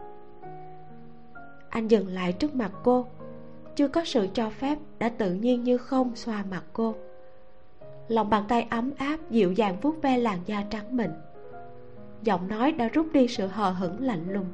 Anh 1.69 1.89
dừng 1.89 2.09
lại 2.09 2.33
trước 2.33 2.55
mặt 2.55 2.73
cô 2.83 3.07
chưa 3.77 3.89
có 3.89 4.05
sự 4.05 4.29
cho 4.35 4.51
phép 4.51 4.79
đã 4.99 5.09
tự 5.09 5.35
nhiên 5.35 5.63
như 5.63 5.79
không 5.79 6.17
xoa 6.17 6.45
mặt 6.51 6.63
cô. 6.73 6.95
Lòng 8.09 8.31
bàn 8.31 8.45
tay 8.49 8.67
ấm 8.71 8.91
áp 8.99 9.31
dịu 9.31 9.53
dàng 9.53 9.77
vuốt 9.83 10.03
ve 10.03 10.19
làn 10.19 10.39
da 10.47 10.65
trắng 10.71 10.97
mịn 10.97 11.11
giọng 12.23 12.49
nói 12.49 12.73
đã 12.73 12.89
rút 12.89 13.07
đi 13.13 13.29
sự 13.29 13.47
hờ 13.47 13.71
hững 13.71 14.01
lạnh 14.01 14.33
lùng. 14.33 14.47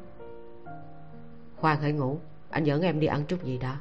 Khoan 1.56 1.80
hãy 1.80 1.92
ngủ 1.92 2.18
anh 2.50 2.64
dẫn 2.64 2.82
em 2.82 3.00
đi 3.00 3.06
ăn 3.06 3.22
chút 3.28 3.44
gì 3.44 3.58
đã 3.58 3.78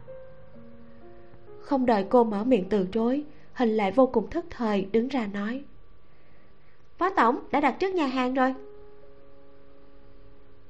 không 1.68 1.86
đợi 1.86 2.06
cô 2.10 2.24
mở 2.24 2.44
miệng 2.44 2.70
từ 2.70 2.88
chối 2.92 3.24
hình 3.54 3.70
lệ 3.70 3.92
vô 3.92 4.08
cùng 4.08 4.30
thất 4.30 4.46
thời 4.50 4.88
đứng 4.92 5.08
ra 5.08 5.28
nói 5.28 5.64
phó 6.98 7.10
tổng, 7.10 7.40
đã 7.52 7.60
đặt 7.60 7.76
trước 7.80 7.94
nhà 7.94 8.06
hàng 8.06 8.34
rồi. 8.34 8.54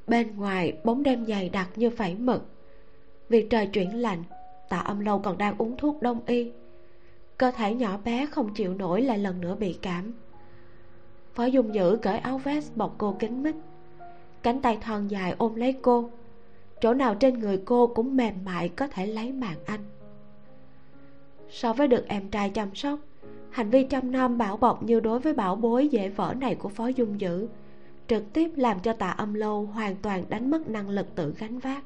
Bên 0.08 0.36
ngoài, 0.36 0.78
bóng 0.84 1.04
đêm 1.04 1.26
dày 1.26 1.50
đặc 1.50 1.70
như 1.76 1.90
phẩy 1.90 2.16
mực. 2.16 2.46
Vì 3.30 3.48
trời 3.50 3.68
chuyển 3.68 4.02
lạnh, 4.02 4.24
tạ 4.70 4.78
âm 4.78 5.00
lâu 5.00 5.20
còn 5.20 5.38
đang 5.38 5.58
uống 5.58 5.78
thuốc 5.78 6.02
đông 6.02 6.22
y. 6.26 6.52
Cơ 7.38 7.52
thể 7.52 7.74
nhỏ 7.74 7.98
bé 8.06 8.26
không 8.26 8.54
chịu 8.54 8.74
nổi 8.74 9.02
lại 9.02 9.18
lần 9.18 9.42
nữa 9.42 9.56
bị 9.56 9.78
cảm. 9.82 10.14
Phó 11.34 11.46
dung 11.46 11.76
dữ 11.76 11.98
cởi 12.02 12.18
áo 12.18 12.38
vest 12.38 12.76
bọc 12.76 12.96
cô 12.98 13.16
kín 13.20 13.44
mít. 13.44 13.56
Cánh 14.44 14.62
tay 14.62 14.78
thon 14.82 15.08
dài 15.08 15.36
ôm 15.38 15.56
lấy 15.56 15.74
cô. 15.82 16.10
Chỗ 16.82 16.94
nào 16.94 17.16
trên 17.16 17.40
người 17.40 17.62
cô 17.66 17.88
cũng 17.88 18.18
mềm 18.18 18.34
mại 18.46 18.70
có 18.70 18.88
thể 18.88 19.08
lấy 19.08 19.32
mạng 19.32 19.58
anh. 19.66 19.82
So 21.50 21.74
với 21.74 21.88
được 21.88 22.08
em 22.08 22.30
trai 22.30 22.50
chăm 22.50 22.76
sóc 22.76 23.00
hành 23.58 23.70
vi 23.70 23.84
trăm 23.84 24.12
nom 24.12 24.38
bảo 24.38 24.58
bọc 24.58 24.84
như 24.84 25.00
đối 25.00 25.20
với 25.20 25.34
bảo 25.34 25.56
bối 25.56 25.88
dễ 25.88 26.10
vỡ 26.10 26.34
này 26.40 26.56
của 26.56 26.70
phó 26.70 26.88
dung 26.88 27.22
dữ, 27.22 27.48
trực 28.08 28.34
tiếp 28.34 28.52
làm 28.56 28.80
cho 28.80 28.94
tạ 28.94 29.10
âm 29.10 29.34
lâu 29.34 29.66
hoàn 29.66 29.96
toàn 29.96 30.24
đánh 30.30 30.50
mất 30.50 30.70
năng 30.70 30.90
lực 30.90 31.16
tự 31.16 31.34
gánh 31.38 31.60
vác. 31.60 31.84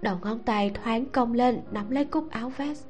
Đầu 0.00 0.16
ngón 0.22 0.38
tay 0.38 0.70
thoáng 0.70 1.04
cong 1.06 1.32
lên, 1.34 1.60
nắm 1.70 1.90
lấy 1.90 2.04
cúc 2.04 2.30
áo 2.30 2.52
vest. 2.56 2.86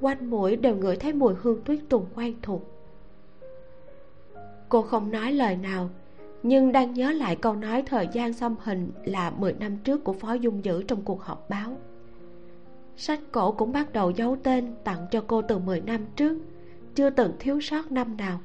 Quanh 0.00 0.30
mũi 0.30 0.56
đều 0.56 0.76
ngửi 0.76 0.96
thấy 0.96 1.12
mùi 1.12 1.34
hương 1.42 1.64
tuyết 1.64 1.80
tùng 1.88 2.06
quen 2.14 2.34
thuộc. 2.42 2.62
Cô 4.68 4.82
không 4.82 5.10
nói 5.10 5.32
lời 5.32 5.56
nào, 5.56 5.90
nhưng 6.42 6.72
đang 6.72 6.92
nhớ 6.92 7.12
lại 7.12 7.36
câu 7.36 7.56
nói 7.56 7.82
thời 7.86 8.08
gian 8.12 8.32
xăm 8.32 8.56
hình 8.62 8.90
là 9.04 9.30
10 9.30 9.52
năm 9.52 9.76
trước 9.76 10.04
của 10.04 10.12
phó 10.12 10.32
dung 10.32 10.64
dữ 10.64 10.82
trong 10.82 11.02
cuộc 11.02 11.22
họp 11.22 11.50
báo 11.50 11.76
sách 12.96 13.20
cổ 13.32 13.52
cũng 13.52 13.72
bắt 13.72 13.92
đầu 13.92 14.10
giấu 14.10 14.36
tên 14.42 14.74
tặng 14.84 15.06
cho 15.10 15.24
cô 15.26 15.42
từ 15.42 15.58
10 15.58 15.80
năm 15.80 16.00
trước, 16.16 16.38
chưa 16.94 17.10
từng 17.10 17.32
thiếu 17.38 17.60
sót 17.60 17.92
năm 17.92 18.16
nào. 18.16 18.40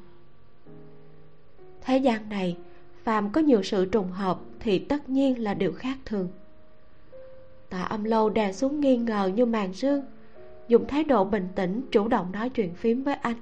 Thế 1.82 1.98
gian 1.98 2.30
này, 2.30 2.58
phàm 3.04 3.32
có 3.32 3.42
nhiều 3.42 3.64
sự 3.64 3.86
trùng 3.86 4.12
hợp 4.12 4.40
thì 4.60 4.80
tất 4.80 5.10
nhiên 5.10 5.44
là 5.44 5.54
điều 5.54 5.74
khác 5.74 5.98
thường. 6.06 6.30
Tạ 7.70 7.82
âm 7.82 8.04
lâu 8.04 8.30
đè 8.30 8.54
xuống 8.54 8.80
nghi 8.80 8.98
ngờ 8.98 9.32
như 9.36 9.46
màn 9.46 9.74
sương, 9.74 10.02
dùng 10.68 10.88
thái 10.88 11.04
độ 11.04 11.26
bình 11.26 11.48
tĩnh 11.56 11.82
chủ 11.92 12.08
động 12.08 12.32
nói 12.32 12.50
chuyện 12.50 12.74
phím 12.74 13.04
với 13.04 13.16
anh. 13.16 13.36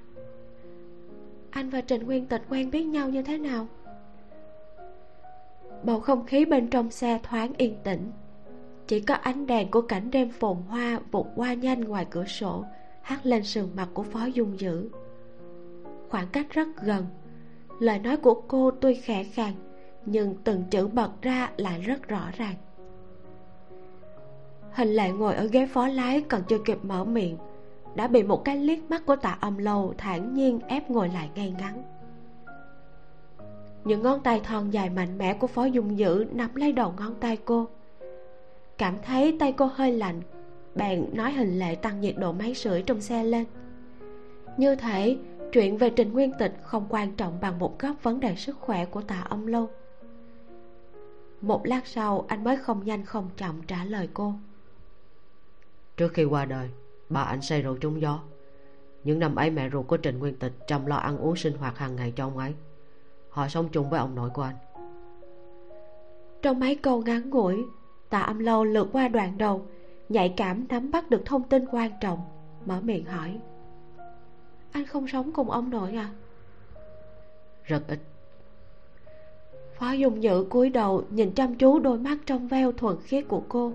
Anh 1.49 1.69
và 1.69 1.82
trịnh 1.82 2.06
nguyên 2.06 2.26
tịch 2.26 2.41
quen 2.49 2.72
biết 2.72 2.84
nhau 2.84 3.10
như 3.10 3.22
thế 3.22 3.38
nào? 3.38 3.68
Bầu 5.84 5.99
không 5.99 6.26
khí 6.26 6.45
bên 6.45 6.69
trong 6.69 6.91
xe 6.91 7.19
thoáng 7.23 7.53
yên 7.57 7.76
tĩnh 7.84 8.11
chỉ 8.88 8.99
có 8.99 9.14
ánh 9.14 9.48
đèn 9.48 9.72
của 9.72 9.82
cảnh 9.82 10.12
đêm 10.12 10.30
phồn 10.32 10.57
hoa 10.57 10.99
vụt 11.12 11.26
qua 11.36 11.53
nhanh 11.53 11.82
ngoài 11.82 12.06
cửa 12.10 12.26
sổ 12.26 12.66
hắt 13.02 13.26
lên 13.26 13.44
sườn 13.44 13.66
mặt 13.76 13.88
của 13.94 14.03
phó 14.03 14.26
dung 14.26 14.60
dữ. 14.60 14.90
Khoảng 16.10 16.28
cách 16.32 16.48
rất 16.49 16.68
gần. 16.82 17.06
Lời 17.80 17.99
nói 17.99 18.18
của 18.18 18.41
cô 18.48 18.72
tuy 18.72 18.94
khẽ 18.94 19.24
khàng, 19.24 19.53
nhưng 20.06 20.36
từng 20.44 20.64
chữ 20.72 20.88
bật 20.88 21.22
ra 21.22 21.49
lại 21.57 21.82
rất 21.82 22.07
rõ 22.07 22.30
ràng. 22.38 22.56
Hình 24.72 24.90
lệ 24.90 25.12
ngồi 25.12 25.36
ở 25.36 25.45
ghế 25.45 25.68
phó 25.68 25.88
lái 25.88 26.22
còn 26.22 26.41
chưa 26.48 26.60
kịp 26.66 26.78
mở 26.84 27.06
miệng, 27.06 27.38
đã 27.95 28.07
bị 28.07 28.24
một 28.24 28.45
cái 28.45 28.57
liếc 28.57 28.90
mắt 28.90 29.06
của 29.06 29.16
tạ 29.16 29.38
âm 29.41 29.57
lâu 29.57 29.94
thản 29.98 30.34
nhiên 30.34 30.60
ép 30.68 30.90
ngồi 30.90 31.10
lại 31.10 31.30
ngay 31.36 31.56
ngắn. 31.60 31.84
Những 33.84 34.02
ngón 34.02 34.24
tay 34.24 34.41
thon 34.44 34.70
dài 34.70 34.90
mạnh 34.90 35.18
mẽ 35.18 35.34
của 35.34 35.48
phó 35.48 35.66
dung 35.66 35.98
dữ 35.98 36.26
nắm 36.32 36.56
lấy 36.56 36.72
đầu 36.72 36.94
ngón 36.98 37.16
tay 37.16 37.38
cô 37.45 37.68
cảm 38.77 38.97
thấy 39.06 39.38
tay 39.39 39.53
cô 39.57 39.65
hơi 39.65 39.91
lạnh. 39.91 40.22
Bèn 40.76 41.06
nói 41.14 41.31
hình 41.31 41.60
lệ 41.60 41.76
tăng 41.76 42.02
nhiệt 42.02 42.15
độ 42.18 42.31
máy 42.31 42.53
sưởi 42.53 42.81
trong 42.81 43.02
xe 43.02 43.23
lên. 43.23 43.45
Như 44.57 44.76
thể 44.76 45.18
chuyện 45.52 45.77
về 45.77 45.89
trình 45.89 46.14
nguyên 46.14 46.31
tịch 46.39 46.53
không 46.64 46.85
quan 46.89 47.15
trọng 47.15 47.41
bằng 47.41 47.60
một 47.60 47.80
góc 47.80 48.03
vấn 48.03 48.19
đề 48.19 48.35
sức 48.35 48.57
khỏe 48.60 48.85
của 48.85 49.02
tạ 49.02 49.22
âm 49.22 49.47
lâu. 49.47 49.69
Một 51.41 51.68
lát 51.68 51.88
sau 51.88 52.26
anh 52.27 52.43
mới 52.43 52.57
không 52.57 52.85
nhanh 52.85 53.06
không 53.06 53.30
chậm 53.38 53.61
trả 53.68 53.85
lời 53.85 54.10
cô. 54.14 54.34
Trước 55.97 56.14
khi 56.14 56.23
qua 56.23 56.45
đời 56.45 56.69
bà 57.10 57.22
anh 57.22 57.41
say 57.41 57.61
rượu 57.61 57.77
trúng 57.77 58.02
gió. 58.02 58.19
Những 59.03 59.19
năm 59.19 59.35
ấy 59.35 59.49
mẹ 59.49 59.69
ruột 59.69 59.88
của 59.88 59.97
trình 59.97 60.19
nguyên 60.19 60.35
tịch 60.35 60.53
chăm 60.68 60.85
lo 60.85 60.95
ăn 60.95 61.18
uống 61.18 61.35
sinh 61.35 61.57
hoạt 61.57 61.77
hàng 61.77 61.95
ngày 61.95 62.14
cho 62.15 62.26
ông 62.26 62.38
ấy. 62.38 62.53
Họ 63.30 63.47
sống 63.47 63.69
chung 63.72 63.89
với 63.89 63.99
ông 63.99 64.15
nội 64.15 64.30
của 64.30 64.41
anh. 64.41 64.56
Trong 66.41 66.60
mấy 66.60 66.76
câu 66.76 67.02
ngắn 67.02 67.30
ngủi 67.30 67.65
tạ 68.16 68.22
âm 68.22 68.40
lâu 68.40 68.64
lượt 68.64 68.90
qua 68.92 69.08
đoạn 69.08 69.38
đầu 69.38 69.66
nhạy 70.10 70.34
cảm 70.38 70.66
nắm 70.70 70.92
bắt 70.92 71.10
được 71.10 71.26
thông 71.26 71.44
tin 71.44 71.66
quan 71.72 71.92
trọng 72.02 72.20
mở 72.66 72.82
miệng 72.82 73.06
hỏi. 73.06 73.40
Anh 74.72 74.86
không 74.86 75.08
sống 75.08 75.32
cùng 75.32 75.52
ông 75.52 75.70
nội 75.70 75.92
à? 75.92 76.10
Rất 77.64 77.88
ít. 77.88 78.00
Phó 79.78 79.92
dùng 79.92 80.20
nhự 80.20 80.44
cúi 80.44 80.70
đầu 80.70 81.04
nhìn 81.10 81.32
chăm 81.32 81.56
chú 81.56 81.80
đôi 81.80 82.00
mắt 82.00 82.18
trong 82.26 82.48
veo 82.48 82.72
thuần 82.72 82.98
khiết 83.04 83.28
của 83.28 83.42
cô. 83.50 83.74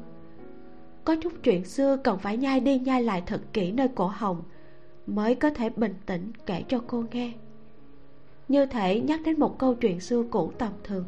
Có 1.04 1.16
chút 1.22 1.32
chuyện 1.42 1.64
xưa 1.64 1.96
cần 1.96 2.18
phải 2.18 2.36
nhai 2.36 2.60
đi 2.60 2.78
nhai 2.78 3.02
lại 3.02 3.22
thật 3.26 3.40
kỹ 3.52 3.72
nơi 3.72 3.88
cổ 3.94 4.06
họng 4.06 4.42
mới 5.06 5.34
có 5.34 5.50
thể 5.50 5.70
bình 5.70 5.94
tĩnh 6.06 6.32
kể 6.46 6.64
cho 6.68 6.80
cô 6.86 7.04
nghe. 7.12 7.32
Như 8.48 8.66
thể 8.66 9.00
nhắc 9.00 9.20
đến 9.24 9.38
một 9.40 9.58
câu 9.58 9.74
chuyện 9.74 10.00
xưa 10.00 10.22
cũ 10.30 10.52
tầm 10.58 10.72
thường 10.84 11.04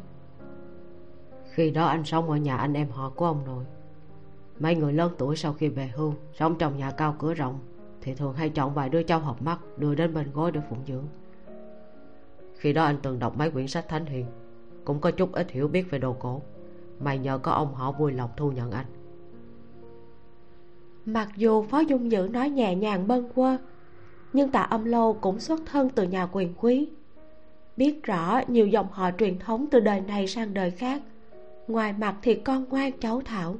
khi 1.53 1.71
đó 1.71 1.85
anh 1.85 2.05
sống 2.05 2.29
ở 2.29 2.37
nhà 2.37 2.57
anh 2.57 2.73
em 2.73 2.89
họ 2.89 3.09
của 3.09 3.25
ông 3.25 3.45
nội. 3.45 3.65
Mấy 4.59 4.75
người 4.75 4.93
lớn 4.93 5.11
tuổi 5.17 5.35
sau 5.35 5.53
khi 5.53 5.67
về 5.67 5.91
hưu, 5.95 6.13
sống 6.33 6.55
trong 6.57 6.77
nhà 6.77 6.91
cao 6.91 7.15
cửa 7.19 7.33
rộng, 7.33 7.59
thì 8.01 8.13
thường 8.13 8.33
hay 8.33 8.49
chọn 8.49 8.73
vài 8.73 8.89
đứa 8.89 9.03
cháu 9.03 9.19
học 9.19 9.41
mắt 9.41 9.59
đưa 9.77 9.95
đến 9.95 10.13
bên 10.13 10.31
gối 10.33 10.51
để 10.51 10.61
phụng 10.69 10.79
dưỡng. 10.87 11.03
Khi 12.57 12.73
đó 12.73 12.83
anh 12.83 12.97
từng 13.01 13.19
đọc 13.19 13.37
mấy 13.37 13.51
quyển 13.51 13.67
sách 13.67 13.87
thánh 13.89 14.05
hiền, 14.05 14.25
cũng 14.85 14.99
có 14.99 15.11
chút 15.11 15.31
ít 15.31 15.51
hiểu 15.51 15.67
biết 15.67 15.91
về 15.91 15.99
đồ 15.99 16.13
cổ. 16.13 16.41
Mày 16.99 17.17
nhờ 17.17 17.37
có 17.37 17.51
ông 17.51 17.75
họ 17.75 17.91
vui 17.91 18.11
lòng 18.11 18.29
thu 18.37 18.51
nhận 18.51 18.71
anh. 18.71 18.85
Mặc 21.05 21.29
dù 21.35 21.63
phó 21.63 21.79
dung 21.79 22.11
dữ 22.11 22.29
nói 22.31 22.49
nhẹ 22.49 22.75
nhàng 22.75 23.07
bâng 23.07 23.29
quơ, 23.35 23.57
nhưng 24.33 24.49
tạ 24.49 24.61
âm 24.61 24.85
lâu 24.85 25.17
cũng 25.21 25.39
xuất 25.39 25.61
thân 25.65 25.89
từ 25.89 26.03
nhà 26.03 26.27
quyền 26.31 26.53
quý. 26.57 26.89
Biết 27.77 28.03
rõ 28.03 28.41
nhiều 28.47 28.67
dòng 28.67 28.87
họ 28.91 29.11
truyền 29.17 29.39
thống 29.39 29.65
từ 29.71 29.79
đời 29.79 30.01
này 30.01 30.27
sang 30.27 30.53
đời 30.53 30.71
khác 30.71 31.01
ngoài 31.67 31.93
mặt 31.93 32.15
thì 32.21 32.35
con 32.35 32.65
ngoan 32.69 32.91
cháu 32.99 33.21
thảo. 33.25 33.55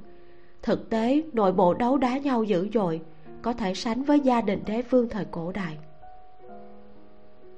Thực 0.61 0.89
tế, 0.89 1.23
nội 1.33 1.51
bộ 1.51 1.73
đấu 1.73 1.97
đá 1.97 2.17
nhau 2.17 2.43
dữ 2.43 2.67
dội, 2.73 3.01
có 3.41 3.53
thể 3.53 3.73
sánh 3.73 4.03
với 4.03 4.19
gia 4.19 4.41
đình 4.41 4.63
đế 4.65 4.81
vương 4.81 5.09
thời 5.09 5.25
cổ 5.25 5.51
đại. 5.51 5.77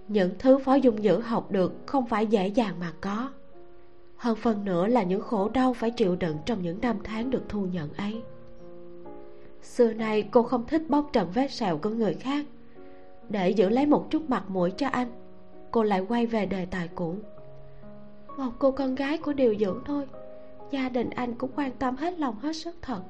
Những 0.08 0.32
thứ 0.40 0.58
phó 0.58 0.76
dung 0.76 1.04
dữ 1.04 1.20
học 1.20 1.52
được 1.52 1.74
không 1.86 2.06
phải 2.06 2.28
dễ 2.28 2.48
dàng 2.48 2.80
mà 2.80 2.94
có. 3.02 3.32
Hơn 4.18 4.36
phần 4.36 4.66
nữa 4.66 4.88
là 4.88 5.04
những 5.04 5.22
khổ 5.22 5.50
đau 5.50 5.74
phải 5.74 5.92
chịu 5.92 6.16
đựng 6.16 6.38
trong 6.46 6.62
những 6.62 6.82
năm 6.82 6.98
tháng 7.04 7.30
được 7.30 7.44
thu 7.50 7.66
nhận 7.66 7.94
ấy. 7.94 8.22
Xưa 9.62 9.94
nay, 9.94 10.28
cô 10.32 10.44
không 10.44 10.66
thích 10.68 10.82
bóc 10.90 11.10
trần 11.14 11.32
vết 11.34 11.52
sẹo 11.52 11.78
của 11.78 11.90
người 11.90 12.14
khác. 12.14 12.46
Để 13.30 13.50
giữ 13.50 13.70
lấy 13.70 13.86
một 13.86 14.08
chút 14.10 14.30
mặt 14.30 14.44
mũi 14.50 14.72
cho 14.72 14.88
anh, 14.88 15.08
cô 15.72 15.84
lại 15.84 16.06
quay 16.10 16.26
về 16.26 16.46
đề 16.46 16.66
tài 16.66 16.88
cũ. 16.96 17.16
Một 18.38 18.52
cô 18.60 18.72
con 18.72 18.96
gái 18.96 19.18
của 19.18 19.34
điều 19.34 19.56
dưỡng 19.56 19.84
thôi 19.86 20.06
gia 20.72 20.90
đình 20.90 21.10
anh 21.10 21.34
cũng 21.34 21.52
quan 21.56 21.72
tâm 21.72 21.96
hết 21.96 22.20
lòng 22.20 22.36
hết 22.40 22.54
sức 22.54 22.76
thật. 22.82 23.02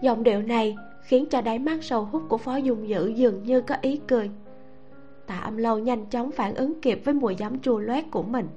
Giọng 0.00 0.22
điệu 0.22 0.42
này 0.42 0.76
khiến 1.02 1.26
cho 1.30 1.40
đáy 1.40 1.58
mắt 1.58 1.84
sầu 1.84 2.04
hút 2.04 2.22
của 2.28 2.38
phó 2.38 2.56
dung 2.56 2.88
dữ 2.88 3.08
dường 3.08 3.42
như 3.42 3.60
có 3.60 3.76
ý 3.80 4.00
cười. 4.08 4.30
Tạ 5.26 5.38
âm 5.38 5.56
lâu 5.56 5.78
nhanh 5.78 6.06
chóng 6.06 6.30
phản 6.30 6.54
ứng 6.54 6.80
kịp 6.80 7.00
với 7.04 7.14
mùi 7.14 7.36
giấm 7.38 7.60
chua 7.60 7.78
loét 7.78 8.04
của 8.10 8.22
mình. 8.22 8.48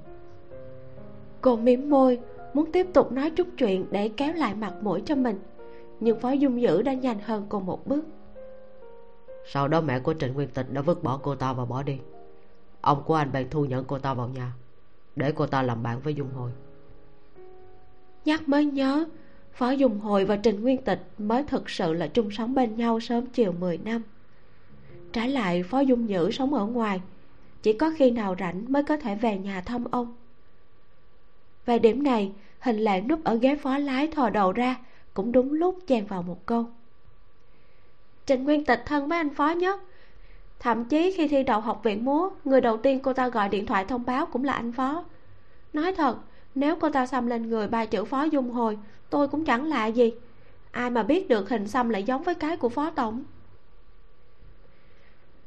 Cô 1.40 1.56
mím 1.56 1.90
môi, 1.90 2.18
muốn 2.54 2.72
tiếp 2.72 2.86
tục 2.94 3.12
nói 3.12 3.30
chút 3.30 3.46
chuyện 3.58 3.86
để 3.90 4.08
kéo 4.08 4.32
lại 4.32 4.54
mặt 4.54 4.74
mũi 4.82 5.02
cho 5.04 5.14
mình, 5.14 5.40
nhưng 6.00 6.20
phó 6.20 6.30
dung 6.30 6.62
dữ 6.62 6.82
đã 6.82 6.92
nhanh 6.92 7.18
hơn 7.18 7.46
cô 7.48 7.60
một 7.60 7.86
bước. 7.86 8.04
Sau 9.46 9.68
đó 9.68 9.80
mẹ 9.80 9.98
của 9.98 10.14
trịnh 10.14 10.34
nguyên 10.34 10.48
tịch 10.48 10.66
đã 10.72 10.82
vứt 10.82 11.02
bỏ 11.02 11.20
cô 11.22 11.34
ta 11.34 11.52
và 11.52 11.64
bỏ 11.64 11.82
đi. 11.82 11.98
Ông 12.80 13.02
của 13.06 13.14
anh 13.14 13.32
bèn 13.32 13.50
thu 13.50 13.64
nhận 13.64 13.84
cô 13.84 13.98
ta 13.98 14.14
vào 14.14 14.28
nhà, 14.28 14.52
để 15.16 15.32
cô 15.32 15.46
ta 15.46 15.62
làm 15.62 15.82
bạn 15.82 16.00
với 16.00 16.14
dung 16.14 16.30
hồi 16.32 16.50
nhắc 18.28 18.48
mới 18.48 18.64
nhớ, 18.64 19.04
phó 19.52 19.70
dung 19.70 20.00
hồi 20.00 20.24
và 20.24 20.36
trình 20.36 20.62
nguyên 20.62 20.82
tịch 20.82 21.06
mới 21.18 21.42
thực 21.42 21.70
sự 21.70 21.92
là 21.92 22.06
chung 22.06 22.30
sống 22.30 22.54
bên 22.54 22.76
nhau 22.76 23.00
sớm 23.00 23.26
chiều 23.26 23.52
10 23.52 23.78
năm. 23.78 24.02
Trái 25.12 25.28
lại, 25.28 25.62
phó 25.62 25.80
dung 25.80 26.06
nhữ 26.06 26.30
sống 26.30 26.54
ở 26.54 26.66
ngoài, 26.66 27.00
chỉ 27.62 27.72
có 27.72 27.92
khi 27.96 28.10
nào 28.10 28.36
rảnh 28.40 28.72
mới 28.72 28.82
có 28.82 28.96
thể 28.96 29.14
về 29.14 29.38
nhà 29.38 29.60
thăm 29.60 29.84
ông. 29.90 30.14
Về 31.66 31.78
điểm 31.78 32.02
này, 32.02 32.32
hình 32.60 32.76
lệ 32.76 33.00
núp 33.00 33.24
ở 33.24 33.34
ghế 33.34 33.56
phó 33.56 33.78
lái 33.78 34.06
thò 34.06 34.30
đầu 34.30 34.52
ra, 34.52 34.76
cũng 35.14 35.32
đúng 35.32 35.52
lúc 35.52 35.78
chen 35.86 36.06
vào 36.06 36.22
một 36.22 36.46
câu. 36.46 36.66
Trình 38.26 38.44
nguyên 38.44 38.64
tịch 38.64 38.82
thân 38.86 39.08
với 39.08 39.18
anh 39.18 39.34
phó 39.34 39.50
nhất. 39.50 39.80
Thậm 40.58 40.84
chí 40.84 41.12
khi 41.16 41.28
thi 41.28 41.42
đậu 41.42 41.60
học 41.60 41.80
viện 41.84 42.04
múa, 42.04 42.30
người 42.44 42.60
đầu 42.60 42.76
tiên 42.76 43.00
cô 43.00 43.12
ta 43.12 43.28
gọi 43.28 43.48
điện 43.48 43.66
thoại 43.66 43.84
thông 43.84 44.04
báo 44.04 44.26
cũng 44.26 44.44
là 44.44 44.52
anh 44.52 44.72
phó. 44.72 45.04
Nói 45.72 45.94
thật 45.94 46.16
nếu 46.58 46.76
cô 46.76 46.90
ta 46.90 47.06
xăm 47.06 47.26
lên 47.26 47.48
người 47.48 47.68
ba 47.68 47.84
chữ 47.86 48.04
phó 48.04 48.22
dung 48.22 48.50
hồi, 48.50 48.78
tôi 49.10 49.28
cũng 49.28 49.44
chẳng 49.44 49.64
lạ 49.64 49.86
gì. 49.86 50.12
Ai 50.70 50.90
mà 50.90 51.02
biết 51.02 51.28
được 51.28 51.48
hình 51.48 51.68
xăm 51.68 51.88
lại 51.88 52.02
giống 52.02 52.22
với 52.22 52.34
cái 52.34 52.56
của 52.56 52.68
phó 52.68 52.90
tổng? 52.90 53.24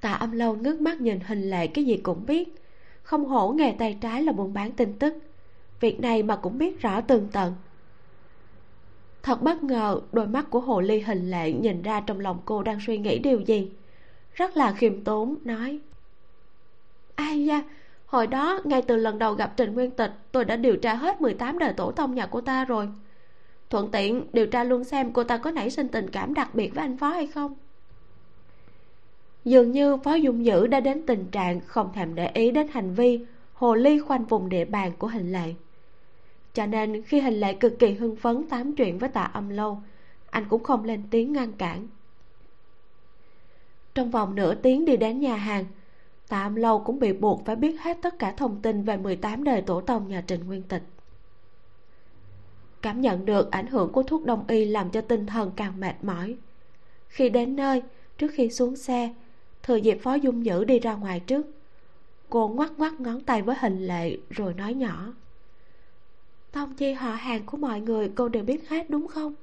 Tạ 0.01 0.13
âm 0.13 0.31
lâu 0.31 0.55
ngước 0.55 0.81
mắt 0.81 1.01
nhìn 1.01 1.19
hình 1.19 1.49
lệ 1.49 1.67
cái 1.67 1.85
gì 1.85 1.97
cũng 1.97 2.25
biết. 2.25 2.55
Không 3.03 3.25
hổ 3.25 3.49
nghề 3.51 3.75
tay 3.79 3.97
trái 4.01 4.23
là 4.23 4.31
buôn 4.31 4.53
bán 4.53 4.71
tin 4.71 4.93
tức. 4.93 5.13
Việc 5.79 5.99
này 5.99 6.23
mà 6.23 6.35
cũng 6.35 6.57
biết 6.57 6.81
rõ 6.81 7.01
tường 7.01 7.27
tận. 7.31 7.53
Thật 9.23 9.41
bất 9.41 9.63
ngờ, 9.63 10.01
đôi 10.11 10.27
mắt 10.27 10.45
của 10.49 10.59
hồ 10.59 10.81
ly 10.81 10.99
hình 10.99 11.31
lệ 11.31 11.51
nhìn 11.51 11.81
ra 11.81 12.01
trong 12.01 12.19
lòng 12.19 12.39
cô 12.45 12.63
đang 12.63 12.79
suy 12.85 12.97
nghĩ 12.97 13.19
điều 13.19 13.39
gì. 13.39 13.71
Rất 14.33 14.57
là 14.57 14.73
khiêm 14.73 15.03
tốn, 15.03 15.35
nói, 15.43 15.79
ai 17.15 17.45
da 17.45 17.63
hồi 18.11 18.27
đó, 18.27 18.59
ngay 18.63 18.81
từ 18.81 18.95
lần 18.95 19.19
đầu 19.19 19.33
gặp 19.33 19.53
trình 19.57 19.73
nguyên 19.73 19.91
tịch, 19.91 20.11
tôi 20.31 20.45
đã 20.45 20.55
điều 20.55 20.77
tra 20.77 20.93
hết 20.93 21.21
18 21.21 21.59
đời 21.59 21.73
tổ 21.73 21.91
tông 21.91 22.15
nhà 22.15 22.25
cô 22.25 22.41
ta 22.41 22.65
rồi. 22.65 22.89
Thuận 23.69 23.91
tiện 23.91 24.25
điều 24.33 24.47
tra 24.47 24.63
luôn 24.63 24.83
xem 24.83 25.13
cô 25.13 25.23
ta 25.23 25.37
có 25.37 25.51
nảy 25.51 25.69
sinh 25.69 25.87
tình 25.87 26.09
cảm 26.09 26.33
đặc 26.33 26.55
biệt 26.55 26.75
với 26.75 26.83
anh 26.83 26.97
phó 26.97 27.09
hay 27.09 27.27
không. 27.27 27.55
Dường 29.45 29.71
như 29.71 29.97
phó 29.97 30.13
dung 30.13 30.45
dữ 30.45 30.67
đã 30.67 30.79
đến 30.79 31.05
tình 31.05 31.25
trạng 31.31 31.59
không 31.59 31.93
thèm 31.93 32.15
để 32.15 32.31
ý 32.33 32.51
đến 32.51 32.67
hành 32.67 32.93
vi 32.93 33.25
hồ 33.53 33.75
ly 33.75 33.99
khoanh 33.99 34.25
vùng 34.25 34.49
địa 34.49 34.65
bàn 34.65 34.91
của 34.97 35.07
hình 35.07 35.31
lệ. 35.31 35.53
Cho 36.53 36.65
nên, 36.65 37.03
khi 37.03 37.19
hình 37.21 37.39
lệ 37.39 37.53
cực 37.53 37.79
kỳ 37.79 37.93
hưng 37.93 38.15
phấn 38.15 38.43
tám 38.49 38.75
chuyện 38.75 38.97
với 38.97 39.09
tạ 39.09 39.23
âm 39.23 39.49
lâu, 39.49 39.81
anh 40.29 40.45
cũng 40.49 40.63
không 40.63 40.83
lên 40.83 41.03
tiếng 41.11 41.33
ngăn 41.33 41.51
cản. 41.51 41.87
Trong 43.95 44.11
vòng 44.11 44.35
nửa 44.35 44.55
tiếng 44.55 44.85
đi 44.85 44.97
đến 44.97 45.19
nhà 45.19 45.35
hàng 45.35 45.65
Tạm 46.31 46.55
lâu 46.55 46.79
cũng 46.79 46.99
bị 46.99 47.13
buộc 47.13 47.45
phải 47.45 47.55
biết 47.55 47.81
hết 47.81 47.97
tất 48.01 48.19
cả 48.19 48.31
thông 48.31 48.61
tin 48.61 48.83
về 48.83 48.97
18 48.97 49.43
đời 49.43 49.61
tổ 49.61 49.81
tông 49.81 50.07
nhà 50.07 50.23
Trịnh 50.27 50.45
Nguyên 50.45 50.63
Tịch. 50.63 50.83
Cảm 52.81 53.01
nhận 53.01 53.25
được 53.25 53.51
ảnh 53.51 53.67
hưởng 53.67 53.91
của 53.91 54.03
thuốc 54.03 54.25
đông 54.25 54.45
y 54.47 54.65
làm 54.65 54.89
cho 54.89 55.01
tinh 55.01 55.25
thần 55.25 55.51
càng 55.55 55.79
mệt 55.79 55.95
mỏi. 56.01 56.37
Khi 57.07 57.29
đến 57.29 57.55
nơi, 57.55 57.81
trước 58.17 58.31
khi 58.33 58.49
xuống 58.49 58.75
xe, 58.75 59.13
thừa 59.63 59.75
dịp 59.75 59.97
phó 60.03 60.13
dung 60.13 60.45
dữ 60.45 60.63
đi 60.63 60.79
ra 60.79 60.93
ngoài 60.93 61.19
trước, 61.19 61.47
cô 62.29 62.47
ngoắc 62.47 62.71
ngoắc 62.77 62.99
ngón 62.99 63.21
tay 63.21 63.41
với 63.41 63.55
hình 63.59 63.87
lệ 63.87 64.17
rồi 64.29 64.53
nói 64.53 64.73
nhỏ. 64.73 65.13
Tông 66.51 66.73
chi 66.73 66.93
họ 66.93 67.11
hàng 67.11 67.45
của 67.45 67.57
mọi 67.57 67.81
người 67.81 68.11
cô 68.15 68.29
đều 68.29 68.43
biết 68.43 68.69
hết 68.69 68.89
đúng 68.89 69.07
không? 69.07 69.35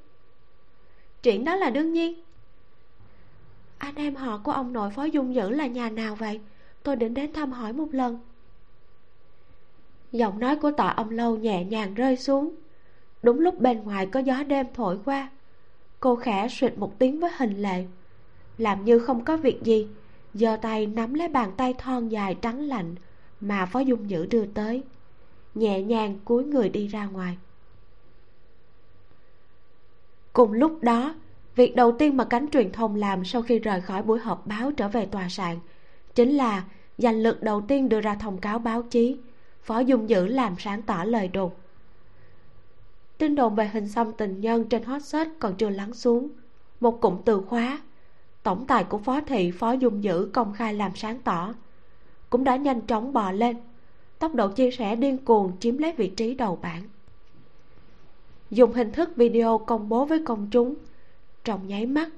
Chuyện 1.23 1.45
đó 1.45 1.57
là 1.57 1.71
đương 1.71 1.93
nhiên. 1.93 2.23
Anh 3.79 3.95
em 3.95 4.15
họ 4.15 4.41
của 4.45 4.53
ông 4.53 4.73
nội 4.73 4.91
phó 4.91 5.05
dung 5.05 5.35
dữ 5.35 5.51
là 5.51 5.67
nhà 5.67 5.91
nào 5.91 6.15
vậy? 6.15 6.41
Tôi 6.83 6.97
định 6.97 7.15
đến 7.15 7.33
thăm 7.33 7.53
hỏi 7.53 7.73
một 7.73 7.89
lần. 7.93 8.19
Giọng 10.13 10.39
nói 10.39 10.57
của 10.57 10.71
tạ 10.71 10.89
ông 10.89 11.11
lâu 11.11 11.37
nhẹ 11.37 11.65
nhàng 11.65 11.95
rơi 11.95 12.17
xuống. 12.17 12.55
Đúng 13.23 13.41
lúc 13.41 13.61
bên 13.61 13.85
ngoài 13.85 14.07
có 14.07 14.21
gió 14.21 14.43
đêm 14.43 14.67
thổi 14.75 14.99
qua, 15.05 15.31
cô 16.01 16.17
khẽ 16.17 16.49
suyệt 16.51 16.79
một 16.79 16.99
tiếng 16.99 17.21
với 17.21 17.31
hình 17.37 17.63
lệ. 17.63 17.85
Làm 18.59 18.85
như 18.85 18.99
không 18.99 19.25
có 19.25 19.37
việc 19.37 19.63
gì, 19.63 19.89
giơ 20.35 20.57
tay 20.63 20.87
nắm 20.87 21.15
lấy 21.15 21.29
bàn 21.29 21.53
tay 21.57 21.75
thon 21.79 22.09
dài 22.09 22.37
trắng 22.43 22.61
lạnh 22.61 22.95
mà 23.41 23.67
phó 23.67 23.81
dung 23.81 24.07
nhữ 24.07 24.27
đưa 24.31 24.47
tới. 24.47 24.83
Nhẹ 25.55 25.83
nhàng 25.83 26.19
cúi 26.25 26.45
người 26.45 26.69
đi 26.69 26.87
ra 26.87 27.07
ngoài. 27.07 27.39
Cùng 30.33 30.53
lúc 30.53 30.83
đó, 30.83 31.15
việc 31.55 31.77
đầu 31.77 31.93
tiên 31.93 32.17
mà 32.17 32.25
cánh 32.25 32.51
truyền 32.51 32.73
thông 32.73 32.95
làm 32.95 33.25
sau 33.25 33.43
khi 33.43 33.59
rời 33.59 33.81
khỏi 33.81 34.03
buổi 34.03 34.19
họp 34.19 34.47
báo 34.47 34.73
trở 34.73 34.89
về 34.89 35.07
tòa 35.07 35.29
soạn 35.29 35.59
chính 36.19 36.37
là 36.37 36.65
giành 36.99 37.23
lực 37.23 37.43
đầu 37.43 37.61
tiên 37.61 37.89
đưa 37.89 38.01
ra 38.01 38.15
thông 38.15 38.39
cáo 38.39 38.59
báo 38.59 38.83
chí. 38.83 39.17
Phó 39.63 39.79
dung 39.79 40.09
dữ 40.09 40.27
làm 40.27 40.55
sáng 40.59 40.83
tỏ 40.83 41.05
lời 41.05 41.29
đồn. 41.29 41.51
Tin 43.19 43.35
đồn 43.35 43.55
về 43.55 43.69
hình 43.69 43.89
xăm 43.89 44.13
tình 44.13 44.41
nhân 44.41 44.65
trên 44.65 44.83
hot 44.83 45.03
search 45.03 45.31
còn 45.39 45.55
chưa 45.55 45.69
lắng 45.69 45.95
xuống. 45.95 46.29
Một 46.81 47.01
cụm 47.01 47.17
từ 47.25 47.41
khóa. 47.41 47.83
Tổng 48.43 48.67
tài 48.67 48.85
của 48.85 48.99
phó 48.99 49.21
thị 49.21 49.51
phó 49.51 49.73
dung 49.73 50.05
dữ 50.05 50.31
công 50.33 50.53
khai 50.53 50.75
làm 50.75 50.93
sáng 50.95 51.21
tỏ. 51.21 51.55
Cũng 52.31 52.45
đã 52.45 52.57
nhanh 52.57 52.81
chóng 52.81 53.13
bò 53.13 53.33
lên. 53.33 53.57
Tốc 54.19 54.35
độ 54.35 54.49
chia 54.49 54.71
sẻ 54.71 54.97
điên 54.97 55.19
cuồng 55.19 55.53
chiếm 55.61 55.79
lấy 55.79 55.93
vị 55.93 56.09
trí 56.09 56.35
đầu 56.35 56.59
bảng. 56.63 56.83
Dùng 58.51 58.73
hình 58.73 58.93
thức 58.93 59.17
video 59.17 59.59
công 59.59 59.89
bố 59.89 60.05
với 60.05 60.25
công 60.25 60.49
chúng. 60.51 60.75
Trong 61.45 61.69
nháy 61.69 61.87
mắt 61.87 62.09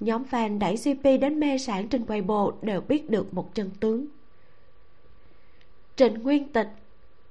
nhóm 0.00 0.22
fan 0.30 0.58
đẩy 0.58 0.76
cp 0.76 1.04
đến 1.20 1.40
mê 1.40 1.58
sản 1.58 1.88
trên 1.88 2.04
weibo 2.04 2.52
đều 2.62 2.80
biết 2.80 3.10
được 3.10 3.34
một 3.34 3.54
chân 3.54 3.70
tướng. 3.80 4.06
Trịnh 5.96 6.22
nguyên 6.22 6.52
tịch, 6.52 6.68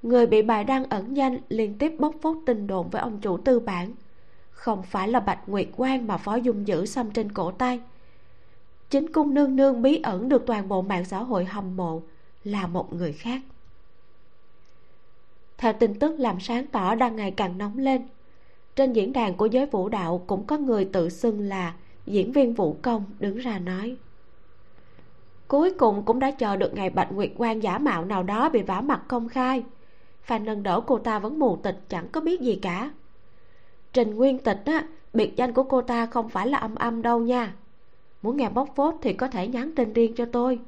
người 0.01 0.27
bị 0.27 0.41
bài 0.41 0.63
đăng 0.63 0.85
ẩn 0.85 1.17
danh 1.17 1.37
liên 1.49 1.77
tiếp 1.77 1.95
bóc 1.99 2.15
phốt 2.21 2.37
tin 2.45 2.67
đồn 2.67 2.89
với 2.89 3.01
ông 3.01 3.19
chủ 3.21 3.37
tư 3.37 3.59
bản, 3.59 3.91
không 4.51 4.83
phải 4.83 5.07
là 5.07 5.19
bạch 5.19 5.49
nguyệt 5.49 5.67
quang 5.77 6.07
mà 6.07 6.17
phó 6.17 6.35
dung 6.35 6.67
giữ 6.67 6.85
xăm 6.85 7.11
trên 7.11 7.31
cổ 7.31 7.51
tay. 7.51 7.79
Chính 8.89 9.11
cung 9.13 9.33
nương 9.33 9.55
nương 9.55 9.81
bí 9.81 9.99
ẩn 10.03 10.29
được 10.29 10.43
toàn 10.45 10.67
bộ 10.67 10.81
mạng 10.81 11.05
xã 11.05 11.23
hội 11.23 11.45
hâm 11.45 11.77
mộ, 11.77 12.01
là 12.43 12.67
một 12.67 12.93
người 12.93 13.13
khác. 13.13 13.41
Theo 15.57 15.73
tin 15.73 15.99
tức 15.99 16.19
làm 16.19 16.39
sáng 16.39 16.67
tỏ 16.67 16.95
đang 16.95 17.15
ngày 17.15 17.31
càng 17.31 17.57
nóng 17.57 17.77
lên, 17.77 18.07
trên 18.75 18.93
diễn 18.93 19.13
đàn 19.13 19.37
của 19.37 19.45
giới 19.45 19.65
vũ 19.65 19.89
đạo 19.89 20.23
cũng 20.27 20.45
có 20.45 20.57
người 20.57 20.85
tự 20.85 21.09
xưng 21.09 21.39
là 21.39 21.73
diễn 22.09 22.31
viên 22.31 22.53
vũ 22.53 22.77
công 22.81 23.03
đứng 23.19 23.37
ra 23.37 23.59
nói. 23.59 23.97
Cuối 25.47 25.73
cùng 25.73 26.05
cũng 26.05 26.19
đã 26.19 26.31
chờ 26.31 26.55
được 26.55 26.73
ngày 26.73 26.89
bạch 26.89 27.11
nguyệt 27.11 27.31
quan 27.37 27.59
giả 27.59 27.77
mạo 27.77 28.05
nào 28.05 28.23
đó 28.23 28.49
bị 28.49 28.61
vả 28.61 28.81
mặt 28.81 29.01
công 29.07 29.29
khai. 29.29 29.63
Phan 30.21 30.45
nâng 30.45 30.63
đỡ 30.63 30.81
cô 30.87 30.99
ta 30.99 31.19
vẫn 31.19 31.39
mù 31.39 31.55
tịch, 31.55 31.79
chẳng 31.89 32.07
có 32.11 32.21
biết 32.21 32.41
gì 32.41 32.59
cả. 32.61 32.91
Trình 33.93 34.15
nguyên 34.15 34.37
tịch 34.37 34.61
á, 34.65 34.87
biệt 35.13 35.35
danh 35.35 35.53
của 35.53 35.63
cô 35.63 35.81
ta 35.81 36.05
không 36.05 36.29
phải 36.29 36.47
là 36.47 36.57
âm 36.57 36.75
âm 36.75 37.01
đâu 37.01 37.19
nha. 37.19 37.53
Muốn 38.21 38.37
nghe 38.37 38.49
bóc 38.49 38.69
phốt 38.75 38.95
thì 39.01 39.13
có 39.13 39.27
thể 39.27 39.47
nhắn 39.47 39.71
tin 39.75 39.93
riêng 39.93 40.13
cho 40.15 40.25
tôi. 40.25 40.59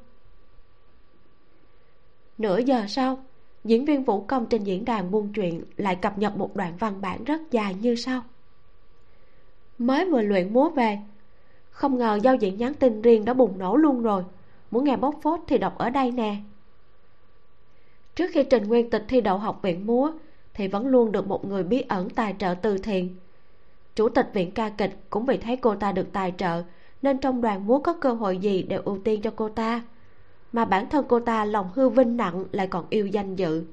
Nửa 2.38 2.58
giờ 2.58 2.84
sau, 2.88 3.24
diễn 3.64 3.84
viên 3.84 4.04
vũ 4.04 4.20
công 4.20 4.46
trên 4.46 4.64
diễn 4.64 4.84
đàn 4.84 5.10
buôn 5.10 5.32
chuyện 5.32 5.64
lại 5.76 5.96
cập 5.96 6.18
nhật 6.18 6.36
một 6.36 6.56
đoạn 6.56 6.72
văn 6.78 7.00
bản 7.00 7.24
rất 7.24 7.40
dài 7.50 7.74
như 7.74 7.94
sau. 7.94 8.22
Mới 9.78 10.10
vừa 10.10 10.22
luyện 10.22 10.52
múa 10.52 10.68
về 10.68 10.98
không 11.72 11.98
ngờ 11.98 12.18
giao 12.22 12.36
diện 12.36 12.56
nhắn 12.56 12.74
tin 12.74 13.02
riêng 13.02 13.24
đã 13.24 13.34
bùng 13.34 13.58
nổ 13.58 13.76
luôn 13.76 14.02
rồi. 14.02 14.24
Muốn 14.70 14.84
nghe 14.84 14.96
bóc 14.96 15.14
phốt 15.22 15.40
thì 15.46 15.58
đọc 15.58 15.78
ở 15.78 15.90
đây 15.90 16.10
nè. 16.10 16.36
Trước 18.14 18.30
khi 18.32 18.44
trình 18.44 18.68
nguyên 18.68 18.90
tịch 18.90 19.04
thi 19.08 19.20
đậu 19.20 19.38
học 19.38 19.58
viện 19.62 19.86
múa, 19.86 20.12
thì 20.54 20.68
vẫn 20.68 20.86
luôn 20.86 21.12
được 21.12 21.26
một 21.26 21.44
người 21.44 21.64
bí 21.64 21.80
ẩn 21.88 22.10
tài 22.10 22.34
trợ 22.38 22.54
từ 22.62 22.78
thiện. 22.78 23.16
Chủ 23.94 24.08
tịch 24.08 24.30
viện 24.32 24.50
ca 24.50 24.68
kịch 24.68 24.98
cũng 25.10 25.26
vì 25.26 25.36
thấy 25.36 25.56
cô 25.56 25.74
ta 25.74 25.92
được 25.92 26.12
tài 26.12 26.32
trợ, 26.38 26.62
nên 27.02 27.18
trong 27.18 27.40
đoàn 27.40 27.66
múa 27.66 27.78
có 27.78 27.92
cơ 27.92 28.12
hội 28.12 28.38
gì 28.38 28.62
đều 28.62 28.82
ưu 28.84 28.98
tiên 29.04 29.22
cho 29.22 29.32
cô 29.36 29.48
ta? 29.48 29.82
Mà 30.52 30.64
bản 30.64 30.88
thân 30.88 31.04
cô 31.08 31.20
ta 31.20 31.44
lòng 31.44 31.68
hư 31.74 31.88
vinh 31.88 32.16
nặng 32.16 32.44
lại 32.52 32.66
còn 32.66 32.84
yêu 32.90 33.06
danh 33.06 33.36
dự. 33.36 33.64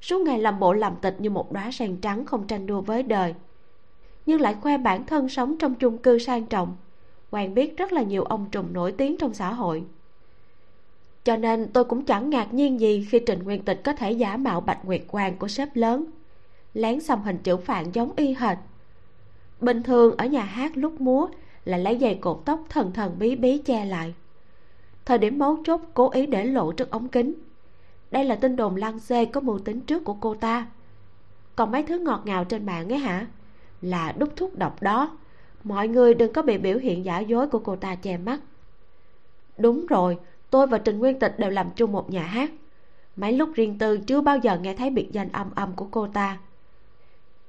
Suốt 0.00 0.20
ngày 0.20 0.38
làm 0.38 0.60
bộ 0.60 0.72
làm 0.72 0.96
tịch 1.02 1.16
như 1.18 1.30
một 1.30 1.52
đóa 1.52 1.70
sen 1.70 1.96
trắng 1.96 2.24
không 2.24 2.46
tranh 2.46 2.66
đua 2.66 2.80
với 2.80 3.02
đời. 3.02 3.34
Nhưng 4.26 4.40
lại 4.40 4.56
khoe 4.60 4.78
bản 4.78 5.06
thân 5.06 5.28
sống 5.28 5.58
trong 5.58 5.74
chung 5.74 5.98
cư 5.98 6.18
sang 6.18 6.46
trọng 6.46 6.76
quen 7.34 7.54
biết 7.54 7.76
rất 7.76 7.92
là 7.92 8.02
nhiều 8.02 8.24
ông 8.24 8.46
trùm 8.50 8.72
nổi 8.72 8.92
tiếng 8.92 9.16
trong 9.16 9.34
xã 9.34 9.52
hội. 9.52 9.84
Cho 11.24 11.36
nên 11.36 11.68
tôi 11.72 11.84
cũng 11.84 12.04
chẳng 12.04 12.30
ngạc 12.30 12.54
nhiên 12.54 12.80
gì 12.80 13.06
khi 13.10 13.20
trịnh 13.26 13.42
nguyên 13.44 13.62
tịch 13.62 13.80
có 13.84 13.92
thể 13.92 14.12
giả 14.12 14.36
mạo 14.36 14.60
bạch 14.60 14.84
nguyệt 14.84 15.02
quang 15.08 15.38
của 15.38 15.48
sếp 15.48 15.76
lớn, 15.76 16.04
lén 16.74 17.00
xăm 17.00 17.22
hình 17.22 17.38
chữ 17.38 17.56
phạn 17.56 17.92
giống 17.92 18.12
y 18.16 18.34
hệt. 18.34 18.58
Bình 19.60 19.82
thường 19.82 20.16
ở 20.16 20.26
nhà 20.26 20.42
hát 20.42 20.76
lúc 20.76 21.00
múa 21.00 21.28
là 21.64 21.76
lấy 21.76 21.96
dây 21.96 22.14
cột 22.14 22.42
tóc 22.44 22.60
thần 22.68 22.92
thần 22.92 23.16
bí 23.18 23.36
bí 23.36 23.58
che 23.58 23.84
lại. 23.84 24.14
Thời 25.04 25.18
điểm 25.18 25.38
mấu 25.38 25.58
chốt 25.64 25.80
cố 25.94 26.10
ý 26.10 26.26
để 26.26 26.44
lộ 26.44 26.72
trước 26.72 26.90
ống 26.90 27.08
kính. 27.08 27.34
Đây 28.10 28.24
là 28.24 28.34
tin 28.34 28.56
đồn 28.56 28.76
lăng 28.76 28.98
xê 28.98 29.24
có 29.24 29.40
mưu 29.40 29.58
tính 29.58 29.80
trước 29.80 30.04
của 30.04 30.14
cô 30.14 30.34
ta. 30.34 30.66
Còn 31.56 31.70
mấy 31.70 31.82
thứ 31.82 31.98
ngọt 31.98 32.22
ngào 32.24 32.44
trên 32.44 32.66
mạng 32.66 32.92
ấy 32.92 32.98
hả? 32.98 33.26
Là 33.82 34.12
đúc 34.12 34.28
thuốc 34.36 34.58
độc 34.58 34.82
đó 34.82 35.16
mọi 35.64 35.88
người 35.88 36.14
đừng 36.14 36.32
có 36.32 36.42
bị 36.42 36.58
biểu 36.58 36.78
hiện 36.78 37.04
giả 37.04 37.20
dối 37.20 37.48
của 37.48 37.58
cô 37.58 37.76
ta 37.76 37.94
che 37.94 38.16
mắt. 38.16 38.40
Đúng 39.58 39.86
rồi, 39.86 40.18
tôi 40.50 40.66
và 40.66 40.78
trình 40.78 40.98
nguyên 40.98 41.18
tịch 41.18 41.38
đều 41.38 41.50
làm 41.50 41.70
chung 41.76 41.92
một 41.92 42.10
nhà 42.10 42.22
hát. 42.22 42.50
Mấy 43.16 43.32
lúc 43.32 43.50
riêng 43.54 43.78
tư 43.78 43.98
chưa 43.98 44.20
bao 44.20 44.38
giờ 44.38 44.58
nghe 44.58 44.74
thấy 44.74 44.90
biệt 44.90 45.08
danh 45.12 45.32
âm 45.32 45.50
âm 45.54 45.72
của 45.76 45.86
cô 45.90 46.06
ta. 46.06 46.38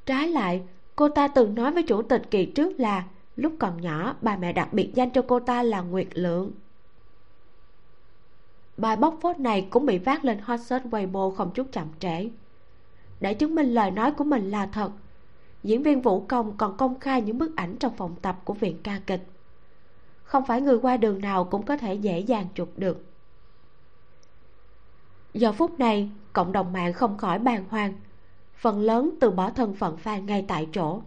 Trái 0.05 0.27
lại, 0.27 0.61
cô 0.95 1.09
ta 1.09 1.27
từng 1.27 1.55
nói 1.55 1.71
với 1.71 1.83
chủ 1.83 2.01
tịch 2.01 2.21
kỳ 2.31 2.45
trước 2.45 2.79
là 2.79 3.03
lúc 3.35 3.53
còn 3.59 3.81
nhỏ, 3.81 4.15
bà 4.21 4.37
mẹ 4.37 4.53
đặt 4.53 4.73
biệt 4.73 4.91
danh 4.93 5.09
cho 5.09 5.21
cô 5.21 5.39
ta 5.39 5.63
là 5.63 5.81
nguyệt 5.81 6.07
lượng. 6.13 6.51
Bài 8.77 8.95
bóc 8.95 9.17
phốt 9.21 9.39
này 9.39 9.67
cũng 9.69 9.85
bị 9.85 9.97
phát 9.97 10.25
lên 10.25 10.39
hot 10.39 10.59
search 10.59 10.85
weibo 10.85 11.31
không 11.31 11.51
chút 11.53 11.67
chậm 11.71 11.87
trễ. 11.99 12.29
Để 13.19 13.33
chứng 13.33 13.55
minh 13.55 13.73
lời 13.73 13.91
nói 13.91 14.11
của 14.11 14.23
mình 14.23 14.51
là 14.51 14.65
thật 14.65 14.91
diễn 15.65 15.83
viên 15.83 16.01
vũ 16.01 16.25
công 16.27 16.57
còn 16.57 16.77
công 16.77 16.99
khai 16.99 17.21
những 17.21 17.37
bức 17.37 17.55
ảnh 17.55 17.75
trong 17.79 17.95
phòng 17.95 18.15
tập 18.21 18.35
của 18.43 18.53
viện 18.53 18.77
ca 18.83 18.99
kịch. 19.07 19.21
Không 20.23 20.45
phải 20.45 20.61
người 20.61 20.77
qua 20.77 20.97
đường 20.97 21.21
nào 21.21 21.43
cũng 21.43 21.63
có 21.65 21.77
thể 21.77 21.93
dễ 21.93 22.19
dàng 22.19 22.47
chụp 22.55 22.69
được. 22.77 23.05
Giờ 25.33 25.51
phút 25.51 25.79
này, 25.79 26.09
cộng 26.33 26.51
đồng 26.51 26.73
mạng 26.73 26.93
không 26.93 27.17
khỏi 27.17 27.39
bàng 27.39 27.65
hoàng. 27.69 27.93
Phần 28.55 28.81
lớn 28.81 29.11
từ 29.19 29.31
bỏ 29.31 29.49
thân 29.49 29.73
phận 29.73 29.97
fan 30.03 30.25
ngay 30.25 30.45
tại 30.47 30.67
chỗ. 30.71 31.01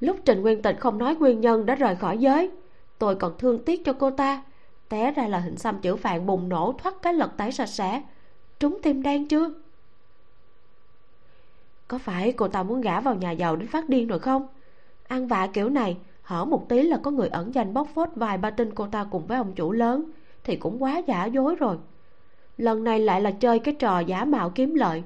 Lúc 0.00 0.16
trình 0.24 0.42
nguyên 0.42 0.62
tịch 0.62 0.76
không 0.80 0.98
nói 0.98 1.16
nguyên 1.16 1.40
nhân 1.40 1.66
đã 1.66 1.74
rời 1.74 1.96
khỏi 1.96 2.18
giới, 2.18 2.50
tôi 2.98 3.14
còn 3.14 3.38
thương 3.38 3.64
tiếc 3.64 3.84
cho 3.84 3.92
cô 3.92 4.10
ta. 4.10 4.42
Té 4.88 5.12
ra 5.12 5.28
là 5.28 5.38
hình 5.38 5.56
xăm 5.56 5.80
chữ 5.80 5.96
phạn 5.96 6.26
bùng 6.26 6.48
nổ 6.48 6.74
thoát 6.78 6.94
cái 7.02 7.14
lật 7.14 7.30
tẩy 7.36 7.52
sạch 7.52 7.66
sẽ. 7.66 8.02
Trúng 8.60 8.78
tim 8.82 9.02
đen 9.02 9.28
chưa? 9.28 9.63
Có 11.88 11.98
phải 11.98 12.32
cô 12.32 12.48
ta 12.48 12.62
muốn 12.62 12.80
gả 12.80 13.00
vào 13.00 13.14
nhà 13.14 13.30
giàu 13.30 13.56
đến 13.56 13.68
phát 13.68 13.88
điên 13.88 14.08
rồi 14.08 14.18
không? 14.18 14.46
Ăn 15.08 15.26
vạ 15.26 15.46
kiểu 15.46 15.68
này, 15.68 15.96
hở 16.22 16.44
một 16.44 16.68
tí 16.68 16.82
là 16.82 16.96
có 17.02 17.10
người 17.10 17.28
ẩn 17.28 17.54
danh 17.54 17.74
bóc 17.74 17.88
phốt 17.94 18.08
vài 18.14 18.38
ba 18.38 18.50
tin 18.50 18.74
cô 18.74 18.86
ta 18.86 19.06
cùng 19.10 19.26
với 19.26 19.38
ông 19.38 19.52
chủ 19.52 19.72
lớn, 19.72 20.10
thì 20.44 20.56
cũng 20.56 20.82
quá 20.82 21.02
giả 21.06 21.24
dối 21.24 21.56
rồi. 21.56 21.76
Lần 22.58 22.84
này 22.84 22.98
lại 22.98 23.20
là 23.20 23.30
chơi 23.30 23.58
cái 23.58 23.74
trò 23.74 23.98
giả 24.00 24.24
mạo 24.24 24.50
kiếm 24.50 24.74
lợi. 24.74 25.02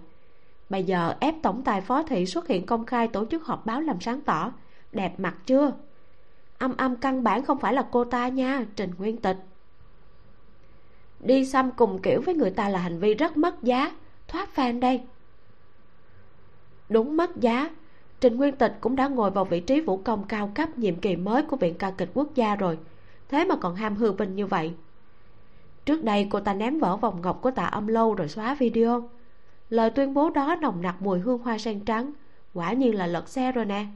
Bây 0.70 0.84
giờ 0.84 1.14
ép 1.20 1.34
tổng 1.42 1.62
tài 1.62 1.80
phó 1.80 2.02
thị 2.02 2.26
xuất 2.26 2.48
hiện 2.48 2.66
công 2.66 2.86
khai 2.86 3.08
tổ 3.08 3.24
chức 3.24 3.44
họp 3.44 3.66
báo 3.66 3.80
làm 3.80 4.00
sáng 4.00 4.20
tỏ, 4.20 4.52
đẹp 4.92 5.20
mặt 5.20 5.36
chưa? 5.46 5.72
Âm 6.58 6.76
âm 6.76 6.96
căn 6.96 7.24
bản 7.24 7.44
không 7.44 7.58
phải 7.58 7.74
là 7.74 7.86
cô 7.90 8.04
ta 8.04 8.28
nha, 8.28 8.66
trình 8.76 8.90
nguyên 8.98 9.16
tịch. 9.16 9.36
Đi 11.20 11.46
xăm 11.46 11.70
cùng 11.70 11.98
kiểu 12.02 12.20
với 12.20 12.34
người 12.34 12.50
ta 12.50 12.68
là 12.68 12.78
hành 12.78 12.98
vi 12.98 13.14
rất 13.14 13.36
mất 13.36 13.62
giá, 13.62 13.92
thoát 14.28 14.48
fan 14.54 14.80
đây 14.80 15.00
đúng 16.88 17.16
mất 17.16 17.36
giá. 17.36 17.70
Trình 18.20 18.36
nguyên 18.36 18.56
tịch 18.56 18.76
cũng 18.80 18.96
đã 18.96 19.08
ngồi 19.08 19.30
vào 19.30 19.44
vị 19.44 19.60
trí 19.60 19.80
vũ 19.80 19.96
công 19.96 20.24
cao 20.24 20.50
cấp 20.54 20.78
nhiệm 20.78 20.96
kỳ 20.96 21.16
mới 21.16 21.42
của 21.42 21.56
viện 21.56 21.74
ca 21.74 21.90
kịch 21.90 22.10
quốc 22.14 22.34
gia 22.34 22.56
rồi. 22.56 22.78
Thế 23.28 23.44
mà 23.44 23.56
còn 23.56 23.74
ham 23.74 23.96
hư 23.96 24.12
vinh 24.12 24.36
như 24.36 24.46
vậy. 24.46 24.74
Trước 25.84 26.04
đây 26.04 26.26
cô 26.30 26.40
ta 26.40 26.54
ném 26.54 26.78
vỡ 26.78 26.96
vòng 26.96 27.20
ngọc 27.22 27.38
của 27.42 27.50
tạ 27.50 27.64
âm 27.64 27.86
lâu 27.86 28.14
rồi 28.14 28.28
xóa 28.28 28.54
video. 28.54 29.10
Lời 29.70 29.90
tuyên 29.90 30.14
bố 30.14 30.30
đó 30.30 30.56
nồng 30.60 30.82
nặc 30.82 31.02
mùi 31.02 31.18
hương 31.18 31.38
hoa 31.38 31.58
sen 31.58 31.80
trắng. 31.80 32.12
Quả 32.54 32.72
nhiên 32.72 32.94
là 32.94 33.06
lật 33.06 33.28
xe 33.28 33.52
rồi 33.52 33.64
nè. 33.64 33.86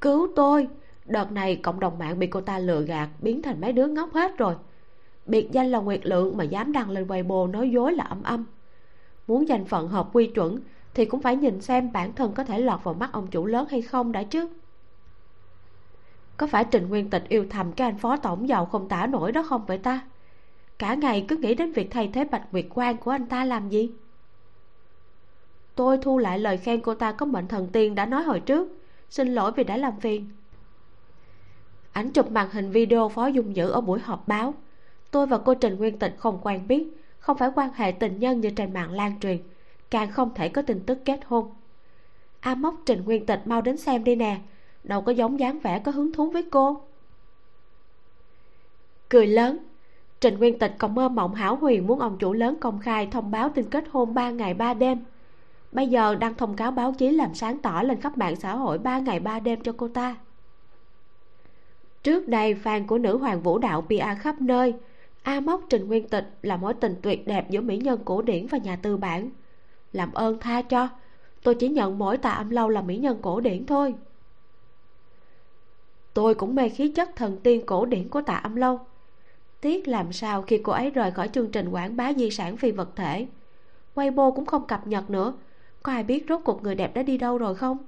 Cứu 0.00 0.28
tôi! 0.36 0.68
Đợt 1.04 1.32
này 1.32 1.56
cộng 1.56 1.80
đồng 1.80 1.98
mạng 1.98 2.18
bị 2.18 2.26
cô 2.26 2.40
ta 2.40 2.58
lừa 2.58 2.80
gạt, 2.80 3.08
biến 3.20 3.42
thành 3.42 3.60
mấy 3.60 3.72
đứa 3.72 3.86
ngốc 3.86 4.12
hết 4.12 4.38
rồi. 4.38 4.54
Biệt 5.26 5.52
danh 5.52 5.66
là 5.66 5.78
nguyệt 5.78 6.06
lượng 6.06 6.36
mà 6.36 6.44
dám 6.44 6.72
đăng 6.72 6.90
lên 6.90 7.06
weibo 7.06 7.50
nói 7.50 7.70
dối 7.70 7.92
là 7.92 8.04
âm 8.04 8.22
âm 8.22 8.44
muốn 9.26 9.46
giành 9.46 9.64
phận 9.64 9.88
hợp 9.88 10.08
quy 10.12 10.26
chuẩn 10.26 10.58
thì 10.94 11.04
cũng 11.04 11.22
phải 11.22 11.36
nhìn 11.36 11.60
xem 11.60 11.92
bản 11.92 12.12
thân 12.12 12.32
có 12.32 12.44
thể 12.44 12.58
lọt 12.58 12.84
vào 12.84 12.94
mắt 12.94 13.12
ông 13.12 13.26
chủ 13.26 13.46
lớn 13.46 13.66
hay 13.70 13.82
không 13.82 14.12
đã 14.12 14.22
chứ. 14.22 14.48
Có 16.36 16.46
phải 16.46 16.64
trình 16.64 16.88
nguyên 16.88 17.10
tịch 17.10 17.24
yêu 17.28 17.46
thầm 17.50 17.72
cái 17.72 17.88
anh 17.88 17.98
phó 17.98 18.16
tổng 18.16 18.48
giàu 18.48 18.66
không 18.66 18.88
tả 18.88 19.06
nổi 19.06 19.32
đó 19.32 19.42
không 19.42 19.66
vậy 19.66 19.78
ta? 19.78 20.00
Cả 20.78 20.94
ngày 20.94 21.24
cứ 21.28 21.36
nghĩ 21.36 21.54
đến 21.54 21.72
việc 21.72 21.90
thay 21.90 22.10
thế 22.12 22.24
bạch 22.24 22.52
nguyệt 22.52 22.66
quan 22.74 22.96
của 22.96 23.10
anh 23.10 23.26
ta 23.26 23.44
làm 23.44 23.68
gì? 23.68 23.90
Tôi 25.74 25.98
thu 26.02 26.18
lại 26.18 26.38
lời 26.38 26.56
khen 26.56 26.80
cô 26.80 26.94
ta 26.94 27.12
có 27.12 27.26
mệnh 27.26 27.48
thần 27.48 27.68
tiên 27.72 27.94
đã 27.94 28.06
nói 28.06 28.22
hồi 28.22 28.40
trước. 28.40 28.68
Xin 29.10 29.34
lỗi 29.34 29.52
vì 29.56 29.64
đã 29.64 29.76
làm 29.76 30.00
phiền. 30.00 30.30
Ảnh 31.92 32.10
chụp 32.10 32.30
màn 32.30 32.50
hình 32.50 32.70
video 32.70 33.08
phó 33.08 33.26
dung 33.26 33.56
dữ 33.56 33.70
ở 33.70 33.80
buổi 33.80 34.00
họp 34.00 34.28
báo. 34.28 34.54
Tôi 35.10 35.26
và 35.26 35.38
cô 35.38 35.54
trình 35.54 35.76
nguyên 35.76 35.98
tịch 35.98 36.14
không 36.18 36.38
quen 36.42 36.66
biết, 36.68 36.84
không 37.18 37.38
phải 37.38 37.50
quan 37.54 37.70
hệ 37.74 37.92
tình 37.92 38.18
nhân 38.18 38.40
như 38.40 38.50
trên 38.50 38.72
mạng 38.72 38.92
lan 38.92 39.20
truyền 39.20 39.38
càng 39.90 40.10
không 40.10 40.34
thể 40.34 40.48
có 40.48 40.62
tin 40.62 40.80
tức 40.80 40.98
kết 41.04 41.20
hôn. 41.24 41.50
A 42.40 42.54
móc 42.54 42.74
trình 42.86 43.04
nguyên 43.04 43.26
tịch 43.26 43.40
mau 43.44 43.60
đến 43.60 43.76
xem 43.76 44.04
đi 44.04 44.16
nè. 44.16 44.38
Đâu 44.84 45.02
có 45.02 45.12
giống 45.12 45.40
dáng 45.40 45.58
vẻ 45.58 45.78
có 45.78 45.92
hứng 45.92 46.12
thú 46.12 46.30
với 46.30 46.42
cô. 46.42 46.80
Cười 49.08 49.26
lớn. 49.26 49.58
Trình 50.20 50.38
nguyên 50.38 50.58
tịch 50.58 50.74
còn 50.78 50.94
mơ 50.94 51.08
mộng 51.08 51.34
hảo 51.34 51.56
huyền 51.56 51.86
muốn 51.86 51.98
ông 51.98 52.18
chủ 52.18 52.32
lớn 52.32 52.56
công 52.60 52.78
khai 52.78 53.08
thông 53.10 53.30
báo 53.30 53.48
tin 53.48 53.70
kết 53.70 53.84
hôn 53.90 54.14
ba 54.14 54.30
ngày 54.30 54.54
ba 54.54 54.74
đêm. 54.74 54.98
Bây 55.72 55.88
giờ 55.88 56.14
đang 56.14 56.34
thông 56.34 56.56
cáo 56.56 56.70
báo 56.70 56.94
chí 56.98 57.10
làm 57.10 57.34
sáng 57.34 57.58
tỏ 57.58 57.82
lên 57.82 58.00
khắp 58.00 58.18
mạng 58.18 58.36
xã 58.36 58.56
hội 58.56 58.78
ba 58.78 58.98
ngày 58.98 59.20
ba 59.20 59.40
đêm 59.40 59.60
cho 59.60 59.72
cô 59.76 59.88
ta. 59.88 60.16
Trước 62.02 62.28
đây, 62.28 62.54
fan 62.64 62.86
của 62.86 62.98
nữ 62.98 63.18
hoàng 63.18 63.42
vũ 63.42 63.58
đạo 63.58 63.82
pia 63.82 64.04
khắp 64.18 64.40
nơi. 64.40 64.74
A 65.22 65.40
móc 65.40 65.62
trình 65.68 65.88
nguyên 65.88 66.08
tịch 66.08 66.24
là 66.42 66.56
mối 66.56 66.74
tình 66.74 66.94
tuyệt 67.02 67.26
đẹp 67.26 67.50
giữa 67.50 67.60
mỹ 67.60 67.76
nhân 67.76 68.00
cổ 68.04 68.22
điển 68.22 68.46
và 68.46 68.58
nhà 68.58 68.76
tư 68.76 68.96
bản 68.96 69.30
làm 69.94 70.12
ơn 70.12 70.38
tha 70.38 70.62
cho. 70.62 70.88
Tôi 71.42 71.54
chỉ 71.54 71.68
nhận 71.68 71.98
mỗi 71.98 72.16
tà 72.16 72.30
âm 72.30 72.50
lâu 72.50 72.68
là 72.68 72.82
mỹ 72.82 72.96
nhân 72.96 73.18
cổ 73.22 73.40
điển 73.40 73.66
thôi. 73.66 73.94
Tôi 76.14 76.34
cũng 76.34 76.54
mê 76.54 76.68
khí 76.68 76.88
chất 76.88 77.16
thần 77.16 77.38
tiên 77.42 77.66
cổ 77.66 77.86
điển 77.86 78.08
của 78.08 78.22
tạ 78.22 78.34
âm 78.34 78.56
lâu. 78.56 78.80
Tiếc 79.60 79.88
làm 79.88 80.12
sao 80.12 80.42
khi 80.42 80.58
cô 80.58 80.72
ấy 80.72 80.90
rời 80.90 81.10
khỏi 81.10 81.28
chương 81.28 81.50
trình 81.50 81.68
quảng 81.68 81.96
bá 81.96 82.12
di 82.12 82.30
sản 82.30 82.56
phi 82.56 82.70
vật 82.70 82.88
thể. 82.96 83.26
Weibo 83.94 84.34
cũng 84.34 84.46
không 84.46 84.66
cập 84.66 84.86
nhật 84.86 85.10
nữa. 85.10 85.34
Có 85.82 85.92
ai 85.92 86.02
biết 86.02 86.24
rốt 86.28 86.40
cuộc 86.44 86.62
người 86.62 86.74
đẹp 86.74 86.94
đã 86.94 87.02
đi 87.02 87.18
đâu 87.18 87.38
rồi 87.38 87.54
không? 87.54 87.78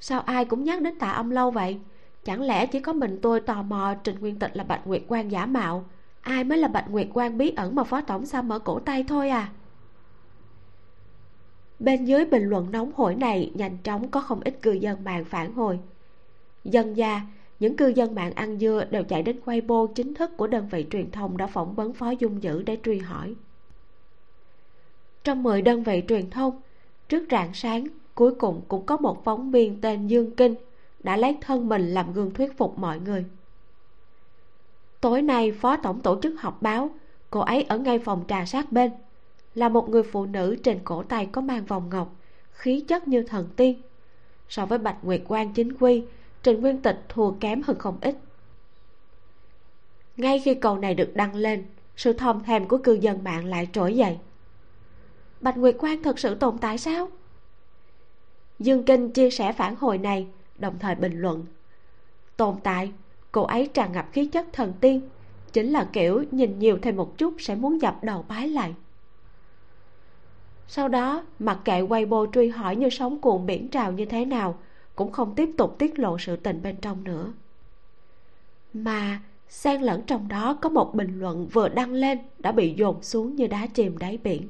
Sao 0.00 0.20
ai 0.20 0.44
cũng 0.44 0.64
nhắc 0.64 0.82
đến 0.82 0.98
tạ 0.98 1.10
âm 1.10 1.30
lâu 1.30 1.50
vậy? 1.50 1.78
Chẳng 2.24 2.42
lẽ 2.42 2.66
chỉ 2.66 2.80
có 2.80 2.92
mình 2.92 3.18
tôi 3.22 3.40
tò 3.40 3.62
mò 3.62 3.94
trình 4.04 4.16
nguyên 4.20 4.38
tịch 4.38 4.56
là 4.56 4.64
bạch 4.64 4.86
nguyệt 4.86 5.02
quan 5.08 5.30
giả 5.30 5.46
mạo? 5.46 5.84
Ai 6.20 6.44
mới 6.44 6.58
là 6.58 6.68
bạch 6.68 6.90
nguyệt 6.90 7.08
quan 7.12 7.38
bí 7.38 7.50
ẩn 7.56 7.74
mà 7.74 7.84
phó 7.84 8.00
tổng 8.00 8.26
sao 8.26 8.42
mở 8.42 8.58
cổ 8.58 8.78
tay 8.78 9.04
thôi 9.08 9.30
à? 9.30 9.52
Bên 11.78 12.04
dưới 12.04 12.24
bình 12.24 12.42
luận 12.42 12.70
nóng 12.70 12.92
hổi 12.94 13.14
này 13.14 13.50
nhanh 13.54 13.78
chóng 13.84 14.08
có 14.08 14.20
không 14.20 14.40
ít 14.44 14.58
cư 14.62 14.72
dân 14.72 15.04
mạng 15.04 15.24
phản 15.24 15.52
hồi. 15.52 15.78
Dân 16.64 16.96
gia, 16.96 17.20
những 17.60 17.76
cư 17.76 17.88
dân 17.88 18.14
mạng 18.14 18.32
ăn 18.34 18.58
dưa 18.58 18.84
đều 18.90 19.04
chạy 19.04 19.22
đến 19.22 19.40
Weibo 19.44 19.86
chính 19.86 20.14
thức 20.14 20.30
của 20.36 20.46
đơn 20.46 20.68
vị 20.70 20.86
truyền 20.90 21.10
thông 21.10 21.36
đã 21.36 21.46
phỏng 21.46 21.74
vấn 21.74 21.92
phó 21.92 22.10
dung 22.10 22.42
dữ 22.42 22.62
để 22.62 22.78
truy 22.84 22.98
hỏi. 22.98 23.34
Trong 25.24 25.42
10 25.42 25.62
đơn 25.62 25.82
vị 25.82 26.02
truyền 26.08 26.30
thông, 26.30 26.60
trước 27.08 27.26
rạng 27.30 27.54
sáng, 27.54 27.86
cuối 28.14 28.34
cùng 28.34 28.60
cũng 28.68 28.86
có 28.86 28.96
một 28.96 29.24
phóng 29.24 29.50
viên 29.50 29.80
tên 29.80 30.06
dương 30.06 30.30
kinh 30.30 30.54
đã 31.02 31.16
lấy 31.16 31.36
thân 31.40 31.68
mình 31.68 31.94
làm 31.94 32.12
gương 32.12 32.34
thuyết 32.34 32.58
phục 32.58 32.78
mọi 32.78 33.00
người. 33.00 33.24
Tối 35.00 35.22
nay, 35.22 35.52
phó 35.52 35.76
tổng 35.76 36.00
tổ 36.00 36.20
chức 36.22 36.40
họp 36.40 36.62
báo, 36.62 36.90
cô 37.30 37.40
ấy 37.40 37.62
ở 37.62 37.78
ngay 37.78 37.98
phòng 37.98 38.24
trà 38.28 38.44
sát 38.44 38.72
bên 38.72 38.90
là 39.54 39.68
một 39.68 39.88
người 39.88 40.02
phụ 40.02 40.26
nữ 40.26 40.56
trên 40.62 40.80
cổ 40.84 41.02
tay 41.02 41.28
có 41.32 41.40
mang 41.40 41.64
vòng 41.64 41.90
ngọc, 41.90 42.16
khí 42.52 42.84
chất 42.88 43.08
như 43.08 43.22
thần 43.22 43.48
tiên. 43.56 43.82
So 44.48 44.66
với 44.66 44.78
bạch 44.78 45.04
nguyệt 45.04 45.22
quan 45.28 45.52
chính 45.52 45.72
quy 45.72 46.04
trình 46.42 46.60
nguyên 46.60 46.82
tịch 46.82 47.04
thua 47.08 47.30
kém 47.30 47.62
hơn 47.62 47.78
không 47.78 47.98
ít. 48.00 48.16
Ngay 50.16 50.38
khi 50.38 50.54
câu 50.54 50.78
này 50.78 50.94
được 50.94 51.10
đăng 51.14 51.34
lên, 51.34 51.64
sự 51.96 52.12
thòm 52.12 52.44
thèm 52.44 52.68
của 52.68 52.78
cư 52.78 52.92
dân 52.92 53.24
mạng 53.24 53.44
lại 53.44 53.68
trỗi 53.72 53.96
dậy. 53.96 54.18
Bạch 55.40 55.56
nguyệt 55.56 55.76
quan 55.78 56.02
thật 56.02 56.18
sự 56.18 56.34
tồn 56.34 56.58
tại 56.58 56.78
sao? 56.78 57.08
Dương 58.58 58.84
kinh 58.84 59.10
chia 59.10 59.30
sẻ 59.30 59.52
phản 59.52 59.76
hồi 59.76 59.98
này, 59.98 60.26
đồng 60.58 60.78
thời 60.78 60.94
bình 60.94 61.20
luận. 61.20 61.46
Tồn 62.36 62.56
tại, 62.62 62.92
cô 63.32 63.42
ấy 63.42 63.70
tràn 63.74 63.92
ngập 63.92 64.08
khí 64.12 64.26
chất 64.26 64.46
thần 64.52 64.72
tiên, 64.80 65.00
chính 65.52 65.70
là 65.70 65.88
kiểu 65.92 66.24
nhìn 66.30 66.58
nhiều 66.58 66.78
thêm 66.82 66.96
một 66.96 67.18
chút 67.18 67.34
sẽ 67.38 67.54
muốn 67.54 67.80
dập 67.80 68.04
đầu 68.04 68.24
bái 68.28 68.48
lại 68.48 68.74
sau 70.68 70.88
đó, 70.88 71.24
mặc 71.38 71.58
kệ 71.64 71.82
Weibo 71.82 72.32
truy 72.32 72.48
hỏi 72.48 72.76
như 72.76 72.90
sóng 72.90 73.20
cuộn 73.20 73.46
biển 73.46 73.68
trào 73.68 73.92
như 73.92 74.04
thế 74.04 74.24
nào, 74.24 74.58
cũng 74.94 75.12
không 75.12 75.34
tiếp 75.34 75.50
tục 75.58 75.76
tiết 75.78 75.98
lộ 75.98 76.18
sự 76.18 76.36
tình 76.36 76.62
bên 76.62 76.76
trong 76.76 77.04
nữa. 77.04 77.32
Mà 78.72 79.22
xen 79.48 79.82
lẫn 79.82 80.02
trong 80.06 80.28
đó 80.28 80.58
có 80.62 80.68
một 80.68 80.94
bình 80.94 81.20
luận 81.20 81.48
vừa 81.48 81.68
đăng 81.68 81.92
lên 81.92 82.18
đã 82.38 82.52
bị 82.52 82.74
dồn 82.76 83.02
xuống 83.02 83.36
như 83.36 83.46
đá 83.46 83.66
chìm 83.66 83.98
đáy 83.98 84.18
biển. 84.22 84.48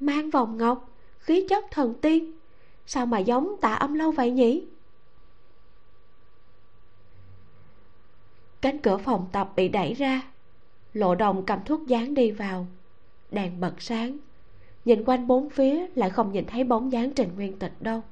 Mang 0.00 0.30
vòng 0.30 0.56
ngọc, 0.56 0.88
khí 1.18 1.46
chất 1.48 1.64
thần 1.70 1.94
tiên, 1.94 2.32
sao 2.86 3.06
mà 3.06 3.18
giống 3.18 3.56
tạ 3.60 3.74
âm 3.74 3.94
lâu 3.94 4.12
vậy 4.12 4.30
nhỉ? 4.30 4.66
Cánh 8.60 8.78
cửa 8.78 8.96
phòng 8.96 9.26
tập 9.32 9.52
bị 9.56 9.68
đẩy 9.68 9.94
ra, 9.94 10.22
lộ 10.92 11.14
đồng 11.14 11.46
cầm 11.46 11.58
thuốc 11.64 11.86
dán 11.86 12.14
đi 12.14 12.30
vào, 12.30 12.66
đèn 13.30 13.60
bật 13.60 13.82
sáng 13.82 14.18
nhìn 14.84 15.04
quanh 15.04 15.26
bốn 15.26 15.50
phía 15.50 15.86
lại 15.94 16.10
không 16.10 16.32
nhìn 16.32 16.46
thấy 16.46 16.64
bóng 16.64 16.92
dáng 16.92 17.12
trình 17.12 17.28
nguyên 17.36 17.58
tịch 17.58 17.72
đâu. 17.80 18.02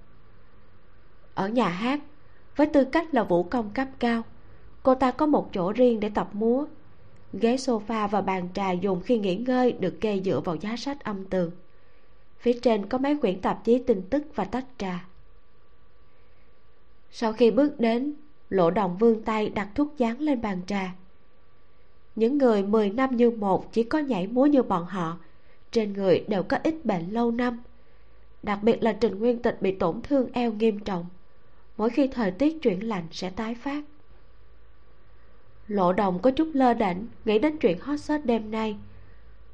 Ở 1.35 1.49
nhà 1.49 1.69
hát, 1.69 2.01
với 2.57 2.67
tư 2.67 2.85
cách 2.85 3.15
là 3.15 3.25
vũ 3.25 3.43
công 3.43 3.71
cấp 3.71 3.89
cao, 3.99 4.23
cô 4.83 4.95
ta 4.95 5.11
có 5.11 5.27
một 5.27 5.49
chỗ 5.53 5.73
riêng 5.73 6.01
để 6.01 6.11
tập 6.15 6.29
múa. 6.33 6.67
Ghế 7.33 7.57
sofa 7.57 8.09
và 8.09 8.21
bàn 8.21 8.49
trà 8.55 8.73
dùng 8.73 9.01
khi 9.01 9.19
nghỉ 9.19 9.37
ngơi 9.37 9.73
được 9.73 10.01
kê 10.01 10.21
dựa 10.25 10.41
vào 10.41 10.57
giá 10.57 10.77
sách 10.77 11.05
âm 11.05 11.25
tường. 11.25 11.51
Phía 12.39 12.53
trên 12.63 12.87
có 12.87 12.99
mấy 12.99 13.17
quyển 13.17 13.41
tạp 13.41 13.65
chí 13.65 13.79
tin 13.79 14.03
tức 14.03 14.23
và 14.35 14.45
tách 14.45 14.67
trà. 14.79 15.05
Sau 17.11 17.33
khi 17.33 17.51
bước 17.51 17.81
đến 17.81 18.15
lộ 18.49 18.71
đồng 18.71 18.97
vươn 18.99 19.23
tay 19.23 19.49
đặt 19.49 19.69
thuốc 19.75 19.95
dán 19.99 20.21
lên 20.21 20.43
bàn 20.43 20.61
trà. 20.67 20.95
Những 22.17 22.39
người 22.39 22.63
mười 22.63 22.91
năm 22.91 23.17
như 23.17 23.31
một 23.31 23.73
chỉ 23.73 23.83
có 23.83 23.99
nhảy 23.99 24.27
múa 24.27 24.47
như 24.47 24.63
bọn 24.63 24.85
họ 24.85 25.19
trên 25.73 25.93
người 25.93 26.25
đều 26.29 26.43
có 26.43 26.59
ít 26.63 26.85
bệnh 26.85 27.11
lâu 27.11 27.31
năm. 27.31 27.61
Đặc 28.43 28.59
biệt 28.63 28.83
là 28.83 28.93
trình 28.93 29.19
nguyên 29.19 29.43
tịch 29.43 29.63
bị 29.63 29.73
tổn 29.73 30.03
thương 30.03 30.33
eo 30.33 30.53
nghiêm 30.53 30.79
trọng. 30.79 31.07
Mỗi 31.77 31.91
khi 31.91 32.09
thời 32.09 32.31
tiết 32.31 32.63
chuyển 32.63 32.89
lạnh 32.89 33.07
sẽ 33.11 33.31
tái 33.31 33.55
phát. 33.55 33.85
Lộ 35.67 35.93
đồng 35.93 36.19
có 36.19 36.31
chút 36.31 36.49
lơ 36.53 36.75
đễnh, 36.75 36.97
nghĩ 37.25 37.39
đến 37.39 37.57
chuyện 37.57 37.79
hot 37.81 38.01
search 38.01 38.25
đêm 38.25 38.51
nay. 38.51 38.77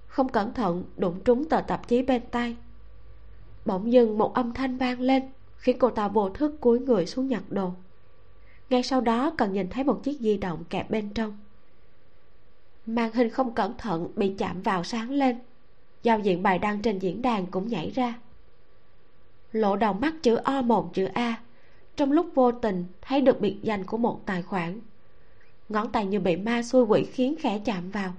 Không 0.06 0.28
cẩn 0.28 0.54
thận, 0.54 0.84
đụng 0.96 1.20
trúng 1.24 1.48
tờ 1.48 1.60
tạp 1.60 1.88
chí 1.88 2.02
bên 2.02 2.22
tay 2.30 2.56
bỗng 3.66 3.92
dưng 3.92 4.18
một 4.18 4.34
âm 4.34 4.52
thanh 4.52 4.76
vang 4.76 5.00
lên, 5.00 5.22
khiến 5.56 5.76
cô 5.78 5.90
ta 5.90 6.08
vô 6.08 6.30
thức 6.30 6.60
cúi 6.60 6.78
người 6.78 7.06
xuống 7.06 7.28
nhặt 7.28 7.42
đồ. 7.50 7.72
Ngay 8.70 8.82
sau 8.82 9.00
đó, 9.00 9.34
cần 9.38 9.52
nhìn 9.52 9.68
thấy 9.70 9.84
một 9.84 10.00
chiếc 10.02 10.20
di 10.20 10.36
động 10.36 10.64
kẹp 10.70 10.90
bên 10.90 11.10
trong. 11.14 11.38
Màn 12.86 13.12
hình 13.12 13.30
không 13.30 13.54
cẩn 13.54 13.74
thận 13.78 14.08
bị 14.16 14.34
chạm 14.38 14.62
vào 14.62 14.84
sáng 14.84 15.10
lên 15.10 15.38
giao 16.02 16.18
diện 16.18 16.42
bài 16.42 16.58
đăng 16.58 16.82
trên 16.82 16.98
diễn 16.98 17.22
đàn 17.22 17.46
cũng 17.46 17.68
nhảy 17.68 17.90
ra. 17.90 18.14
Lộ 19.52 19.76
đầu 19.76 19.92
mắt 19.92 20.14
chữ 20.22 20.36
o 20.36 20.62
một, 20.62 20.94
chữ 20.94 21.04
a. 21.04 21.34
Trong 21.96 22.12
lúc 22.12 22.26
vô 22.34 22.52
tình, 22.52 22.84
thấy 23.02 23.20
được 23.20 23.40
biệt 23.40 23.56
danh 23.62 23.84
của 23.84 23.96
một 23.96 24.20
tài 24.26 24.42
khoản. 24.42 24.80
Ngón 25.68 25.92
tay 25.92 26.06
như 26.06 26.20
bị 26.20 26.36
ma 26.36 26.62
xui 26.62 26.84
quỷ 26.84 27.04
khiến 27.04 27.34
khẽ 27.38 27.60
chạm 27.64 27.90
vào. 27.90 28.12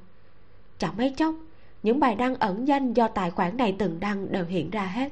Chẳng 0.79 0.97
mấy 0.97 1.13
chốc, 1.17 1.35
những 1.83 1.99
bài 1.99 2.15
đăng 2.15 2.35
ẩn 2.35 2.67
danh 2.67 2.93
do 2.93 3.07
tài 3.07 3.31
khoản 3.31 3.57
này 3.57 3.75
từng 3.79 3.99
đăng 3.99 4.31
đều 4.31 4.45
hiện 4.45 4.69
ra 4.69 4.85
hết. 4.85 5.11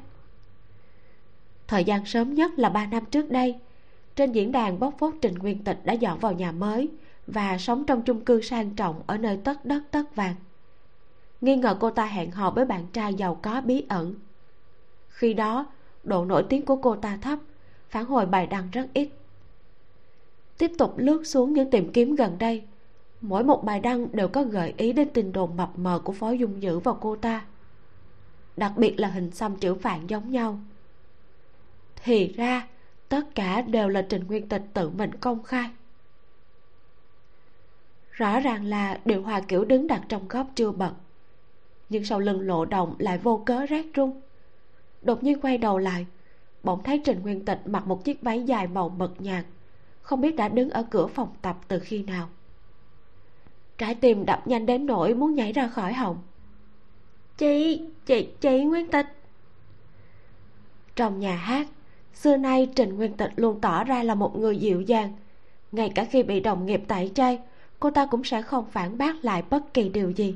Thời 1.67 1.83
gian 1.83 2.05
sớm 2.05 2.33
nhất 2.33 2.59
là 2.59 2.69
ba 2.69 2.85
năm 2.85 3.05
trước 3.05 3.29
đây, 3.29 3.55
trên 4.15 4.31
diễn 4.31 4.51
đàn 4.51 4.79
bóc 4.79 4.95
phốt 4.99 5.13
trình 5.21 5.35
nguyên 5.35 5.63
tịch 5.63 5.79
đã 5.83 5.93
dọn 5.93 6.19
vào 6.19 6.33
nhà 6.33 6.51
mới 6.51 6.89
và 7.27 7.57
sống 7.57 7.85
trong 7.85 8.01
chung 8.01 8.25
cư 8.25 8.41
sang 8.41 8.75
trọng 8.75 9.01
ở 9.07 9.17
nơi 9.17 9.39
tất 9.43 9.65
đất 9.65 9.83
tất 9.91 10.15
vàng 10.15 10.35
nghi 11.41 11.55
ngờ 11.55 11.77
cô 11.79 11.89
ta 11.89 12.05
hẹn 12.05 12.31
hò 12.31 12.51
với 12.51 12.65
bạn 12.65 12.87
trai 12.93 13.13
giàu 13.13 13.39
có 13.41 13.61
bí 13.61 13.85
ẩn. 13.89 14.15
Khi 15.09 15.33
đó, 15.33 15.65
độ 16.03 16.25
nổi 16.25 16.45
tiếng 16.49 16.65
của 16.65 16.75
cô 16.75 16.95
ta 16.95 17.17
thấp, 17.21 17.39
phản 17.89 18.05
hồi 18.05 18.25
bài 18.25 18.47
đăng 18.47 18.69
rất 18.71 18.87
ít. 18.93 19.09
Tiếp 20.57 20.71
tục 20.77 20.93
lướt 20.97 21.23
xuống 21.23 21.53
những 21.53 21.71
tìm 21.71 21.91
kiếm 21.91 22.15
gần 22.15 22.37
đây, 22.39 22.63
mỗi 23.21 23.43
một 23.43 23.63
bài 23.63 23.79
đăng 23.79 24.07
đều 24.11 24.27
có 24.27 24.43
gợi 24.43 24.73
ý 24.77 24.93
đến 24.93 25.09
tin 25.13 25.31
đồn 25.31 25.57
mập 25.57 25.79
mờ 25.79 26.01
của 26.03 26.13
phó 26.13 26.31
dung 26.31 26.61
dữ 26.61 26.79
vào 26.79 26.97
cô 27.01 27.15
ta. 27.15 27.45
Đặc 28.57 28.71
biệt 28.75 28.99
là 28.99 29.07
hình 29.07 29.31
xăm 29.31 29.55
chữ 29.55 29.75
phạn 29.75 30.07
giống 30.07 30.31
nhau. 30.31 30.59
Thì 32.03 32.27
ra, 32.27 32.67
tất 33.09 33.35
cả 33.35 33.61
đều 33.61 33.89
là 33.89 34.01
trình 34.01 34.27
nguyên 34.27 34.49
tịch 34.49 34.63
tự 34.73 34.89
mình 34.89 35.11
công 35.15 35.43
khai. 35.43 35.69
Rõ 38.11 38.39
ràng 38.39 38.65
là 38.65 38.99
điều 39.05 39.23
hòa 39.23 39.41
kiểu 39.47 39.65
đứng 39.65 39.87
đặt 39.87 40.01
trong 40.09 40.27
góc 40.27 40.47
chưa 40.55 40.71
bật 40.71 40.93
nhưng 41.89 42.03
sau 42.03 42.19
lưng 42.19 42.41
lộ 42.41 42.65
động 42.65 42.95
lại 42.99 43.17
vô 43.17 43.43
cớ 43.45 43.65
rét 43.65 43.85
run 43.93 44.21
đột 45.01 45.23
nhiên 45.23 45.41
quay 45.41 45.57
đầu 45.57 45.77
lại 45.77 46.05
bỗng 46.63 46.83
thấy 46.83 47.01
trình 47.05 47.21
nguyên 47.21 47.45
tịch 47.45 47.59
mặc 47.65 47.87
một 47.87 48.03
chiếc 48.03 48.21
váy 48.21 48.43
dài 48.43 48.67
màu 48.67 48.89
mật 48.89 49.21
nhạt 49.21 49.45
không 50.05 50.21
biết 50.21 50.35
đã 50.35 50.47
đứng 50.47 50.69
ở 50.69 50.83
cửa 50.89 51.07
phòng 51.07 51.29
tập 51.41 51.57
từ 51.67 51.79
khi 51.79 52.03
nào. 52.03 52.29
Trái 53.77 53.95
tim 53.95 54.25
đập 54.25 54.47
nhanh 54.47 54.65
đến 54.65 54.85
nỗi 54.85 55.13
muốn 55.13 55.35
nhảy 55.35 55.51
ra 55.51 55.67
khỏi 55.67 55.93
họng. 55.93 56.17
Chị 57.37 57.81
chị 58.05 58.27
chị 58.41 58.63
nguyên 58.63 58.91
tịch. 58.91 59.05
Trong 60.95 61.19
nhà 61.19 61.35
hát 61.35 61.67
xưa 62.13 62.37
nay 62.37 62.71
trình 62.75 62.95
nguyên 62.95 63.17
tịch 63.17 63.31
luôn 63.35 63.61
tỏ 63.61 63.83
ra 63.83 64.03
là 64.03 64.15
một 64.15 64.37
người 64.39 64.57
dịu 64.57 64.81
dàng. 64.81 65.13
Ngay 65.71 65.91
cả 65.95 66.05
khi 66.05 66.23
bị 66.23 66.39
đồng 66.39 66.65
nghiệp 66.65 66.81
tẩy 66.87 67.11
chay 67.15 67.39
cô 67.79 67.91
ta 67.91 68.05
cũng 68.05 68.23
sẽ 68.23 68.41
không 68.41 68.65
phản 68.71 68.97
bác 68.97 69.25
lại 69.25 69.43
bất 69.49 69.73
kỳ 69.73 69.89
điều 69.89 70.09
gì 70.09 70.35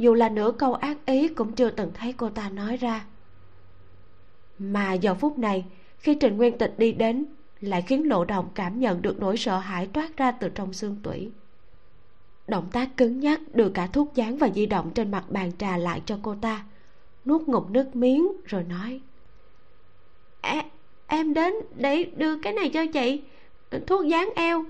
dù 0.00 0.14
là 0.14 0.28
nửa 0.28 0.52
câu 0.58 0.74
ác 0.74 1.06
ý 1.06 1.28
cũng 1.28 1.52
chưa 1.52 1.70
từng 1.70 1.90
thấy 1.94 2.12
cô 2.12 2.28
ta 2.28 2.50
nói 2.50 2.76
ra. 2.76 3.04
Mà 4.58 4.92
giờ 4.92 5.14
phút 5.14 5.38
này 5.38 5.64
khi 5.98 6.14
trình 6.14 6.36
nguyên 6.36 6.58
tịch 6.58 6.74
đi 6.78 6.92
đến 6.92 7.24
lại 7.60 7.82
khiến 7.82 8.08
lộ 8.08 8.24
đồng 8.24 8.48
cảm 8.54 8.80
nhận 8.80 9.02
được 9.02 9.20
nỗi 9.20 9.36
sợ 9.36 9.58
hãi 9.58 9.86
toát 9.86 10.16
ra 10.16 10.30
từ 10.30 10.48
trong 10.48 10.72
xương 10.72 10.96
tủy. 11.02 11.30
Động 12.48 12.68
tác 12.72 12.96
cứng 12.96 13.20
nhắc 13.20 13.40
đưa 13.54 13.68
cả 13.68 13.86
thuốc 13.86 14.14
dán 14.14 14.36
và 14.36 14.48
di 14.54 14.66
động 14.66 14.90
trên 14.94 15.10
mặt 15.10 15.24
bàn 15.28 15.52
trà 15.58 15.76
lại 15.76 16.02
cho 16.06 16.18
cô 16.22 16.34
ta 16.34 16.64
nuốt 17.24 17.42
ngụm 17.42 17.72
nước 17.72 17.96
miếng 17.96 18.28
rồi 18.44 18.62
nói 18.62 19.00
à, 20.40 20.64
em 21.06 21.34
đến 21.34 21.54
để 21.76 22.04
đưa 22.16 22.38
cái 22.38 22.52
này 22.52 22.68
cho 22.68 22.86
chị. 22.86 23.22
Thuốc 23.86 24.06
dán 24.06 24.30
eo 24.34 24.64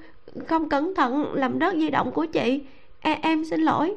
không 0.47 0.69
cẩn 0.69 0.95
thận 0.95 1.35
làm 1.35 1.59
rớt 1.61 1.75
di 1.75 1.91
động 1.91 2.13
của 2.13 2.27
chị. 2.27 2.63
À, 3.01 3.19
em 3.23 3.45
xin 3.45 3.61
lỗi 3.61 3.97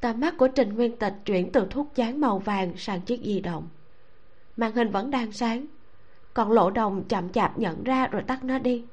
tầm 0.00 0.20
mắt 0.20 0.34
của 0.38 0.48
trình 0.48 0.74
nguyên 0.74 0.96
tịch 0.96 1.14
chuyển 1.24 1.52
từ 1.52 1.66
thuốc 1.70 1.92
dán 1.94 2.20
màu 2.20 2.38
vàng 2.38 2.72
sang 2.76 3.00
chiếc 3.00 3.20
di 3.24 3.40
động. 3.40 3.68
Màn 4.56 4.72
hình 4.72 4.90
vẫn 4.90 5.10
đang 5.10 5.32
sáng. 5.32 5.66
Còn 6.34 6.52
lộ 6.52 6.70
đồng 6.70 7.04
chậm 7.04 7.28
chạp 7.28 7.58
nhận 7.58 7.84
ra 7.84 8.06
rồi 8.06 8.22
tắt 8.22 8.44
nó 8.44 8.58
đi. 8.58 8.84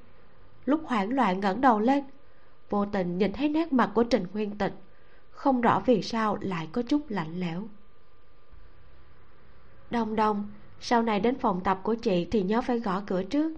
Lúc 0.66 0.82
hoảng 0.86 1.10
loạn 1.10 1.40
ngẩng 1.40 1.62
đầu 1.62 1.80
lên 1.80 2.04
vô 2.70 2.86
tình 2.86 3.18
nhìn 3.18 3.34
thấy 3.34 3.50
nét 3.50 3.74
mặt 3.74 3.92
của 3.94 4.04
trình 4.04 4.26
nguyên 4.34 4.58
tịch. 4.58 4.74
Không 5.32 5.62
rõ 5.62 5.82
vì 5.86 6.02
sao 6.02 6.38
lại 6.42 6.70
có 6.72 6.82
chút 6.82 7.02
lạnh 7.10 7.40
lẽo. 7.40 7.64
Đồng 9.90 10.16
Đồng, 10.16 10.48
sau 10.80 11.04
này 11.04 11.20
đến 11.20 11.40
phòng 11.40 11.62
tập 11.64 11.80
của 11.84 11.96
chị 11.96 12.28
thì 12.32 12.44
nhớ 12.44 12.62
phải 12.62 12.80
gõ 12.80 13.02
cửa 13.08 13.24
trước. 13.24 13.54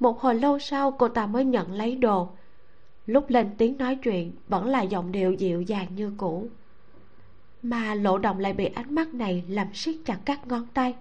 Một 0.00 0.20
hồi 0.20 0.34
lâu 0.34 0.58
sau 0.58 0.90
cô 0.90 1.08
ta 1.08 1.26
mới 1.26 1.44
nhận 1.44 1.72
lấy 1.72 1.96
đồ 1.96 2.28
lúc 3.10 3.30
lên 3.30 3.50
tiếng 3.58 3.78
nói 3.78 3.96
chuyện, 3.96 4.32
vẫn 4.48 4.66
là 4.66 4.82
giọng 4.82 5.12
điệu 5.12 5.32
dịu 5.32 5.62
dàng 5.62 5.86
như 5.96 6.12
cũ. 6.16 6.48
Mà 7.62 7.94
lộ 7.94 8.18
động 8.18 8.38
lại 8.38 8.52
bị 8.52 8.66
ánh 8.66 8.94
mắt 8.94 9.14
này 9.14 9.44
làm 9.48 9.74
siết 9.74 9.96
chặt 10.04 10.18
các 10.24 10.46
ngón 10.46 10.66
tay, 10.74 10.94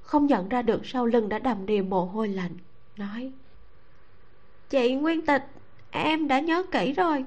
không 0.00 0.26
nhận 0.26 0.48
ra 0.48 0.62
được 0.62 0.86
sau 0.86 1.06
lưng 1.06 1.28
đã 1.28 1.38
đầm 1.38 1.66
đìa 1.66 1.82
mồ 1.82 2.04
hôi 2.04 2.28
lạnh, 2.28 2.52
nói, 2.96 3.32
chị 4.70 4.94
nguyên 4.94 5.26
tịch, 5.26 5.42
em 5.90 6.28
đã 6.28 6.40
nhớ 6.40 6.62
kỹ 6.72 6.92
rồi. 6.92 7.24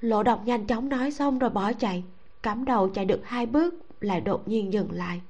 Lộ 0.00 0.22
động 0.22 0.40
nhanh 0.44 0.66
chóng 0.66 0.88
nói 0.88 1.10
xong 1.10 1.38
rồi 1.38 1.50
bỏ 1.50 1.72
chạy, 1.72 2.04
cắm 2.42 2.64
đầu 2.64 2.88
chạy 2.88 3.04
được 3.04 3.20
hai 3.24 3.46
bước, 3.46 3.74
lại 4.00 4.20
đột 4.20 4.48
nhiên 4.48 4.72
dừng 4.72 4.92
lại. 4.92 5.20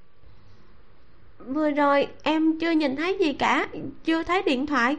Vừa 1.39 1.71
rồi 1.71 2.09
em 2.23 2.59
chưa 2.59 2.71
nhìn 2.71 2.97
thấy 2.97 3.19
gì 3.19 3.33
cả, 3.33 3.69
chưa 4.05 4.23
thấy 4.23 4.43
điện 4.43 4.67
thoại 4.67 4.97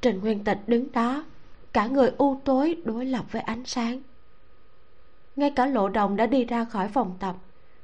trình 0.00 0.20
nguyên 0.20 0.44
tịch 0.44 0.58
đứng 0.66 0.92
đó, 0.92 1.24
cả 1.72 1.86
người 1.86 2.10
u 2.18 2.40
tối 2.44 2.82
đối 2.84 3.06
lập 3.06 3.24
với 3.30 3.42
ánh 3.42 3.64
sáng. 3.64 4.02
Ngay 5.36 5.50
cả 5.50 5.66
lộ 5.66 5.88
đồng 5.88 6.16
đã 6.16 6.26
đi 6.26 6.44
ra 6.44 6.64
khỏi 6.64 6.88
phòng 6.88 7.16
tập, 7.20 7.36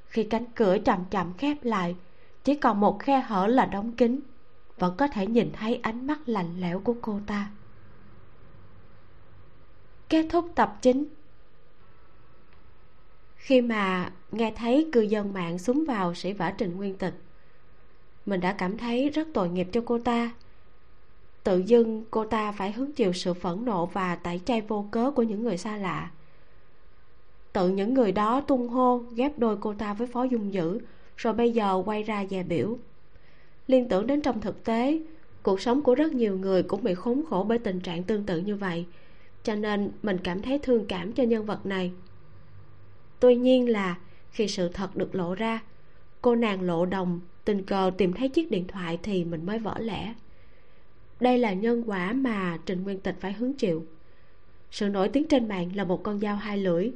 khi 0.07 0.25
cánh 0.25 0.45
cửa 0.55 0.77
chậm 0.85 1.05
chậm 1.11 1.33
khép 1.39 1.57
lại, 1.63 1.97
chỉ 2.45 2.55
còn 2.55 2.81
một 2.81 2.99
khe 3.01 3.21
hở 3.21 3.47
là 3.47 3.67
đóng 3.67 3.93
kín, 3.93 4.21
vẫn 4.79 4.95
có 4.97 5.09
thể 5.09 5.27
nhìn 5.27 5.53
thấy 5.53 5.81
ánh 5.83 6.07
mắt 6.07 6.29
lạnh 6.29 6.61
lẽo 6.61 6.81
của 6.81 6.95
cô 7.03 7.21
ta. 7.27 7.51
Kết 10.09 10.27
thúc 10.31 10.49
tập 10.55 10.79
chính 10.83 11.05
khi 13.37 13.61
mà 13.61 14.13
nghe 14.33 14.53
thấy 14.57 14.89
cư 14.93 15.01
dân 15.01 15.33
mạng 15.33 15.59
súng 15.59 15.85
vào 15.85 16.15
sĩ 16.15 16.33
vả 16.33 16.55
trình 16.59 16.77
nguyên 16.77 16.97
tịch, 16.97 17.15
mình 18.27 18.41
đã 18.41 18.53
cảm 18.53 18.79
thấy 18.79 19.09
rất 19.09 19.29
tội 19.35 19.49
nghiệp 19.49 19.69
cho 19.73 19.83
cô 19.87 19.99
ta 19.99 20.31
tự 21.45 21.59
dưng 21.59 22.05
cô 22.11 22.25
ta 22.25 22.53
phải 22.53 22.73
hứng 22.73 22.93
chịu 22.93 23.13
sự 23.13 23.35
phẫn 23.35 23.65
nộ 23.65 23.87
và 23.87 24.15
tẩy 24.15 24.41
chay 24.45 24.61
vô 24.61 24.87
cớ 24.91 25.11
của 25.11 25.23
những 25.23 25.43
người 25.43 25.57
xa 25.57 25.77
lạ. 25.77 26.11
Tự 27.53 27.69
những 27.69 27.95
người 27.95 28.13
đó 28.13 28.41
tung 28.41 28.69
hô, 28.69 28.99
ghép 28.99 29.39
đôi 29.39 29.57
cô 29.57 29.75
ta 29.75 29.95
với 29.95 30.07
phó 30.07 30.23
dung 30.23 30.53
dữ, 30.53 30.81
rồi 31.17 31.33
bây 31.33 31.51
giờ 31.51 31.83
quay 31.87 32.03
ra 32.03 32.25
dè 32.31 32.43
biểu. 32.43 32.79
Liên 33.67 33.89
tưởng 33.89 34.07
đến 34.07 34.21
trong 34.21 34.41
thực 34.41 34.65
tế, 34.65 35.01
cuộc 35.43 35.61
sống 35.61 35.83
của 35.83 35.95
rất 35.95 36.13
nhiều 36.13 36.39
người 36.39 36.63
cũng 36.63 36.85
bị 36.85 36.95
khốn 36.95 37.23
khổ 37.31 37.47
bởi 37.49 37.59
tình 37.59 37.81
trạng 37.81 38.03
tương 38.03 38.27
tự 38.27 38.39
như 38.39 38.57
vậy, 38.57 38.87
cho 39.43 39.55
nên 39.55 39.91
mình 40.03 40.19
cảm 40.25 40.43
thấy 40.43 40.59
thương 40.59 40.85
cảm 40.87 41.13
cho 41.13 41.23
nhân 41.23 41.47
vật 41.47 41.67
này. 41.67 41.93
Tuy 43.21 43.35
nhiên 43.35 43.69
là, 43.69 43.97
khi 44.31 44.49
sự 44.49 44.69
thật 44.69 44.97
được 44.97 45.15
lộ 45.15 45.35
ra, 45.35 45.61
cô 46.23 46.35
nàng 46.35 46.63
lộ 46.63 46.87
đồng, 46.87 47.21
tình 47.45 47.63
cờ 47.63 47.91
tìm 47.99 48.13
thấy 48.13 48.29
chiếc 48.29 48.51
điện 48.51 48.65
thoại 48.69 48.99
thì 49.03 49.25
mình 49.25 49.47
mới 49.47 49.59
vỡ 49.59 49.75
lẽ 49.79 50.15
đây 51.23 51.39
là 51.39 51.53
nhân 51.53 51.83
quả 51.87 52.13
mà 52.13 52.59
trình 52.67 52.83
nguyên 52.83 53.01
tịch 53.01 53.17
phải 53.21 53.33
hứng 53.33 53.55
chịu. 53.55 53.87
Sự 54.71 54.89
nổi 54.89 55.09
tiếng 55.09 55.29
trên 55.29 55.49
mạng 55.49 55.71
là 55.75 55.85
một 55.85 56.03
con 56.03 56.21
dao 56.21 56.37
hai 56.37 56.59
lưỡi. 56.59 56.91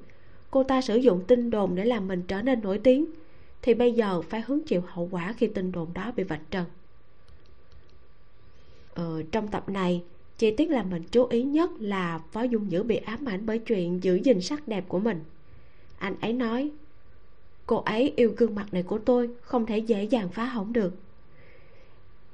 Cô 0.50 0.62
ta 0.62 0.80
sử 0.80 0.96
dụng 0.96 1.24
tin 1.26 1.50
đồn 1.50 1.74
để 1.74 1.84
làm 1.84 2.08
mình 2.08 2.22
trở 2.28 2.42
nên 2.42 2.60
nổi 2.60 2.78
tiếng 2.78 3.06
thì 3.62 3.74
bây 3.74 3.92
giờ 3.92 4.22
phải 4.22 4.40
hứng 4.40 4.64
chịu 4.64 4.82
hậu 4.86 5.08
quả 5.10 5.34
khi 5.38 5.46
tin 5.46 5.72
đồn 5.72 5.88
đó 5.94 6.12
bị 6.16 6.22
vạch 6.22 6.50
trần. 6.50 6.64
Ờ, 8.94 9.22
trong 9.32 9.48
tập 9.48 9.68
này 9.68 10.02
chi 10.38 10.50
tiết 10.50 10.70
làm 10.70 10.90
mình 10.90 11.02
chú 11.10 11.24
ý 11.24 11.42
nhất 11.42 11.70
là 11.78 12.20
phó 12.32 12.42
dung 12.42 12.70
dữ 12.70 12.82
bị 12.82 12.96
ám 12.96 13.28
ảnh 13.28 13.46
bởi 13.46 13.58
chuyện 13.58 14.04
giữ 14.04 14.14
gìn 14.14 14.40
sắc 14.40 14.68
đẹp 14.68 14.84
của 14.88 14.98
mình. 14.98 15.20
Anh 15.98 16.14
ấy 16.20 16.32
nói 16.32 16.70
cô 17.66 17.76
ấy 17.76 18.12
yêu 18.16 18.34
gương 18.36 18.54
mặt 18.54 18.66
này 18.72 18.82
của 18.82 18.98
tôi 18.98 19.30
không 19.40 19.66
thể 19.66 19.78
dễ 19.78 20.04
dàng 20.04 20.28
phá 20.28 20.44
hỏng 20.44 20.72
được 20.72 20.94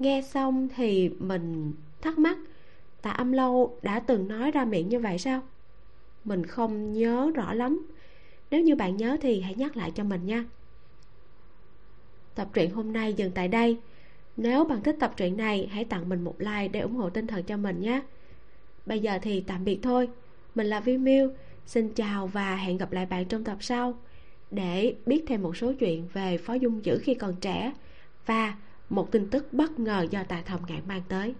nghe 0.02 0.22
xong 0.22 0.68
thì 0.76 1.10
mình 1.18 1.72
thắc 2.00 2.18
mắc, 2.18 2.38
tạ 3.02 3.10
âm 3.10 3.32
lâu 3.32 3.78
đã 3.82 4.00
từng 4.00 4.28
nói 4.28 4.50
ra 4.50 4.64
miệng 4.64 4.88
như 4.88 4.98
vậy 4.98 5.18
sao? 5.18 5.40
Mình 6.24 6.46
không 6.46 6.92
nhớ 6.92 7.30
rõ 7.34 7.52
lắm. 7.52 7.86
Nếu 8.50 8.60
như 8.60 8.76
bạn 8.76 8.96
nhớ 8.96 9.16
thì 9.20 9.40
hãy 9.40 9.54
nhắc 9.54 9.76
lại 9.76 9.90
cho 9.94 10.04
mình 10.04 10.26
nha. 10.26 10.44
Tập 12.34 12.48
truyện 12.54 12.70
hôm 12.70 12.92
nay 12.92 13.14
dừng 13.14 13.32
tại 13.32 13.48
đây. 13.48 13.78
Nếu 14.36 14.64
bạn 14.64 14.82
thích 14.82 14.96
tập 15.00 15.12
truyện 15.16 15.36
này, 15.36 15.68
hãy 15.72 15.84
tặng 15.84 16.08
mình 16.08 16.24
một 16.24 16.34
like 16.38 16.68
để 16.68 16.80
ủng 16.80 16.94
hộ 16.94 17.10
tinh 17.10 17.26
thần 17.26 17.44
cho 17.44 17.56
mình 17.56 17.80
nhé. 17.80 18.02
Bây 18.86 19.00
giờ 19.00 19.18
thì 19.22 19.40
tạm 19.40 19.64
biệt 19.64 19.78
thôi. 19.82 20.08
Mình 20.54 20.66
là 20.66 20.80
vi 20.80 20.98
miu 20.98 21.30
xin 21.66 21.94
chào 21.94 22.26
và 22.26 22.56
hẹn 22.56 22.78
gặp 22.78 22.92
lại 22.92 23.06
bạn 23.06 23.24
trong 23.24 23.44
tập 23.44 23.58
sau. 23.60 23.94
Để 24.50 24.94
biết 25.06 25.24
thêm 25.26 25.42
một 25.42 25.56
số 25.56 25.72
chuyện 25.78 26.08
về 26.12 26.38
phó 26.38 26.54
dung 26.54 26.84
dữ 26.84 26.98
khi 27.02 27.14
còn 27.14 27.34
trẻ 27.40 27.72
và 28.26 28.56
một 28.88 29.12
tin 29.12 29.30
tức 29.30 29.52
bất 29.52 29.78
ngờ 29.78 30.06
do 30.10 30.24
tài 30.28 30.42
thầm 30.42 30.60
ngạn 30.68 30.88
mang 30.88 31.02
tới. 31.08 31.34